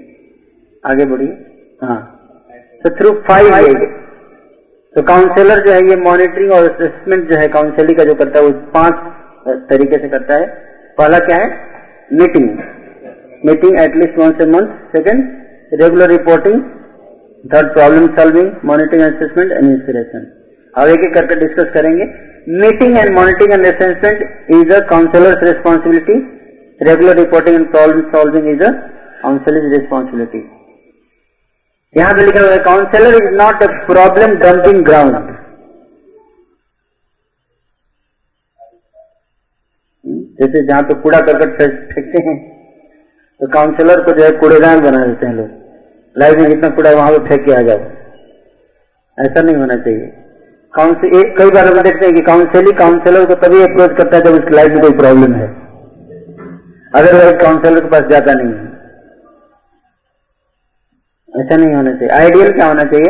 आगे 0.84 1.06
बढ़िए। 1.06 1.34
हाँ। 1.82 2.00
तो 2.84 2.90
थ्रू 2.98 3.12
फाइव 3.28 3.86
तो 4.96 5.02
काउंसलर 5.04 5.64
जो 5.66 5.72
है 5.72 5.80
ये 5.88 5.96
मॉनिटरिंग 6.02 6.52
और 6.54 6.70
असेसमेंट 6.70 7.32
जो 7.32 7.40
है 7.40 7.48
काउंसलिंग 7.54 7.98
का 7.98 8.04
जो 8.04 8.14
करता 8.16 8.40
है 8.40 8.46
वो 8.46 8.52
पाँच 8.76 8.96
तरीके 9.70 9.98
से 10.04 10.10
करता 10.10 10.38
है। 10.38 10.46
पहला 10.98 11.20
क्या 11.26 11.38
है? 11.42 11.48
Meeting 12.14 12.50
meeting 13.46 13.80
at least 13.80 14.20
once 14.20 14.42
a 14.42 14.46
month 14.52 14.70
second 14.92 15.82
regular 15.82 16.10
reporting 16.10 16.62
third 17.46 17.74
problem 17.74 18.08
solving 18.16 18.52
monitoring 18.66 19.04
assessment 19.04 19.52
and 19.52 19.66
inspiration 19.66 20.26
अब 20.76 20.88
एक 20.90 21.04
एक 21.08 21.14
करके 21.14 21.40
डिस्कस 21.40 21.74
करेंगे। 21.74 22.06
Meeting 22.62 22.98
and 22.98 23.10
monitoring 23.18 23.54
and 23.54 23.66
assessment 23.66 24.18
is 24.56 24.74
a 24.76 24.80
counsellor's 24.90 25.44
responsibility 25.44 26.18
regular 26.82 27.16
reporting 27.18 27.56
and 27.56 27.70
problem 27.72 28.02
solving 28.12 28.48
is 28.50 28.64
a 28.64 28.72
counsellor's 29.22 29.72
responsibility 29.74 30.44
यहाँ 31.96 32.14
पे 32.14 32.26
लिखा 32.26 32.42
हुआ 32.42 32.52
है 32.52 32.58
counsellor 32.64 33.16
is 33.16 33.30
not 33.36 33.64
a 33.64 33.68
problem 33.86 34.36
dumping 34.40 34.84
ground 34.86 35.34
जैसे 40.40 40.66
जहाँ 40.68 40.82
पे 40.84 41.02
कूड़ा 41.02 41.20
करकट 41.22 41.62
फेंकते 41.92 42.24
हैं 42.24 42.36
तो 43.42 43.48
काउंसिलर 43.52 44.02
को 44.04 44.12
जो 44.14 44.24
है 44.24 44.32
कूड़ेदान 44.40 44.80
बना 44.82 45.06
देते 45.06 45.26
हैं 45.26 45.34
लोग 45.36 45.50
लाइफ 46.16 46.38
में 46.38 46.50
जितना 46.50 46.70
कूड़ा 46.76 46.92
वहाँ 46.94 47.12
पे 47.12 47.28
फेंक 47.30 47.46
के 47.46 47.54
आ 47.54 47.62
जाओ 47.64 47.80
ऐसा 49.18 49.42
नहीं 49.42 49.56
होना 49.56 49.76
चाहिए 49.78 50.08
काउंसिल 50.74 51.22
कई 51.38 51.52
बार 51.52 51.68
हम 51.68 51.82
देखते 51.84 52.06
हैं 52.06 52.16
कि 52.16 52.22
काउंसिलिंग 52.24 52.78
काउंसलर 52.78 53.26
को 53.26 53.36
तभी 53.42 53.62
अप्रोच 53.64 53.98
करता 53.98 54.18
है 54.18 54.24
जब 54.24 54.34
उसकी 54.34 54.56
लाइफ 54.56 54.72
में 54.72 54.82
कोई 54.82 54.98
प्रॉब्लम 54.98 55.34
है 55.34 55.48
अदरवाइज़ 56.96 57.36
काउंसलर 57.36 57.80
के 57.80 57.90
पास 57.90 58.10
जाता 58.12 58.34
नहीं 58.34 58.54
है। 58.54 58.74
ऐसा 61.34 61.56
नहीं 61.58 61.76
होना 61.76 61.94
चाहिए। 61.94 62.10
आइडियल 62.16 62.52
क्या 62.52 62.68
होना 62.68 62.84
चाहिए? 62.84 63.10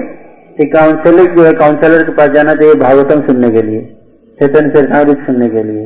कि 0.57 0.65
काउंसलर 0.69 1.35
जो 1.35 1.43
है 1.43 1.51
काउंसलर 1.53 2.03
के 2.03 2.11
पास 2.11 2.29
जाना 2.29 2.53
चाहिए 2.53 2.75
भागवतम 2.75 3.21
सुनने 3.21 3.49
के 3.49 3.61
लिए, 3.61 3.81
चेतन 4.39 4.69
चरितमृत 4.69 5.25
सुनने 5.25 5.49
के 5.49 5.63
लिए, 5.63 5.83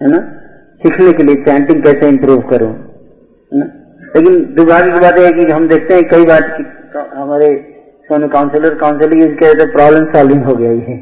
है 0.00 0.10
ना? 0.10 0.18
सीखने 0.82 1.12
के 1.12 1.22
लिए 1.22 1.34
चैंटिंग 1.34 1.82
कैसे 1.82 2.08
इंप्रूव 2.08 2.40
करूँ, 2.40 2.70
है 2.70 3.58
ना? 3.58 3.66
लेकिन 4.16 4.54
दुर्भाग्य 4.54 4.92
की 4.92 5.00
बात 5.00 5.18
है 5.18 5.32
कि 5.32 5.44
हम 5.52 5.68
देखते 5.68 5.94
हैं 5.94 6.08
कई 6.08 6.24
बार 6.24 6.42
हमारे 7.14 7.48
सोने 8.08 8.28
काउंसलर 8.28 8.74
काउंसलिंग 8.74 9.22
तो 9.36 9.66
प्रॉब्लम 9.72 10.04
सॉल्विंग 10.12 10.44
हो 10.44 10.54
गया 10.54 10.70
ये। 10.72 10.96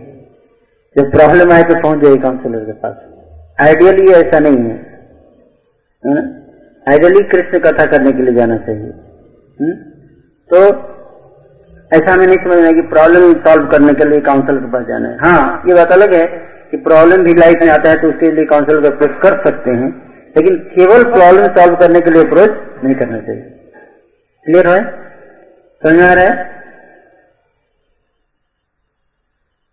जब 0.97 1.11
प्रॉब्लम 1.11 1.53
आए 1.53 1.63
तो 1.63 1.75
पहुँच 1.83 2.05
जाए 2.05 2.17
काउंसलर 2.17 2.65
के 2.65 2.73
पास। 2.73 3.67
आइडियली 3.67 4.13
ऐसा 4.13 4.39
नहीं 4.39 4.59
है। 4.59 4.98
ना 6.11 6.23
आइडियली 6.87 7.23
कृष्ण 7.31 7.59
कथा 7.61 7.85
करने 7.87 8.13
के 8.13 8.23
लिए 8.23 8.35
जाना 8.35 8.57
चाहिए। 8.67 8.91
हुँ? 9.59 9.73
तो 10.51 10.59
ऐसा 11.93 12.13
हमें 12.13 12.27
नहीं 12.27 12.37
समझना 12.39 12.71
कि 12.73 12.83
प्रॉब्लम 12.89 13.33
सॉल्व 13.45 13.67
करने 13.71 13.93
के 13.95 14.09
लिए 14.09 14.21
काउंसलर 14.23 14.61
के 14.61 14.71
पास 14.73 14.87
जाना 14.87 15.09
है। 15.09 15.17
हाँ 15.19 15.63
ये 15.69 15.75
बात 15.75 15.93
अलग 15.93 16.15
है 16.15 16.27
कि 16.71 16.77
प्रॉब्लम 16.87 17.23
भी 17.25 17.35
लाइफ 17.35 17.63
में 17.63 17.71
आता 17.73 17.91
है 17.91 18.01
तो 18.03 18.09
उसके 18.09 18.31
लिए 18.33 18.45
काउंसलर 18.47 18.81
का 18.83 18.89
अप्रोच 18.89 19.15
कर 19.23 19.37
सकते 19.47 19.71
हैं, 19.73 19.89
लेकिन 20.37 20.59
केवल 20.75 21.05
प्रॉब्लम 21.13 21.47
सॉल्व 21.55 21.77
करने 21.77 22.01
के 22.01 22.11
लिए 22.11 22.23
अप्रोच 22.23 22.85
नहीं 22.85 22.95
करना 22.95 23.21
चाहिए। 23.21 23.43
क्लियर 24.47 24.69
है? 24.69 24.81
समझ 25.83 26.01
आ 26.01 26.13
रहा 26.13 26.25
है? 26.25 26.35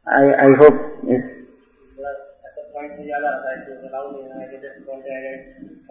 आई 0.07 0.31
आई 0.41 0.53
होप 0.55 0.75
ऐसा 1.11 1.31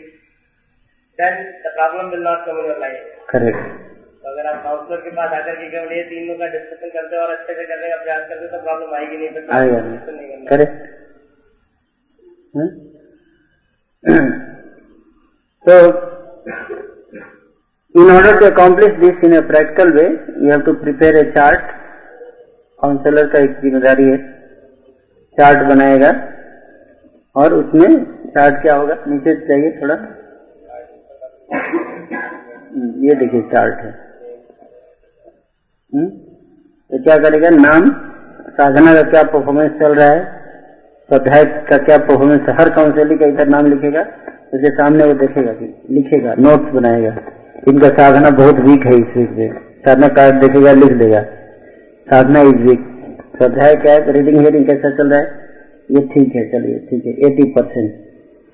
then 1.18 1.34
the 1.64 1.70
problem 1.76 2.10
will 2.10 2.22
not 2.22 2.44
come 2.44 2.58
in 2.58 2.64
your 2.64 2.80
life. 2.80 3.04
Correct 3.30 3.58
तो 4.24 4.30
अगर 4.30 4.46
आप 4.46 4.62
काउंसलर 4.64 4.96
के 4.96 5.10
पास 5.10 5.30
आकर 5.32 5.54
के 5.54 5.70
केवल 5.70 5.92
ये 5.96 6.02
तीनों 6.02 6.34
का 6.34 6.46
डिस्कशन 6.46 6.88
करते 6.88 7.16
और 7.16 7.30
अच्छे 7.30 7.54
से 7.54 7.64
करने 7.64 7.88
का 7.88 7.96
प्रयास 8.02 8.28
करते 8.28 8.46
तो 8.46 8.62
प्रॉब्लम 8.62 8.94
आएगी 8.94 9.16
नहीं 9.16 9.28
फिर 9.28 9.46
आएगा 9.50 9.78
नहीं। 9.80 10.46
Correct 10.46 10.92
so 15.68 15.76
in 17.94 18.10
order 18.10 18.40
to 18.40 18.46
accomplish 18.52 19.00
this 19.00 19.16
in 19.22 19.32
a 19.32 19.42
practical 19.42 19.92
way 19.92 20.08
you 20.42 20.50
have 20.50 20.64
to 20.64 20.74
prepare 20.74 21.16
a 21.20 21.34
chart. 21.34 21.80
Counsellor 22.82 23.26
का 23.26 23.42
एक 23.44 23.50
ज़िम्मेदारी 23.50 24.04
है। 24.04 24.33
चार्ट 25.40 25.58
बनाएगा 25.58 26.10
और 27.36 27.54
उसमें 27.54 28.04
चार्ट 28.04 28.62
क्या 28.62 28.74
होगा? 28.74 28.96
नीचे 29.08 29.34
चाहिए 29.34 29.78
थोड़ा। 29.82 29.94
हम्म, 32.74 33.04
ये 33.04 33.14
देखिए 33.14 33.40
चार्ट 33.42 33.74
है। 33.74 33.90
हम्म, 35.94 36.06
तो 36.90 37.02
क्या 37.02 37.16
करेगा? 37.16 37.48
नाम 37.50 37.90
साधना 38.48 38.94
का 38.94 39.02
क्या 39.02 39.22
परफॉर्मेंस 39.22 39.72
चल 39.72 39.94
रहा 39.94 40.06
है? 40.06 40.44
स्वाध्याय 41.08 41.44
का 41.44 41.76
क्या 41.76 41.98
परफॉर्मेंस 41.98 42.40
हर 42.60 42.68
काउंसिलिंग 42.70 43.20
का 43.20 43.26
इधर 43.26 43.48
नाम 43.48 43.66
लिखेगा। 43.66 44.00
उसके 44.54 44.70
सामने 44.70 45.04
वो 45.04 45.12
देखेगा 45.12 45.52
कि 45.52 45.82
लिखेगा 45.90 46.34
नोट्स 46.34 46.72
बनाएगा। 46.72 47.16
इनका 47.68 47.88
साधना 47.88 48.30
बहुत 48.30 48.54
वीक 48.54 48.86
है 48.86 48.94
इस 48.94 49.16
वीक 49.16 49.30
में। 49.30 49.52
साधना 49.86 50.08
कार्ड 50.08 50.40
देखेगा 50.40 50.72
लिख 50.72 50.92
देगा। 50.92 51.22
साधना 52.10 52.40
इस 52.40 52.54
वीक 52.54 52.93
क्या 53.36 53.92
है? 53.92 54.12
रीडिंग 54.12 54.36
हियरिंग 54.38 54.66
कैसा 54.66 54.90
चल 54.90 55.08
रहा 55.08 55.20
है? 55.20 55.26
ये 55.90 56.00
ठीक 56.14 56.34
है, 56.36 56.44
चलिए, 56.50 56.78
ठीक 56.90 57.06
है 57.06 57.12
एटी 57.26 57.44
परसेंट 57.52 57.90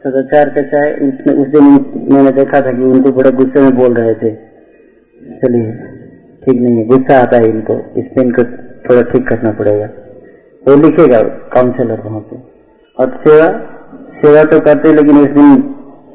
सदाचार 0.02 0.48
कैसा 0.48 0.80
है? 0.84 0.94
उसने, 0.94 1.32
उस 1.32 1.48
दिन 1.48 1.64
मैंने 2.12 2.30
देखा 2.30 2.60
था 2.60 2.72
कि 2.72 2.82
उनको 2.82 3.12
बड़े 3.12 3.30
गुस्से 3.30 3.60
में 3.60 3.76
बोल 3.76 3.94
रहे 3.94 4.14
थे। 4.14 4.30
चलिए, 5.36 5.72
ठीक 6.44 6.60
नहीं 6.62 6.76
है, 6.76 6.84
गुस्सा 6.86 7.18
आता 7.18 7.36
है 7.36 7.50
इनको। 7.50 7.74
इस 7.98 8.06
पे 8.14 8.22
इनको 8.22 8.44
थोड़ा 8.84 9.02
ठीक 9.12 9.28
करना 9.28 9.52
पड़ेगा। 9.52 9.88
वो 10.64 10.76
लिखेगा 10.76 11.20
काउंसलर 11.52 12.00
वहाँ 12.00 12.20
पे। 12.20 12.36
और 12.98 13.20
सेवा 13.26 13.46
सेवा 14.22 14.42
तो 14.44 14.60
करते 14.60 14.92
लेकिन 14.92 15.16
उस 15.16 15.28
दिन 15.28 15.62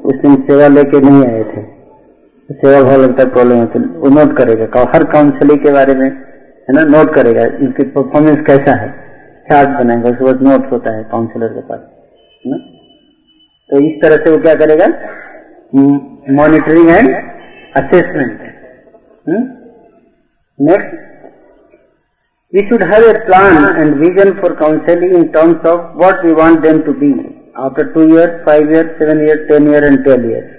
उस 0.04 0.20
दिन 0.22 0.34
सेवा 0.42 0.66
लेके 0.68 1.00
नहीं 1.00 1.24
आए 1.26 1.42
थे। 1.44 1.62
सेवा 2.50 2.82
भाव 2.82 3.02
लगता 3.02 3.22
है 3.22 3.30
प्रॉब्लम 3.30 3.56
है 3.56 3.66
तो 3.66 3.80
वो 4.00 4.08
नोट 4.10 4.36
करेगा। 4.38 4.84
हर 4.94 5.04
काउंसलिंग 5.04 5.58
के 5.60 5.72
बारे 5.72 5.94
में 5.94 6.25
है 6.68 6.74
ना? 6.74 6.82
नोट 6.86 7.14
करेगा, 7.14 7.42
इनके 7.60 7.84
परफॉर्मेंस 7.90 8.40
कैसा 8.46 8.76
है? 8.80 8.88
चार्ट 9.46 9.68
बनाएगा, 9.78 10.10
उसके 10.10 10.24
बाद 10.24 10.42
नोट 10.42 10.72
होता 10.72 10.96
है 10.96 11.02
काउंसिलर 11.10 11.48
के 11.48 11.60
पास, 11.68 11.80
है 12.44 12.50
ना? 12.50 12.58
तो 13.70 13.78
इस 13.84 14.02
तरह 14.02 14.24
से 14.24 14.30
वो 14.30 14.42
क्या 14.42 14.54
करेगा? 14.56 14.86
Monitoring 16.32 16.88
and 16.90 17.08
assessment 17.76 18.40
next 20.58 20.94
we 22.52 22.62
should 22.68 22.82
have 22.92 23.04
a 23.04 23.12
plan 23.24 23.56
and 23.78 23.94
vision 23.96 24.30
for 24.40 24.54
counselling 24.60 25.16
in 25.16 25.24
terms 25.32 25.66
of 25.68 25.96
what 25.98 26.24
we 26.24 26.32
want 26.34 26.58
them 26.60 26.80
to 26.82 26.92
be 27.00 27.10
after 27.64 27.92
two 27.94 28.04
years 28.06 28.44
five 28.46 28.70
years 28.72 28.98
seven 28.98 29.20
years 29.26 29.48
ten 29.48 29.68
year 29.72 29.84
and 29.84 30.02
twelve 30.04 30.30
years 30.30 30.55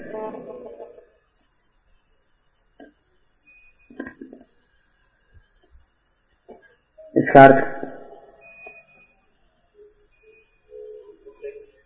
इसका 7.28 7.46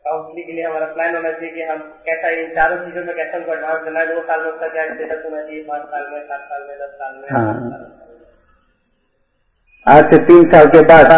counselling 0.04 0.46
के 0.46 0.52
लिए 0.52 0.64
हमारा 0.64 0.86
plan 0.94 1.14
होना 1.16 1.30
चाहिए 1.30 1.50
कि 1.54 1.62
हम 1.70 1.78
कैसा 2.06 2.30
इन 2.40 2.50
चारों 2.56 2.76
चीज़ों 2.84 3.02
में 3.06 3.14
कैसे 3.16 3.38
एडवांस 3.38 3.88
है 3.96 4.04
दो 4.08 4.20
साल 4.28 4.40
में 4.40 4.50
उसका 4.50 4.68
क्या 4.68 4.84
स्टेटस 4.84 5.24
होना 5.24 5.40
चाहिए 5.40 5.62
पाँच 5.64 5.82
साल 5.94 6.04
में 6.12 6.20
सात 6.28 6.44
साल 6.50 6.60
में 6.68 6.76
दस 6.82 6.92
साल 7.00 7.16
में। 7.16 7.26
हाँ। 7.32 7.54
आज 9.86 10.12
से 10.12 10.18
तीन 10.26 10.44
साल 10.52 10.66
के 10.74 10.82
बाद 10.90 11.08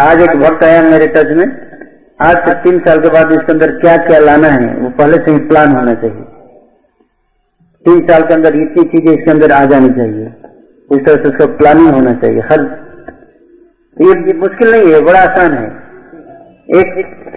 आज 0.00 0.22
एक 0.22 0.34
वक्त 0.42 0.64
आया 0.64 0.82
मेरे 0.88 1.06
टच 1.14 1.32
में। 1.38 1.46
आज 2.20 2.42
से 2.48 2.54
तीन 2.64 2.82
साल 2.88 2.98
के 2.98 3.12
बाद 3.14 3.32
इसके 3.32 3.52
अंदर 3.52 3.72
क्या 3.80 3.94
क्या 4.08 4.18
लाना 4.20 4.50
है 4.56 4.68
वो 4.74 4.90
पहले 4.98 5.22
से 5.24 5.30
ही 5.30 5.40
प्लान 5.48 5.72
होना 5.76 5.94
चाहिए। 6.02 6.26
तीन 7.84 8.04
साल 8.08 8.28
के 8.28 8.34
अंदर 8.34 8.60
इतनी 8.60 8.84
चीज़ें 8.90 9.12
इसके 9.14 9.30
अंदर 9.30 9.52
आ 9.52 9.64
जानी 9.72 9.90
चाहिए। 10.00 10.26
उस 10.90 11.00
तरह 11.06 11.16
से 11.16 11.26
उसका 11.28 11.46
प्लानिंग 11.56 11.90
होना 11.94 12.12
चाहिए। 12.20 12.46
हर 12.50 12.60
ये, 14.00 14.32
मुश्किल 14.34 14.70
नहीं 14.72 14.92
है 14.92 15.00
बड़ा 15.04 15.20
आसान 15.20 15.54
है। 15.54 15.64
एक 16.78 16.92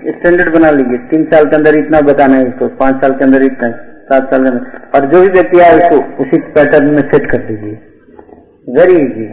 स्टैंडर्ड 0.10 0.54
बना 0.54 0.70
लीजिए। 0.72 0.98
तीन 1.10 1.24
साल 1.32 1.46
के 1.46 1.56
अंदर 1.56 1.78
इतना 1.78 2.02
बताना 2.10 2.36
है 2.36 2.48
इसको 2.48 2.68
पाँच 2.78 3.02
साल 3.02 3.14
के 3.20 3.24
अंदर 3.26 3.44
इतना 3.46 3.70
सात 4.10 4.30
साल 4.32 4.44
के 4.44 4.50
अंदर। 4.50 4.62
और 4.96 5.06
जो 5.12 5.22
भी 5.22 5.30
व्यक्ति 5.34 5.60
आए 5.60 5.74
उसको 5.80 6.24
उसी 6.24 6.40
पैटर्न 6.56 6.94
में 6.94 7.02
सेट 7.12 7.30
कर 7.32 7.42
दीजिए। 7.48 7.74
वेरी 8.78 8.96
इजी 9.02 9.26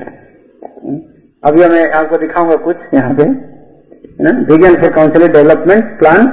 अभी 1.43 1.69
मैं 1.69 1.85
आपको 1.99 2.17
दिखाऊँगा 2.19 2.57
कुछ 2.65 2.95
यहाँ 2.95 3.15
पे। 3.15 3.29
Vision 4.49 4.75
for 4.81 4.93
counselling 4.95 5.33
development 5.33 5.99
plan 5.99 6.27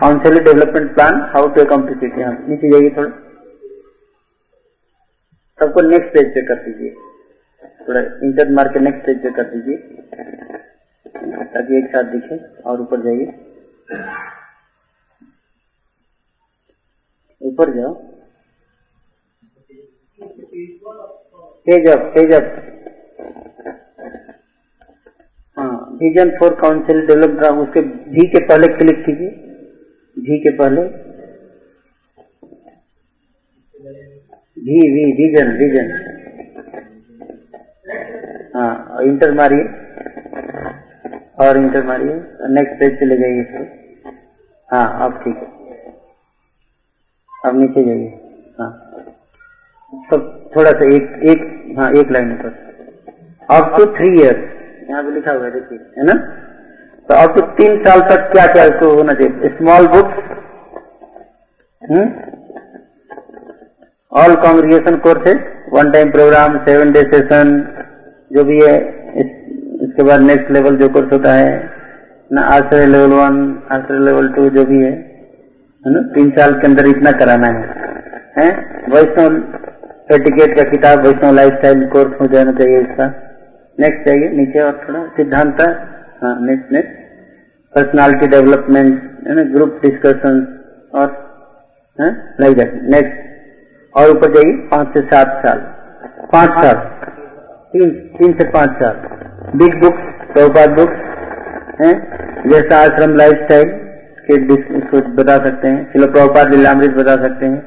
counselling 0.00 0.44
development 0.44 0.94
plan 0.94 1.20
how 1.32 1.48
to 1.54 1.60
accomplish 1.60 2.04
it 2.04 2.18
यहाँ 2.18 2.36
नीचे 2.48 2.70
जाइए 2.72 2.90
थोड़ा। 2.96 3.10
सबको 5.58 5.88
नेक्स्ट 5.88 6.14
पेज 6.14 6.28
पे 6.34 6.42
कर 6.46 6.62
दीजिए। 6.62 6.94
थोड़ा 7.88 8.00
इंटर 8.26 8.50
मार 8.52 8.68
के 8.68 8.80
नेक्स्ट 8.80 9.06
पेज 9.06 9.22
पे 9.22 9.30
कर 9.30 9.50
दीजिए। 9.50 9.76
ताकि 11.54 11.76
एक 11.78 11.86
साथ 11.86 12.04
दिखे 12.12 12.36
और 12.62 12.80
ऊपर 12.80 13.02
जाइए। 13.02 13.26
ऊपर 17.40 17.74
जाओ। 17.74 17.92
पेज 21.66 21.88
अप 21.88 22.00
पेज 22.14 22.32
अप 22.34 22.46
हाँ 25.56 25.74
विजन 26.00 26.30
फॉर 26.38 26.54
काउंसिल 26.60 27.06
डेवलप 27.06 27.58
उसके 27.58 27.80
भी 28.10 28.26
के 28.28 28.44
पहले 28.46 28.68
क्लिक 28.76 29.04
कीजिए। 29.06 29.28
भी 30.16 30.38
के 30.38 30.50
पहले। 30.58 30.82
वी 34.66 34.78
वी 34.92 35.04
विजन 35.12 35.52
विजन 35.58 35.88
हाँ 37.84 39.02
इंटर 39.02 39.32
मारिए। 39.34 39.64
और 41.38 41.56
इंटर 41.58 41.82
मारिए। 41.86 42.14
नेक्स्ट 42.50 42.78
पेज 42.80 42.98
चले 43.00 43.16
जाइए 43.16 43.42
फिर। 43.44 44.12
हाँ 44.70 44.86
अब 45.04 45.18
ठीक 45.24 45.36
है। 45.36 45.48
अब 47.46 47.58
नीचे 47.60 47.84
जाइए। 47.84 48.08
हाँ। 48.60 48.70
सब 50.10 50.50
थोड़ा 50.56 50.70
सा 50.70 50.88
एक 50.94 51.10
एक 51.30 51.42
हाँ 51.78 51.90
एक 52.00 52.10
लाइन 52.12 52.32
ऊपर। 52.32 52.48
अप 53.50 53.74
टू 53.76 53.84
थ्री 53.96 54.12
इयर्स 54.20 54.90
यहाँ 54.90 55.02
पे 55.02 55.10
लिखा 55.10 55.32
हुआ 55.32 55.44
है, 55.44 55.50
देखिए, 55.50 55.78
है 55.98 56.04
ना? 56.04 56.14
तो 57.08 57.14
अब 57.14 57.38
तो 57.38 57.46
तीन 57.56 57.76
साल 57.84 58.00
तक 58.10 58.30
क्या 58.32 58.46
क्या 58.46 58.64
इसको 58.64 58.90
होना 58.96 59.12
चाहिए? 59.12 59.48
Small 59.56 59.86
books 59.88 60.32
all 64.12 64.34
congregation 64.42 64.96
courses 65.06 65.38
one 65.72 65.90
time 65.90 66.10
programme 66.10 66.56
seven 66.64 66.92
day 66.92 67.00
session 67.12 67.50
जो 68.30 68.44
भी 68.44 68.58
है 68.60 68.74
इस, 69.16 69.30
इसके 69.82 70.02
बाद 70.02 70.20
नेक्स्ट 70.22 70.50
लेवल 70.50 70.76
जो 70.76 70.88
कोर्स 70.88 71.12
होता 71.12 71.32
है 71.32 71.52
ना 72.30 72.42
ashraya 72.48 72.86
level 72.86 73.12
one 73.12 73.38
ashraya 73.72 73.98
level 74.04 74.28
two 74.28 74.48
जो 74.50 74.64
भी 74.64 74.82
है 74.82 74.92
ना 75.84 76.02
तीन 76.14 76.30
साल 76.30 76.52
के 76.60 76.66
अंदर 76.66 76.86
इतना 76.86 77.12
कराना 77.14 77.48
है। 77.48 77.64
हैं? 78.38 78.52
वैष्णव 78.90 79.36
एटिकेट 80.14 80.56
का 80.58 80.64
किताब 80.70 81.06
वैष्णव 81.06 81.34
लाइफ 81.34 81.58
स्टाइल 81.58 81.86
कोर्स 81.88 82.20
हो 82.20 82.26
जाना 82.34 82.52
चाहिए 82.52 82.80
इसका। 82.80 83.06
नेक्स्ट 83.78 84.08
चाहिए 84.08 84.28
नीचे 84.30 84.60
और 84.60 84.80
थोड़ा 84.88 85.06
सिद्धांत 85.16 85.60
हाँ। 86.22 86.36
नेक्स्ट 86.46 86.72
नेक्स्ट 86.72 87.02
पर्सनालिटी 87.74 88.26
डेवलपमेंट 88.28 89.28
है 89.28 89.44
ग्रुप 89.52 89.78
डिस्कशन 89.82 90.40
और 90.94 91.08
लाइक 91.98 92.56
दैट। 92.56 92.80
नेक्स्ट 92.94 93.22
और 93.94 94.10
ऊपर 94.10 94.32
जाइए, 94.32 94.56
पाँच 94.70 94.88
से 94.88 95.02
सात 95.04 95.40
साल। 95.42 95.58
पाँच 96.32 96.58
साल। 96.58 96.76
तीन 97.72 97.90
तीन 98.16 98.32
से 98.32 98.48
पाँच 98.48 98.70
साल। 98.72 98.96
बिग 99.54 99.80
बुक्स 99.80 100.32
प्रभुपाद 100.32 100.70
बुक्स 100.70 100.96
हैं? 101.80 101.94
जैसा 102.48 102.78
आश्रम 102.78 103.14
लाइफ 103.16 103.44
स्टाइल 103.44 103.70
के 104.26 104.36
बता 105.14 105.36
सकते 105.36 105.68
हैं 105.68 105.90
फिर 105.92 106.06
प्रभुपाद 106.06 106.54
लीलामृत 106.54 106.90
बता 106.92 107.14
सकते 107.22 107.46
हैं, 107.46 107.60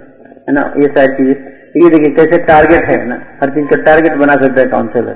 है 0.47 0.53
ना? 0.53 0.61
ये 0.77 0.87
सारी 0.87 1.13
चीज़ें। 1.13 1.45
ये 1.75 1.89
देखिए, 1.89 2.13
कैसे 2.15 2.37
टारगेट 2.43 2.85
है, 2.85 2.97
ना? 3.07 3.15
हर 3.41 3.49
चीज़ 3.49 3.65
का 3.65 3.81
टारगेट 3.83 4.15
बना 4.17 4.33
सकता 4.33 4.61
है 4.61 4.67
काउंसलर 4.67 5.15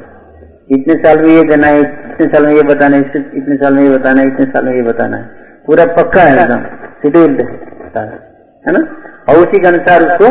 इतने 0.70 0.94
साल 0.96 1.18
में 1.20 1.30
ये 1.30 1.44
देना 1.44 1.68
है, 1.68 1.80
इतने 1.82 2.28
साल 2.28 2.46
में 2.46 2.54
ये 2.54 2.62
बताना 2.64 2.98
है 2.98 3.02
इतने 3.36 3.56
साल 3.56 3.74
में 3.74 3.84
ये 3.84 3.90
बताना 3.90 4.22
है, 4.22 4.28
इतने 4.28 4.46
साल 4.46 4.66
में 4.66 4.74
ये 4.74 4.82
बताना 4.82 5.18
है। 5.18 5.24
पूरा 5.66 5.86
पक्का 5.94 6.22
है 6.22 6.36
एकदम। 6.36 6.62
शेड्यूल 7.02 7.32
है 8.66 8.74
ना? 8.74 8.82
और 9.30 9.38
उसी 9.38 9.60
के 9.60 9.68
अनुसार 9.68 10.04
उसको 10.04 10.30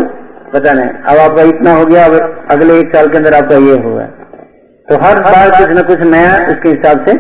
बताना 0.55 0.83
है 0.83 0.93
अब 1.11 1.19
आपका 1.21 1.43
इतना 1.49 1.73
हो 1.75 1.85
गया 1.85 2.05
अब 2.05 2.47
अगले 2.51 2.79
एक 2.79 2.95
साल 2.95 3.07
के 3.07 3.19
अंदर 3.19 3.35
आपका 3.35 3.57
ये 3.67 3.77
होगा। 3.83 4.07
तो 4.89 4.97
हर 5.03 5.21
बार 5.25 5.51
कुछ 5.51 5.77
न 5.79 5.83
कुछ 5.89 6.01
नया 6.07 6.33
उसके 6.47 6.69
हिसाब 6.69 7.07
से 7.07 7.19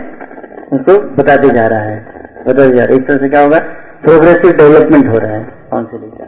उसको 0.76 0.96
बताते 1.14 1.48
जा 1.48 1.66
रहा 1.66 1.80
है। 1.80 1.98
बताते 2.46 2.70
जा 2.70 2.84
रहा 2.84 2.94
है। 2.94 3.00
इस 3.00 3.06
तरह 3.08 3.16
से 3.16 3.28
क्या 3.28 3.40
होगा? 3.40 3.58
प्रोग्रेसिव 4.02 4.52
डेवलपमेंट 4.52 5.08
हो 5.08 5.18
रहा 5.18 5.32
है 5.32 5.42
काउंसिलिंग 5.70 6.12
का 6.12 6.24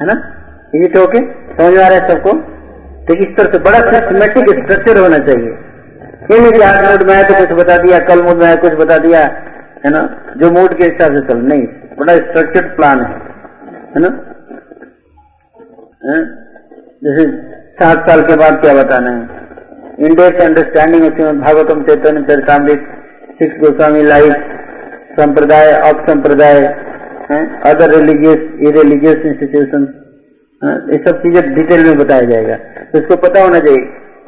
है 0.00 0.06
ना? 0.06 0.16
इज़ 0.74 0.82
इट 0.82 0.96
ओके 0.98 1.18
समझ 1.56 1.78
आ 1.78 1.88
रहा 1.88 1.98
है 1.98 2.08
सबको? 2.08 2.32
तो 3.06 3.14
इस 3.14 3.36
तरह 3.36 3.52
से 3.52 3.58
बड़ा 3.60 3.78
सिस्टमेटिक 3.88 4.50
स्ट्रक्चर 4.58 4.98
होना 4.98 5.18
चाहिए। 5.18 5.54
ये 6.32 6.38
नहीं 6.40 6.52
कि 6.52 6.60
आज 6.62 6.76
मूड 6.86 7.02
में 7.08 7.22
तो 7.24 7.34
कुछ 7.34 7.52
बता 7.60 7.76
दिया 7.78 7.98
कल 8.08 8.22
मूड 8.22 8.42
में 8.42 8.46
है 8.46 8.56
कुछ 8.56 8.74
बता 8.74 8.98
दिया 8.98 9.20
है 9.84 9.90
ना? 9.90 10.02
जो 10.36 10.50
मूड 10.50 10.76
के 10.78 10.84
हिसाब 10.84 11.16
से 11.16 11.26
चल 11.28 11.38
नहीं। 11.46 11.66
बड़ा 11.98 12.14
स्ट्रक्चर्ड 12.16 12.76
प्लान 12.76 13.00
है 13.00 13.16
है 13.94 14.02
ना? 14.02 14.10
हैं? 16.04 16.22
जैसे 17.02 17.22
सात 17.78 18.08
साल 18.08 18.20
के 18.20 18.34
बाद 18.36 18.60
क्या 18.60 18.72
बताना 18.74 19.10
है? 19.10 19.22
इंडेक्स 20.00 20.44
अंडरस्टैंडिंग 20.44 21.04
उसमें 21.04 21.40
Bhagavatam, 21.40 21.82
Chaitanya 21.82 22.20
Charitamrita 22.28 22.84
six 23.38 23.56
Goswami, 23.60 24.02
life, 24.02 24.44
sampradaya 25.18 25.70
up 25.80 26.04
sampradaya 26.08 26.60
other 27.66 27.90
religious 27.90 28.44
irreligious 28.68 29.26
institution 29.26 29.88
ये 30.62 30.98
सब 31.06 31.18
चीज़ें 31.22 31.54
डिटेल 31.54 31.84
में 31.86 31.98
बताया 31.98 32.28
जाएगा। 32.30 32.56
तो 32.86 32.98
इसको 32.98 33.16
पता 33.18 33.42
होना 33.42 33.58
चाहिए। 33.60 33.82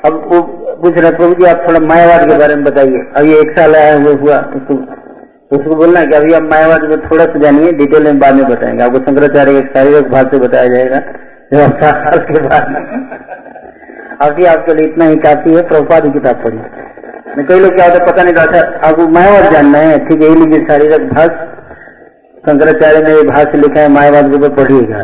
अब 0.07 0.15
वो 0.33 0.41
पूछ 0.81 0.99
रहे 0.99 1.11
प्रभु 1.13 1.35
जी, 1.35 1.47
आप 1.51 1.65
थोड़ा 1.69 1.81
मायावाद 1.87 2.29
के 2.31 2.39
बारे 2.39 2.55
में 2.57 2.65
बताइए। 2.65 3.29
ये 3.29 3.41
एक 3.41 3.59
साल 3.59 3.75
आया 3.77 3.93
हुआ 3.97 4.15
हुआ 4.23 4.39
उसको 4.57 4.75
उसको 5.53 5.77
बोलना 5.77 6.01
है 6.01 6.07
कि 6.07 6.17
अभी 6.17 6.33
आप 6.35 6.49
मायावाद 6.51 6.87
को 6.91 6.97
थोड़ा 7.05 7.25
सा 7.27 7.41
जानिए 7.41 7.73
डिटेल 7.79 8.05
में 8.05 8.19
बाद 8.21 8.35
में 8.35 8.47
बताएँगे। 8.47 8.85
आपको 8.85 8.99
शंकराचार्य 9.07 9.61
के 9.61 9.67
शारीरिक 9.75 10.11
भाग 10.13 10.33
से 10.33 10.39
बताया 10.47 10.69
जाएगा। 10.69 11.01
अभी 14.21 14.45
आपके 14.47 14.75
लिए 14.75 14.87
इतना 14.87 15.05
ही 15.07 15.17
काफ़ी 15.25 15.55
है, 15.55 15.63
प्रभुपाद 15.69 16.05
की 16.05 16.13
किताब 16.13 16.37
पढ़ी। 16.45 16.59
मैं 17.37 17.45
कई 17.47 17.59
लोग 17.61 17.75
क्या 17.75 17.87
होता 17.87 18.05
पता 18.07 18.23
नहीं 18.23 18.35
अच्छा 18.37 18.61
आपको 18.89 19.07
मायावाद 19.11 19.53
जानना 19.53 19.79
है, 19.79 19.99
ठीक 20.07 20.23
है, 20.23 20.29
ये 20.29 20.35
लीजिए 20.37 20.61
शारीरिक 20.69 21.05
भाग 21.11 21.31
शंकराचार्य 22.45 23.03
ने 23.03 23.13
ये 23.13 23.23
भाष्य 23.25 23.59
लिखा 23.59 23.81
है, 23.81 23.89
मायावाद 23.91 24.31
के 24.31 24.37
ऊपर 24.37 24.51
पढ़िएगा 24.57 24.99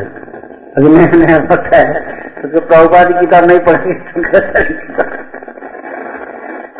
अभी 0.72 0.88
नया 0.88 1.10
नया 1.16 1.38
पता 1.46 1.76
है 1.78 1.92
तो 2.42 2.60
प्रभुपाद 2.60 3.06
की 3.08 3.14
किताब 3.20 3.42
नहीं 3.46 3.60
पढ़ेंगे 3.60 3.94
शंकराचार्य 4.10 4.74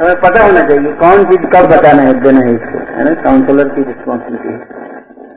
हमें 0.01 0.19
पता 0.21 0.43
होना 0.43 0.61
चाहिए, 0.61 0.93
कौन 1.01 1.25
चीज़ 1.31 1.43
कब 1.55 1.65
बताना 1.71 2.03
है 2.03 2.13
देना 2.23 2.45
है 2.47 2.53
इसको, 2.53 2.79
है 2.93 3.03
ना? 3.05 3.15
काउंसलर 3.23 3.69
की 3.71 3.83
रिस्पॉन्सिबिलिटी 3.83 4.53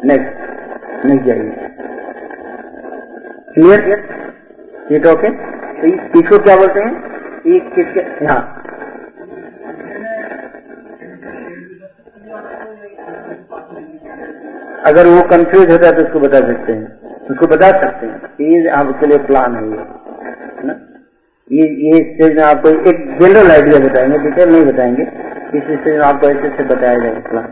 नेक्स्ट 0.07 1.05
नेक्स्ट 1.05 1.25
जाइए। 1.27 1.71
क्लियर 3.53 3.81
ये 4.91 4.99
ओके 5.11 5.29
तो 5.81 5.87
इसको 6.19 6.37
क्या 6.43 6.55
बोलते 6.55 6.79
हैं 6.79 8.27
हाँ 8.29 8.41
अगर 14.87 15.07
वो 15.07 15.21
कंफ्यूज 15.29 15.71
होता 15.71 15.87
है 15.87 15.93
तो 15.93 16.03
उसको 16.05 16.19
बता 16.19 16.39
सकते 16.47 16.73
हैं। 16.73 16.85
उसको 17.31 17.47
बता 17.47 17.67
सकते 17.81 18.05
हैं 18.05 18.51
ये 18.51 18.69
आपके 18.79 19.07
लिए 19.07 19.17
प्लान 19.27 19.55
है 19.55 19.63
ये 19.63 19.75
ना? 20.67 20.73
ये 21.51 21.67
ये 21.85 22.01
स्टेज 22.03 22.35
में 22.37 22.43
आपको 22.43 22.69
एक 22.91 23.03
जनरल 23.21 23.51
आइडिया 23.51 23.79
बताएँगे 23.79 24.17
डिटेल 24.17 24.49
नहीं 24.53 24.65
बताएँगे। 24.65 25.03
इस 25.57 25.63
स्टेज 25.63 25.97
में 25.97 26.05
आपको 26.05 26.29
ऐसे 26.29 26.47
ऐसे 26.47 26.63
बताया 26.63 26.97
जाएगा 26.99 27.19
प्लान 27.29 27.47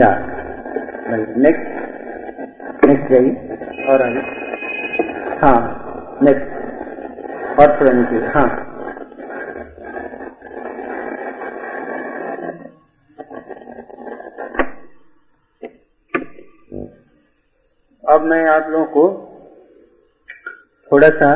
या 0.00 0.10
नेक्स्ट 1.38 1.91
नेक्स्ट 2.82 3.12
जाइए 3.12 3.86
और 3.92 4.02
आगे। 4.02 4.20
हाँ 5.40 5.56
नेक्स्ट 6.22 7.60
और 7.60 7.80
थोड़ा 7.80 7.92
नीचे। 7.92 8.26
हाँ। 8.34 8.48
अब 18.04 18.24
मैं 18.30 18.44
आप 18.50 18.68
लोगों 18.70 18.86
को 18.94 19.02
थोड़ा 20.90 21.08
सा 21.08 21.34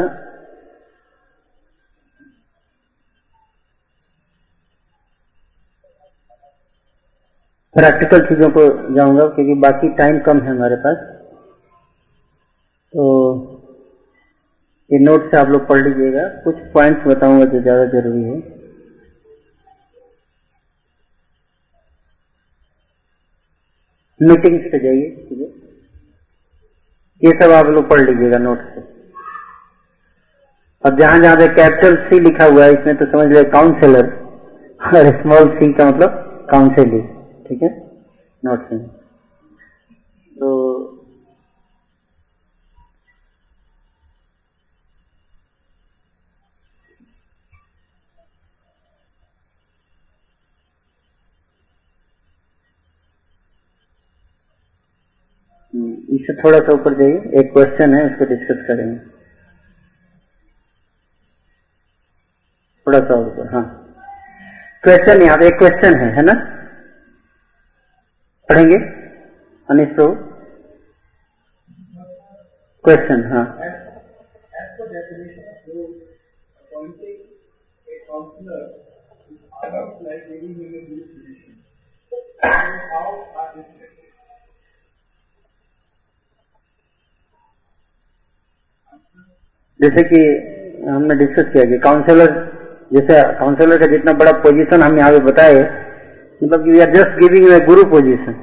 प्रैक्टिकल 7.76 8.20
चीज़ों 8.26 8.48
को 8.50 8.62
जाऊँगा 8.94 9.24
क्योंकि 9.28 9.54
बाकी 9.60 9.88
टाइम 9.96 10.18
कम 10.26 10.40
है 10.40 10.50
हमारे 10.50 10.76
पास। 10.86 11.15
तो 12.96 13.06
ये 14.90 14.98
नोट 14.98 15.30
से 15.30 15.36
आप 15.36 15.48
लोग 15.48 15.66
पढ़ 15.68 15.82
लीजिएगा। 15.82 16.26
कुछ 16.44 16.56
पॉइंट्स 16.74 17.06
बताऊँगा 17.06 17.44
जो 17.46 17.60
ज़्यादा 17.62 17.84
ज़रूरी 17.92 18.22
है। 18.24 18.36
मीटिंग्स 24.20 24.70
पे 24.72 24.78
जाइए 24.78 25.06
ये 27.22 27.32
सब 27.42 27.52
आप 27.52 27.66
लोग 27.66 27.88
पढ़ 27.90 28.00
लीजिएगा 28.00 28.38
नोट 28.38 28.58
से 28.74 28.80
और 30.84 30.98
जहाँ 30.98 31.18
जहाँ 31.20 31.36
पे 31.36 31.46
कैपिटल 31.54 31.94
सी 32.04 32.20
लिखा 32.20 32.44
हुआ 32.44 32.64
है, 32.64 32.72
इसमें 32.72 32.96
तो 32.96 33.06
समझ 33.06 33.26
लीजिए 33.26 33.44
काउंसिलर 33.52 34.06
और 34.80 35.06
स्मॉल 35.22 35.48
सी 35.58 35.72
का 35.72 35.84
मतलब 35.86 36.46
काउंसिलिंग 36.50 37.08
ठीक 37.46 37.62
है? 37.62 37.68
नोट 38.42 38.68
से 38.68 38.78
तो 40.36 40.48
इससे 56.26 56.42
थोड़ा 56.42 56.58
सा 56.58 56.72
ऊपर 56.72 56.94
जाइए। 56.94 57.40
एक 57.40 57.52
क्वेश्चन 57.52 57.94
है, 57.94 58.04
उसको 58.04 58.24
डिस्कस 58.24 58.62
करेंगे। 58.68 58.98
थोड़ा 62.86 62.98
सा 63.00 63.14
ऊपर 63.14 63.54
हाँ। 63.54 63.62
क्वेश्चन 64.82 65.22
यहाँ 65.22 65.36
पे, 65.38 65.46
एक 65.46 65.58
क्वेश्चन 65.58 65.98
है 66.00 66.08
है 66.16 66.22
ना? 66.22 66.34
पढ़ेंगे? 68.48 68.76
अनिश 69.70 69.94
प्रभु? 69.94 70.14
क्वेश्चन 72.84 73.24
हाँ। 73.32 73.46
So 74.76 75.82
appointing 76.62 77.20
a 77.86 78.06
counselor 78.08 78.64
is 79.30 79.38
almost 79.62 80.02
like 80.02 80.22
giving 80.28 80.54
him 80.54 80.74
a 80.74 80.86
good 80.88 81.06
position. 81.14 81.54
So 82.10 82.16
how 82.92 83.06
are 83.36 83.50
this 83.56 83.66
related? 83.66 84.06
जैसे 89.80 90.02
कि 90.10 90.20
हमने 90.86 91.14
डिस्कस 91.18 91.52
किया 91.52 91.64
कि 91.70 91.78
काउंसलर 91.80 92.30
जैसे 92.92 93.20
काउंसलर 93.38 93.78
का 93.78 93.86
जितना 93.92 94.12
बड़ा 94.18 94.32
पोजीशन 94.42 94.82
हम 94.82 94.98
यहाँ 94.98 95.12
पे 95.12 95.18
बताए 95.24 95.58
मतलब 96.40 96.64
कि 96.64 96.70
we 96.70 96.80
are 96.80 96.92
just 96.94 97.18
giving 97.20 97.48
a 97.52 97.58
guru 97.66 97.84
position 97.90 98.34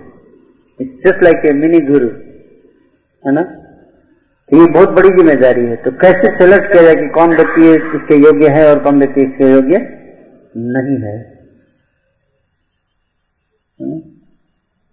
it's 0.79 0.95
just 1.05 1.23
like 1.23 1.45
a 1.45 1.53
mini 1.57 1.79
guru 1.87 2.07
है 3.23 3.33
ना? 3.33 3.41
तो 4.49 4.57
ये 4.57 4.65
बहुत 4.71 4.89
बड़ी 4.95 5.09
ज़िम्मेदारी 5.09 5.65
है। 5.65 5.75
तो 5.83 5.91
कैसे 5.99 6.29
सेलेक्ट 6.39 6.71
किया 6.71 6.81
जाए 6.83 6.95
कि 6.95 7.07
कौन 7.17 7.35
व्यक्ति 7.35 7.69
इसके 7.73 8.15
योग्य 8.23 8.47
है 8.53 8.63
और 8.69 8.79
कौन 8.83 8.99
व्यक्ति 8.99 9.21
इसके 9.21 9.51
योग्य 9.51 9.77
नहीं 10.73 10.97
है? 11.03 11.13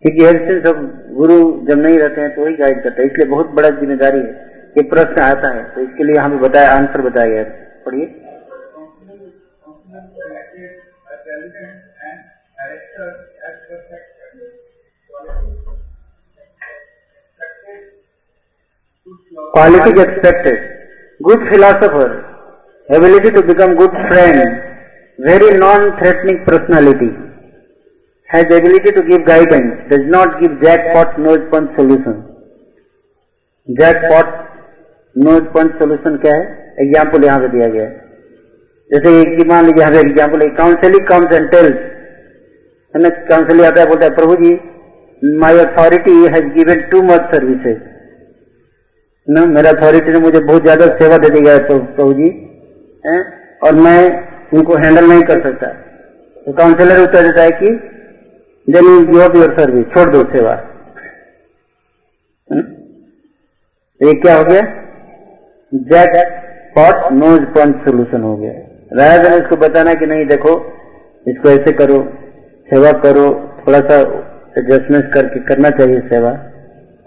क्योंकि 0.03 0.21
सब 0.67 0.79
गुरु 1.17 1.39
जब 1.69 1.81
नहीं 1.81 1.99
रहते 1.99 2.21
हैं 2.21 2.35
तो 2.35 2.45
वही 2.45 2.55
गाइड 2.57 2.83
करता 2.83 3.03
है। 3.03 3.07
इसलिए 3.09 3.29
बहुत 3.31 3.51
बड़ा 3.57 3.71
ज़िम्मेदारी 3.81 4.19
है। 4.19 4.50
ये 4.77 4.83
प्रश्न 4.91 5.23
आता 5.23 5.49
है 5.55 5.63
तो 5.75 5.81
इसके 5.81 6.05
लिए 6.05 6.17
हमें 6.19 6.41
बताया 6.41 6.73
आंसर 6.73 7.01
बताया 7.03 7.31
गया 7.31 7.45
पढ़िए। 7.87 8.07
Quality 19.53 20.01
expected 20.03 20.69
good 21.21 21.49
philosopher 21.49 22.13
ability 22.89 23.31
to 23.31 23.43
become 23.49 23.75
good 23.77 23.97
friend 24.09 24.43
very 25.19 25.51
non 25.59 25.91
threatening 25.99 26.39
personality 26.47 27.09
has 28.31 28.53
ability 28.55 28.91
to 28.93 29.03
give 29.09 29.25
guidance 29.27 29.73
does 29.91 30.07
not 30.11 30.39
give 30.41 30.59
jackpot 30.95 31.19
note 31.21 31.51
point 31.51 31.77
solution 31.77 32.23
jackpot 34.05 34.31
no 35.17 35.39
punch 35.53 35.71
solution 35.79 36.17
क्या 36.19 36.35
है? 36.37 36.45
एग्ज़ाम्पल 36.81 37.25
यहाँ 37.25 37.41
पे 37.41 37.49
दिया 37.49 37.67
गया 37.69 37.85
है। 37.85 37.93
जैसे 38.91 39.37
कि 39.37 39.45
मान 39.49 39.67
लीजिए 39.67 39.83
यहाँ 39.83 39.93
पे 39.93 40.01
example 40.01 40.49
counselling 40.57 41.07
comes 41.09 41.35
and 41.35 41.51
tells 41.51 41.77
है 42.95 43.03
ना? 43.03 43.09
काउंसलिंग 43.29 43.65
आता 43.67 43.81
है, 43.81 43.87
बोलता 43.87 44.05
है, 44.05 44.15
Prabhu 44.15 44.37
ji 44.37 44.53
my 45.41 45.59
authority 45.61 46.13
has 46.35 46.47
given 46.55 46.81
too 46.91 47.03
much 47.05 47.35
services 47.35 47.79
ना, 49.29 49.45
मेरा 49.49 49.71
अथॉरिटी 49.71 50.13
ने 50.13 50.21
मुझे 50.21 50.41
बहुत 50.41 50.63
ज़्यादा 50.63 50.87
सेवा 50.99 51.17
दे 51.19 51.29
दी 51.31 51.47
है 51.49 51.59
प्रभु 51.67 52.13
जी, 52.15 52.29
है? 53.05 53.19
और 53.63 53.75
मैं 53.77 54.01
उनको 54.53 54.77
हैंडल 54.79 55.09
नहीं 55.09 55.23
कर 55.25 55.43
सकता। 55.43 55.67
तो 56.47 56.53
काउंसलर 56.55 57.01
उत्तर 57.01 57.23
देता 57.23 57.43
है 57.43 57.51
कि 57.53 57.71
then 58.69 58.87
you 59.09 59.21
off 59.23 59.37
your 59.37 59.55
service 59.59 59.85
छोड़ 59.95 60.09
दो 60.11 60.23
सेवा। 60.33 60.55
ये 64.01 64.13
क्या 64.21 64.37
हो 64.37 64.45
गया? 64.45 64.63
Jack 65.73 66.15
spot 66.69 67.13
nose 67.13 67.45
punch 67.51 67.75
solution 67.85 68.23
हो 68.23 68.37
गया। 68.37 68.53
राजा 68.99 69.29
ने 69.29 69.37
इसको 69.37 69.57
बताना 69.57 69.93
कि 69.95 70.07
नहीं, 70.07 70.25
देखो, 70.27 70.53
इसको 71.27 71.49
ऐसे 71.49 71.73
करो, 71.73 71.99
सेवा 72.69 72.91
करो 73.01 73.27
थोड़ा 73.59 73.79
सा 73.81 73.99
एडजस्टमेंट 74.59 75.13
करके 75.15 75.41
करना 75.45 75.71
चाहिए 75.71 76.01
सेवा, 76.09 76.31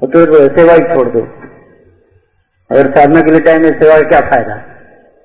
और 0.02 0.10
तो 0.10 0.36
सेवा 0.58 0.74
ही 0.74 0.84
छोड़ 0.94 1.08
दो। 1.10 1.22
अगर 2.70 2.90
साधना 2.92 3.22
के 3.22 3.32
लिए 3.32 3.40
टाइम 3.42 3.66
है, 3.66 3.72
सेवा 3.80 3.96
का 3.96 4.10
क्या 4.10 4.20
फ़ायदा? 4.30 4.56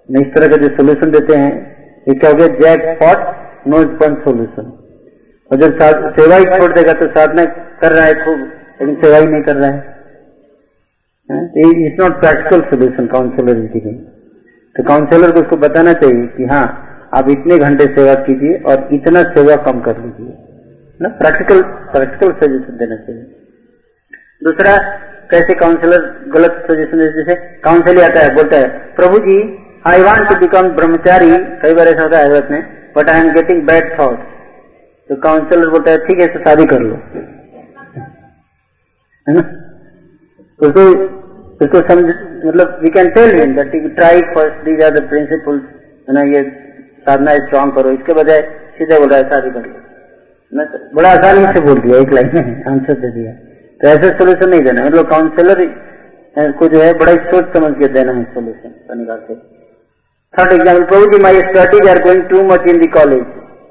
नहीं, 0.08 0.24
इस 0.26 0.34
तरह 0.34 0.48
का 0.48 0.56
जो 0.56 0.68
सोल्यूशन 0.76 1.10
देते 1.10 1.36
हैं, 1.36 1.52
ये 2.06 2.14
क्या 2.14 2.30
हो 2.30 2.36
गया? 2.36 2.46
Jack 2.58 2.98
pot 3.00 3.68
no 3.68 3.84
punch 3.98 4.18
solution 4.24 4.72
और 5.50 5.56
जब 5.56 5.78
सेवा 6.14 6.36
ही 6.36 6.44
छोड़ 6.52 6.72
देगा 6.72 6.92
तो 6.92 7.06
साधना 7.10 7.44
कर 7.80 7.92
रहा 7.92 8.06
है 8.06 8.14
खूब 8.24 8.40
लेकिन 8.80 8.94
सेवा 9.02 9.18
ही 9.18 9.26
नहीं 9.26 9.42
कर 9.42 9.56
रहा 9.56 9.70
है। 9.70 9.96
It's 11.30 11.98
not 12.00 12.20
practical 12.20 12.60
solution 12.68 13.06
counsellor 13.06 13.56
is 13.56 13.72
giving 13.72 13.98
तो 14.76 14.84
काउंसलर 14.84 15.32
को 15.32 15.40
उसको 15.40 15.56
बताना 15.58 15.92
चाहिए 16.02 16.26
कि 16.36 16.44
हाँ 16.46 16.66
आप 17.14 17.28
इतने 17.30 17.58
घंटे 17.58 17.84
सेवा 17.96 18.14
कीजिए 18.22 18.54
और 18.70 18.88
इतना 18.92 19.22
सेवा 19.34 19.56
कम 19.66 19.80
कर 19.80 19.98
लीजिए। 19.98 20.32
ना? 21.00 21.08
प्रैक्टिकल 21.20 21.62
प्रैक्टिकल 21.92 22.32
सजेशन 22.40 22.76
देना 22.78 22.96
चाहिए। 22.96 23.22
दूसरा, 24.42 24.72
कैसे 25.30 25.54
काउंसलर 25.60 26.02
गलत 26.34 26.58
सजेशन 26.66 26.98
देते 26.98 27.12
जैसे 27.18 27.34
काउंसलर 27.60 28.02
आता 28.02 28.20
है, 28.20 28.34
बोलता 28.34 28.58
है, 28.58 28.68
Prabhu 28.96 29.18
ji 29.20 29.38
I 29.86 30.02
want 30.02 30.28
to 30.28 30.38
become 30.40 30.68
brahmachari. 30.76 31.30
कई 31.62 31.74
बार 31.74 31.88
ऐसा 31.88 32.02
होता 32.02 32.18
है 32.18 32.40
में 32.50 32.62
but 32.96 33.10
I 33.10 33.20
am 33.20 33.32
getting 33.34 33.62
bad 33.66 33.94
thought 33.98 34.26
तो 35.10 35.16
काउंसलर 35.22 35.68
बोलता 35.70 35.90
है, 35.90 35.98
ठीक 35.98 36.20
है 36.20 36.26
तो 36.28 36.38
शादी 36.40 36.66
कर 36.66 36.80
लो। 36.80 36.94
है 39.26 39.34
ना? 39.34 39.42
मतलब 42.40 42.78
we 42.82 42.90
can 42.90 43.08
tell 43.10 43.30
him 43.38 43.50
that 43.56 43.74
you 43.74 43.88
try 43.96 44.20
first 44.34 44.64
these 44.64 44.82
are 44.84 44.92
the 44.92 45.00
ना 46.08 46.22
ये 46.28 46.40
साधना 47.06 47.32
स्ट्रांग 47.36 47.72
करो। 47.72 47.90
इसके 47.92 48.14
बजाय 48.14 48.40
सीधे 48.76 48.98
बोल 48.98 49.08
रहा 49.10 49.18
है 49.18 49.24
तो 49.42 50.78
बड़ा 50.96 51.10
आसानी 51.10 51.44
से 51.54 51.60
बोल 51.60 51.78
दिया, 51.80 51.98
एक 51.98 52.12
लाइन 52.14 52.30
में 52.34 52.64
आंसर 52.68 52.98
दे 53.00 53.10
दिया। 53.10 53.32
तो 53.80 53.88
ऐसे 53.88 54.10
सोल्यूशन 54.18 54.48
नहीं 54.50 54.62
देना। 54.62 54.84
मतलब 54.84 55.10
काउंसलर 55.10 55.58
को 56.58 56.68
जो 56.68 56.80
है, 56.80 56.92
बड़ा 56.94 57.12
सोच 57.26 57.44
समझ 57.56 57.72
के 57.78 57.88
देना 57.94 58.12
है 58.12 58.22
सोल्यूशन 58.34 58.70
शनिवार 58.88 59.18
से। 59.28 59.34
Third 60.34 60.52
example 60.52 60.84
Prabhu 60.86 61.10
ji 61.12 61.18
my 61.22 61.42
studies 61.44 61.88
are 61.90 62.02
going 62.02 62.22
too 62.30 62.42
much 62.46 62.68
in 62.68 62.78
the 62.80 62.88
college 62.96 63.24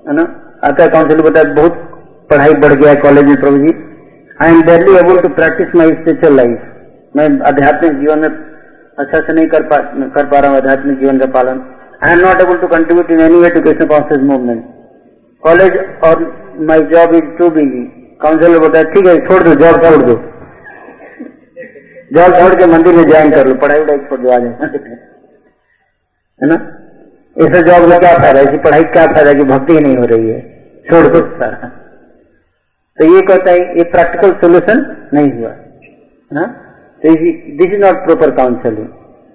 है 0.06 0.16
ना? 0.16 0.26
आता 0.64 0.88
काउंसिल 0.88 1.22
बताया, 1.22 1.54
बहुत 1.54 1.76
पढ़ाई 2.30 2.54
बढ़ 2.62 2.74
गया 2.74 2.90
है 2.90 2.98
कॉलेज 3.02 3.26
में, 3.26 3.36
Prabhu 3.42 3.58
ji. 3.58 3.74
I 4.38 4.52
am 4.52 4.62
daily 4.64 4.98
able 4.98 5.22
to 5.22 5.30
practise 5.36 5.76
my 5.76 5.90
spiritual 5.94 6.36
life 6.38 6.58
मैं 7.18 7.28
आध्यात्मिक 7.48 8.00
जीवन 8.00 8.20
में 8.20 8.30
अच्छा 8.98 9.20
से 9.20 9.34
नहीं 9.34 9.48
कर 9.50 9.64
पा 9.72 9.78
कर 10.16 10.26
पा 10.32 10.40
रहा 10.40 10.50
हूँ 10.52 10.58
आध्यात्मिक 10.58 11.00
जीवन 11.00 11.20
का 11.20 11.26
पालन। 11.34 11.60
I 12.04 12.14
am 12.14 12.20
not 12.20 12.42
able 12.42 12.58
to 12.62 12.68
contribute 12.68 13.12
in 13.12 13.20
any 13.22 13.40
way 13.42 13.50
to 13.50 13.62
Krishna 13.62 13.86
conscious 13.92 14.22
movement 14.32 14.64
college 15.44 15.78
और 16.08 16.24
my 16.70 16.82
job 16.94 17.16
is 17.16 17.30
too 17.38 17.50
busy 17.58 17.84
counsellor 18.22 18.60
बोलता 18.60 18.80
है 18.80 18.86
ठीक 18.94 19.08
है, 19.08 19.16
छोड़ 19.28 19.42
दो 19.44 19.54
जॉब 19.56 19.82
छोड़ 19.84 20.02
दो। 20.04 20.14
जॉब 22.14 22.36
छोड़ 22.36 22.54
के 22.60 22.66
मंदिर 22.72 22.96
में 22.96 23.04
ज्वाइन 23.08 23.32
कर 23.32 23.48
लो, 23.48 23.54
पढ़ाई 23.64 23.80
वढ़ाई 23.80 23.98
छोड़ 24.10 24.20
दो, 24.20 24.30
आ 24.30 24.38
जाए 24.38 24.54
है 26.42 26.48
ना? 26.50 26.56
ऐसे 27.36 27.62
जॉब 27.64 27.90
में 27.90 28.00
क्या 28.00 28.14
फ़ायदा? 28.18 28.40
इसी 28.42 28.58
पढ़ाई 28.60 28.84
क्या 28.96 29.06
फ़ायदा 29.14 29.34
की 29.34 29.44
भक्ति 29.52 29.74
ही 29.74 29.80
नहीं 29.80 29.98
हो 29.98 30.06
रही 30.12 30.30
है? 30.30 30.40
छोड़ 30.90 31.08
दो। 31.08 31.20
सारा 31.42 31.68
तो 32.98 33.06
ये 33.16 33.22
कहता 33.28 33.52
है, 33.52 33.60
ये 33.78 33.84
प्रैक्टिकल 33.92 34.32
सोल्यूशन 34.42 34.86
नहीं 35.14 35.32
हुआ। 35.34 35.50
है 36.32 36.46
तो 37.02 37.14
this 37.58 37.74
is 37.74 37.82
not 37.82 37.98
proper 38.06 38.32
counselling 38.38 38.88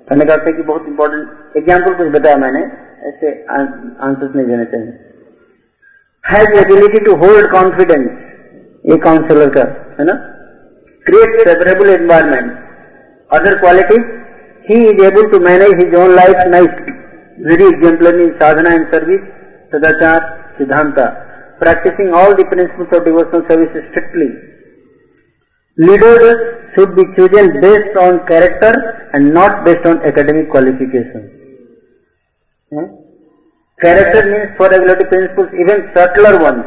मैंने 0.09 0.25
कहा 0.25 0.37
था 0.47 0.51
कि 0.53 0.63
बहुत 0.65 0.87
इंपॉर्टेंट 0.89 1.57
एग्ज़ाम्पल 1.57 1.95
कुछ 1.95 2.09
बताया 2.15 2.37
मैंने, 2.37 2.61
ऐसे 3.09 3.31
आंसर 3.51 4.35
नहीं 4.35 4.47
देने 4.47 4.65
चाहिए। 4.73 4.93
Has 6.25 6.59
ability 6.59 7.01
to 7.05 7.15
hold 7.19 7.51
confidence 7.53 8.09
ये 8.85 8.97
काउंसलर 9.05 9.51
का, 9.57 9.65
है 9.99 10.05
ना? 10.05 10.15
Create 11.07 11.41
favourable 11.41 11.89
environment 11.91 12.51
other 13.31 13.59
quality 13.61 13.97
he 14.67 14.85
is 14.89 15.05
able 15.07 15.31
to 15.31 15.41
manage 15.45 15.75
his 15.77 15.95
own 16.01 16.15
life 16.17 16.47
nice 16.49 16.73
very 17.47 17.67
exemplar 17.67 18.21
in 18.23 18.31
sadhana 18.41 18.75
and 18.75 18.87
service 18.93 19.21
sadachar 19.75 20.31
siddhanta 20.59 21.05
practising 21.61 22.15
all 22.17 22.33
the 22.35 22.45
principles 22.51 22.99
of 22.99 23.05
devotional 23.05 23.43
service 23.49 23.85
strictly 23.85 24.29
Leaders 25.79 26.75
should 26.75 26.95
be 26.97 27.05
chosen 27.17 27.61
based 27.61 27.97
on 27.97 28.27
character 28.27 28.73
and 29.15 29.33
not 29.33 29.65
based 29.65 29.87
on 29.87 30.05
academic 30.05 30.51
qualifications. 30.51 31.31
Hmm? 32.71 33.03
Character 33.81 34.23
means 34.31 34.57
for 34.57 34.69
regulatory 34.69 35.09
principles, 35.09 35.49
even 35.59 35.91
subtler 35.97 36.39
ones, 36.39 36.65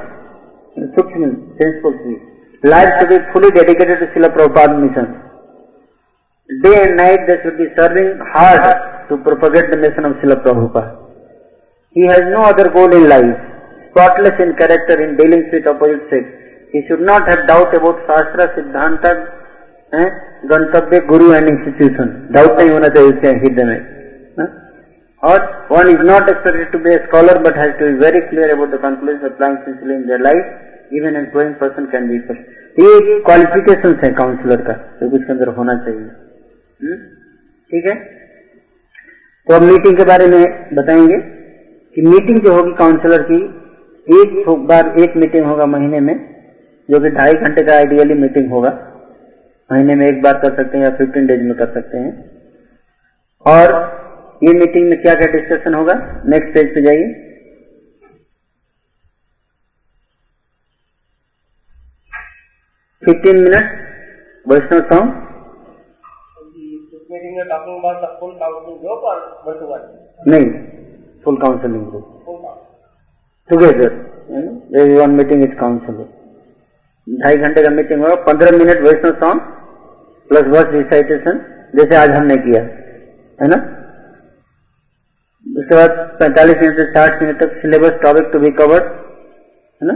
Sukshma 0.98 1.58
principles. 1.58 1.96
Life 2.64 2.90
should 3.00 3.10
be 3.10 3.20
fully 3.32 3.52
dedicated 3.52 4.00
to 4.00 4.08
Srila 4.08 4.82
mission. 4.82 5.22
Day 6.64 6.84
and 6.84 6.98
night 6.98 7.20
they 7.28 7.38
should 7.44 7.58
be 7.58 7.66
serving 7.78 8.20
hard 8.34 9.10
to 9.10 9.18
propagate 9.18 9.72
the 9.72 9.78
mission 9.78 10.06
of 10.06 10.14
Srila 10.18 10.44
Prabhupada. 10.44 10.98
He 11.92 12.06
has 12.08 12.22
no 12.24 12.42
other 12.42 12.70
goal 12.72 12.92
in 12.94 13.08
life, 13.08 13.38
spotless 13.92 14.34
in 14.40 14.56
character 14.58 15.00
in 15.02 15.16
dealings 15.16 15.46
with 15.54 15.68
opposite 15.68 16.10
sex. 16.10 16.26
He 16.76 16.86
should 16.86 17.04
not 17.08 17.28
have 17.30 17.48
doubt 17.48 17.76
about 17.80 18.06
Shastra, 18.06 18.46
Siddhanta, 18.56 19.12
eh, 19.94 20.08
गंतव्य 20.50 21.00
गुरु 21.10 21.34
and 21.34 21.48
institution 21.50 22.10
doubt 22.32 22.60
नहीं 22.60 22.70
होना 22.70 22.88
चाहिए 22.88 23.10
उसके 23.10 23.30
हृदय 23.38 23.64
में 23.64 23.80
और 25.24 25.68
one 25.72 25.88
is 25.90 26.02
not 26.10 26.30
expected 26.30 26.72
to 26.72 26.80
be 26.80 26.90
a 26.94 26.98
scholar 27.06 27.40
but 27.46 27.58
has 27.58 27.72
to 27.80 27.86
be 27.86 27.94
very 27.94 28.22
clear 28.22 28.52
about 28.56 28.70
the 28.72 28.80
conclusion 28.82 29.28
applying 29.28 29.58
sincerely 29.58 29.96
in 29.96 30.04
their 30.08 30.22
life 30.22 30.92
even 30.94 31.16
an 31.16 31.24
growing 31.32 31.54
person 31.56 31.86
can 31.86 32.08
be 32.10 32.18
ये 32.84 33.20
qualification 33.22 33.96
है 34.04 34.12
counsellor 34.14 34.62
का 34.62 34.74
जो 35.02 35.10
उसके 35.10 35.32
अंदर 35.34 35.48
होना 35.58 35.76
चाहिए। 35.86 36.96
ठीक 37.72 37.86
है? 37.86 37.96
तो 39.48 39.56
अब 39.56 39.64
मीटिंग 39.64 39.98
के 39.98 40.06
बारे 40.06 40.28
में 40.28 40.76
बताएँगे 40.76 41.18
कि 41.96 42.02
मीटिंग 42.10 42.40
जो 42.46 42.54
होगी 42.54 42.72
काउंसलर 42.80 43.28
की 43.32 43.44
एक 44.20 44.50
बार 44.70 44.94
एक 45.00 45.18
मीटिंग 45.18 45.46
होगा 45.46 45.66
महीने 45.66 46.00
में। 46.00 46.16
जो 46.92 47.00
कि 47.00 47.10
ढाई 47.10 47.34
घंटे 47.34 47.66
का 47.66 47.74
आइडियली 47.74 48.14
मीटिंग 48.14 48.52
होगा। 48.52 48.72
महीने 49.72 49.96
में 49.96 50.08
एक 50.08 50.22
बार 50.22 50.34
कर 50.34 50.56
सकते 50.56 50.78
हैं 50.78 50.86
या 50.86 50.96
फिफ्टीन 50.98 51.28
डेज़ 51.28 51.42
में 51.42 51.58
कर 51.58 51.74
सकते 51.74 51.98
हैं। 51.98 52.32
और 53.46 53.74
ये 54.44 54.54
मीटिंग 54.54 54.90
में 54.90 55.02
क्या 55.02 55.14
क्या 55.14 55.28
डिस्कशन 55.28 55.74
होगा? 55.74 56.24
नेक्स्ट 56.26 56.54
पेज 56.54 56.76
पे 56.76 56.82
जाइए। 56.82 57.14
Fifteen 63.06 63.36
minute 63.36 63.72
Vaishnava 64.48 64.80
song? 64.80 65.14
नहीं 70.28 70.50
full 71.24 71.38
counselling 71.38 71.88
group. 71.88 72.22
Together 73.50 73.94
one 75.02 75.10
meeting 75.10 75.44
is 75.44 75.56
counselling 75.56 76.06
ढाई 77.08 77.38
घंटे 77.38 77.64
का 77.64 77.70
मीटिंग 77.72 78.02
होगा 78.02 78.16
पंद्रह 78.24 78.58
minute 78.58 78.82
Vaishnava 78.82 79.12
song 79.20 79.42
plus 80.30 80.48
verse 80.50 80.74
recitation 80.74 81.40
जैसे 81.76 81.96
आज 81.96 82.12
हमने 82.12 82.36
किया, 82.40 82.62
है 83.40 83.48
ना? 83.50 83.58
उसके 85.46 85.76
बाद 85.76 85.92
पैंतालीस 86.20 86.58
मिनट 86.62 86.78
से 86.78 86.86
साठ 86.92 87.22
मिनट 87.22 87.42
तक 87.42 87.58
syllabus 87.62 88.00
topic 88.04 88.30
to 88.34 88.40
be 88.40 88.52
covered 88.60 88.84
है 89.82 89.88
ना? 89.88 89.96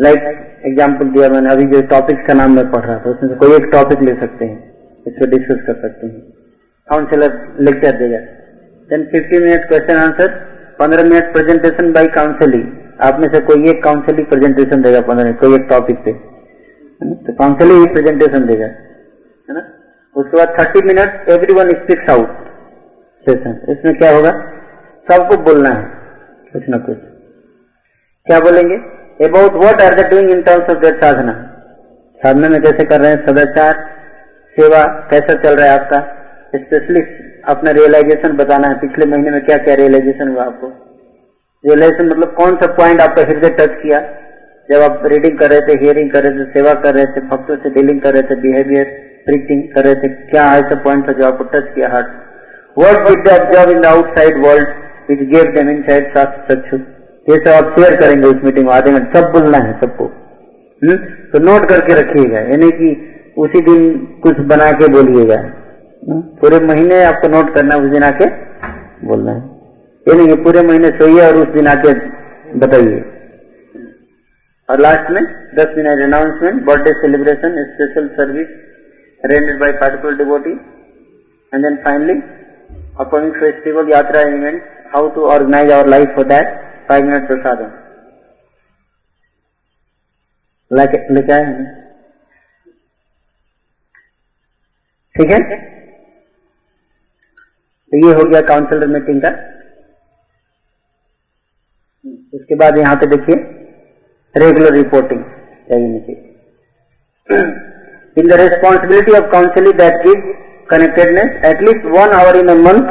लाइक 0.00 0.22
एग्ज़ाम्पल 0.66 1.08
दिया 1.10 1.28
मैंने, 1.30 1.52
अभी 1.52 1.64
जो 1.72 1.80
टॉपिक्स 1.88 2.26
का 2.26 2.34
नाम 2.34 2.56
मैं 2.56 2.70
पढ़ 2.70 2.84
रहा 2.84 2.98
था, 2.98 3.10
उसमें 3.10 3.28
से 3.28 3.36
कोई 3.36 3.56
एक 3.56 3.70
टॉपिक 3.72 4.02
ले 4.02 4.14
सकते 4.20 4.44
हैं, 4.44 4.58
इस 5.06 5.14
पर 5.20 5.30
डिस्कस 5.30 5.60
कर 5.66 5.80
सकते 5.82 6.06
हैं। 6.06 6.20
काउंसिलर 6.88 7.36
लेक्चर 7.60 7.98
देगा। 7.98 8.18
Then 8.90 9.04
fifty 9.12 9.38
minute 9.40 9.68
question 9.68 9.96
answer 9.98 10.28
पंद्रह 10.78 11.04
मिनट 11.04 11.32
प्रेजेंटेशन 11.34 11.92
बाई 11.92 12.06
काउंसिलिंग 12.16 12.64
आप 13.00 13.18
में 13.20 13.28
से 13.32 13.40
कोई 13.40 13.68
एक 13.70 13.82
काउंसिलिंग 13.84 14.26
प्रेजेंटेशन 14.26 14.82
देगा 14.82 15.00
पंद्रह 15.00 15.24
मिनट, 15.24 15.40
कोई 15.40 15.54
एक 15.54 15.66
टॉपिक 15.70 16.04
पे। 16.04 16.10
है 16.10 17.08
ना? 17.10 17.14
तो 17.16 17.32
काउंसिलिंग 17.32 17.80
ही 17.80 17.92
प्रेजेंटेशन 17.94 18.46
देगा, 18.46 18.66
है 18.66 19.54
ना? 19.54 19.62
उसके 20.16 20.36
बाद 20.36 20.56
thirty 20.60 20.86
minute 20.86 21.30
every 21.30 21.54
one 21.54 21.70
speaks 21.70 22.10
out 22.10 22.36
session 23.26 23.60
इसमें 23.68 23.96
क्या 23.98 24.14
होगा? 24.16 24.30
सबको 25.06 25.36
बोलना 25.42 25.68
है, 25.68 25.84
कुछ 26.52 26.68
ना 26.68 26.78
कुछ। 26.78 26.96
क्या 28.26 28.38
बोलेंगे? 28.40 28.76
About 29.20 29.54
what 29.64 29.82
are 29.82 29.94
the 29.94 30.04
doing 30.10 30.30
in 30.30 30.42
terms 30.42 30.70
of 30.70 30.78
their 30.78 31.00
sadhana 31.02 31.32
साधना 32.20 32.48
में 32.48 32.60
कैसे 32.62 32.84
कर 32.84 33.00
रहे 33.00 33.10
हैं? 33.10 33.26
सदाचार, 33.26 33.84
सेवा, 34.56 34.84
कैसा 35.10 35.34
चल 35.42 35.56
रहा 35.56 35.66
है 35.66 35.78
आपका? 35.78 36.00
स्पेशली 36.56 37.00
अपना 37.48 37.70
रियलाइजेशन 37.70 38.36
बताना 38.36 38.68
है, 38.68 38.78
पिछले 38.78 39.06
महीने 39.06 39.30
में 39.30 39.44
क्या 39.44 39.56
क्या 39.56 39.74
रियलाइजेशन 39.74 40.28
हुआ 40.28 40.44
आपको? 40.44 40.72
रियलाइजेशन 41.64 42.06
मतलब 42.06 42.34
कौन 42.34 42.56
सा 42.56 42.66
पॉइंट 42.74 43.00
आपका 43.00 43.22
हृदय 43.22 43.50
टच 43.58 43.80
किया 43.82 44.00
जब 44.68 44.82
आप 44.82 45.02
रीडिंग 45.12 45.38
कर 45.38 45.50
रहे 45.50 45.60
थे 45.60 45.74
हियरिंग 45.80 46.10
कर 46.10 46.22
रहे 46.24 46.32
थे, 46.34 46.44
सेवा 46.52 46.72
कर 46.82 46.94
रहे 46.94 47.06
थे, 47.06 47.20
भक्तों 47.28 47.56
से 47.62 47.70
डीलिंग 47.70 48.00
कर 48.00 48.12
रहे 48.14 48.22
थे 48.22 48.40
बिहेवियर 48.42 48.92
प्रीचिंग 49.26 49.62
कर 49.74 49.84
रहे 49.84 49.94
थे, 49.94 50.08
क्या 50.30 50.44
ऐसा 50.56 50.78
पॉइंट 50.84 51.08
था 51.08 51.12
जो 51.20 51.26
आपको 51.26 51.44
टच 51.54 51.74
किया 51.74 51.90
heart 51.92 52.22
did 52.76 53.20
they 53.24 53.32
observe 53.32 53.70
in 53.72 53.80
the 53.82 53.88
outside 53.88 54.38
world 54.44 54.70
which 55.08 55.20
gave 55.32 55.50
them 55.54 55.68
inside 55.72 56.08
Chakshu? 56.14 56.78
ये 57.26 57.36
सब 57.36 57.48
आप 57.50 57.74
शेयर 57.78 57.94
करेंगे 58.00 58.26
उस 58.28 58.42
मीटिंग 58.44 58.66
में, 58.66 58.72
आधे 58.74 58.92
घंटे 58.92 59.18
सब 59.18 59.30
बोलना 59.32 59.58
है 59.58 59.72
सबको 59.80 60.04
हम्म? 60.82 60.96
तो 61.32 61.38
नोट 61.44 61.68
करके 61.68 61.94
रखिएगा, 62.00 62.40
यानी 62.50 62.70
कि 62.80 62.88
उसी 63.38 63.60
दिन 63.68 63.86
कुछ 64.22 64.40
बना 64.50 64.70
के 64.80 64.88
बोलिएगा 64.92 65.38
हम्म? 65.38 66.20
पूरे 66.40 66.58
महीने 66.66 67.02
आपको 67.04 67.28
नोट 67.28 67.54
करना 67.54 67.74
है, 67.74 67.80
उस 67.80 67.90
दिन 67.90 68.02
आके 68.04 68.26
बोलना 69.06 69.32
है 69.32 69.53
यानी 70.06 70.28
ये 70.28 70.34
पूरे 70.44 70.62
महीने 70.62 70.88
सोइए 70.98 71.20
और 71.26 71.36
उस 71.36 71.52
दिन 71.54 71.66
आके 71.68 71.92
बताइए। 72.62 73.00
और 74.68 74.80
लास्ट 74.80 75.10
में 75.10 75.22
दस 75.56 75.74
minute 75.76 76.02
announcement 76.02 76.62
birthday 76.66 76.92
celebration 77.00 77.56
special 77.70 78.08
service 78.16 78.50
rendered 79.22 79.58
by 79.60 79.72
particular 79.80 80.16
devotee 80.18 80.52
and 81.52 81.64
then 81.64 81.76
finally 81.84 82.14
upcoming 83.00 83.32
festival 83.40 83.92
yatra 83.92 84.22
event 84.30 84.62
how 84.94 85.08
to 85.14 85.24
organise 85.36 85.70
our 85.72 85.88
life 85.88 86.14
for 86.16 86.26
that 86.28 86.52
five 86.88 87.04
minute 87.06 87.26
प्रसाद 87.28 87.62
लेके 90.70 91.32
आए 91.32 91.64
ठीक 95.14 95.30
है? 95.30 95.38
ये 97.92 98.12
हो 98.12 98.22
गया 98.28 98.40
काउंसिलर 98.48 98.86
मीटिंग 98.94 99.20
का। 99.22 99.30
उसके 102.34 102.54
बाद 102.60 102.78
यहाँ 102.78 102.94
पे 103.00 103.06
देखिए 103.10 103.36
regular 104.34 104.72
reporting 104.74 105.20
in 108.16 108.26
the 108.28 108.38
responsibility 108.40 109.12
of 109.18 109.30
counselling 109.32 109.74
that 109.78 109.94
give 110.06 110.24
connectedness 110.70 111.30
at least 111.46 111.86
one 111.94 112.14
hour 112.16 112.36
in 112.38 112.48
a 112.48 112.54
month 112.60 112.90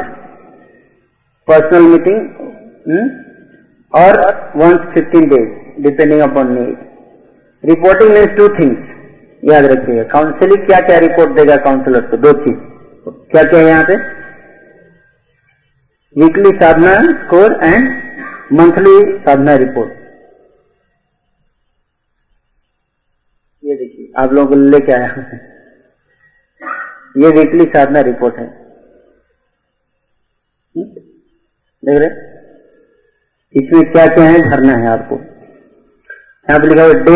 personal 1.48 1.86
meeting 1.92 2.20
और 3.92 4.18
one 4.56 4.76
fifteen 4.94 5.28
days 5.30 5.48
depending 5.82 6.20
upon 6.22 6.52
need 6.54 6.76
reporting 7.64 8.10
means 8.12 8.36
two 8.36 8.48
things 8.58 8.80
याद 9.42 9.64
रखिए। 9.72 10.04
Counselling 10.12 10.66
क्या 10.66 10.78
क्या 10.86 10.98
रिपोर्ट 11.04 11.30
देगा 11.36 11.56
councillor 11.64 12.06
को? 12.10 12.16
दो 12.16 12.32
चीज़। 12.44 12.58
क्या 13.32 13.42
क्या 13.42 13.60
है 13.60 13.66
यहाँ 13.66 13.84
पे? 13.84 13.96
Weekly 16.16 16.50
sadhana 16.62 16.92
score 17.20 17.58
and 17.64 17.84
monthly 18.52 19.18
sadhana 19.18 19.54
report. 19.54 19.92
ये 23.64 23.76
देखिए, 23.76 24.12
आप 24.16 24.32
लोगों 24.32 24.50
को 24.50 24.56
लेके 24.56 24.92
आया 24.92 25.06
ये 27.18 27.30
वीकली 27.30 27.64
साधना 27.64 28.00
रिपोर्ट 28.00 28.38
है? 28.38 28.46
देख 30.76 31.98
रहे? 31.98 32.08
इसमें 33.54 33.92
क्या 33.92 34.06
क्या 34.06 34.24
है, 34.24 34.50
भरना 34.50 34.72
है 34.72 34.86
आपको। 34.86 35.16
यहाँ 35.16 36.60
पे 36.60 36.68
लिखा 36.68 36.82
हुआ 36.82 36.92
डे 36.92 37.12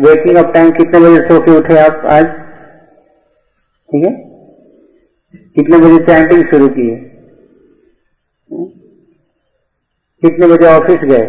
वेकिंग 0.00 0.36
अप 0.36 0.54
टाइम 0.54 0.70
कितने 0.70 1.00
बजे 1.00 1.28
सो 1.28 1.40
के 1.40 1.50
उठे 1.50 1.78
आप 1.78 2.06
आज? 2.06 2.26
ठीक 3.88 4.06
है? 4.06 4.12
कितने 5.36 5.78
बजे 5.78 6.04
चैंटिंग 6.04 6.44
शुरू 6.50 6.68
की 6.68 6.90
है? 6.90 6.96
कितने 10.26 10.46
बजे 10.48 10.66
ऑफ़िस 10.68 11.02
गए? 11.10 11.24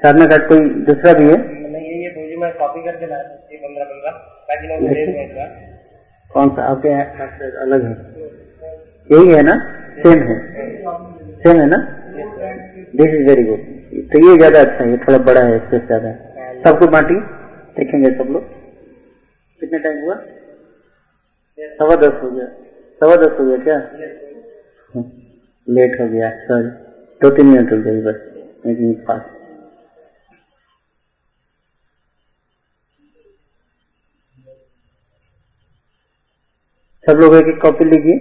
साधना 0.00 0.24
कार्ड 0.26 0.48
कोई 0.48 0.64
दूसरा 0.86 1.12
भी 1.18 1.26
है? 1.28 1.36
कौन 6.30 6.50
सा? 6.56 6.64
आपके 6.64 6.90
अलग 7.62 7.84
है। 7.84 7.92
यही 9.10 9.32
है 9.32 9.42
ना? 9.42 9.54
सेम 9.98 10.22
है। 10.28 10.36
सेम 11.44 11.60
है 11.60 11.66
ना? 11.66 11.78
दिस 12.96 13.14
इज़ 13.14 13.24
वेरी 13.28 13.44
गुड 13.44 13.62
तो 14.12 14.18
ये 14.24 14.36
ज़्यादा 14.36 14.60
अच्छा 14.60 14.84
है 14.84 14.90
ये 14.90 14.96
थोड़ा 14.98 15.18
बड़ा 15.26 15.42
है 15.44 15.56
इससे 15.56 15.78
ज़्यादा 15.86 16.08
है। 16.08 16.62
सबको 16.64 16.86
बांटी 16.92 17.14
देखेंगे 17.76 18.10
सब 18.18 18.30
लोग। 18.32 18.42
कितने 19.60 19.78
टाइम 19.78 20.04
हुआ? 20.04 20.14
सवा 21.78 21.96
दस 21.96 22.20
हो 22.22 22.30
गया। 22.30 22.46
सवा 23.00 23.16
दस 23.16 23.38
हो 23.40 23.44
गया 23.46 23.58
क्या? 23.64 23.78
लेट 25.68 26.00
हो 26.00 26.06
गया 26.08 26.30
सॉरी 26.46 26.68
दो 27.20 27.30
तीन 27.36 27.46
मिनट 27.46 27.72
हो 27.72 27.78
गई 27.82 28.00
बस 28.02 28.20
मिनट 28.66 29.04
पास। 29.06 29.22
सब 37.06 37.18
लोग 37.20 37.34
एक 37.34 37.48
एक 37.48 37.60
कॉपी 37.62 37.84
लीजिए, 37.84 38.14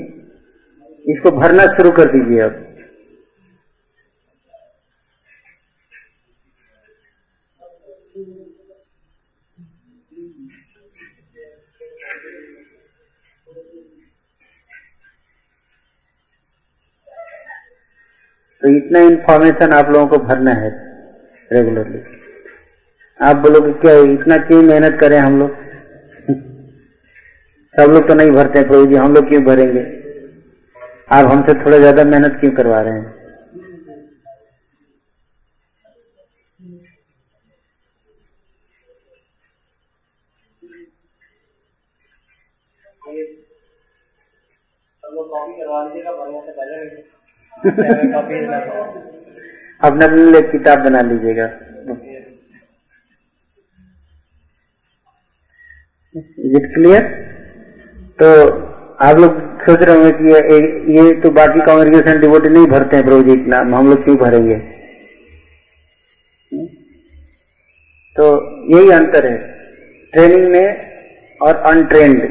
इसको 1.05 1.31
भरना 1.31 1.65
शुरू 1.75 1.91
कर 1.97 2.11
दीजिए 2.11 2.39
अब। 2.41 2.72
तो 18.63 18.69
इतना 18.77 18.99
इन्फॉर्मेशन 18.99 19.73
आप 19.73 19.89
लोगों 19.89 20.07
को 20.07 20.17
भरना 20.17 20.51
है 20.51 20.69
रेगुलरली 21.51 22.01
आप 23.19 23.35
बोलोगे, 23.35 23.71
क्या 23.71 23.93
इतना 24.13 24.37
क्यों 24.37 24.61
मेहनत 24.63 24.97
करें 25.01 25.17
हम 25.17 25.39
लोग? 25.39 25.51
सब 27.75 27.91
लोग 27.91 28.07
तो 28.07 28.13
नहीं 28.13 28.31
भरते 28.31 28.63
प्रभु 28.63 28.85
जी 28.85 28.95
हम 28.95 29.13
लोग 29.13 29.27
क्यों 29.29 29.43
भरेंगे? 29.43 29.83
आप 31.11 31.25
हमसे 31.25 31.53
थोड़ा 31.65 31.77
ज़्यादा 31.77 32.03
मेहनत 32.03 32.37
क्यों 32.39 32.51
करवा 32.51 32.81
रहे 32.81 32.93
हैं? 32.93 33.11
करवा 45.57 45.83
लीजिएगा 45.83 46.11
भरने 46.11 46.41
से 46.41 46.51
पहले 46.51 47.12
अपने 49.83 50.07
लिए 50.07 50.41
किताब 50.41 50.79
बना 50.79 51.01
लीजिएगा। 51.01 51.45
इज़ 56.15 56.55
इट 56.55 56.73
क्लियर 56.73 57.01
तो 58.19 58.27
आप 58.99 59.17
लोग 59.17 59.61
सोच 59.61 59.83
रहे 59.83 59.95
होंगे 59.95 60.11
कि 60.11 60.25
ये, 60.93 61.21
तो 61.21 61.29
बाकी 61.29 61.59
कांग्रेगेशन 61.59 62.19
डिवोटी 62.19 62.49
नहीं 62.49 62.67
भरते 62.67 62.95
हैं 62.95 63.05
प्रभु 63.05 63.23
जी 63.23 63.33
इतना 63.33 63.57
हम 63.57 63.89
लोग 63.89 64.03
क्यों 64.03 64.17
भरेंगे? 64.17 64.55
तो 68.15 68.29
यही 68.75 68.89
अंतर 68.91 69.25
है। 69.25 69.37
ट्रेनिंग 70.13 70.47
में 70.51 70.91
और 71.41 71.55
अनट्रेंड 71.55 72.23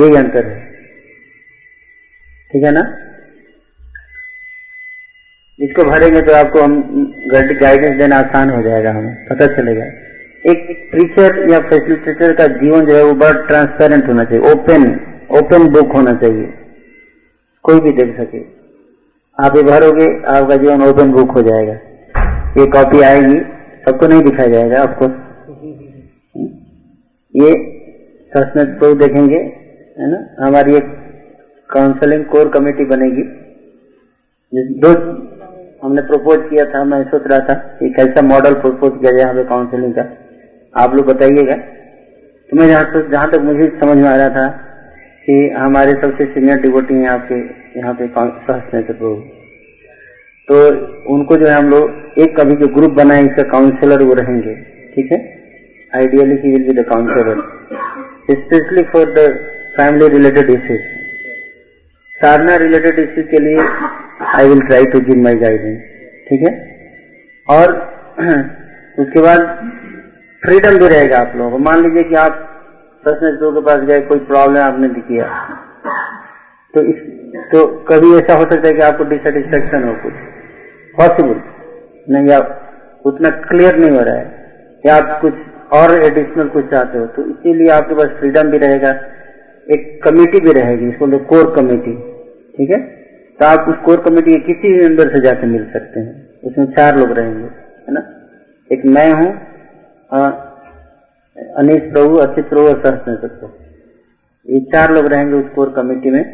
यही 0.00 0.16
अंतर 0.16 0.46
है। 0.46 0.64
ठीक 2.52 2.64
है 2.64 2.70
ना? 2.70 3.05
इसको 5.58 5.84
भरेंगे 5.84 6.20
तो 6.20 6.34
आपको 6.34 6.62
हम 6.62 6.72
गाइडेंस 7.32 7.98
देना 7.98 8.16
आसान 8.18 8.50
हो 8.50 8.62
जाएगा 8.62 8.90
हमें, 8.90 9.14
पता 9.26 9.46
चलेगा। 9.54 9.84
एक 10.44 10.66
टीचर 10.92 11.38
या 11.50 11.58
फैसिलिटेटर 11.68 12.34
का 12.36 12.46
जीवन 12.56 12.86
जो 12.86 12.96
है 12.96 13.04
वो 13.04 13.14
बड़ा 13.14 13.46
ट्रांसपेरेंट 13.46 14.08
होना 14.08 14.24
चाहिए 14.24 14.50
ओपन 14.50 14.84
ओपन 15.38 15.68
बुक 15.72 15.94
होना 15.96 16.12
चाहिए। 16.18 16.52
कोई 17.64 17.80
भी 17.80 17.92
देख 17.92 18.10
सके। 18.16 18.40
आप 19.38 19.56
ये 19.56 19.62
भरोगे, 19.62 20.06
आपका 20.34 20.56
जीवन 20.56 20.82
ओपन 20.82 21.12
बुक 21.12 21.30
हो 21.30 21.42
जाएगा। 21.42 21.72
ये 22.58 22.66
कॉपी 22.72 23.00
आएगी, 23.02 23.38
सबको 23.86 24.06
नहीं 24.06 24.22
दिखाया 24.22 24.48
जाएगा 24.50 24.82
आपको 24.82 25.08
ये 27.34 27.50
सस्मेंट 28.32 28.78
को 28.80 28.92
देखेंगे, 28.96 29.38
है 29.96 30.10
ना? 30.10 30.20
हमारी 30.40 30.76
एक 30.76 30.94
काउंसलिंग 31.70 32.24
कोर 32.26 32.48
कमेटी 32.50 32.84
बनेगी। 32.86 33.22
दो 34.80 34.92
हमने 35.86 36.02
प्रपोज 36.02 36.38
किया 36.46 36.62
था, 36.70 36.82
मैं 36.84 37.02
सोच 37.10 37.26
रहा 37.26 37.38
था 37.48 37.54
कि 37.78 37.88
कैसा 37.96 38.22
मॉडल 38.28 38.54
प्रपोज 38.62 38.94
किया 39.00 39.10
जाए 39.10 39.20
यहाँ 39.20 39.34
पे 39.34 39.42
काउंसिलिंग 39.48 39.92
का। 39.94 40.04
आप 40.74 40.94
लोग 40.94 41.06
बताइएगा। 41.06 41.56
तो 42.50 42.56
मैं 42.56 42.66
जहाँ 42.68 42.86
तक 42.94 43.10
जहाँ 43.12 43.30
तक 43.30 43.40
मुझे 43.42 43.68
समझ 43.82 43.96
में 43.98 44.08
आ 44.08 44.14
रहा 44.16 44.28
था 44.28 44.46
कि 45.26 45.36
हमारे 45.56 45.92
सबसे 46.02 46.24
सीनियर 46.32 46.60
डिवोटी 46.60 46.94
हैं 46.94 47.08
आपके, 47.10 47.38
यहाँ 47.78 47.94
पे 47.94 48.08
सहस्त्र 48.08 48.82
प्रभु। 48.82 49.14
तो 50.48 50.58
उनको 51.14 51.36
जो 51.36 51.46
है 51.46 51.54
हम 51.54 51.70
लोग 51.70 52.20
एक 52.20 52.36
कभी 52.40 52.56
जो 52.56 52.72
ग्रुप 52.74 52.98
बनाए, 52.98 53.22
इसका 53.22 53.48
काउंसिलर 53.48 54.04
वो 54.04 54.14
रहेंगे। 54.14 54.54
ठीक 54.92 55.12
है? 55.12 55.18
Ideally 55.92 56.36
he 56.36 56.52
will 56.52 56.66
be 56.66 56.80
the 56.80 56.84
counsellor 56.88 57.42
specially 58.32 58.82
for 58.92 59.14
the 59.14 59.28
family 59.76 60.08
related 60.08 60.50
issues 60.50 60.94
sadhana 62.20 62.56
related 62.56 62.98
issue 62.98 63.24
के 63.30 63.38
लिए 63.44 63.66
I 64.34 64.48
will 64.48 64.60
try 64.68 64.84
to 64.92 65.00
give 65.08 65.22
my 65.24 65.34
guidance 65.40 65.80
ठीक 66.28 66.48
है? 66.48 66.52
और 67.48 67.74
उसके 69.00 69.20
बाद 69.20 69.40
फ्रीडम 70.42 70.78
भी 70.78 70.88
रहेगा 70.88 71.18
आप 71.18 71.32
लोगों 71.36 71.50
को। 71.50 71.58
मान 71.64 71.82
लीजिए 71.82 72.02
कि 72.02 72.14
आप 72.16 72.42
दो 73.04 73.50
के 73.52 73.60
पास 73.66 73.80
गए, 73.80 74.00
कोई 74.02 74.18
प्रॉब्लम 74.28 74.60
आपने 74.60 74.88
भी 74.88 75.00
किया 75.00 75.26
तो 76.74 76.82
इस 76.84 77.02
तो 77.52 77.64
कभी 77.88 78.12
ऐसा 78.16 78.34
हो 78.34 78.42
सकता 78.42 78.68
है 78.68 78.72
कि 78.74 78.82
आपको 78.82 79.04
डिसटिस्फेक्शन 79.04 79.84
हो 79.84 79.92
कुछ। 80.02 80.14
पॉसिबल 80.94 81.40
नहीं, 82.08 82.32
आप 82.32 83.02
उतना 83.04 83.30
क्लियर 83.42 83.76
नहीं 83.76 83.98
हो 83.98 84.02
रहा 84.04 84.14
है 84.14 84.26
या 84.84 84.96
आप 84.96 85.20
कुछ 85.20 85.34
और 85.78 85.94
एडिशनल 86.04 86.48
कुछ 86.48 86.64
चाहते 86.70 86.98
हो। 86.98 87.06
तो 87.16 87.22
इसीलिए 87.30 87.70
आपके 87.72 87.94
पास 87.94 88.18
फ्रीडम 88.18 88.50
भी 88.50 88.58
रहेगा। 88.58 88.92
एक 89.66 90.02
कमेटी 90.02 90.40
भी 90.40 90.52
रहेगी 90.52 90.88
इसको 90.88 91.06
लोग 91.06 91.26
कोर 91.26 91.54
कमेटी 91.56 91.92
ठीक 92.54 92.70
है? 92.70 92.78
तो 93.38 93.46
आप 93.46 93.68
उस 93.68 93.76
कोर 93.84 94.00
कमेटी 94.00 94.34
के 94.34 94.40
किसी 94.42 94.72
भी 94.72 94.80
मेंबर 94.80 95.08
से 95.08 95.22
जाकर 95.22 95.46
मिल 95.46 95.64
सकते 95.72 96.00
हैं। 96.00 96.40
उसमें 96.42 96.66
चार 96.66 96.98
लोग 96.98 97.12
रहेंगे, 97.12 97.44
है 97.44 97.94
ना? 97.94 98.02
एक 98.70 98.84
मैं 98.86 99.12
हूँ 99.12 99.32
अनिश 101.56 101.82
प्रभु 101.92 102.16
अचित 102.16 102.48
प्रभु 102.48 102.62
और 102.62 102.80
सहस्त्र 102.80 103.28
प्रभु। 103.28 103.52
ये 104.48 104.60
चार 104.72 104.92
लोग 104.92 105.06
रहेंगे 105.06 105.36
उस 105.36 105.48
कोर 105.54 105.72
कमेटी 105.76 106.10
में। 106.10 106.24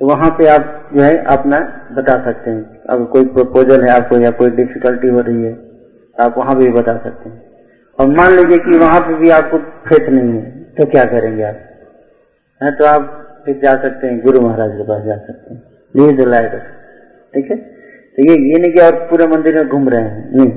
तो 0.00 0.06
वहाँ 0.06 0.30
पे 0.30 0.46
आप 0.48 0.90
जो 0.94 1.02
है, 1.02 1.16
अपना 1.28 1.58
बता 1.92 2.12
सकते 2.24 2.50
हैं। 2.50 2.80
अगर 2.90 3.04
कोई 3.04 3.24
प्रपोजल 3.28 3.82
है 3.84 3.90
आपको 3.90 4.20
या 4.20 4.30
कोई 4.32 4.50
डिफिकल्टी 4.50 5.08
हो 5.08 5.20
रही 5.20 5.42
है, 5.44 5.52
आप 6.16 6.38
वहाँ 6.38 6.56
भी 6.56 6.68
बता 6.70 6.96
सकते 6.98 7.28
हैं। 7.28 7.42
और 7.98 8.08
मान 8.08 8.36
लीजिए 8.36 8.58
कि 8.60 8.78
वहाँ 8.78 9.00
पे 9.00 9.14
भी 9.14 9.30
आपको 9.30 9.58
फेथ 9.88 10.08
नहीं 10.08 10.32
है 10.32 10.50
तो 10.74 10.86
क्या 10.86 11.04
करेंगे 11.04 11.42
आप? 11.42 11.56
है 12.60 12.70
तो 12.70 12.84
आप 12.84 13.16
फिर 13.44 13.60
जा 13.62 13.70
सकते 13.82 14.06
हैं, 14.06 14.20
गुरु 14.20 14.40
महाराज 14.40 14.70
के 14.70 14.82
पास 14.82 15.04
जा 15.04 15.16
सकते 15.16 15.54
हैं। 15.54 15.62
लीज 15.94 16.20
लाइक 16.28 16.52
ठीक 17.34 17.50
है? 17.50 17.56
तो 17.56 18.22
ये 18.22 18.36
ये 18.48 18.58
नहीं 18.58 18.72
कि 18.72 18.80
आप 18.80 18.94
पूरे 19.10 19.26
मंदिर 19.26 19.56
में 19.56 19.68
घूम 19.68 19.88
रहे 19.88 20.04
हैं। 20.04 20.30
नहीं। 20.36 20.50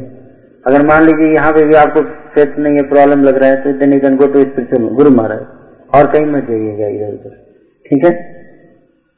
अगर 0.65 0.85
मान 0.85 1.03
लीजिए 1.03 1.33
यहाँ 1.33 1.51
पे 1.53 1.63
भी 1.67 1.75
आपको 1.75 2.01
फेथ 2.33 2.57
नहीं 2.59 2.77
है 2.77 2.83
प्रॉब्लम 2.89 3.23
लग 3.23 3.37
रहा 3.37 3.49
है 3.49 3.61
तो 3.63 3.71
then 3.79 3.93
you 3.93 3.99
can 3.99 4.15
go 4.17 4.27
to 4.27 4.41
spiritual 4.41 4.87
guru 4.95 5.09
Maharaj. 5.09 5.45
और 5.95 6.11
कहीं 6.11 6.25
मत 6.25 6.47
जाइएगा 6.49 6.87
इधर 6.87 7.13
उधर। 7.13 7.35
ठीक 7.85 8.05
है? 8.05 8.11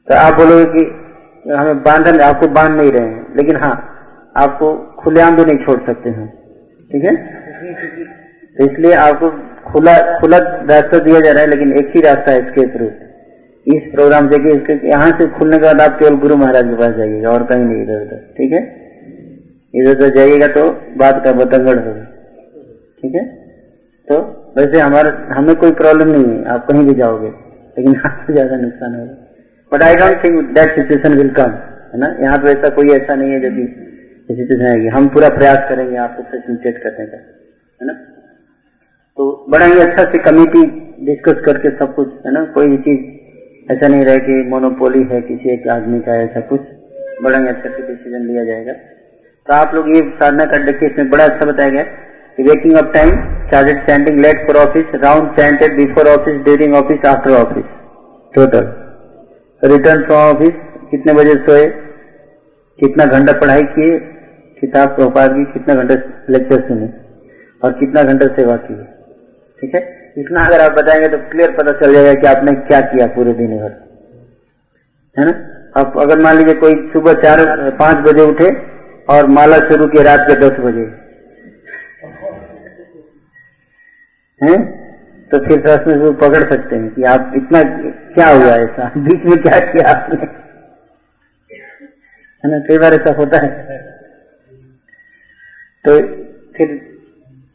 तो 0.08 0.14
आप 0.14 0.34
बोलोगे 0.34 0.64
कि 0.72 1.52
हमें 1.52 1.82
बांधन, 1.82 2.20
आपको 2.20 2.48
बाँध 2.48 2.76
नहीं 2.76 2.92
रहे 2.92 3.08
हैं। 3.08 3.34
लेकिन 3.36 3.56
हाँ 3.56 3.74
आपको 4.36 4.72
खुलेआम 4.98 5.36
भी 5.36 5.44
नहीं 5.44 5.64
छोड़ 5.64 5.78
सकते 5.86 6.10
हैं। 6.10 6.26
ठीक 6.92 7.04
है? 7.04 7.14
तो 8.56 8.64
इसलिए 8.64 8.94
आपको 9.00 9.30
खुला 9.76 9.96
खुला 10.20 10.38
रास्ता 10.68 10.98
दिया 11.00 11.20
जा 11.20 11.32
रहा 11.32 11.42
है, 11.42 11.48
लेकिन 11.48 11.72
एक 11.78 11.92
ही 11.96 12.00
रास्ता 12.02 12.32
है 12.32 12.38
इसके 12.40 12.66
थ्रू 12.76 12.90
इस 13.66 13.86
प्रोग्राम 13.92 14.28
से 14.30 14.36
इसके, 14.50 14.74
यहाँ 14.88 15.06
से 15.18 15.26
खुलने 15.30 15.56
के 15.56 15.64
बाद 15.64 15.80
आप 15.82 15.98
केवल 16.00 16.16
गुरु 16.18 16.36
महाराज 16.36 16.64
के 16.64 16.76
पास 16.76 16.92
जाइएगा, 16.96 17.30
और 17.30 17.44
कहीं 17.46 17.64
नहीं, 17.64 17.82
इधर 17.82 18.02
उधर, 18.02 18.20
ठीक 18.36 18.52
है? 18.52 18.60
इधर 19.74 19.90
उधर 19.90 20.14
जाइएगा 20.16 20.46
तो 20.52 20.62
बात 20.96 21.22
का 21.24 21.32
बतंगड़ 21.40 21.78
होगा, 21.78 22.04
ठीक 23.02 23.14
है? 23.14 23.24
तो 24.08 24.18
वैसे 24.56 24.80
हमारा, 24.80 25.10
हमें 25.32 25.54
कोई 25.56 25.72
प्रॉब्लम 25.80 26.10
नहीं 26.10 26.24
है, 26.26 26.44
आप 26.46 26.66
कहीं 26.68 26.86
भी 26.86 26.94
जाओगे, 26.94 27.32
लेकिन 27.76 27.96
आपसे 28.06 28.32
ज़्यादा 28.32 28.56
नुकसान 28.58 28.94
होगा। 28.94 29.14
But 29.72 29.82
I 29.82 29.94
don't 29.96 30.24
think 30.24 30.54
that 30.54 30.78
situation 30.78 31.16
will 31.18 31.32
come 31.34 31.58
है 31.92 31.98
ना? 32.00 32.14
यहाँ 32.20 32.38
पे 32.38 32.50
ऐसा 32.50 32.68
कोई 32.76 32.92
ऐसा 32.92 33.14
नहीं 33.14 33.32
है 33.32 33.40
जो 33.40 33.50
कि 33.50 33.66
सिचुएशन 34.28 34.66
आएगी। 34.66 34.88
हम 34.96 35.08
पूरा 35.08 35.28
प्रयास 35.34 35.68
करेंगे 35.68 35.96
आपको 36.04 36.22
फैसिलिटेट 36.30 36.82
करने 36.82 37.06
का, 37.06 37.16
है 37.16 37.86
ना? 37.86 37.98
तो 39.18 39.44
बड़ा 39.48 39.66
ही 39.66 39.80
अच्छा 39.80 40.04
से 40.04 40.18
कमिटी 40.22 40.62
डिस्कस 41.04 41.40
करके 41.46 41.70
सब 41.70 41.94
कुछ, 41.94 42.08
है 42.26 42.32
ना? 42.32 42.44
कोई 42.44 42.66
भी 42.66 42.76
चीज़, 42.76 43.72
ऐसा 43.72 43.88
नहीं 43.88 44.04
रहे 44.04 44.18
कि 44.18 44.42
मोनोपोली 44.50 45.02
है 45.02 45.20
किसी 45.20 45.52
एक 45.52 45.68
आदमी 45.68 46.00
का, 46.00 46.16
ऐसा 46.16 46.40
कुछ। 46.40 46.60
बड़ा 47.22 47.38
ही 47.38 47.48
अच्छा 47.48 47.68
से 47.68 47.82
डिसीज़न 47.82 48.26
लिया 48.26 48.44
जाएगा। 48.44 48.72
तो 49.46 49.54
आप 49.54 49.74
लोग 49.74 49.88
ये 49.88 50.00
साधना 50.00 50.44
कर 50.44 50.64
देखिए 50.64 50.88
इसमें 50.88 51.10
बड़ा 51.10 51.24
अच्छा 51.24 51.46
बताया 51.46 51.68
गया 51.68 51.82
कि 52.38 52.42
waking 52.42 52.76
up 52.76 52.92
time 52.94 53.10
started 53.46 53.82
chanting 53.82 54.18
late 54.20 54.46
for 54.46 54.56
office 54.56 54.94
round 54.94 55.32
chanted 55.32 55.76
before 55.76 56.08
office 56.08 56.40
during 56.40 56.74
office 56.74 57.06
after 57.06 57.30
office 57.30 57.64
total 58.34 58.66
return 59.62 60.04
from 60.04 60.36
office 60.36 60.52
कितने 60.90 61.12
बजे 61.12 61.32
सोए, 61.32 61.64
कितना 62.78 63.04
घंटा 63.04 63.32
पढ़ाई 63.32 63.62
किए, 63.62 63.98
किताब 64.60 64.88
प्रोपार 64.88 65.28
की 65.28 65.44
कितना 65.44 65.74
घंटा 65.74 65.94
लेक्चर 66.30 66.60
सुने, 66.68 66.88
और 67.62 67.72
कितना 67.72 68.02
घंटा 68.02 68.26
सेवा 68.26 68.56
की। 68.56 68.74
ठीक 69.60 69.74
है? 69.74 70.12
इतना 70.18 70.40
अगर 70.40 70.60
आप 70.60 70.72
बताएँगे 70.72 71.08
तो 71.08 71.18
क्लियर 71.18 71.50
पता 71.50 71.80
चल 71.80 71.92
जाएगा 71.92 72.14
कि 72.14 72.26
आपने 72.26 72.52
क्या 72.52 72.80
किया 72.80 73.06
पूरे 73.06 73.32
दिन 73.32 73.58
भर। 73.58 73.86
है 75.18 75.24
ना? 75.24 75.52
अब 75.80 76.00
अगर 76.00 76.18
मान 76.18 76.36
लीजिए 76.36 76.54
कोई 76.54 76.90
सुबह 76.92 77.12
चार, 77.12 77.70
पाँच 77.70 77.96
बजे 77.96 78.22
उठे 78.22 78.66
और 79.10 79.26
माला 79.26 79.56
शुरू 79.56 79.86
किए 79.86 80.02
रात 80.02 80.20
के 80.20 80.34
दस 80.34 80.50
बजे। 80.50 81.06
हैं? 84.42 84.86
तो 85.28 85.38
फिर 85.38 85.60
प्रश्न 85.60 86.04
को 86.04 86.12
पकड़ 86.12 86.52
सकते 86.52 86.76
हैं 86.76 86.94
कि 86.94 87.02
आप 87.02 87.32
इतना 87.36 87.62
क्या 88.14 88.28
हुआ 88.28 88.54
ऐसा? 88.64 88.92
बीच 88.96 89.24
में 89.24 89.42
क्या 89.42 89.72
किया 89.72 89.90
आपने? 89.90 90.26
है 92.44 92.50
ना? 92.50 92.58
कई 92.58 92.78
बार 92.78 92.94
ऐसा 92.94 93.14
होता 93.14 93.46
है। 93.46 93.78
तो 95.84 96.00
फिर 96.56 96.98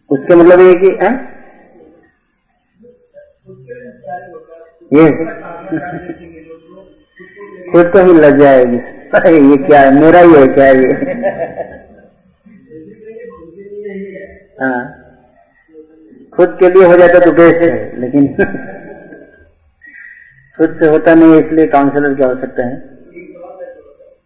उसके 0.10 0.36
मतलब 0.36 0.60
ये 0.60 0.74
कि, 0.74 1.06
है? 1.06 1.31
ये 4.92 5.10
खुद 7.72 7.92
को 7.92 8.00
ही 8.06 8.14
लग 8.14 8.40
जाएगी। 8.40 8.78
अरे, 9.16 9.32
ये 9.40 9.58
क्या 9.58 9.80
है? 9.80 9.92
मेरा 10.02 10.20
ही 10.20 10.34
है 10.34 10.48
क्या 10.48 10.66
ये? 10.66 10.90
हाँ। 14.62 14.82
खुद 16.36 16.58
के 16.60 16.70
लिए 16.70 16.88
हो 16.88 16.98
जाता 16.98 17.20
तो 17.20 17.32
बेस्ट 17.32 17.62
है, 17.62 18.00
लेकिन 18.00 18.28
खुद 20.58 20.78
से 20.82 20.90
होता 20.90 21.16
नहीं, 21.16 21.40
इसलिए 21.40 21.68
काउंसलर 21.68 22.14
की 22.16 22.24
आवश्यकता 22.24 22.68
है? 22.68 22.76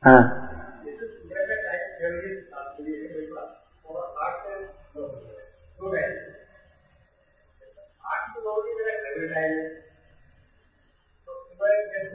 हाँ। 0.05 0.41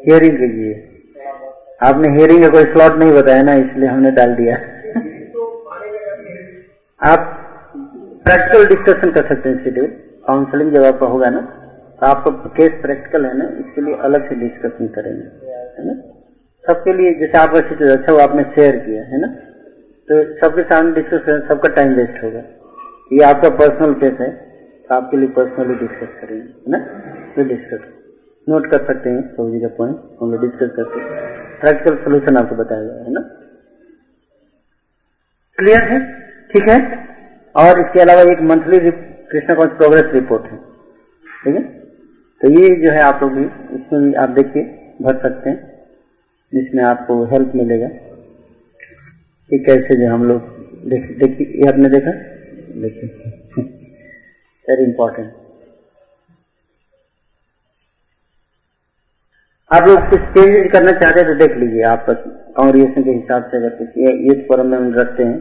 हियरिंग 0.00 0.36
कीजिए 0.38 0.74
आपने 1.80 2.08
हियरिंग 2.14 2.42
का 2.42 2.48
कोई 2.48 2.64
स्लॉट 2.72 2.98
नहीं 2.98 3.12
बताया 3.12 3.42
ना, 3.42 3.54
इसलिए 3.56 3.88
हमने 3.88 4.10
डाल 4.18 4.34
दिया। 4.34 4.54
आप 7.00 7.20
प्रैक्टिकल 8.24 8.64
डिस्कशन 8.68 9.10
कर 9.12 9.28
सकते 9.28 9.48
हैं 9.48 9.64
शेड्यूल 9.64 9.86
काउंसलिंग 10.26 10.72
जब 10.74 10.82
आपका 10.84 11.06
होगा 11.06 11.30
ना 11.30 11.40
तो 12.00 12.06
आपका 12.06 12.30
केस 12.56 12.80
प्रैक्टिकल 12.82 13.24
है 13.26 13.36
ना, 13.38 13.44
इसके 13.60 13.80
लिए 13.80 13.94
अलग 14.08 14.28
से 14.28 14.34
डिस्कशन 14.40 14.86
करेंगे, 14.96 15.26
है 15.78 15.86
ना? 15.86 15.94
सबके 16.64 16.92
लिए 16.92 17.12
जैसे 17.20 17.38
आपका 17.38 17.60
सिचुएशन 17.60 17.96
अच्छा 17.96 18.12
वो 18.12 18.20
आपने 18.20 18.42
शेयर 18.56 18.76
किया, 18.86 19.02
है 19.04 19.20
ना? 19.20 19.28
तो 20.08 20.22
सबके 20.38 20.62
सामने 20.70 20.92
डिस्कस 20.94 21.48
सबका 21.48 21.74
टाइम 21.74 21.94
वेस्ट 21.96 22.22
होगा। 22.24 22.42
ये 23.12 23.22
आपका 23.24 23.48
पर्सनल 23.56 23.94
केस 24.02 24.20
है 24.20 24.30
तो 24.30 24.94
आपके 24.94 25.16
लिए 25.16 25.28
पर्सनली 25.38 25.74
डिस्कस 25.80 26.20
करेंगे, 26.20 26.42
है 26.42 26.70
ना? 26.72 26.78
तो 27.34 27.48
डिस्कस 27.48 27.88
नोट 28.50 28.66
कर 28.66 28.86
सकते 28.86 29.10
हैं 29.10 29.22
सब 29.22 29.52
जी 29.52 29.60
का 29.60 29.68
पॉइंट 29.68 29.96
हम 30.20 30.32
लोग 30.32 30.40
डिस्कस 30.40 30.76
करते 30.76 31.00
हैं। 31.00 31.08
प्रैक्टिकल 31.60 31.96
सोल्यूशन 31.96 32.36
आपको 32.36 32.56
बताया 32.56 32.82
गया 32.82 33.04
है 33.04 33.12
ना? 33.12 33.20
क्लियर 35.58 35.80
है? 35.80 36.20
ठीक 36.20 36.68
है? 36.68 36.96
और 37.56 37.80
इसके 37.80 38.00
अलावा 38.00 38.20
एक 38.22 38.40
monthly 38.40 38.90
Krishna 39.30 39.54
conscious 39.54 39.72
progress 39.72 40.04
report 40.04 40.42
है। 40.42 40.56
ठीक 41.44 41.54
है? 41.54 41.62
तो 42.40 42.50
ये 42.50 42.86
जो 42.86 42.92
है 42.92 43.00
आप 43.00 43.20
लोग 43.22 43.32
भी, 43.32 43.44
इसमें 43.76 44.02
भी 44.02 44.14
आप 44.14 44.28
देखिए, 44.28 44.62
भर 45.02 45.22
सकते 45.22 45.50
हैं, 45.50 45.84
जिसमें 46.54 46.84
आपको 46.84 47.24
हेल्प 47.24 47.52
मिलेगा। 47.54 47.88
कि 49.50 49.58
कैसे 49.58 50.06
जो 50.06 50.14
हम 50.14 50.24
लोग 50.24 50.40
देखिए, 50.84 51.46
ये 51.46 51.68
आपने 51.68 51.88
देखा? 51.88 52.10
देखिए। 52.80 53.10
वेरी 54.68 54.84
इंपॉर्टेंट 54.84 55.39
आप 59.70 59.88
लोग 59.88 59.98
कुछ 60.10 60.22
चेंज 60.34 60.70
करना 60.70 60.92
चाहते 61.00 61.22
तो 61.26 61.34
देख 61.40 61.52
लीजिए, 61.56 61.82
आप 61.84 62.06
कांग्रेसन 62.08 63.02
के 63.02 63.10
हिसाब 63.10 63.42
से 63.50 63.56
अगर 63.56 63.74
कुछ 63.76 63.98
यूथ 63.98 64.40
फोरम 64.48 64.66
में 64.66 64.76
हम 64.76 64.88
रखते 64.94 65.22
हैं 65.22 65.36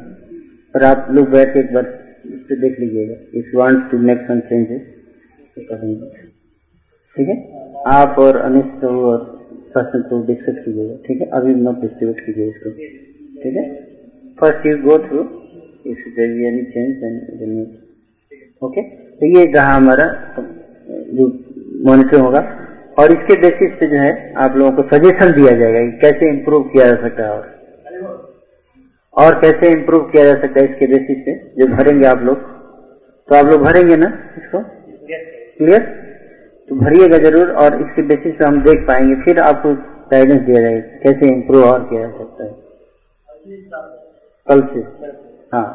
पर 0.74 0.84
आप 0.86 1.08
लोग 1.12 1.30
बैठ 1.32 1.54
के 1.54 1.60
एक 1.60 1.74
बार 1.74 1.88
इस 2.26 2.44
पर 2.50 2.60
देख 2.62 2.76
लीजिएगा। 2.80 3.16
If 3.40 3.56
want 3.58 3.90
to 3.92 3.98
make 4.10 4.22
some 4.28 4.40
changes 4.50 4.82
करेंगे। 5.70 6.10
ठीक 7.16 7.28
है? 7.30 7.38
आप 7.94 8.20
और 8.20 8.38
अनिश 8.42 8.84
और 8.84 9.18
पर्सन 9.76 10.02
को 10.10 10.22
डिस्कस 10.28 10.62
कीजिएगा। 10.66 10.96
ठीक 11.08 11.22
है? 11.22 11.28
अभी 11.32 11.56
मत 11.64 11.82
डिस्ट्रीब्यूट 11.82 12.26
कीजिए 12.26 12.50
इसको। 12.50 12.70
ठीक 13.42 13.56
है? 13.56 13.66
First 14.40 14.66
you 14.68 14.78
go 14.88 14.98
through 15.10 15.26
if 15.88 16.08
be 16.20 16.48
any 16.48 16.64
change 16.72 16.90
then 17.42 17.60
okay 18.62 18.82
तो 19.20 19.26
ये 19.28 19.52
रहा 19.52 19.74
हमारा, 19.74 20.08
जो 21.18 21.28
मॉनिटर 21.86 22.20
होगा 22.20 22.48
और 23.00 23.12
इसके 23.12 23.36
बेसिस 23.40 23.72
पे 23.80 23.88
जो 23.88 23.98
है 23.98 24.12
आप 24.38 24.56
लोगों 24.56 24.72
को 24.72 24.84
सजेशन 24.88 25.32
दिया 25.32 25.52
जाएगा 25.60 25.82
कि 25.82 25.98
कैसे 25.98 26.30
इम्प्रूव 26.30 26.64
किया 26.64 26.88
जा 26.88 26.96
सकता 27.02 27.24
है 27.24 27.30
और। 27.30 27.48
और 29.14 29.40
कैसे 29.40 29.72
इम्प्रूव 29.72 30.04
किया 30.10 30.24
जा 30.24 30.32
सकता 30.32 30.62
है 30.62 30.72
इसके 30.72 30.88
बेसिस 30.88 31.22
पे 31.26 31.36
जो 31.60 31.68
भरेंगे 31.68 32.06
आप 32.08 32.22
लोग। 32.22 32.38
तो 33.30 33.36
आप 33.36 33.46
लोग 33.46 33.62
भरेंगे 33.62 33.96
ना 33.96 34.08
इसको? 34.38 34.60
क्लियर 35.58 35.82
तो 36.70 36.76
भरिएगा 36.76 37.18
ज़रूर 37.18 37.52
और 37.62 37.82
इसके 37.82 38.02
बेसिस 38.02 38.36
पे 38.36 38.46
हम 38.46 38.62
देख 38.64 38.88
पाएँगे 38.88 39.16
फिर 39.16 39.40
आपको 39.40 39.74
गाइडेंस 40.12 40.42
दिया 40.42 40.62
जाएगा 40.62 40.98
कैसे 41.04 41.30
इम्प्रूव 41.30 41.64
और 41.64 41.84
किया 41.84 42.02
जा 42.02 42.18
सकता 42.18 42.44
है। 42.44 42.52
कल 44.48 44.62
से। 44.74 44.84
हाँ। 45.54 45.68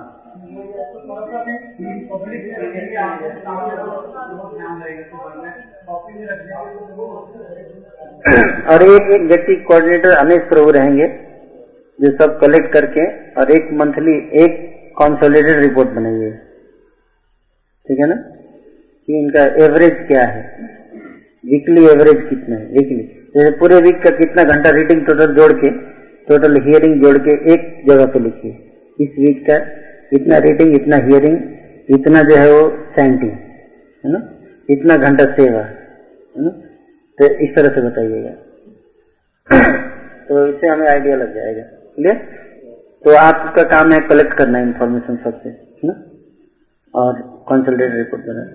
और 8.73 8.83
एक 8.83 9.09
एक 9.15 9.23
व्यक्ति 9.23 9.55
कोऑर्डिनेटर 9.65 10.11
अनेक 10.11 10.45
प्रभु 10.51 10.71
रहेंगे, 10.77 11.07
जो 11.99 12.11
सब 12.13 12.39
कलेक्ट 12.41 12.69
करके 12.75 13.05
और 13.41 13.51
एक 13.53 13.67
मंथली 13.81 14.15
एक 14.45 14.55
कॉन्सोलिडेटेड 14.99 15.59
रिपोर्ट 15.63 15.91
बनाइए 15.97 16.31
ठीक 17.87 17.99
है 18.01 18.07
ना? 18.09 18.15
कि 18.15 19.19
इनका 19.19 19.43
एवरेज 19.65 19.97
क्या 20.09 20.23
है? 20.27 20.43
वीकली 21.45 21.83
एवरेज 21.87 22.21
कितना 22.29 22.57
है? 22.57 22.65
वीकली 22.69 23.03
जैसे 23.37 23.51
पूरे 23.59 23.81
वीक 23.83 23.99
का 24.05 24.11
कितना 24.19 24.45
घंटा 24.45 24.71
रीडिंग 24.77 25.01
टोटल 25.07 25.35
जोड़ 25.37 25.53
के 25.61 25.71
टोटल 26.29 26.53
हियरिंग 26.67 26.95
जोड़ 27.03 27.19
के 27.27 27.33
एक 27.55 27.63
जगह 27.89 28.07
पे 28.13 28.19
लिखिए। 28.19 28.53
इस 28.99 29.11
वीक 29.19 29.39
का 29.51 29.57
इतना 30.13 30.37
रीडिंग 30.47 30.71
इतना 30.77 30.97
हियरिंग 31.09 31.37
इतना 31.95 32.23
जो 32.23 32.37
है 32.37 32.49
वो 32.53 32.63
सैंटिंग 32.97 33.31
है 33.31 34.13
ना? 34.13 34.21
इतना 34.69 34.97
घंटा 34.97 35.25
सेवा 35.35 35.63
तो 37.19 37.27
इस 37.45 37.51
तरह 37.57 37.75
से 37.75 37.81
बताइएगा। 37.81 38.31
तो 40.29 40.47
इससे 40.47 40.69
हमें 40.69 40.89
आइडिया 40.89 41.17
लग 41.17 41.35
जाएगा। 41.35 41.63
क्लियर 41.97 42.17
तो 43.05 43.15
आपका 43.17 43.63
काम 43.71 43.93
है 43.93 43.99
कलेक्ट 44.09 44.33
करना 44.39 44.59
इन्फॉर्मेशन 44.61 45.17
सबसे, 45.25 45.49
है 45.49 45.85
ना? 45.85 45.95
और 46.95 47.21
कंसल्टेट 47.51 47.93
रिपोर्ट 47.95 48.23
बनाना। 48.27 48.53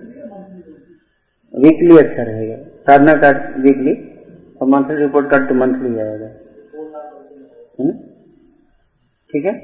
वीकली 1.54 1.98
अच्छा 1.98 2.22
रहेगा। 2.22 2.56
साधना 2.86 3.14
कार्ड 3.22 3.60
वीकली 3.62 3.94
और 4.60 4.68
मंथली 4.68 4.96
रिपोर्ट 4.96 5.30
कार्ड 5.30 5.48
तो 5.48 5.54
मंथली 5.54 5.98
आएगा। 6.00 6.26
है 6.26 7.86
ना? 7.86 7.92
ठीक 9.30 9.44
है? 9.44 9.54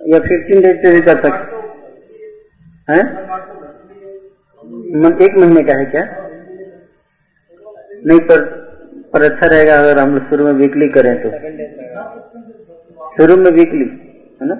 या 0.00 0.18
फिफ्टीन 0.20 0.62
डेज़ 0.62 0.78
पे 0.82 0.92
भी 0.92 1.00
कर 1.06 1.24
सकते 1.24 1.56
हैं? 2.92 3.02
एक 4.90 5.34
महीने 5.36 5.62
का 5.62 5.76
है 5.78 5.84
क्या? 5.84 6.02
नहीं, 8.06 8.20
पर 8.20 8.40
पर 9.12 9.22
अच्छा 9.22 9.46
रहेगा 9.46 9.74
अगर 9.78 9.98
हम 9.98 10.14
लोग 10.14 10.28
शुरू 10.30 10.44
में 10.44 10.52
वीकली 10.52 10.88
करें 10.88 11.14
तो। 11.22 11.30
शुरू 13.16 13.36
में 13.36 13.50
वीकली 13.50 13.84
है 14.40 14.48
ना? 14.48 14.56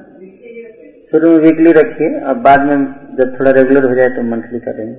शुरू 1.11 1.31
में 1.31 1.39
वीकली 1.39 1.73
रखिए, 1.73 2.09
अब 2.21 2.37
बाद 2.43 2.61
में 2.61 2.77
जब 3.17 3.39
थोड़ा 3.39 3.51
रेगुलर 3.51 3.85
हो 3.85 3.95
जाए 3.95 4.09
तो 4.09 4.23
मंथली 4.23 4.61
करेंगे। 4.61 4.95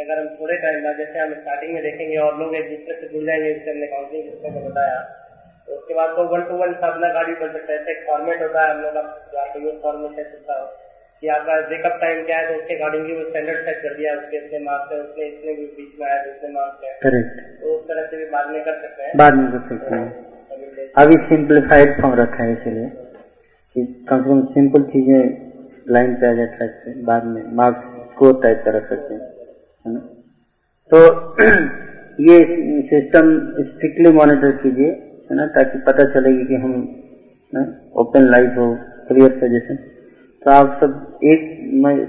अगर 0.00 0.18
हम 0.20 0.26
थोड़े 0.40 0.56
टाइम 0.56 0.82
बाद, 0.84 0.96
जैसे 0.96 1.18
हम 1.18 1.32
स्टार्टिंग 1.34 1.72
में 1.74 1.82
देखेंगे 1.82 2.16
और 2.16 2.38
लोग 2.38 2.54
एक 2.56 2.66
दूसरे 2.70 2.94
से 3.00 3.06
जुड़ 3.12 3.24
जाएँगे, 3.26 3.52
जैसे 3.54 3.70
हमने 3.70 3.86
काउंसलिंग 3.86 4.24
सिस्टम 4.24 4.50
को 4.54 4.68
बताया 4.68 4.98
तो 5.68 5.72
उसके 5.72 5.94
बाद 5.94 6.10
तो 6.16 6.24
वन 6.34 6.42
टू 6.42 6.56
वन 6.56 6.72
साधना 6.72 7.08
गाड़ी 7.12 7.32
बन 7.34 7.52
सकता 7.52 7.72
है 7.72 7.78
एक 7.90 8.04
फॉर्मेट 8.06 8.42
होता 8.42 8.66
है 8.66 8.74
हम 8.74 8.82
लोग 8.82 8.92
का 9.32 9.46
यूज़ 9.62 9.78
फॉर्मेट 9.82 10.18
है। 10.18 10.24
कि 11.22 11.28
आपका 11.34 11.54
ब्रेकअप 11.68 11.98
टाइम 12.00 12.24
क्या 12.26 12.38
है 12.38 12.48
तो 12.48 12.58
उसके 12.58 12.74
अकॉर्डिंग 12.74 13.04
वो 13.18 13.28
स्टैंडर्ड 13.28 13.64
सेट 13.66 13.78
कर 13.82 13.94
दिया 13.98 14.14
उसके 14.14 14.36
इतने 14.36 14.58
मार्क्स 14.64 14.92
है 14.92 14.98
उसने 15.00 15.26
इतने 15.26 15.54
भी 15.54 15.64
बीच 15.76 16.00
में 16.00 16.06
आया 16.08 16.18
इतने 16.24 16.50
मार्क्स 16.52 16.84
है 16.84 16.92
करेक्ट 17.04 17.40
तो 17.62 17.74
उस 17.76 17.86
तरह 17.88 18.06
से 18.10 18.16
भी 18.16 18.24
बाद 18.34 18.50
में 18.50 18.60
कर 18.64 18.76
सकते 18.82 19.02
हैं। 19.02 19.12
बाद 19.16 19.34
में 19.34 19.46
कर 19.52 19.62
सकते 19.68 19.94
हैं। 19.94 20.84
अभी 20.96 21.16
सिंप्लीफाइड 21.30 21.94
फॉर्म 22.02 22.14
रखा 22.20 22.42
है 22.42 22.52
इसलिए 22.52 22.86
कि 23.76 23.86
कम 24.10 24.22
से 24.22 24.28
कम 24.28 24.44
सिंपल 24.52 24.82
चीज़ें 24.92 25.18
लाइन 25.96 26.14
पे 26.20 26.26
आ 26.26 26.32
जाए 26.34 26.46
ट्रैक 26.56 26.76
से 26.84 26.94
बाद 27.08 27.24
में 27.32 27.42
मार्क्स 27.56 28.12
स्कोर 28.12 28.38
टाइप 28.42 28.62
कर 28.64 28.74
रख 28.74 28.88
सकते 28.88 29.14
हैं 29.14 29.20
है 29.20 29.92
ना? 29.94 30.00
तो 30.92 30.98
ये 32.30 32.38
सिस्टम 32.90 33.34
स्ट्रिक्टली 33.64 34.12
मॉनिटर 34.12 34.56
कीजिए 34.62 34.90
है 35.30 35.36
ना? 35.36 35.46
ताकि 35.58 35.78
पता 35.90 36.10
चलेगी 36.14 36.44
कि 36.44 36.62
हम 36.62 36.72
ओपन 38.04 38.30
लाइफ 38.30 38.56
हो 38.58 38.72
क्लियर 39.08 39.38
सजेशन 39.40 39.84
तो 40.46 40.50
आप 40.52 40.76
सब 40.80 41.20
एक 41.24 41.40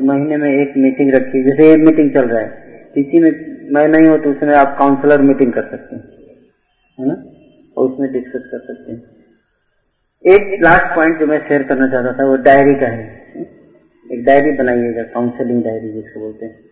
महीने 0.03 0.37
में 0.37 0.49
एक 0.49 0.73
मीटिंग 0.77 1.13
रखिए, 1.15 1.43
जैसे 1.43 1.71
एक 1.73 1.79
मीटिंग 1.79 2.09
चल 2.15 2.27
रहा 2.27 2.41
है। 2.41 2.49
किसी 2.95 3.21
में 3.21 3.31
मैं 3.73 3.87
नहीं 3.87 4.07
हो 4.07 4.17
तो 4.17 4.31
उसमें 4.31 4.53
आप 4.55 4.75
काउंसलर 4.79 5.21
मीटिंग 5.21 5.53
कर 5.53 5.69
सकते 5.71 5.95
हैं, 5.95 6.03
है 6.97 7.07
ना? 7.07 7.15
और 7.77 7.89
उसमें 7.89 8.11
डिस्कस 8.11 8.47
कर 8.51 8.59
सकते 8.59 8.91
हैं। 8.91 8.99
एक 10.25 10.63
लास्ट 10.63 10.95
पॉइंट 10.95 11.19
जो 11.19 11.27
मैं 11.27 11.39
शेयर 11.47 11.63
करना 11.63 11.87
चाहता 11.87 12.13
था, 12.13 12.25
वो 12.25 12.35
डायरी 12.35 12.73
का 12.73 12.87
है। 12.87 13.45
एक 14.05 14.23
डायरी 14.25 14.51
बनाइएगा 14.51 15.03
काउंसलिंग 15.03 15.63
डायरी 15.63 15.91
जिसको 15.93 16.19
बोलते 16.19 16.45
हैं। 16.45 16.65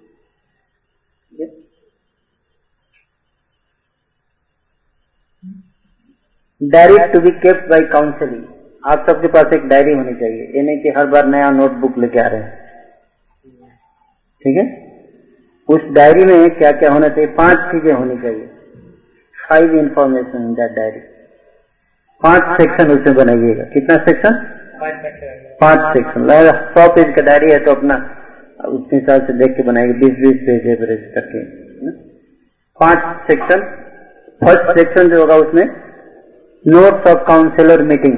Diary 6.61 7.13
to 7.13 7.19
be 7.19 7.31
kept 7.39 7.69
by 7.69 7.81
counselling 7.81 8.43
आप 8.85 9.05
सबके 9.09 9.27
पास 9.33 9.53
एक 9.53 9.67
डायरी 9.67 9.93
होनी 9.93 10.13
चाहिए, 10.13 10.43
ये 10.55 10.61
नहीं 10.61 10.79
कि 10.81 10.89
हर 10.97 11.05
बार 11.13 11.27
नया 11.27 11.49
नोटबुक 11.51 11.97
लेके 11.97 12.19
आ 12.19 12.27
रहे 12.27 12.41
हैं। 12.41 12.51
ठीक 14.41 14.57
है? 14.57 14.65
उस 15.69 15.85
डायरी 15.93 16.23
में 16.25 16.49
क्या 16.57 16.71
क्या 16.73 16.91
होना 16.93 17.07
चाहिए? 17.07 17.29
पाँच 17.37 17.71
चीज़ें 17.71 17.93
होनी 17.93 18.17
चाहिए। 18.17 18.45
Five 19.35 19.73
information 19.79 20.43
in 20.43 20.53
that 20.53 20.71
diary 20.75 20.99
पाँच 22.21 22.43
सेक्शन 22.61 22.91
उसमें 22.91 23.15
बनाइएगा। 23.15 23.63
कितना 23.73 23.95
सेक्शन 24.05 24.37
पाँच 25.61 25.79
सेक्शन 25.95 26.27
सौ 26.75 26.87
पेज 26.95 27.15
का 27.15 27.21
डायरी 27.21 27.51
है 27.51 27.57
तो 27.65 27.71
अपना 27.71 27.97
उसके 28.69 28.95
हिसाब 28.95 29.25
से 29.27 29.33
देख 29.39 29.55
के 29.57 29.63
बनाएँगे 29.63 29.93
बीस 29.99 30.15
बीस 30.19 30.37
पेज 30.45 30.67
एवरेज 30.69 31.01
करके 31.15 31.43
पाँच 32.79 33.03
सेक्शन 33.27 33.61
फ़र्स्ट 34.41 34.79
सेक्शन 34.79 35.09
जो 35.09 35.19
होगा 35.21 35.35
उसमें 35.43 35.65
notes 36.65 37.11
of 37.11 37.23
counsellor 37.27 37.83
meeting 37.91 38.17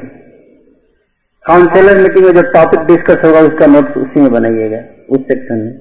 counsellor 1.47 1.97
meeting 2.01 2.25
में 2.25 2.33
जो 2.33 2.41
टॉपिक 2.41 2.79
डिस्कस 2.79 3.25
होगा, 3.25 3.39
उसका 3.39 3.65
नोट्स 3.65 3.97
उसी 3.97 4.21
में 4.21 4.31
बनाइएगा, 4.31 4.77
उस 5.09 5.19
सेक्शन 5.21 5.57
में। 5.57 5.73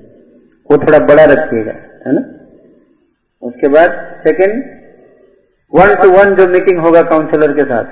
वो 0.70 0.78
थोड़ा 0.78 0.98
बड़ा 0.98 1.24
रखिएगा, 1.24 1.72
है 2.06 2.12
ना? 2.12 2.20
उसके 3.42 3.68
बाद 3.68 3.90
सेकंड 4.26 4.64
वन 5.74 5.94
टू 5.94 6.10
वन 6.10 6.34
जो 6.34 6.46
मीटिंग 6.46 6.78
होगा 6.80 7.02
काउंसिलर 7.02 7.52
के 7.52 7.62
साथ। 7.62 7.84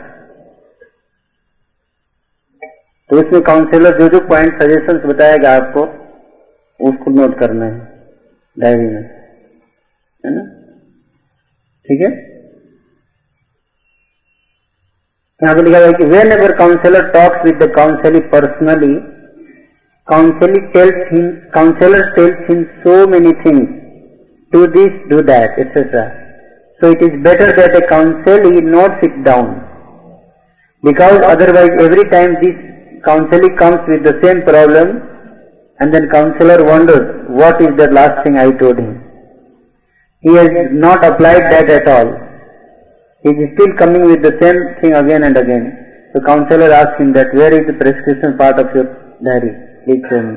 तो 3.10 3.16
उसमें 3.16 3.42
काउंसिलर 3.42 3.98
जो 4.00 4.08
जो 4.08 4.20
पॉइंट 4.20 4.62
सजेशन 4.62 4.98
बताएगा 4.98 5.50
आपको, 5.56 5.82
उसको 6.80 7.10
नोट 7.10 7.38
करना 7.38 7.64
है 7.64 8.06
डायरी 8.58 8.80
में, 8.80 9.02
है 10.26 10.34
ना? 10.34 10.44
ठीक 11.88 12.00
है? 12.00 12.33
यहाँ 15.41 15.55
पे 15.55 15.61
लिखा 15.63 15.79
है 15.85 15.91
कि 15.99 16.05
whenever 16.31 16.51
counsellor 16.61 17.09
talks 17.11 17.43
with 17.45 17.61
the 17.63 17.69
counselee 17.75 18.19
personally 18.31 18.93
counselee 20.07 20.61
tells 20.77 21.11
him 21.11 21.29
counsellor 21.53 22.09
tells 22.15 22.47
him 22.49 22.63
so 22.85 22.95
many 23.11 23.31
things 23.43 23.69
do 24.51 24.65
this 24.79 25.05
do 25.09 25.21
that 25.29 25.59
etcetera 25.65 26.07
So 26.81 26.91
it 26.91 27.01
is 27.01 27.15
better 27.23 27.47
that 27.55 27.75
a 27.75 27.81
counselee 27.87 28.61
notes 28.63 29.01
it 29.03 29.23
down. 29.25 29.47
Because 30.83 31.19
otherwise 31.23 31.71
every 31.77 32.05
time 32.09 32.35
this 32.41 32.55
counselee 33.05 33.57
comes 33.57 33.81
with 33.85 34.05
the 34.05 34.15
same 34.23 34.43
problem 34.43 35.01
and 35.79 35.93
then 35.93 36.07
counselor 36.09 36.63
wonders 36.63 37.27
what 37.41 37.61
is 37.61 37.75
the 37.77 37.89
last 37.91 38.23
thing 38.23 38.37
I 38.37 38.51
told 38.51 38.79
him. 38.79 39.03
He 40.23 40.35
has 40.35 40.49
not 40.71 41.03
applied 41.03 41.51
that 41.51 41.69
at 41.69 41.87
all. 41.89 42.13
He 43.24 43.30
is 43.32 43.50
still 43.54 43.72
coming 43.74 44.04
with 44.04 44.22
the 44.22 44.32
same 44.40 44.58
thing 44.80 44.94
again 44.94 45.22
and 45.24 45.36
again. 45.36 45.64
So 46.12 46.20
counselor 46.20 46.70
asks 46.70 47.00
him 47.00 47.12
that 47.14 47.32
where 47.32 47.52
is 47.52 47.66
the 47.66 47.72
prescription 47.74 48.36
part 48.36 48.58
of 48.58 48.74
your 48.74 48.84
diary? 49.20 49.52
Please 49.84 50.04
show 50.10 50.20
me. 50.22 50.34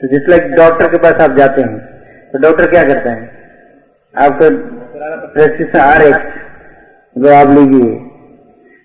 तो 0.00 0.08
जिस 0.08 0.28
like 0.30 0.44
doctor 0.56 0.86
के 0.90 0.98
पास 1.04 1.20
आप 1.22 1.36
जाते 1.36 1.62
हैं 1.62 1.78
तो 2.32 2.38
doctor 2.42 2.66
क्या 2.70 2.82
करता 2.88 3.12
है 3.12 3.22
आपको 4.14 4.50
प्रेस्क्रिप्शन 5.32 5.78
आ 5.78 5.94
रहे 6.02 6.10
जो 7.16 7.32
आप 7.36 7.48
लीजिए 7.56 7.88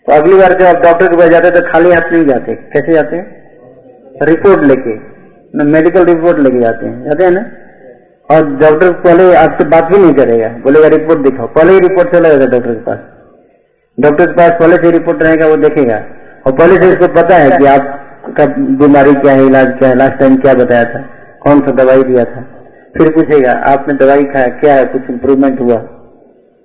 तो 0.08 0.14
अगली 0.16 0.40
बार 0.40 0.56
जब 0.62 0.66
आप 0.68 0.82
डॉक्टर 0.86 1.12
के 1.12 1.18
पास 1.18 1.30
जाते 1.34 1.48
हैं 1.48 1.56
तो 1.58 1.62
खाली 1.68 1.92
हाथ 1.92 2.12
नहीं 2.14 2.26
जाते 2.30 2.56
कैसे 2.74 2.94
जाते 2.94 3.20
हैं 3.20 4.26
रिपोर्ट 4.32 4.64
लेके 4.72 4.96
मेडिकल 5.76 6.06
रिपोर्ट 6.12 6.40
लेके 6.48 6.62
जाते 6.62 6.86
हैं 6.86 7.04
जाते 7.10 7.24
हैं 7.24 7.32
ना 7.32 7.46
और 8.32 8.56
डॉक्टर 8.56 8.92
पहले 8.92 9.36
आपसे 9.36 9.68
बात 9.68 9.84
भी 9.84 9.98
नहीं 9.98 10.14
करेगा। 10.14 10.48
बोलेगा, 10.48 10.88
रिपोर्ट 10.88 11.20
दिखाओ। 11.20 11.48
पहले 11.48 11.74
ही 11.74 11.80
रिपोर्ट 11.80 12.16
चला 12.16 12.30
जाएगा 12.30 12.46
डॉक्टर 12.46 12.72
के 12.72 12.82
पास। 12.82 13.00
डॉक्टर 14.00 14.26
के 14.26 14.32
पास 14.32 14.52
पहले 14.52 14.76
से 14.76 14.92
रिपोर्ट 14.92 15.24
रहेगा, 15.24 15.48
वो 15.48 15.56
देखेगा। 15.56 15.96
और 16.48 16.54
पहले 16.54 16.76
से 16.76 16.90
उसको 16.90 17.08
पता 17.14 17.36
है 17.36 17.50
कि 17.50 17.66
आपका 17.66 18.46
बीमारी 18.60 19.14
क्या 19.14 19.34
है, 19.34 19.46
इलाज 19.46 19.68
क्या 19.68 19.90
है, 19.90 19.96
लास्ट 19.96 20.14
टाइम 20.14 20.36
क्या 20.36 20.54
बताया 20.54 20.84
था, 20.84 21.00
कौन 21.42 21.60
सा 21.60 21.72
दवाई 21.72 22.04
दिया 22.04 22.24
था। 22.24 22.42
फिर 22.98 23.10
पूछेगा, 23.10 23.52
आपने 23.52 23.94
दवाई 23.94 24.24
खाया, 24.24 24.48
क्या 24.48 24.74
है? 24.74 24.86
कुछ 24.86 25.02
इम्प्रूवमेंट 25.10 25.60
हुआ? 25.60 25.76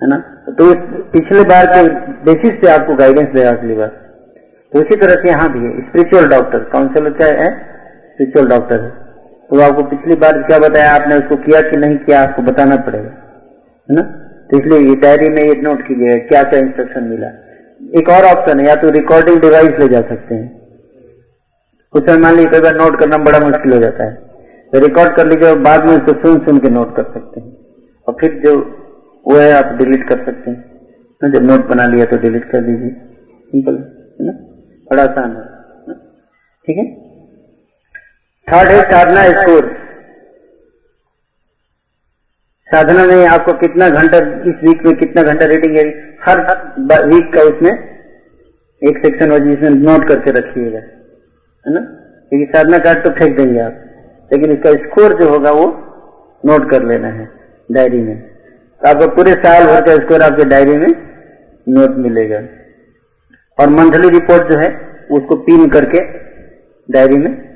है 0.03 0.09
ना? 0.09 0.17
तो 0.49 0.75
पिछले 1.03 1.43
बार 1.43 1.67
के 1.67 1.89
बेसिस 2.25 2.51
पे 2.51 2.71
आपको 2.71 2.95
गाइडेंस 2.95 3.29
देगा 3.29 3.51
अगली 3.51 3.75
बार। 3.75 3.89
तो 4.73 4.81
इसी 4.81 4.97
तरह 4.97 5.15
से 5.15 5.29
यहाँ 5.29 5.53
भी 5.53 5.59
है। 5.59 5.81
स्पिरिचुअल 5.81 6.29
डॉक्टर 6.29 6.59
काउंसिलर 6.59 7.11
क्या 7.11 7.29
है? 7.29 7.51
स्पिरिचुअल 8.13 8.47
डॉक्टर 8.47 8.81
है। 8.81 9.08
तो 9.51 9.61
आपको 9.61 9.83
पिछली 9.83 10.17
बार 10.17 10.43
क्या 10.43 10.59
बताया? 10.59 10.93
आपने 10.93 11.15
उसको 11.15 11.37
किया 11.37 11.61
कि 11.61 11.77
नहीं 11.77 11.97
किया? 11.97 12.23
आपको 12.23 12.43
बताना 12.43 12.77
पड़ेगा। 12.77 13.11
है 13.91 13.97
ना? 13.97 14.03
तो 14.51 14.59
इसलिए 14.59 14.89
ये 14.89 14.95
डायरी 14.95 15.29
में 15.29 15.43
ये 15.43 15.55
नोट 15.63 15.87
कीजिएगा, 15.89 16.27
क्या 16.27 16.43
क्या 16.43 16.61
इंस्ट्रक्शन 16.61 17.05
मिला। 17.05 17.27
एक 17.99 18.09
और 18.09 18.39
ऑप्शन 18.39 18.61
है, 18.61 18.67
या 18.67 18.75
तो 18.75 18.91
रिकॉर्डिंग 18.91 19.41
डिवाइस 19.41 19.69
ले 19.69 19.89
जा 19.89 20.01
सकते 20.01 20.35
हैं। 20.35 20.61
कुछ 21.93 22.11
मान 22.11 22.35
लीजिए, 22.35 22.51
कई 22.51 22.61
बार 22.61 22.77
नोट 22.77 23.01
करना 23.01 23.19
बड़ा 23.19 23.39
मुश्किल 23.39 23.73
हो 23.73 23.79
जाता 23.79 24.05
है। 24.05 24.15
तो 24.73 24.87
रिकॉर्ड 24.87 25.17
कर 25.17 25.27
लीजिए 25.27 25.51
और 25.51 25.59
बाद 25.59 25.85
में 25.85 25.97
उसको 25.97 26.13
सुन 26.13 26.47
सुन 26.47 26.59
के 26.59 26.69
नोट 26.69 26.97
कर 26.97 27.03
सकते 27.03 27.41
हैं। 27.41 27.57
और 28.09 28.17
फिर 28.21 28.43
जो 28.45 28.57
वो 29.27 29.37
है, 29.37 29.53
आप 29.53 29.79
डिलीट 29.79 30.09
कर 30.09 30.25
सकते 30.25 30.51
हैं। 30.51 30.69
जब 31.33 31.43
नोट 31.43 31.67
बना 31.67 31.87
लिया 31.87 32.05
तो 32.05 32.17
डिलीट 32.17 32.45
कर 32.45 32.61
दीजिए। 32.61 32.91
सिंपल 33.51 33.75
है 34.21 34.27
ना? 34.27 34.33
बड़ा 34.91 35.03
आसान 35.03 35.37
है। 35.37 35.45
ठीक 36.67 36.77
है? 36.77 37.08
थर्ड 38.49 38.71
है 38.71 38.81
साधना 38.91 39.23
स्कोर 39.31 39.67
साधना 42.69 43.05
में 43.07 43.27
आपको 43.27 43.53
कितना 43.53 43.89
घंटा, 43.91 44.19
इस 44.19 44.57
वीक 44.65 44.85
में 44.87 44.95
कितना 44.97 45.23
घंटा 45.23 45.47
रीडिंग 45.47 45.77
है? 45.77 45.85
हर 46.23 46.41
वीक 47.05 47.33
का 47.35 47.43
उसमें 47.45 47.71
एक 48.83 48.99
सेक्शन 48.99 49.31
हो 49.33 49.39
जिसमें 49.39 49.71
नोट 49.73 50.09
करके 50.09 50.31
रखिएगा, 50.31 50.79
है 50.79 51.73
ना? 51.75 51.81
क्योंकि 51.81 52.47
साधना 52.57 52.79
कार्ड 52.79 53.05
तो 53.05 53.11
फेंक 53.11 53.37
देंगे 53.37 53.61
आप। 53.61 53.85
लेकिन 54.31 54.51
इसका 54.53 54.73
स्कोर 54.83 55.19
जो 55.21 55.29
होगा 55.29 55.51
वो 55.51 55.67
नोट 56.45 56.71
कर 56.71 56.83
लेना 56.83 57.09
है 57.09 57.29
डायरी 57.71 58.01
में। 58.01 58.21
तो 58.21 58.89
आपको 58.89 59.09
पूरे 59.17 59.33
साल 59.39 59.67
भर 59.67 59.81
का 59.87 59.95
स्कोर 59.97 60.23
आपके 60.23 60.45
डायरी 60.45 60.77
में 60.79 60.89
नोट 61.67 61.97
मिलेगा। 61.99 62.43
और 63.59 63.69
मंथली 63.71 64.09
रिपोर्ट 64.11 64.53
जो 64.53 64.59
है, 64.59 64.69
उसको 65.11 65.37
पिन 65.39 65.69
करके 65.71 66.01
डायरी 66.89 67.19
में 67.19 67.48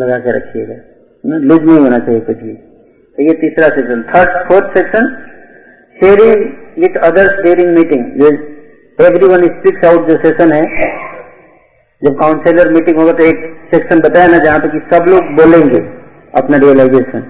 लगा 0.00 0.18
के 0.18 0.36
रखिएगा। 0.36 0.76
लूज 1.40 1.62
नहीं 1.62 1.78
होना 1.78 1.98
चाहिए 2.00 2.20
कुछ 2.22 2.36
भी। 2.38 2.52
तो 2.52 3.22
ये 3.22 3.32
तीसरा 3.40 3.68
section 3.74 4.02
third 4.10 4.38
fourth 4.48 4.76
section 4.76 5.08
sharing 5.96 6.44
with 6.78 6.96
others 7.04 7.42
sharing 7.42 7.70
meeting 7.76 8.24
every 8.98 9.28
one 9.28 9.46
speaks 9.50 9.86
out 9.88 10.08
जो 10.08 10.16
सेशन 10.22 10.52
है 10.52 10.62
जब 12.02 12.18
काउंसलर 12.18 12.72
मीटिंग 12.72 12.98
होगा 12.98 13.12
तो 13.12 13.24
एक 13.24 13.40
सेक्शन 13.70 14.00
बताया 14.00 14.26
ना 14.26 14.38
जहाँ 14.44 14.60
तक 14.60 14.72
कि 14.72 14.80
सब 14.90 15.08
लोग 15.08 15.30
बोलेंगे 15.36 15.80
अपना 16.34 16.56
रियलाइजेशन 16.58 17.24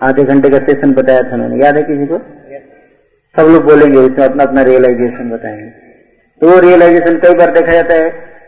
आधे 0.00 0.24
घंटे 0.24 0.50
का 0.50 0.58
सेशन 0.66 0.92
बताया 0.94 1.22
था 1.22 1.36
मैंने। 1.36 1.64
याद 1.64 1.76
है 1.76 1.82
किसी 1.82 2.06
को? 2.06 2.18
सब 3.34 3.50
लोग 3.52 3.64
बोलेंगे 3.64 3.98
उसमें 3.98 4.24
अपना 4.26 4.44
अपना 4.44 4.62
रियलाइजेशन 4.62 5.30
बताएँगे। 5.30 5.68
तो 6.42 6.48
वो 6.48 6.58
रियलाइजेशन 6.60 7.18
कई 7.24 7.34
बार 7.34 7.52
देखा 7.52 7.72
जाता 7.72 7.94
है 7.94 8.06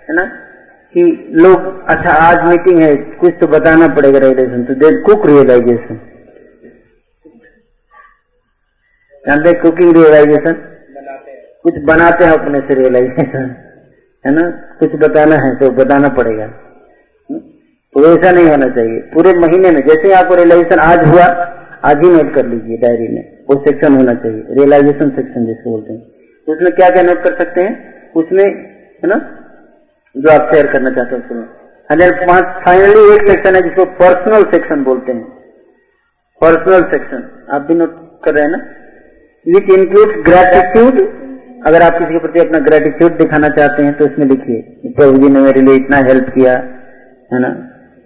है 0.09 0.15
ना? 0.17 0.25
कि 0.95 1.03
लोग 1.33 1.67
अच्छा 1.91 2.13
आज 2.23 2.49
मीटिंग 2.49 2.83
है 2.83 2.95
कुछ 3.21 3.35
तो 3.41 3.47
बताना 3.47 3.87
पड़ेगा 3.95 4.19
रियलाइजेशन 4.19 4.65
तो 4.65 4.75
दे 4.75 4.91
कुक 5.03 5.27
रियलाइजेशन 5.27 6.01
जानते 9.25 9.53
कुकिंग 9.53 9.93
रियलाइजेशन 9.97 10.53
कुछ 11.65 11.79
बनाते 11.85 12.25
हैं 12.25 12.33
अपने 12.33 12.61
से 12.61 12.75
रियलाइजेशन 12.75 13.55
है 14.25 14.33
ना? 14.35 14.51
कुछ 14.79 14.95
बताना 14.95 15.37
है 15.37 15.55
तो 15.59 15.71
बताना 15.71 16.09
पड़ेगा। 16.09 16.47
तो 17.95 18.05
ऐसा 18.07 18.31
नहीं 18.31 18.49
होना 18.49 18.67
चाहिए। 18.67 18.99
पूरे 19.15 19.33
महीने 19.39 19.71
में 19.71 19.81
जैसे 19.87 20.09
ही 20.09 20.13
आपको 20.13 20.35
रियलाइजेशन 20.35 20.81
आज 20.81 21.07
हुआ 21.07 21.25
आज 21.85 22.05
ही 22.05 22.11
नोट 22.11 22.35
कर 22.35 22.47
लीजिए 22.47 22.77
डायरी 22.77 23.09
में। 23.09 23.23
वो 23.51 23.57
सेक्शन 23.69 23.97
होना 23.97 24.15
चाहिए। 24.15 24.45
रियलाइजेशन 24.51 25.11
सेक्शन 25.11 25.47
जिसको 25.47 25.71
बोलते 25.71 25.93
हैं। 25.93 26.01
तो 26.47 26.53
उसमें 26.53 26.73
क्या 26.73 26.91
क्या 26.91 27.03
नोट 27.03 27.25
कर 27.25 27.39
सकते 27.41 27.61
हैं? 27.61 28.11
उसमें 28.15 28.45
है 28.45 29.09
ना? 29.09 29.19
जो 30.15 30.31
आप 30.31 30.51
शेयर 30.53 30.67
करना 30.73 30.91
चाहते 30.91 31.15
हैं 31.15 31.25
उसमें। 31.25 31.45
पाँच 32.23 32.45
फाइनली 32.65 33.03
एक 33.15 33.29
सेक्शन 33.29 33.55
है 33.55 33.61
जिसको 33.63 33.85
पर्सनल 33.97 34.43
सेक्शन 34.51 34.83
बोलते 34.85 35.13
हैं। 35.13 35.25
पर्सनल 36.41 36.83
सेक्शन 36.91 37.23
आप 37.51 37.63
भी 37.63 37.75
नोट 37.75 37.95
कर 38.25 38.35
रहे 38.35 38.45
हैं 38.45 38.51
ना? 38.51 38.59
विच 39.47 39.71
इंक्लूड 39.73 40.13
ग्रेटिट्यूड 40.25 41.01
अगर 41.67 41.83
आप 41.83 41.99
किसी 41.99 42.13
के 42.13 42.19
प्रति 42.19 42.41
अपना 42.41 42.59
ग्रेटिट्यूड 42.61 43.17
दिखाना 43.19 43.49
चाहते 43.51 43.83
हैं 43.83 43.93
तो 43.99 44.07
इसमें 44.07 44.27
लिखिए 44.27 44.91
प्रभु 44.91 45.19
जी 45.19 45.29
ने 45.29 45.41
मेरे 45.41 45.61
लिए 45.61 45.75
इतना 45.77 45.97
हेल्प 46.09 46.29
किया, 46.35 46.53
है 47.31 47.41
ना? 47.41 47.51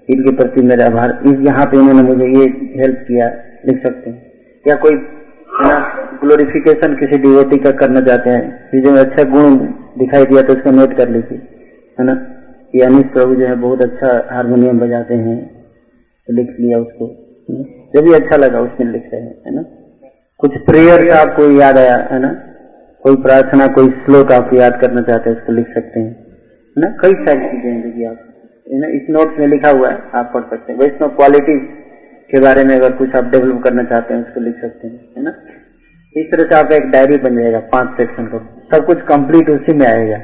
इनके 0.08 0.34
प्रति 0.36 0.62
मेरा 0.64 0.86
आभार। 0.86 1.18
इस 1.26 1.38
यहाँ 1.46 1.66
पे 1.66 1.76
इन्होंने 1.78 2.02
मुझे 2.04 2.26
ये 2.30 2.46
हेल्प 2.80 3.04
किया, 3.08 3.28
लिख 3.66 3.86
सकते 3.86 4.10
हैं। 4.10 4.18
या 4.64 4.74
कोई 4.76 4.96
ग्लोरिफिकेशन 6.22 6.94
किसी 6.96 7.18
डिवोटी 7.18 7.58
का 7.58 7.70
करना 7.78 8.00
चाहते 8.02 8.30
हैं 8.30 8.42
में 8.86 9.00
अच्छा 9.00 9.22
गुण 9.30 9.56
दिखाई 9.98 10.24
दिया 10.24 10.42
तो 10.42 10.54
उसको 10.54 10.70
नोट 10.72 10.96
कर 10.98 11.08
लीजिए। 11.08 11.38
है 12.00 12.06
ना? 12.06 12.14
कि 12.72 12.80
अनिश 12.80 13.04
प्रभु 13.04 13.34
जो 13.34 13.46
है 13.46 13.54
बहुत 13.54 13.82
अच्छा 13.82 14.34
हारमोनियम 14.34 14.78
बजाते 14.78 15.14
हैं। 15.14 15.64
तो 16.26 16.32
लिख 16.32 16.56
लिया 16.60 16.78
उसको। 16.78 17.26
जो 17.94 18.02
भी 18.02 18.12
अच्छा 18.12 18.36
लगा 18.36 18.60
उसमें 18.60 18.92
लिख 18.92 19.10
रहे 19.14 19.22
हैं 19.22 19.52
ना? 19.52 19.64
कुछ 20.38 20.50
प्रेयर 20.56 21.08
का 21.08 21.20
आपको 21.20 21.60
याद 21.60 21.78
आया, 21.78 22.08
है 22.12 22.18
ना? 22.20 22.42
कोई 23.02 23.16
प्रार्थना, 23.16 23.66
कोई 23.66 23.88
श्लोक 23.88 24.32
आप 24.32 24.50
याद 24.54 24.80
करना 24.80 25.00
चाहते 25.00 25.30
हैं, 25.30 25.36
उसको 25.36 25.52
लिख 25.52 25.74
सकते 25.74 26.00
हैं। 26.00 26.16
है 26.78 26.82
ना? 26.82 26.96
कई 27.02 27.12
सारी 27.12 27.38
चीज़ें 27.38 27.72
हैं 27.72 27.82
देखिए 27.82 28.06
आप, 28.06 28.16
है 28.72 28.78
ना? 28.78 28.86
इस 28.86 29.06
नोट्स 29.10 29.38
में 29.38 29.46
लिखा 29.46 29.70
हुआ 29.70 29.90
है, 29.90 29.98
आप 30.14 30.30
पढ़ 30.34 30.42
सकते 30.42 30.72
हैं। 30.72 30.80
वैष्णव 30.80 31.08
क्वालिटी 31.08 31.58
के 32.30 32.40
बारे 32.40 32.64
में 32.64 32.76
अगर 32.76 32.92
कुछ 32.92 33.14
आप 33.14 33.24
डेवलप 33.24 33.62
करना 33.64 33.82
चाहते 33.82 34.14
हैं, 34.14 34.26
उसको 34.26 34.40
लिख 34.40 34.60
सकते 34.60 34.88
हैं, 34.88 35.00
है 35.16 35.22
ना? 35.22 35.34
इस 36.16 36.26
तरह 36.32 36.42
से 36.42 36.54
आपका 36.54 36.76
एक 36.76 36.90
डायरी 36.90 37.18
बन 37.18 37.42
जाएगा, 37.42 37.58
पाँच 37.58 38.00
सेक्शन 38.00 38.26
को। 38.26 38.38
सब 38.76 38.86
कुछ 38.86 39.00
कंप्लीट 39.00 39.50
उसी 39.50 39.74
में 39.74 39.86
आएगा, 39.86 40.16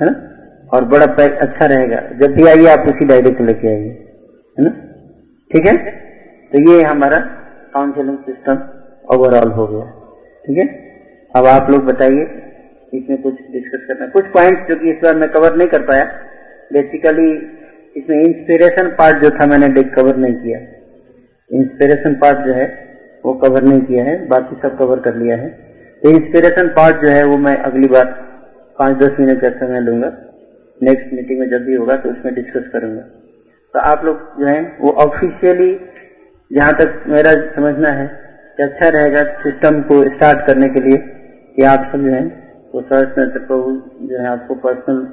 है 0.00 0.06
ना? 0.10 0.28
और 0.72 0.84
बड़ा 0.84 1.06
पैक 1.06 1.38
अच्छा 1.42 1.66
रहेगा। 1.66 1.96
जब 1.96 2.34
भी 2.34 2.46
आइए, 2.46 2.66
आप 2.66 2.86
उसी 2.86 3.04
डायरी 3.06 3.30
को 3.30 3.44
लेके 3.44 3.68
आइए। 3.68 4.08
है 4.58 4.64
ना? 4.64 4.70
ठीक 5.52 5.66
है? 5.66 5.90
तो 6.52 6.72
ये 6.72 6.82
हमारा 6.82 7.18
काउंसिलिंग 7.74 8.18
सिस्टम 8.18 8.52
ओवरऑल 9.14 9.50
हो 9.52 9.66
गया। 9.66 9.90
ठीक 10.46 10.58
है? 10.58 10.66
अब 11.36 11.46
आप 11.46 11.70
लोग 11.70 11.84
बताइए, 11.84 12.22
इसमें 12.94 13.22
कुछ 13.22 13.34
डिस्कस 13.34 13.86
करना। 13.88 14.06
कुछ 14.06 14.24
पॉइंट्स 14.24 14.62
जो 14.68 14.76
कि 14.76 14.90
इस 14.90 14.96
बार 14.96 15.14
मैं 15.14 15.30
कवर 15.30 15.56
नहीं 15.56 15.68
कर 15.68 15.82
पाया। 15.82 16.04
बेसिकली 16.72 17.58
इसमें 17.96 18.20
इंस्पिरेशन 18.20 18.88
पार्ट 18.88 19.22
जो 19.22 19.30
था 19.30 19.46
मैंने 19.46 19.82
कवर 19.82 20.16
नहीं 20.16 20.34
किया। 20.34 20.58
इंस्पिरेशन 21.52 22.14
पार्ट 22.14 22.38
जो 22.38 22.52
है, 22.52 22.96
वो 23.24 23.34
कवर 23.34 23.62
नहीं 23.62 23.80
किया 23.80 24.04
है। 24.04 24.28
बाकी 24.28 24.56
सब 24.62 24.78
कवर 24.78 25.00
कर 25.00 25.14
लिया 25.14 25.36
है। 25.36 25.48
तो 26.02 26.10
इंस्पिरेशन 26.10 26.68
पार्ट 26.68 26.96
जो 26.96 27.08
है, 27.08 27.24
वो 27.24 27.36
मैं 27.36 27.56
अगली 27.56 27.88
बार 27.88 28.04
पाँच 28.78 28.96
दस 28.96 29.16
मिनट 29.20 29.40
का 29.40 29.50
समय 29.50 29.80
लूँगा। 29.80 30.31
नेक्स्ट 30.82 31.12
मीटिंग 31.12 31.40
में 31.40 31.48
जब 31.48 31.64
भी 31.64 31.74
होगा 31.74 31.96
तो 31.96 32.10
उसमें 32.10 32.34
डिस्कस 32.34 32.68
करूँगा। 32.72 33.02
तो 33.74 33.78
आप 33.80 34.04
लोग 34.04 34.40
जो 34.40 34.46
है, 34.46 34.60
वो 34.80 34.90
ऑफिशियली 34.90 35.74
जहाँ 36.50 36.72
तक 36.72 37.04
मेरा 37.08 37.32
समझना 37.56 37.88
है 37.88 38.06
कि 38.56 38.62
अच्छा 38.62 38.88
रहेगा 38.88 39.22
सिस्टम 39.42 39.80
को 39.82 40.02
स्टार्ट 40.02 40.46
करने 40.46 40.68
के 40.68 40.80
लिए 40.80 40.96
कि 41.56 41.62
आप 41.62 41.90
सब 41.92 42.02
जो 42.02 42.12
है, 42.12 42.24
वो 42.74 42.80
सर्च 42.80 43.32
प्रभु 43.32 43.82
जो 44.06 44.18
है, 44.18 44.26
आपको 44.26 44.54
पर्सनल 44.54 45.04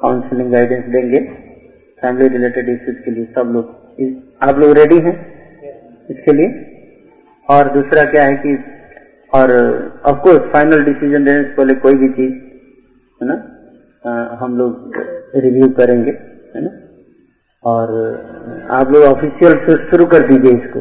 काउंसलिंग 0.00 0.52
गाइडेंस 0.52 0.84
देंगे 0.84 1.20
फैमिली 2.02 2.28
रिलेटेड 2.28 2.68
इश्यूज़ 2.68 2.98
के 2.98 3.10
लिए 3.10 3.24
सब 3.24 3.50
लोग। 3.52 3.78
आप 4.48 4.58
लोग 4.58 4.72
रेडी 4.72 4.98
हैं 4.98 5.14
इसके 6.10 6.32
लिए? 6.32 6.66
और 7.50 7.72
दूसरा 7.72 8.10
क्या 8.10 8.26
है 8.26 8.36
कि, 8.36 8.58
और 9.34 9.50
ऑफ़ 10.06 10.18
कोर्स 10.18 10.52
फाइनल 10.52 10.84
डिसीज़न 10.84 11.24
देने 11.24 11.42
से 11.42 11.54
पहले 11.54 11.74
कोई 11.74 11.94
भी 11.94 12.08
चीज़, 12.08 12.34
है 13.22 13.28
ना? 13.28 13.59
हम 14.08 14.58
लोग 14.58 14.92
रिव्यू 15.36 15.68
करेंगे, 15.68 16.18
है 16.56 16.56
ना? 16.56 16.70
और 17.64 17.90
आप 18.70 18.90
लोग 18.90 19.04
ऑफिशियल 19.04 19.86
शुरू 19.90 20.06
कर 20.06 20.26
दीजिए 20.26 20.52
इसको। 20.52 20.80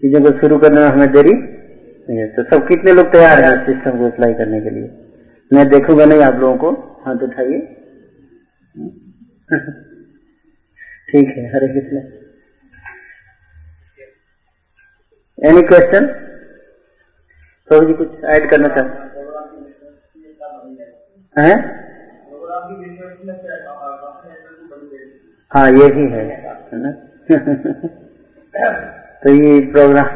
चीज़ों 0.00 0.20
को 0.20 0.40
शुरू 0.40 0.58
करने 0.58 0.80
में 0.80 0.88
हमें 0.88 1.12
देरी 1.12 1.62
नहीं 2.08 2.18
है। 2.18 2.28
तो 2.28 2.42
सब 2.42 2.68
कितने 2.68 2.92
लोग 2.92 3.12
तैयार 3.12 3.44
हैं 3.44 3.66
सिस्टम 3.66 3.98
को 3.98 4.06
अप्लाई 4.06 4.34
करने 4.34 4.60
के 4.60 4.70
लिए? 4.70 4.90
मैं 5.52 5.68
देखूँगा 5.68 6.04
नहीं 6.04 6.20
आप 6.20 6.34
लोगों 6.34 6.56
को। 6.56 7.00
हाथ 7.06 7.14
उठाइए। 7.14 7.58
ठीक 11.10 11.28
है, 11.28 11.48
हरे 11.48 11.68
कृष्ण। 11.68 11.96
एनी 15.48 15.62
क्वेश्चन 15.62 16.06
प्रभु 17.68 17.86
जी 17.86 17.92
कुछ 17.92 18.24
ऐड 18.24 18.50
करना 18.50 18.68
चाहते 18.68 19.12
हैं? 21.40 21.81
हाँ? 25.52 25.68
ये 25.70 25.82
यही 25.82 26.04
है 26.10 26.22
ना? 26.74 26.90
तो 29.22 29.32
ये 29.34 29.52
प्रोग्राम 29.72 30.08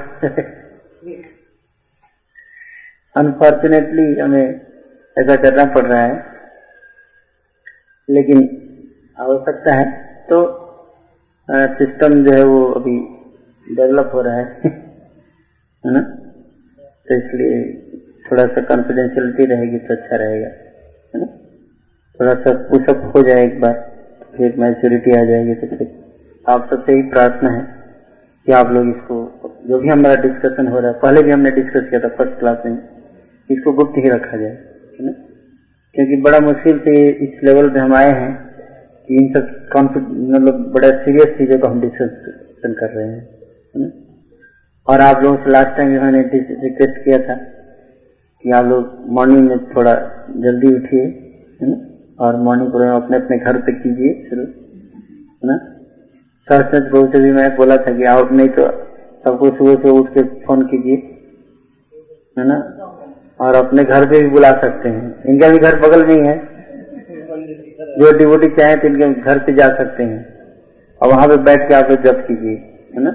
अनफॉर्चुनेटली 3.14 4.04
हमें 4.18 4.46
ऐसा 5.16 5.36
करना 5.36 5.64
पड़ 5.74 5.84
रहा 5.86 6.00
है, 6.02 6.16
लेकिन 8.08 8.42
आवश्यकता 9.18 9.76
है। 9.78 9.86
तो 10.30 10.42
सिस्टम 11.78 12.18
जो 12.24 12.36
है 12.36 12.42
वो 12.44 12.60
अभी 12.72 12.98
डेवलप 13.66 14.10
हो 14.14 14.20
रहा 14.22 14.36
है 14.36 14.44
है 15.84 15.92
ना? 15.92 16.00
तो 17.08 17.14
इसलिए 17.14 17.56
थोड़ा 18.30 18.44
सा 18.44 18.60
कॉन्फिडेंशियलिटी 18.74 19.44
रहेगी 19.54 19.78
तो 19.78 19.94
अच्छा 19.94 20.16
रहेगा, 20.16 20.48
है 21.14 21.20
ना? 21.20 21.26
थोड़ा 22.20 22.32
सा 22.42 22.52
पुशअप 22.68 23.10
हो 23.14 23.22
जाए 23.22 23.44
एक 23.44 23.60
बार 23.60 23.74
फिर 24.36 24.54
मैच्योरिटी 24.58 25.10
आ 25.12 25.24
जाएगी 25.24 25.54
तो 25.54 25.66
फिर 25.76 25.88
आप 26.46 26.68
सबसे 26.70 26.92
ही 26.92 27.02
प्रार्थना 27.10 27.50
है 27.50 27.62
कि 28.46 28.52
आप 28.52 28.70
लोग 28.72 28.88
इसको, 28.88 29.16
जो 29.68 29.78
भी 29.78 29.88
हमारा 29.88 30.20
डिस्कशन 30.22 30.68
हो 30.68 30.78
रहा 30.78 30.90
है, 30.90 30.98
पहले 30.98 31.22
भी 31.22 31.30
हमने 31.30 31.50
डिस्कस 31.50 31.88
किया 31.90 32.00
था 32.00 32.08
फ़र्स्ट 32.08 32.38
क्लास 32.38 32.58
में, 32.66 32.76
इसको 33.50 33.72
गुप्त 33.72 33.96
ही 33.96 34.10
रखा 34.10 34.36
जाए, 34.36 34.50
है 34.98 35.06
ना? 35.06 35.12
क्योंकि 35.94 36.16
बड़ा 36.22 36.40
मुश्किल 36.40 36.78
से 36.84 36.94
इस 37.26 37.42
लेवल 37.44 37.68
पे 37.70 37.78
हम 37.78 37.94
आए 37.94 38.12
हैं 38.12 38.32
कि 39.08 39.16
इन 39.16 39.32
सब 39.34 39.52
मतलब 39.72 40.62
बड़ा 40.74 40.88
सीरियस 40.98 41.36
चीज़ों 41.38 41.58
को 41.58 41.68
हम 41.68 41.80
डिस्कशन 41.80 42.72
कर 42.72 42.90
रहे 42.90 43.06
हैं, 43.06 43.20
है 43.74 43.82
ना? 43.82 43.90
और 44.86 45.00
आप 45.00 45.22
लोगों 45.24 45.36
से 45.36 45.50
लास्ट 45.50 45.76
टाइम 45.76 45.90
मैंने 46.02 46.22
रिक्वेस्ट 46.22 47.04
किया 47.04 47.18
था 47.18 47.34
कि 48.44 48.50
आप 48.50 48.64
लोग 48.64 49.04
मॉर्निंग 49.10 49.48
में 49.48 49.58
थोड़ा 49.66 49.94
जल्दी 50.46 50.74
उठिए, 50.76 51.04
है 51.62 51.70
ना? 51.70 51.76
और 52.20 52.36
मॉर्निंग 52.36 52.70
प्रोग्राम 52.70 53.02
अपने 53.02 53.16
अपने 53.16 53.38
घर 53.38 53.56
पे 53.56 53.72
कीजिए 53.72 54.28
शुरू, 54.28 54.42
है 54.42 55.46
ना? 55.46 55.56
सच 56.48 56.74
सच 56.74 56.90
बहुत 56.92 57.16
भी 57.16 57.32
मैं 57.32 57.56
बोला 57.56 57.76
था 57.76 57.96
कि 57.96 58.04
आप 58.04 58.32
नहीं 58.32 58.48
तो 58.48 58.62
सबको 59.24 59.50
सुबह 59.50 59.74
से 59.74 59.90
उठ 59.90 60.08
के 60.14 60.22
फ़ोन 60.22 60.62
कीजिए, 60.66 60.96
है 62.38 62.46
ना? 62.48 62.56
और 63.40 63.54
अपने 63.54 63.84
घर 63.84 64.06
पे 64.06 64.22
भी 64.22 64.28
बुला 64.28 64.50
सकते 64.50 64.88
हैं। 64.88 65.22
इनका 65.24 65.48
भी 65.48 65.58
घर 65.58 65.78
बगल 65.80 66.06
में 66.06 66.14
ही 66.14 66.26
है। 66.28 66.36
जो 67.98 68.18
डिवोटी 68.18 68.48
चाहे 68.48 68.76
तो 68.76 68.86
इनके 68.86 69.12
घर 69.20 69.38
पे 69.38 69.52
जा 69.52 69.68
सकते 69.68 70.02
हैं। 70.02 70.20
और 71.00 71.08
वहाँ 71.08 71.28
पे 71.28 71.36
बैठ 71.36 71.68
के 71.68 71.74
आप 71.74 71.90
जब 72.04 72.26
कीजिए, 72.26 72.54
है 72.94 73.02
ना? 73.02 73.14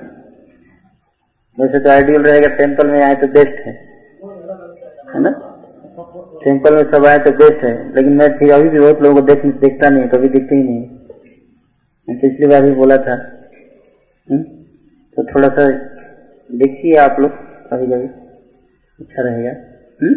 वैसे 1.58 1.80
तो 1.80 1.90
आइडियल 1.90 2.24
रहेगा 2.24 2.48
टेंपल 2.48 2.88
में 2.88 3.02
आए 3.02 3.14
तो 3.14 3.28
बेस्ट 3.28 3.66
है 3.68 3.74
है 5.16 5.22
ना? 5.22 5.51
टेंपल 6.42 6.76
में 6.76 6.92
सब 6.92 7.06
आए 7.06 7.18
तो 7.20 7.32
बेस्ट 7.38 7.64
है 7.64 7.74
लेकिन 7.96 8.14
मैं 8.14 8.28
फिर 8.38 8.52
अभी 8.54 8.70
भी 8.70 8.80
बहुत 8.80 9.02
लोगों 9.04 9.16
को 9.16 9.28
देख, 9.28 9.46
देखता 9.46 9.90
नहीं, 9.90 10.08
कभी 10.10 10.28
दिखते 10.30 10.56
ही 10.56 10.64
नहीं 10.64 12.18
पिछली 12.22 12.48
बार 12.48 12.64
भी 12.64 12.72
बोला 12.72 12.98
था 12.98 13.14
हुँ? 13.14 14.38
हम्म? 14.38 14.44
तो 15.18 15.24
थोड़ा 15.24 15.48
सा 15.50 15.66
देखिए 16.50 16.96
आप 16.96 17.20
लोग 17.20 17.32
कभी 17.70 17.86
कभी 17.88 18.08
अच्छा 19.00 19.24
रहेगा 19.24 19.52
हम्म? 20.00 20.16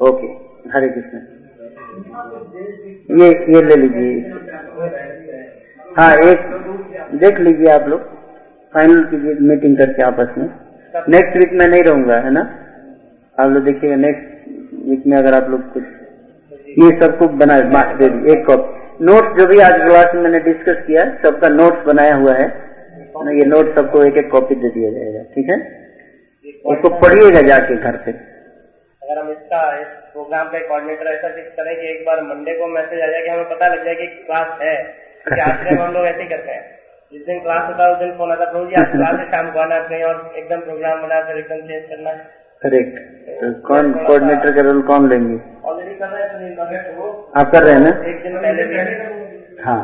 ओके, 0.00 0.26
हरे 0.70 0.88
कृष्ण 0.88 1.26
ये 3.20 3.28
ये 3.54 3.62
ले 3.62 3.76
लीजिए 3.76 4.12
हाँ 5.96 6.12
एक, 6.24 6.46
देख 7.14 7.38
लीजिए 7.40 7.72
आप 7.72 7.88
लोग, 7.88 8.00
फाइनल 8.72 9.04
कीजिए 9.04 9.34
मीटिंग 9.48 9.76
करके 9.78 10.02
आपस 10.02 10.34
में 10.38 10.48
नेक्स्ट 11.08 11.36
वीक 11.36 11.52
में 11.52 11.66
नहीं 11.68 11.82
रहूँगा, 11.82 12.18
है 12.18 12.30
ना 12.30 12.40
आप 13.38 13.50
लोग 13.50 13.64
देखिएगा, 13.64 13.96
नेक्स्ट 13.96 14.36
में 15.06 15.16
अगर 15.16 15.34
आप 15.34 15.50
लोग 15.50 15.72
कुछ 15.72 15.82
ये 16.78 16.88
सबको 17.00 17.28
बना 17.28 17.58
दे 17.92 18.08
दी, 18.08 18.32
एक 18.32 18.46
कॉप 18.46 18.98
नोट्स 19.02 19.38
जो 19.38 19.46
भी 19.46 19.60
आज 19.60 19.74
क्लास 19.74 20.14
में 20.14 20.22
मैंने 20.22 20.38
डिस्कस 20.40 20.82
किया 20.86 21.02
सबका 21.24 21.48
नोट्स 21.48 21.84
बनाया 21.86 22.14
हुआ 22.14 22.32
है। 22.32 22.46
ना 23.24 23.30
ये 23.30 23.44
नोट 23.44 23.78
सबको 23.78 24.02
एक 24.04 24.16
एक 24.16 24.30
कॉपी 24.30 24.54
दे 24.54 24.68
दिया 24.68 24.90
जाएगा, 24.90 25.22
ठीक 25.34 25.48
है? 25.50 25.56
उसको 26.64 26.88
पढ़िएगा 26.98 27.40
जाके 27.40 27.76
घर 27.76 27.96
से। 28.04 28.10
अगर 28.10 29.18
हम 29.18 29.30
इसका, 29.30 29.60
इस 29.80 29.86
प्रोग्राम 30.12 30.48
का 30.48 30.58
कोऑर्डिनेटर 30.58 31.06
ऐसा 31.06 31.28
फिक्स 31.28 31.50
करें 31.50 31.74
कि 31.76 31.86
एक 31.90 32.04
बार 32.06 32.22
मंडे 32.22 32.54
को 32.54 32.66
मैसेज 32.66 33.00
आ 33.00 33.06
जाए 33.06 33.22
कि 33.22 33.28
हमें 33.28 33.48
पता 33.48 33.68
लग 33.68 33.84
जाए 33.84 33.94
कि 33.94 34.06
क्लास 34.06 34.58
है 34.62 34.74
आज 35.40 35.66
हम 35.80 35.92
लोग 35.92 36.06
ऐसे 36.06 36.22
ही 36.22 36.28
करते 36.28 36.52
हैं। 36.52 36.78
जिस 37.12 37.26
दिन 37.26 37.38
क्लास 37.40 37.68
होता 37.68 37.84
है, 37.84 37.92
उस 37.92 37.98
दिन 37.98 38.12
फ़ोन 38.12 38.30
आता 38.32 38.50
प्रभु 38.50 38.66
जी, 38.66 38.74
आप 38.74 38.90
क्लास 38.92 39.20
शाम 39.30 39.50
को 39.50 39.58
आना 39.58 39.78
कहीं 39.80 40.02
और 40.02 40.34
एकदम 40.36 40.60
प्रोग्राम 40.60 41.02
बना 41.02 41.20
फिर 41.22 41.38
एकदम 41.38 41.60
चेंज 41.68 41.84
करना। 41.84 42.12
करेक्ट 42.62 42.96
तो 43.40 43.52
कौन 43.66 43.92
कोऑर्डिनेटर 44.06 44.52
का 44.52 44.62
रोल 44.68 44.80
कौन 44.86 45.08
लेंगे? 45.10 45.34
हैं 45.34 46.48
तो 46.56 47.06
आप 47.40 47.50
कर 47.52 47.64
रहे 47.64 47.74
हैं 47.74 47.80
ना? 47.80 47.90
एक 48.10 48.22
दिन 48.22 48.36
पहले 48.42 48.62
हाँ। 49.64 49.80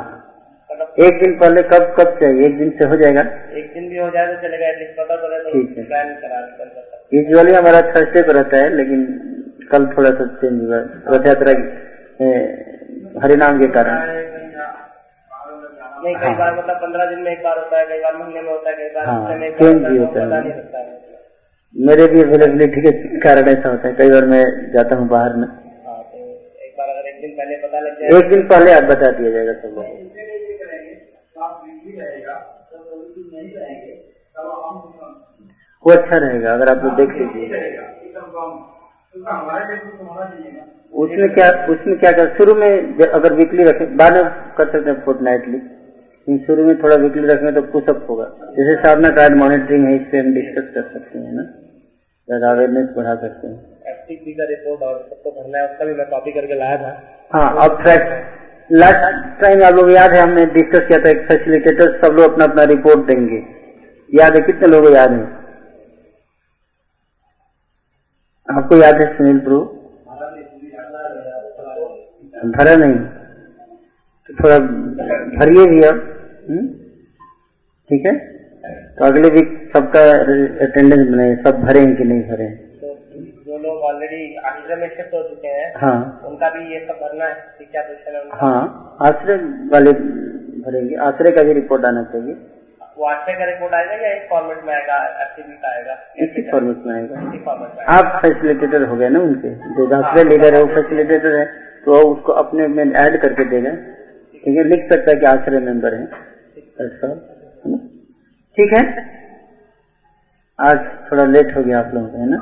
एक 1.07 1.21
दिन 1.23 1.33
पहले 1.39 1.63
कब 1.69 1.85
कब 1.99 2.11
चाहिए? 2.21 2.47
एक 2.47 2.59
दिन 2.59 2.71
से 2.79 2.89
हो 2.89 2.97
जाएगा? 2.97 3.23
एक 3.61 3.73
दिन 3.75 3.89
भी 3.89 3.99
हो 3.99 4.09
जाए 4.11 4.27
तो 4.27 4.41
चलेगा 4.43 4.73
तो 4.73 5.53
ठीक 5.53 5.69
है। 5.79 6.03
यूजुअली 7.13 7.53
हमारा 7.53 7.81
थर्सडे 7.91 8.23
को 8.23 8.33
रहता 8.39 8.61
है 8.61 8.69
लेकिन 8.77 9.01
कल 9.73 9.87
थोड़ा 9.97 10.11
सा 10.11 10.27
चेंज 10.41 10.61
हुआ। 10.65 10.79
रथ 11.15 11.27
यात्रा 11.29 11.53
हरिनाम 13.25 13.61
के 13.61 13.69
कारण। 13.77 14.23
नहीं 16.05 16.15
कई 16.23 16.33
बार 16.39 16.55
मतलब 16.55 16.77
पंद्रह 16.77 17.05
दिन 17.11 17.21
में 17.25 17.31
एक 17.33 17.43
बार 17.45 17.59
होता 17.59 17.79
है 17.79 17.85
कई 17.87 18.01
बार 18.01 18.17
महीने 18.17 18.41
में 18.43 18.51
होता 18.51 18.71
है 18.71 18.77
कई 18.77 18.89
बार 18.95 19.07
हाँ, 19.07 19.39
चेंज 19.61 19.87
भी 19.87 19.99
होता 19.99 20.21
है। 20.23 20.41
मेरे 21.77 22.07
भी 22.09 22.21
अवेलेबिलिटी 22.23 22.81
के 22.83 22.91
कारण 23.21 23.49
ऐसा 23.49 23.69
होता 23.69 23.89
है 23.89 23.95
कई 23.95 24.11
बार 24.11 24.25
मैं 24.33 24.43
जाता 24.73 24.97
हूँ 24.97 25.07
बाहर 25.09 25.33
में 25.37 25.47
हाँ, 25.47 26.03
तो 26.03 26.19
एक 26.67 26.75
बार 26.79 26.89
अगर 26.89 27.09
एक 27.09 27.17
दिन 27.21 27.33
पहले 27.39 27.57
पता 27.63 27.81
लग 27.81 28.01
जाए। 28.01 28.19
एक 28.19 28.29
दिन 28.31 28.43
पहले 28.49 28.73
आप 28.73 28.85
बता 28.91 29.11
दिया 29.19 29.31
जाएगा 29.31 29.55
सब 29.63 29.73
वो 35.85 35.93
अच्छा 35.93 36.19
रहेगा 36.19 36.53
अगर 36.53 36.71
आप 36.73 36.85
लोग 36.85 36.95
देख 36.97 37.11
लीजिए। 37.17 37.47
उसमें 41.03 41.29
क्या 41.35 41.49
उसमें 41.73 41.99
क्या 41.99 42.11
कर 42.13 42.33
शुरू 42.39 42.55
में 42.61 42.71
अगर 43.09 43.33
वीकली 43.35 43.65
रखें 43.65 43.97
बाद 43.97 44.17
में 44.17 44.31
कर 44.59 44.71
सकते 44.73 44.91
हैं 44.91 44.97
फोर्थ 45.05 45.21
नाइटली 45.23 46.39
शुरू 46.47 46.65
में 46.65 46.75
थोड़ा 46.83 46.97
वीकली 47.03 47.27
रखेंगे 47.27 47.53
तो 47.53 47.63
पुशअप 47.73 48.07
होगा। 48.11 48.25
जैसे 48.57 48.75
साधना 48.83 49.09
कार्ड 49.17 49.37
मॉनिटरिंग 49.37 49.85
है 49.87 49.95
इससे 49.97 50.19
हम 50.19 50.33
डिस्कस 50.35 50.73
कर 50.75 50.89
सकते 50.93 51.19
हैं 51.19 51.33
ना। 51.33 51.45
अवेयरनेस 52.29 52.89
बढ़ा 52.97 53.15
सकते। 53.15 53.49
हैं 53.49 54.35
का 54.35 54.45
रिपोर्ट 54.45 54.83
और 54.83 55.07
सबको 55.11 55.31
भरना 55.31 55.59
है 55.59 55.65
उसका 55.65 55.85
भी 55.85 55.95
मैं 55.95 56.07
कॉपी 56.11 56.33
करके 56.33 56.55
लाया 56.55 56.77
था। 56.77 56.93
हाँ 57.35 57.65
अब 57.65 57.83
लास्ट 58.73 59.43
टाइम 59.43 59.63
आप 59.65 59.75
लोग 59.75 59.91
याद 59.91 60.15
है 60.15 60.21
हमने 60.21 60.45
डिस्कस 60.47 60.87
किया 60.89 60.99
था 60.99 61.11
एक 61.11 61.27
फैसिलिटेटर 61.29 62.07
सब 62.07 62.13
लोग 62.13 62.33
अपना 62.33 62.45
अपना 62.45 62.65
रिपोर्ट 62.65 63.07
देंगे। 63.07 63.43
याद 64.21 64.35
है 64.35 64.41
कितने 64.41 64.69
लोगों 64.69 64.95
याद 64.97 65.13
है? 65.13 65.23
आपको 68.49 68.77
याद 68.77 68.95
है 68.95 69.17
सुनील 69.17 69.39
प्रभु 69.39 69.61
भरा 72.51 72.77
नहीं। 72.77 72.99
तो 74.31 74.35
थोड़ा 74.35 74.59
भरिए 75.39 75.67
भी 75.67 75.83
अब 75.83 76.01
हम्म? 76.51 76.67
ठीक 77.91 78.07
है? 78.07 78.19
तो 78.97 79.05
अगले 79.05 79.29
वीक 79.29 79.64
सबका 79.75 80.01
अटेंडेंस 80.65 81.09
बनाए 81.09 81.35
सब 81.45 81.61
भरे 81.63 81.81
हैं 81.81 81.95
कि 81.97 82.05
नहीं 82.05 82.23
भरे? 82.23 82.45
हैं 82.45 82.57
तो 82.81 82.89
जो 83.47 83.59
लोग 83.59 83.83
ऑलरेडी 83.83 84.37
आश्रय 84.51 84.77
में 84.77 84.89
शिफ्ट 84.89 85.15
हो 85.15 85.23
चुके 85.23 85.49
हैं 85.49 85.73
हाँ। 85.77 85.97
उनका 86.27 86.49
भी 86.49 86.61
ये 86.75 86.81
सब 86.81 86.99
भरना 87.01 87.25
है 87.25 87.67
क्या 87.73 87.83
है 87.83 88.23
हाँ 88.43 88.97
आश्रय 89.03 89.37
वाले 89.73 89.93
भरेंगे 90.67 90.97
आश्रय 91.07 91.31
का 91.31 91.43
भी 91.43 91.53
रिपोर्ट 91.53 91.85
आना 91.85 92.03
चाहिए। 92.13 92.37
वो 92.99 93.05
आश्रय 93.05 93.35
का 93.35 93.45
रिपोर्ट 93.45 93.75
आएगा 93.75 93.95
या 93.95 94.13
एक 94.13 94.29
फॉर्मेट 94.31 94.65
में 94.67 94.73
आएगा 94.75 94.99
का 95.63 95.71
आएगा? 95.71 95.97
इसी 96.19 96.43
फॉर्मेट 96.51 96.87
में 96.87 96.95
आएगा। 96.95 97.21
इसी 97.21 97.39
फॉर्मेट 97.45 97.71
में 97.79 97.85
आप 97.97 98.21
फैसिलिटेटर 98.23 98.85
हो 98.85 98.97
गए 98.97 99.09
ना 99.09 99.21
उनके? 99.21 99.51
जो 99.77 99.89
आश्रय 99.97 100.25
लीडर 100.25 100.55
है 100.55 100.63
वो 100.63 100.75
फैसिलिटेटर 100.75 101.37
है 101.39 101.45
तो 101.85 101.99
उसको 102.13 102.33
अपने 102.43 102.67
में 102.69 102.85
ऐड 102.85 103.21
करके 103.23 103.45
देगा। 103.45 103.75
ठीक 104.35 104.57
है 104.57 104.65
लिख 104.65 104.89
सकता 104.93 105.11
है 105.11 105.17
कि 105.17 105.27
आश्रय 105.27 105.61
मेंबर 105.61 105.95
है। 105.95 106.05
ऐसा 106.81 107.13
ठीक 108.59 108.73
है? 108.73 108.83
आज 110.59 110.79
थोड़ा 111.07 111.25
लेट 111.27 111.57
हो 111.57 111.63
गया 111.65 111.79
आप 111.79 111.95
लोगों 111.95 112.09
को, 112.09 112.19
है 112.19 112.29
ना? 112.29 112.39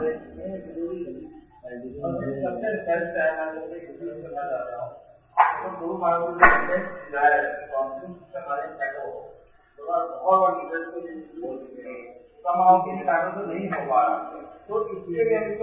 तो 14.69 14.79
इसके 14.93 15.25
लिए 15.25 15.39
हम 15.39 15.55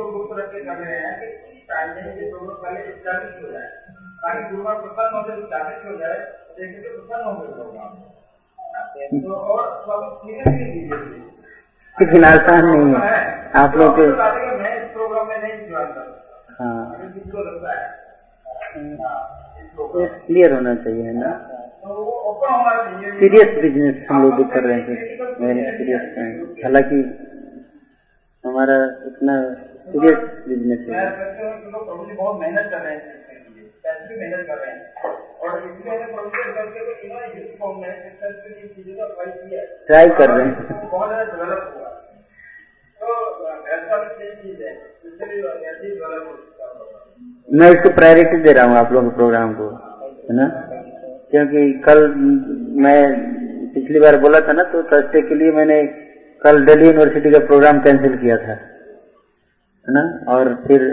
कर 0.65 0.77
रहे 0.77 0.97
हैं 0.97 1.13
कि 1.19 1.27
पहले 2.55 2.81
हो 3.41 3.51
जाए 3.51 3.69
ताकि 4.23 4.41
गुरु 4.49 4.63
का 4.63 4.73
प्रसन्न 4.81 5.13
हो 5.15 5.21
जाए 5.27 5.38
हो 5.85 5.97
जाए 5.97 6.19
के 6.73 6.89
प्रसन्न 6.89 7.23
हो 7.26 7.34
गए 7.39 7.51
तो 9.19 9.34
और 9.34 9.63
धीरे 10.23 10.43
धीरे 10.47 10.67
धीरे 10.71 11.30
आसान 11.99 12.65
नहीं 12.65 12.93
है। 12.95 13.51
आप 13.55 13.76
लोग 13.76 13.95
के 13.99 14.03
हाँ। 16.59 16.95
क्लियर 20.26 20.53
होना 20.53 20.76
चाहिए 20.76 21.11
ना? 21.11 21.31
सीरियस 23.19 23.61
बिज़नेस 23.61 24.07
हम 24.11 24.21
लोग 24.23 24.34
भी 24.34 24.43
कर 24.43 24.63
रहे 24.63 24.81
हैं। 24.81 24.97
वेरी 25.39 25.77
सीरियस 25.77 26.63
हालाँकि 26.63 26.99
हमारा 28.45 28.77
इतना 29.07 29.35
सीरियस 29.91 30.19
बिज़नेस 30.47 30.80
है 30.80 31.09
बहुत 32.15 32.41
मेहनत 32.41 32.71
कर 32.71 32.77
रहे 32.77 32.93
हैं। 32.93 33.28
भी 33.89 34.43
कर 34.43 34.57
रहे 34.57 34.71
हैं। 34.71 34.81
और 35.39 35.51
इसलिए 35.59 35.89
मैंने 35.89 36.07
प्रभु 36.13 36.29
करके 36.29 36.79
तो 36.79 36.91
इन्होंने 37.05 37.27
यूथ 37.35 37.51
फॉर्म 37.59 37.75
में 37.81 37.91
सक्सेस 38.21 38.33
की 38.45 38.67
चीज़ों 38.75 38.95
का 38.97 39.05
ट्राई 39.13 39.31
किया 39.39 39.61
ट्राई 39.87 40.07
कर 40.17 40.29
रहे 40.29 40.45
हैं। 40.45 40.53
बहुत 40.89 41.07
ज़्यादा 41.09 41.25
डेवलप 41.31 41.61
हुआ 41.75 41.89
तो 43.01 43.07
ऐसा 43.69 43.97
भी 43.97 44.09
सही 44.09 44.31
चीज़ 44.41 44.59
है। 44.63 44.73
इसलिए 45.05 45.37
ऐसे 45.69 45.83
ही 45.85 45.91
डेवलप 45.91 46.23
हो। 46.25 46.33
होगा 46.79 46.97
मैं 47.59 47.69
इसको 47.69 47.89
प्रायोरिटी 47.95 48.37
दे 48.43 48.51
रहा 48.51 48.65
हूँ 48.65 48.75
आप 48.77 48.91
लोगों 48.93 49.09
के 49.09 49.15
प्रोग्राम 49.15 49.53
को 49.53 49.69
है 50.25 50.35
ना? 50.35 50.47
क्योंकि 51.31 51.61
कल 51.85 51.99
मैं 52.85 53.01
पिछली 53.73 53.99
बार 53.99 54.17
बोला 54.19 54.39
था 54.47 54.53
ना 54.53 54.63
तो 54.71 54.81
थर्सडे 54.91 55.21
के 55.29 55.35
लिए 55.35 55.51
मैंने 55.53 55.77
कल 56.41 56.65
दिल्ली 56.65 56.87
यूनिवर्सिटी 56.87 57.31
का 57.31 57.39
प्रोग्राम 57.47 57.79
कैंसिल 57.83 58.17
किया 58.17 58.37
था 58.37 58.51
है 58.51 59.93
ना? 59.95 60.03
और 60.27 60.53
फिर 60.67 60.83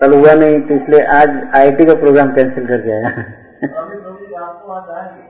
कल 0.00 0.12
हुआ 0.12 0.32
नहीं 0.34 0.60
तो 0.60 0.74
इसलिए 0.74 1.04
आज 1.12 1.28
आईआईटी 1.56 1.84
का 1.84 1.94
प्रोग्राम 2.00 2.32
कैंसिल 2.34 2.66
करके 2.66 2.90
आया। 2.92 3.10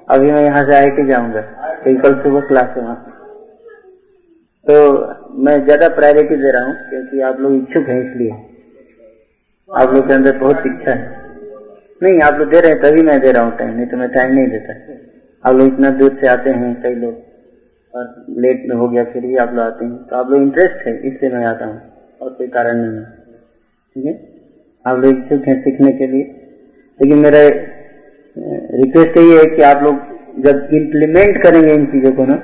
अभी 0.08 0.30
मैं 0.32 0.42
यहाँ 0.44 0.62
से 0.64 0.74
आईआईटी 0.76 1.06
जाऊँगा। 1.10 1.40
कल 1.84 1.98
कल 2.00 2.14
सुबह 2.22 2.40
क्लास 2.48 2.76
है 2.76 2.82
वहाँ। 2.82 2.96
तो 4.66 4.74
मैं 5.44 5.54
ज़्यादा 5.64 5.88
प्रायोरिटी 5.88 6.36
दे 6.36 6.50
रहा 6.52 6.64
हूँ, 6.64 6.74
क्योंकि 6.90 7.20
आप 7.20 7.40
लोग 7.40 7.54
इच्छुक 7.54 7.88
हैं 7.88 8.00
इसलिए। 8.00 8.30
आप 9.70 9.92
लोग 9.94 10.08
के 10.08 10.14
अंदर 10.14 10.38
बहुत 10.38 10.66
इच्छा 10.66 10.90
है। 10.90 11.24
नहीं, 12.02 12.20
आप 12.20 12.38
लोग 12.38 12.50
दे 12.50 12.60
रहे 12.60 12.72
हैं, 12.72 12.80
तभी 12.82 13.02
मैं 13.02 13.20
दे 13.20 13.32
रहा 13.32 13.42
हूँ 13.42 13.56
टाइम 13.58 13.74
नहीं 13.76 13.86
तो 13.86 13.96
मैं 13.96 14.08
टाइम 14.10 14.34
नहीं 14.34 14.48
देता। 14.48 14.74
आप 15.44 15.54
लोग 15.54 15.72
इतना 15.72 15.90
दूर 15.98 16.18
से 16.20 16.28
आते 16.28 16.50
हैं, 16.50 16.74
कई 16.82 16.94
लोग। 16.94 17.14
और 17.94 18.24
लेट 18.38 18.64
में 18.68 18.76
हो 18.76 18.88
गया, 18.88 19.04
फिर 19.04 19.22
भी 19.22 19.36
आप 19.36 19.52
लोग 19.54 19.64
आते 19.64 19.84
हैं। 19.84 20.04
तो 20.06 20.16
आप 20.16 20.30
लोग 20.30 20.42
इंटरेस्ट 20.42 20.86
है, 20.86 20.96
इसलिए 21.08 21.30
मैं 21.32 21.44
आता 21.46 21.66
हूँ। 21.66 21.80
और 22.20 22.32
कोई 22.32 22.46
कारण 22.48 22.76
नहीं 22.76 22.98
है। 22.98 23.04
ठीक 23.96 24.04
है? 24.06 24.35
आप 24.86 24.98
लोग 24.98 25.18
इच्छुक 25.18 25.48
हैं 25.48 25.64
सीखने 25.64 25.92
के 25.92 26.06
लिए। 26.06 26.22
लेकिन 27.02 27.18
मेरा 27.18 27.38
रिक्वेस्ट 28.76 29.16
यही 29.16 29.32
है 29.32 29.44
कि 29.44 29.62
आप 29.62 29.82
लोग 29.82 29.94
जब 30.42 30.68
इम्प्लीमेंट 30.72 31.42
करेंगे 31.42 31.74
इन 31.74 31.86
चीज़ों 31.86 32.12
को 32.12 32.24
ना, 32.24 32.34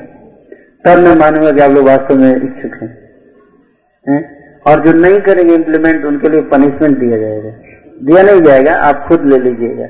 तब 0.85 0.99
मैं 0.99 1.17
मानूँगा 1.17 1.51
कि 1.51 1.61
आप 1.61 1.71
लोग 1.71 1.87
वास्तव 1.87 2.17
में 2.17 2.37
इच्छुक 2.37 2.75
हैं। 2.75 2.99
हैं? 4.09 4.43
और 4.61 4.87
जो 4.87 4.93
नहीं 4.93 5.19
करेंगे 5.19 5.55
इम्प्लीमेंट 5.55 6.05
उनके 6.05 6.29
लिए 6.29 6.41
पनिशमेंट 6.41 6.99
दिया 6.99 7.19
जाएगा। 7.19 7.51
दिया 8.03 8.23
नहीं 8.23 8.41
जाएगा, 8.41 8.75
आप 8.75 9.09
खुद 9.09 9.27
ले 9.27 9.39
लीजिएगा। 9.39 9.85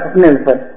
अपने 0.00 0.28
ऊपर। 0.28 0.74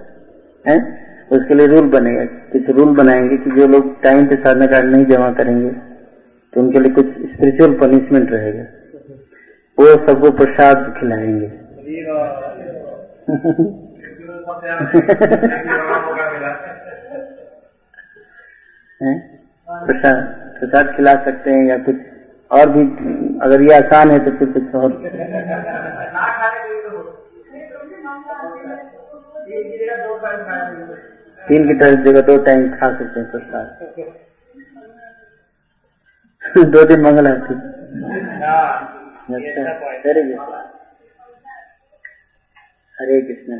है? 0.67 1.01
उसके 1.31 1.53
लिए 1.53 1.67
रूल 1.67 1.81
बनेगा। 1.81 2.25
कुछ 2.25 2.69
रूल 2.69 2.95
बनाएँगे 2.95 3.37
कि 3.37 3.51
जो 3.51 3.67
लोग 3.67 4.01
टाइम 4.01 4.25
पे 4.25 4.35
साधना 4.35 4.65
कार्ड 4.65 4.85
नहीं 4.85 5.05
जमा 5.05 5.31
करेंगे 5.31 5.69
तो 6.53 6.61
उनके 6.61 6.79
लिए 6.79 6.93
कुछ 6.93 7.05
स्पिरिचुअल 7.05 7.73
पनिशमेंट 7.73 8.31
रहेगा। 8.31 8.63
वो 9.77 9.85
सबको 10.07 10.31
प्रसाद 10.37 10.83
खिलाएँगे। 10.99 11.47
प्रसाद 19.69 20.17
प्रसाद 20.59 20.93
खिला 20.95 21.13
सकते 21.25 21.51
हैं 21.51 21.65
या 21.65 21.77
कुछ 21.77 21.95
और 22.51 22.69
भी, 22.69 22.81
अगर 23.41 23.61
ये 23.61 23.73
आसान 23.75 24.11
है 24.11 24.19
तो 24.25 24.31
फिर 24.37 24.51
कुछ 24.51 24.75
और। 24.75 24.91
तीन 31.41 31.67
की 31.67 31.73
तरह 31.73 32.03
जगह 32.03 32.21
दो 32.21 32.37
टाइम 32.43 32.69
खा 32.71 32.89
सकते 32.97 33.19
हैं 33.19 33.31
प्रसाद। 33.31 33.67
दो 36.73 36.83
दिन 36.85 37.01
मंगल 37.01 37.27
आरती 37.27 37.55
अच्छा। 39.21 39.71
वेरी 40.05 40.21
गुड 40.23 40.53
हरे 42.95 43.19
कृष्ण 43.21 43.57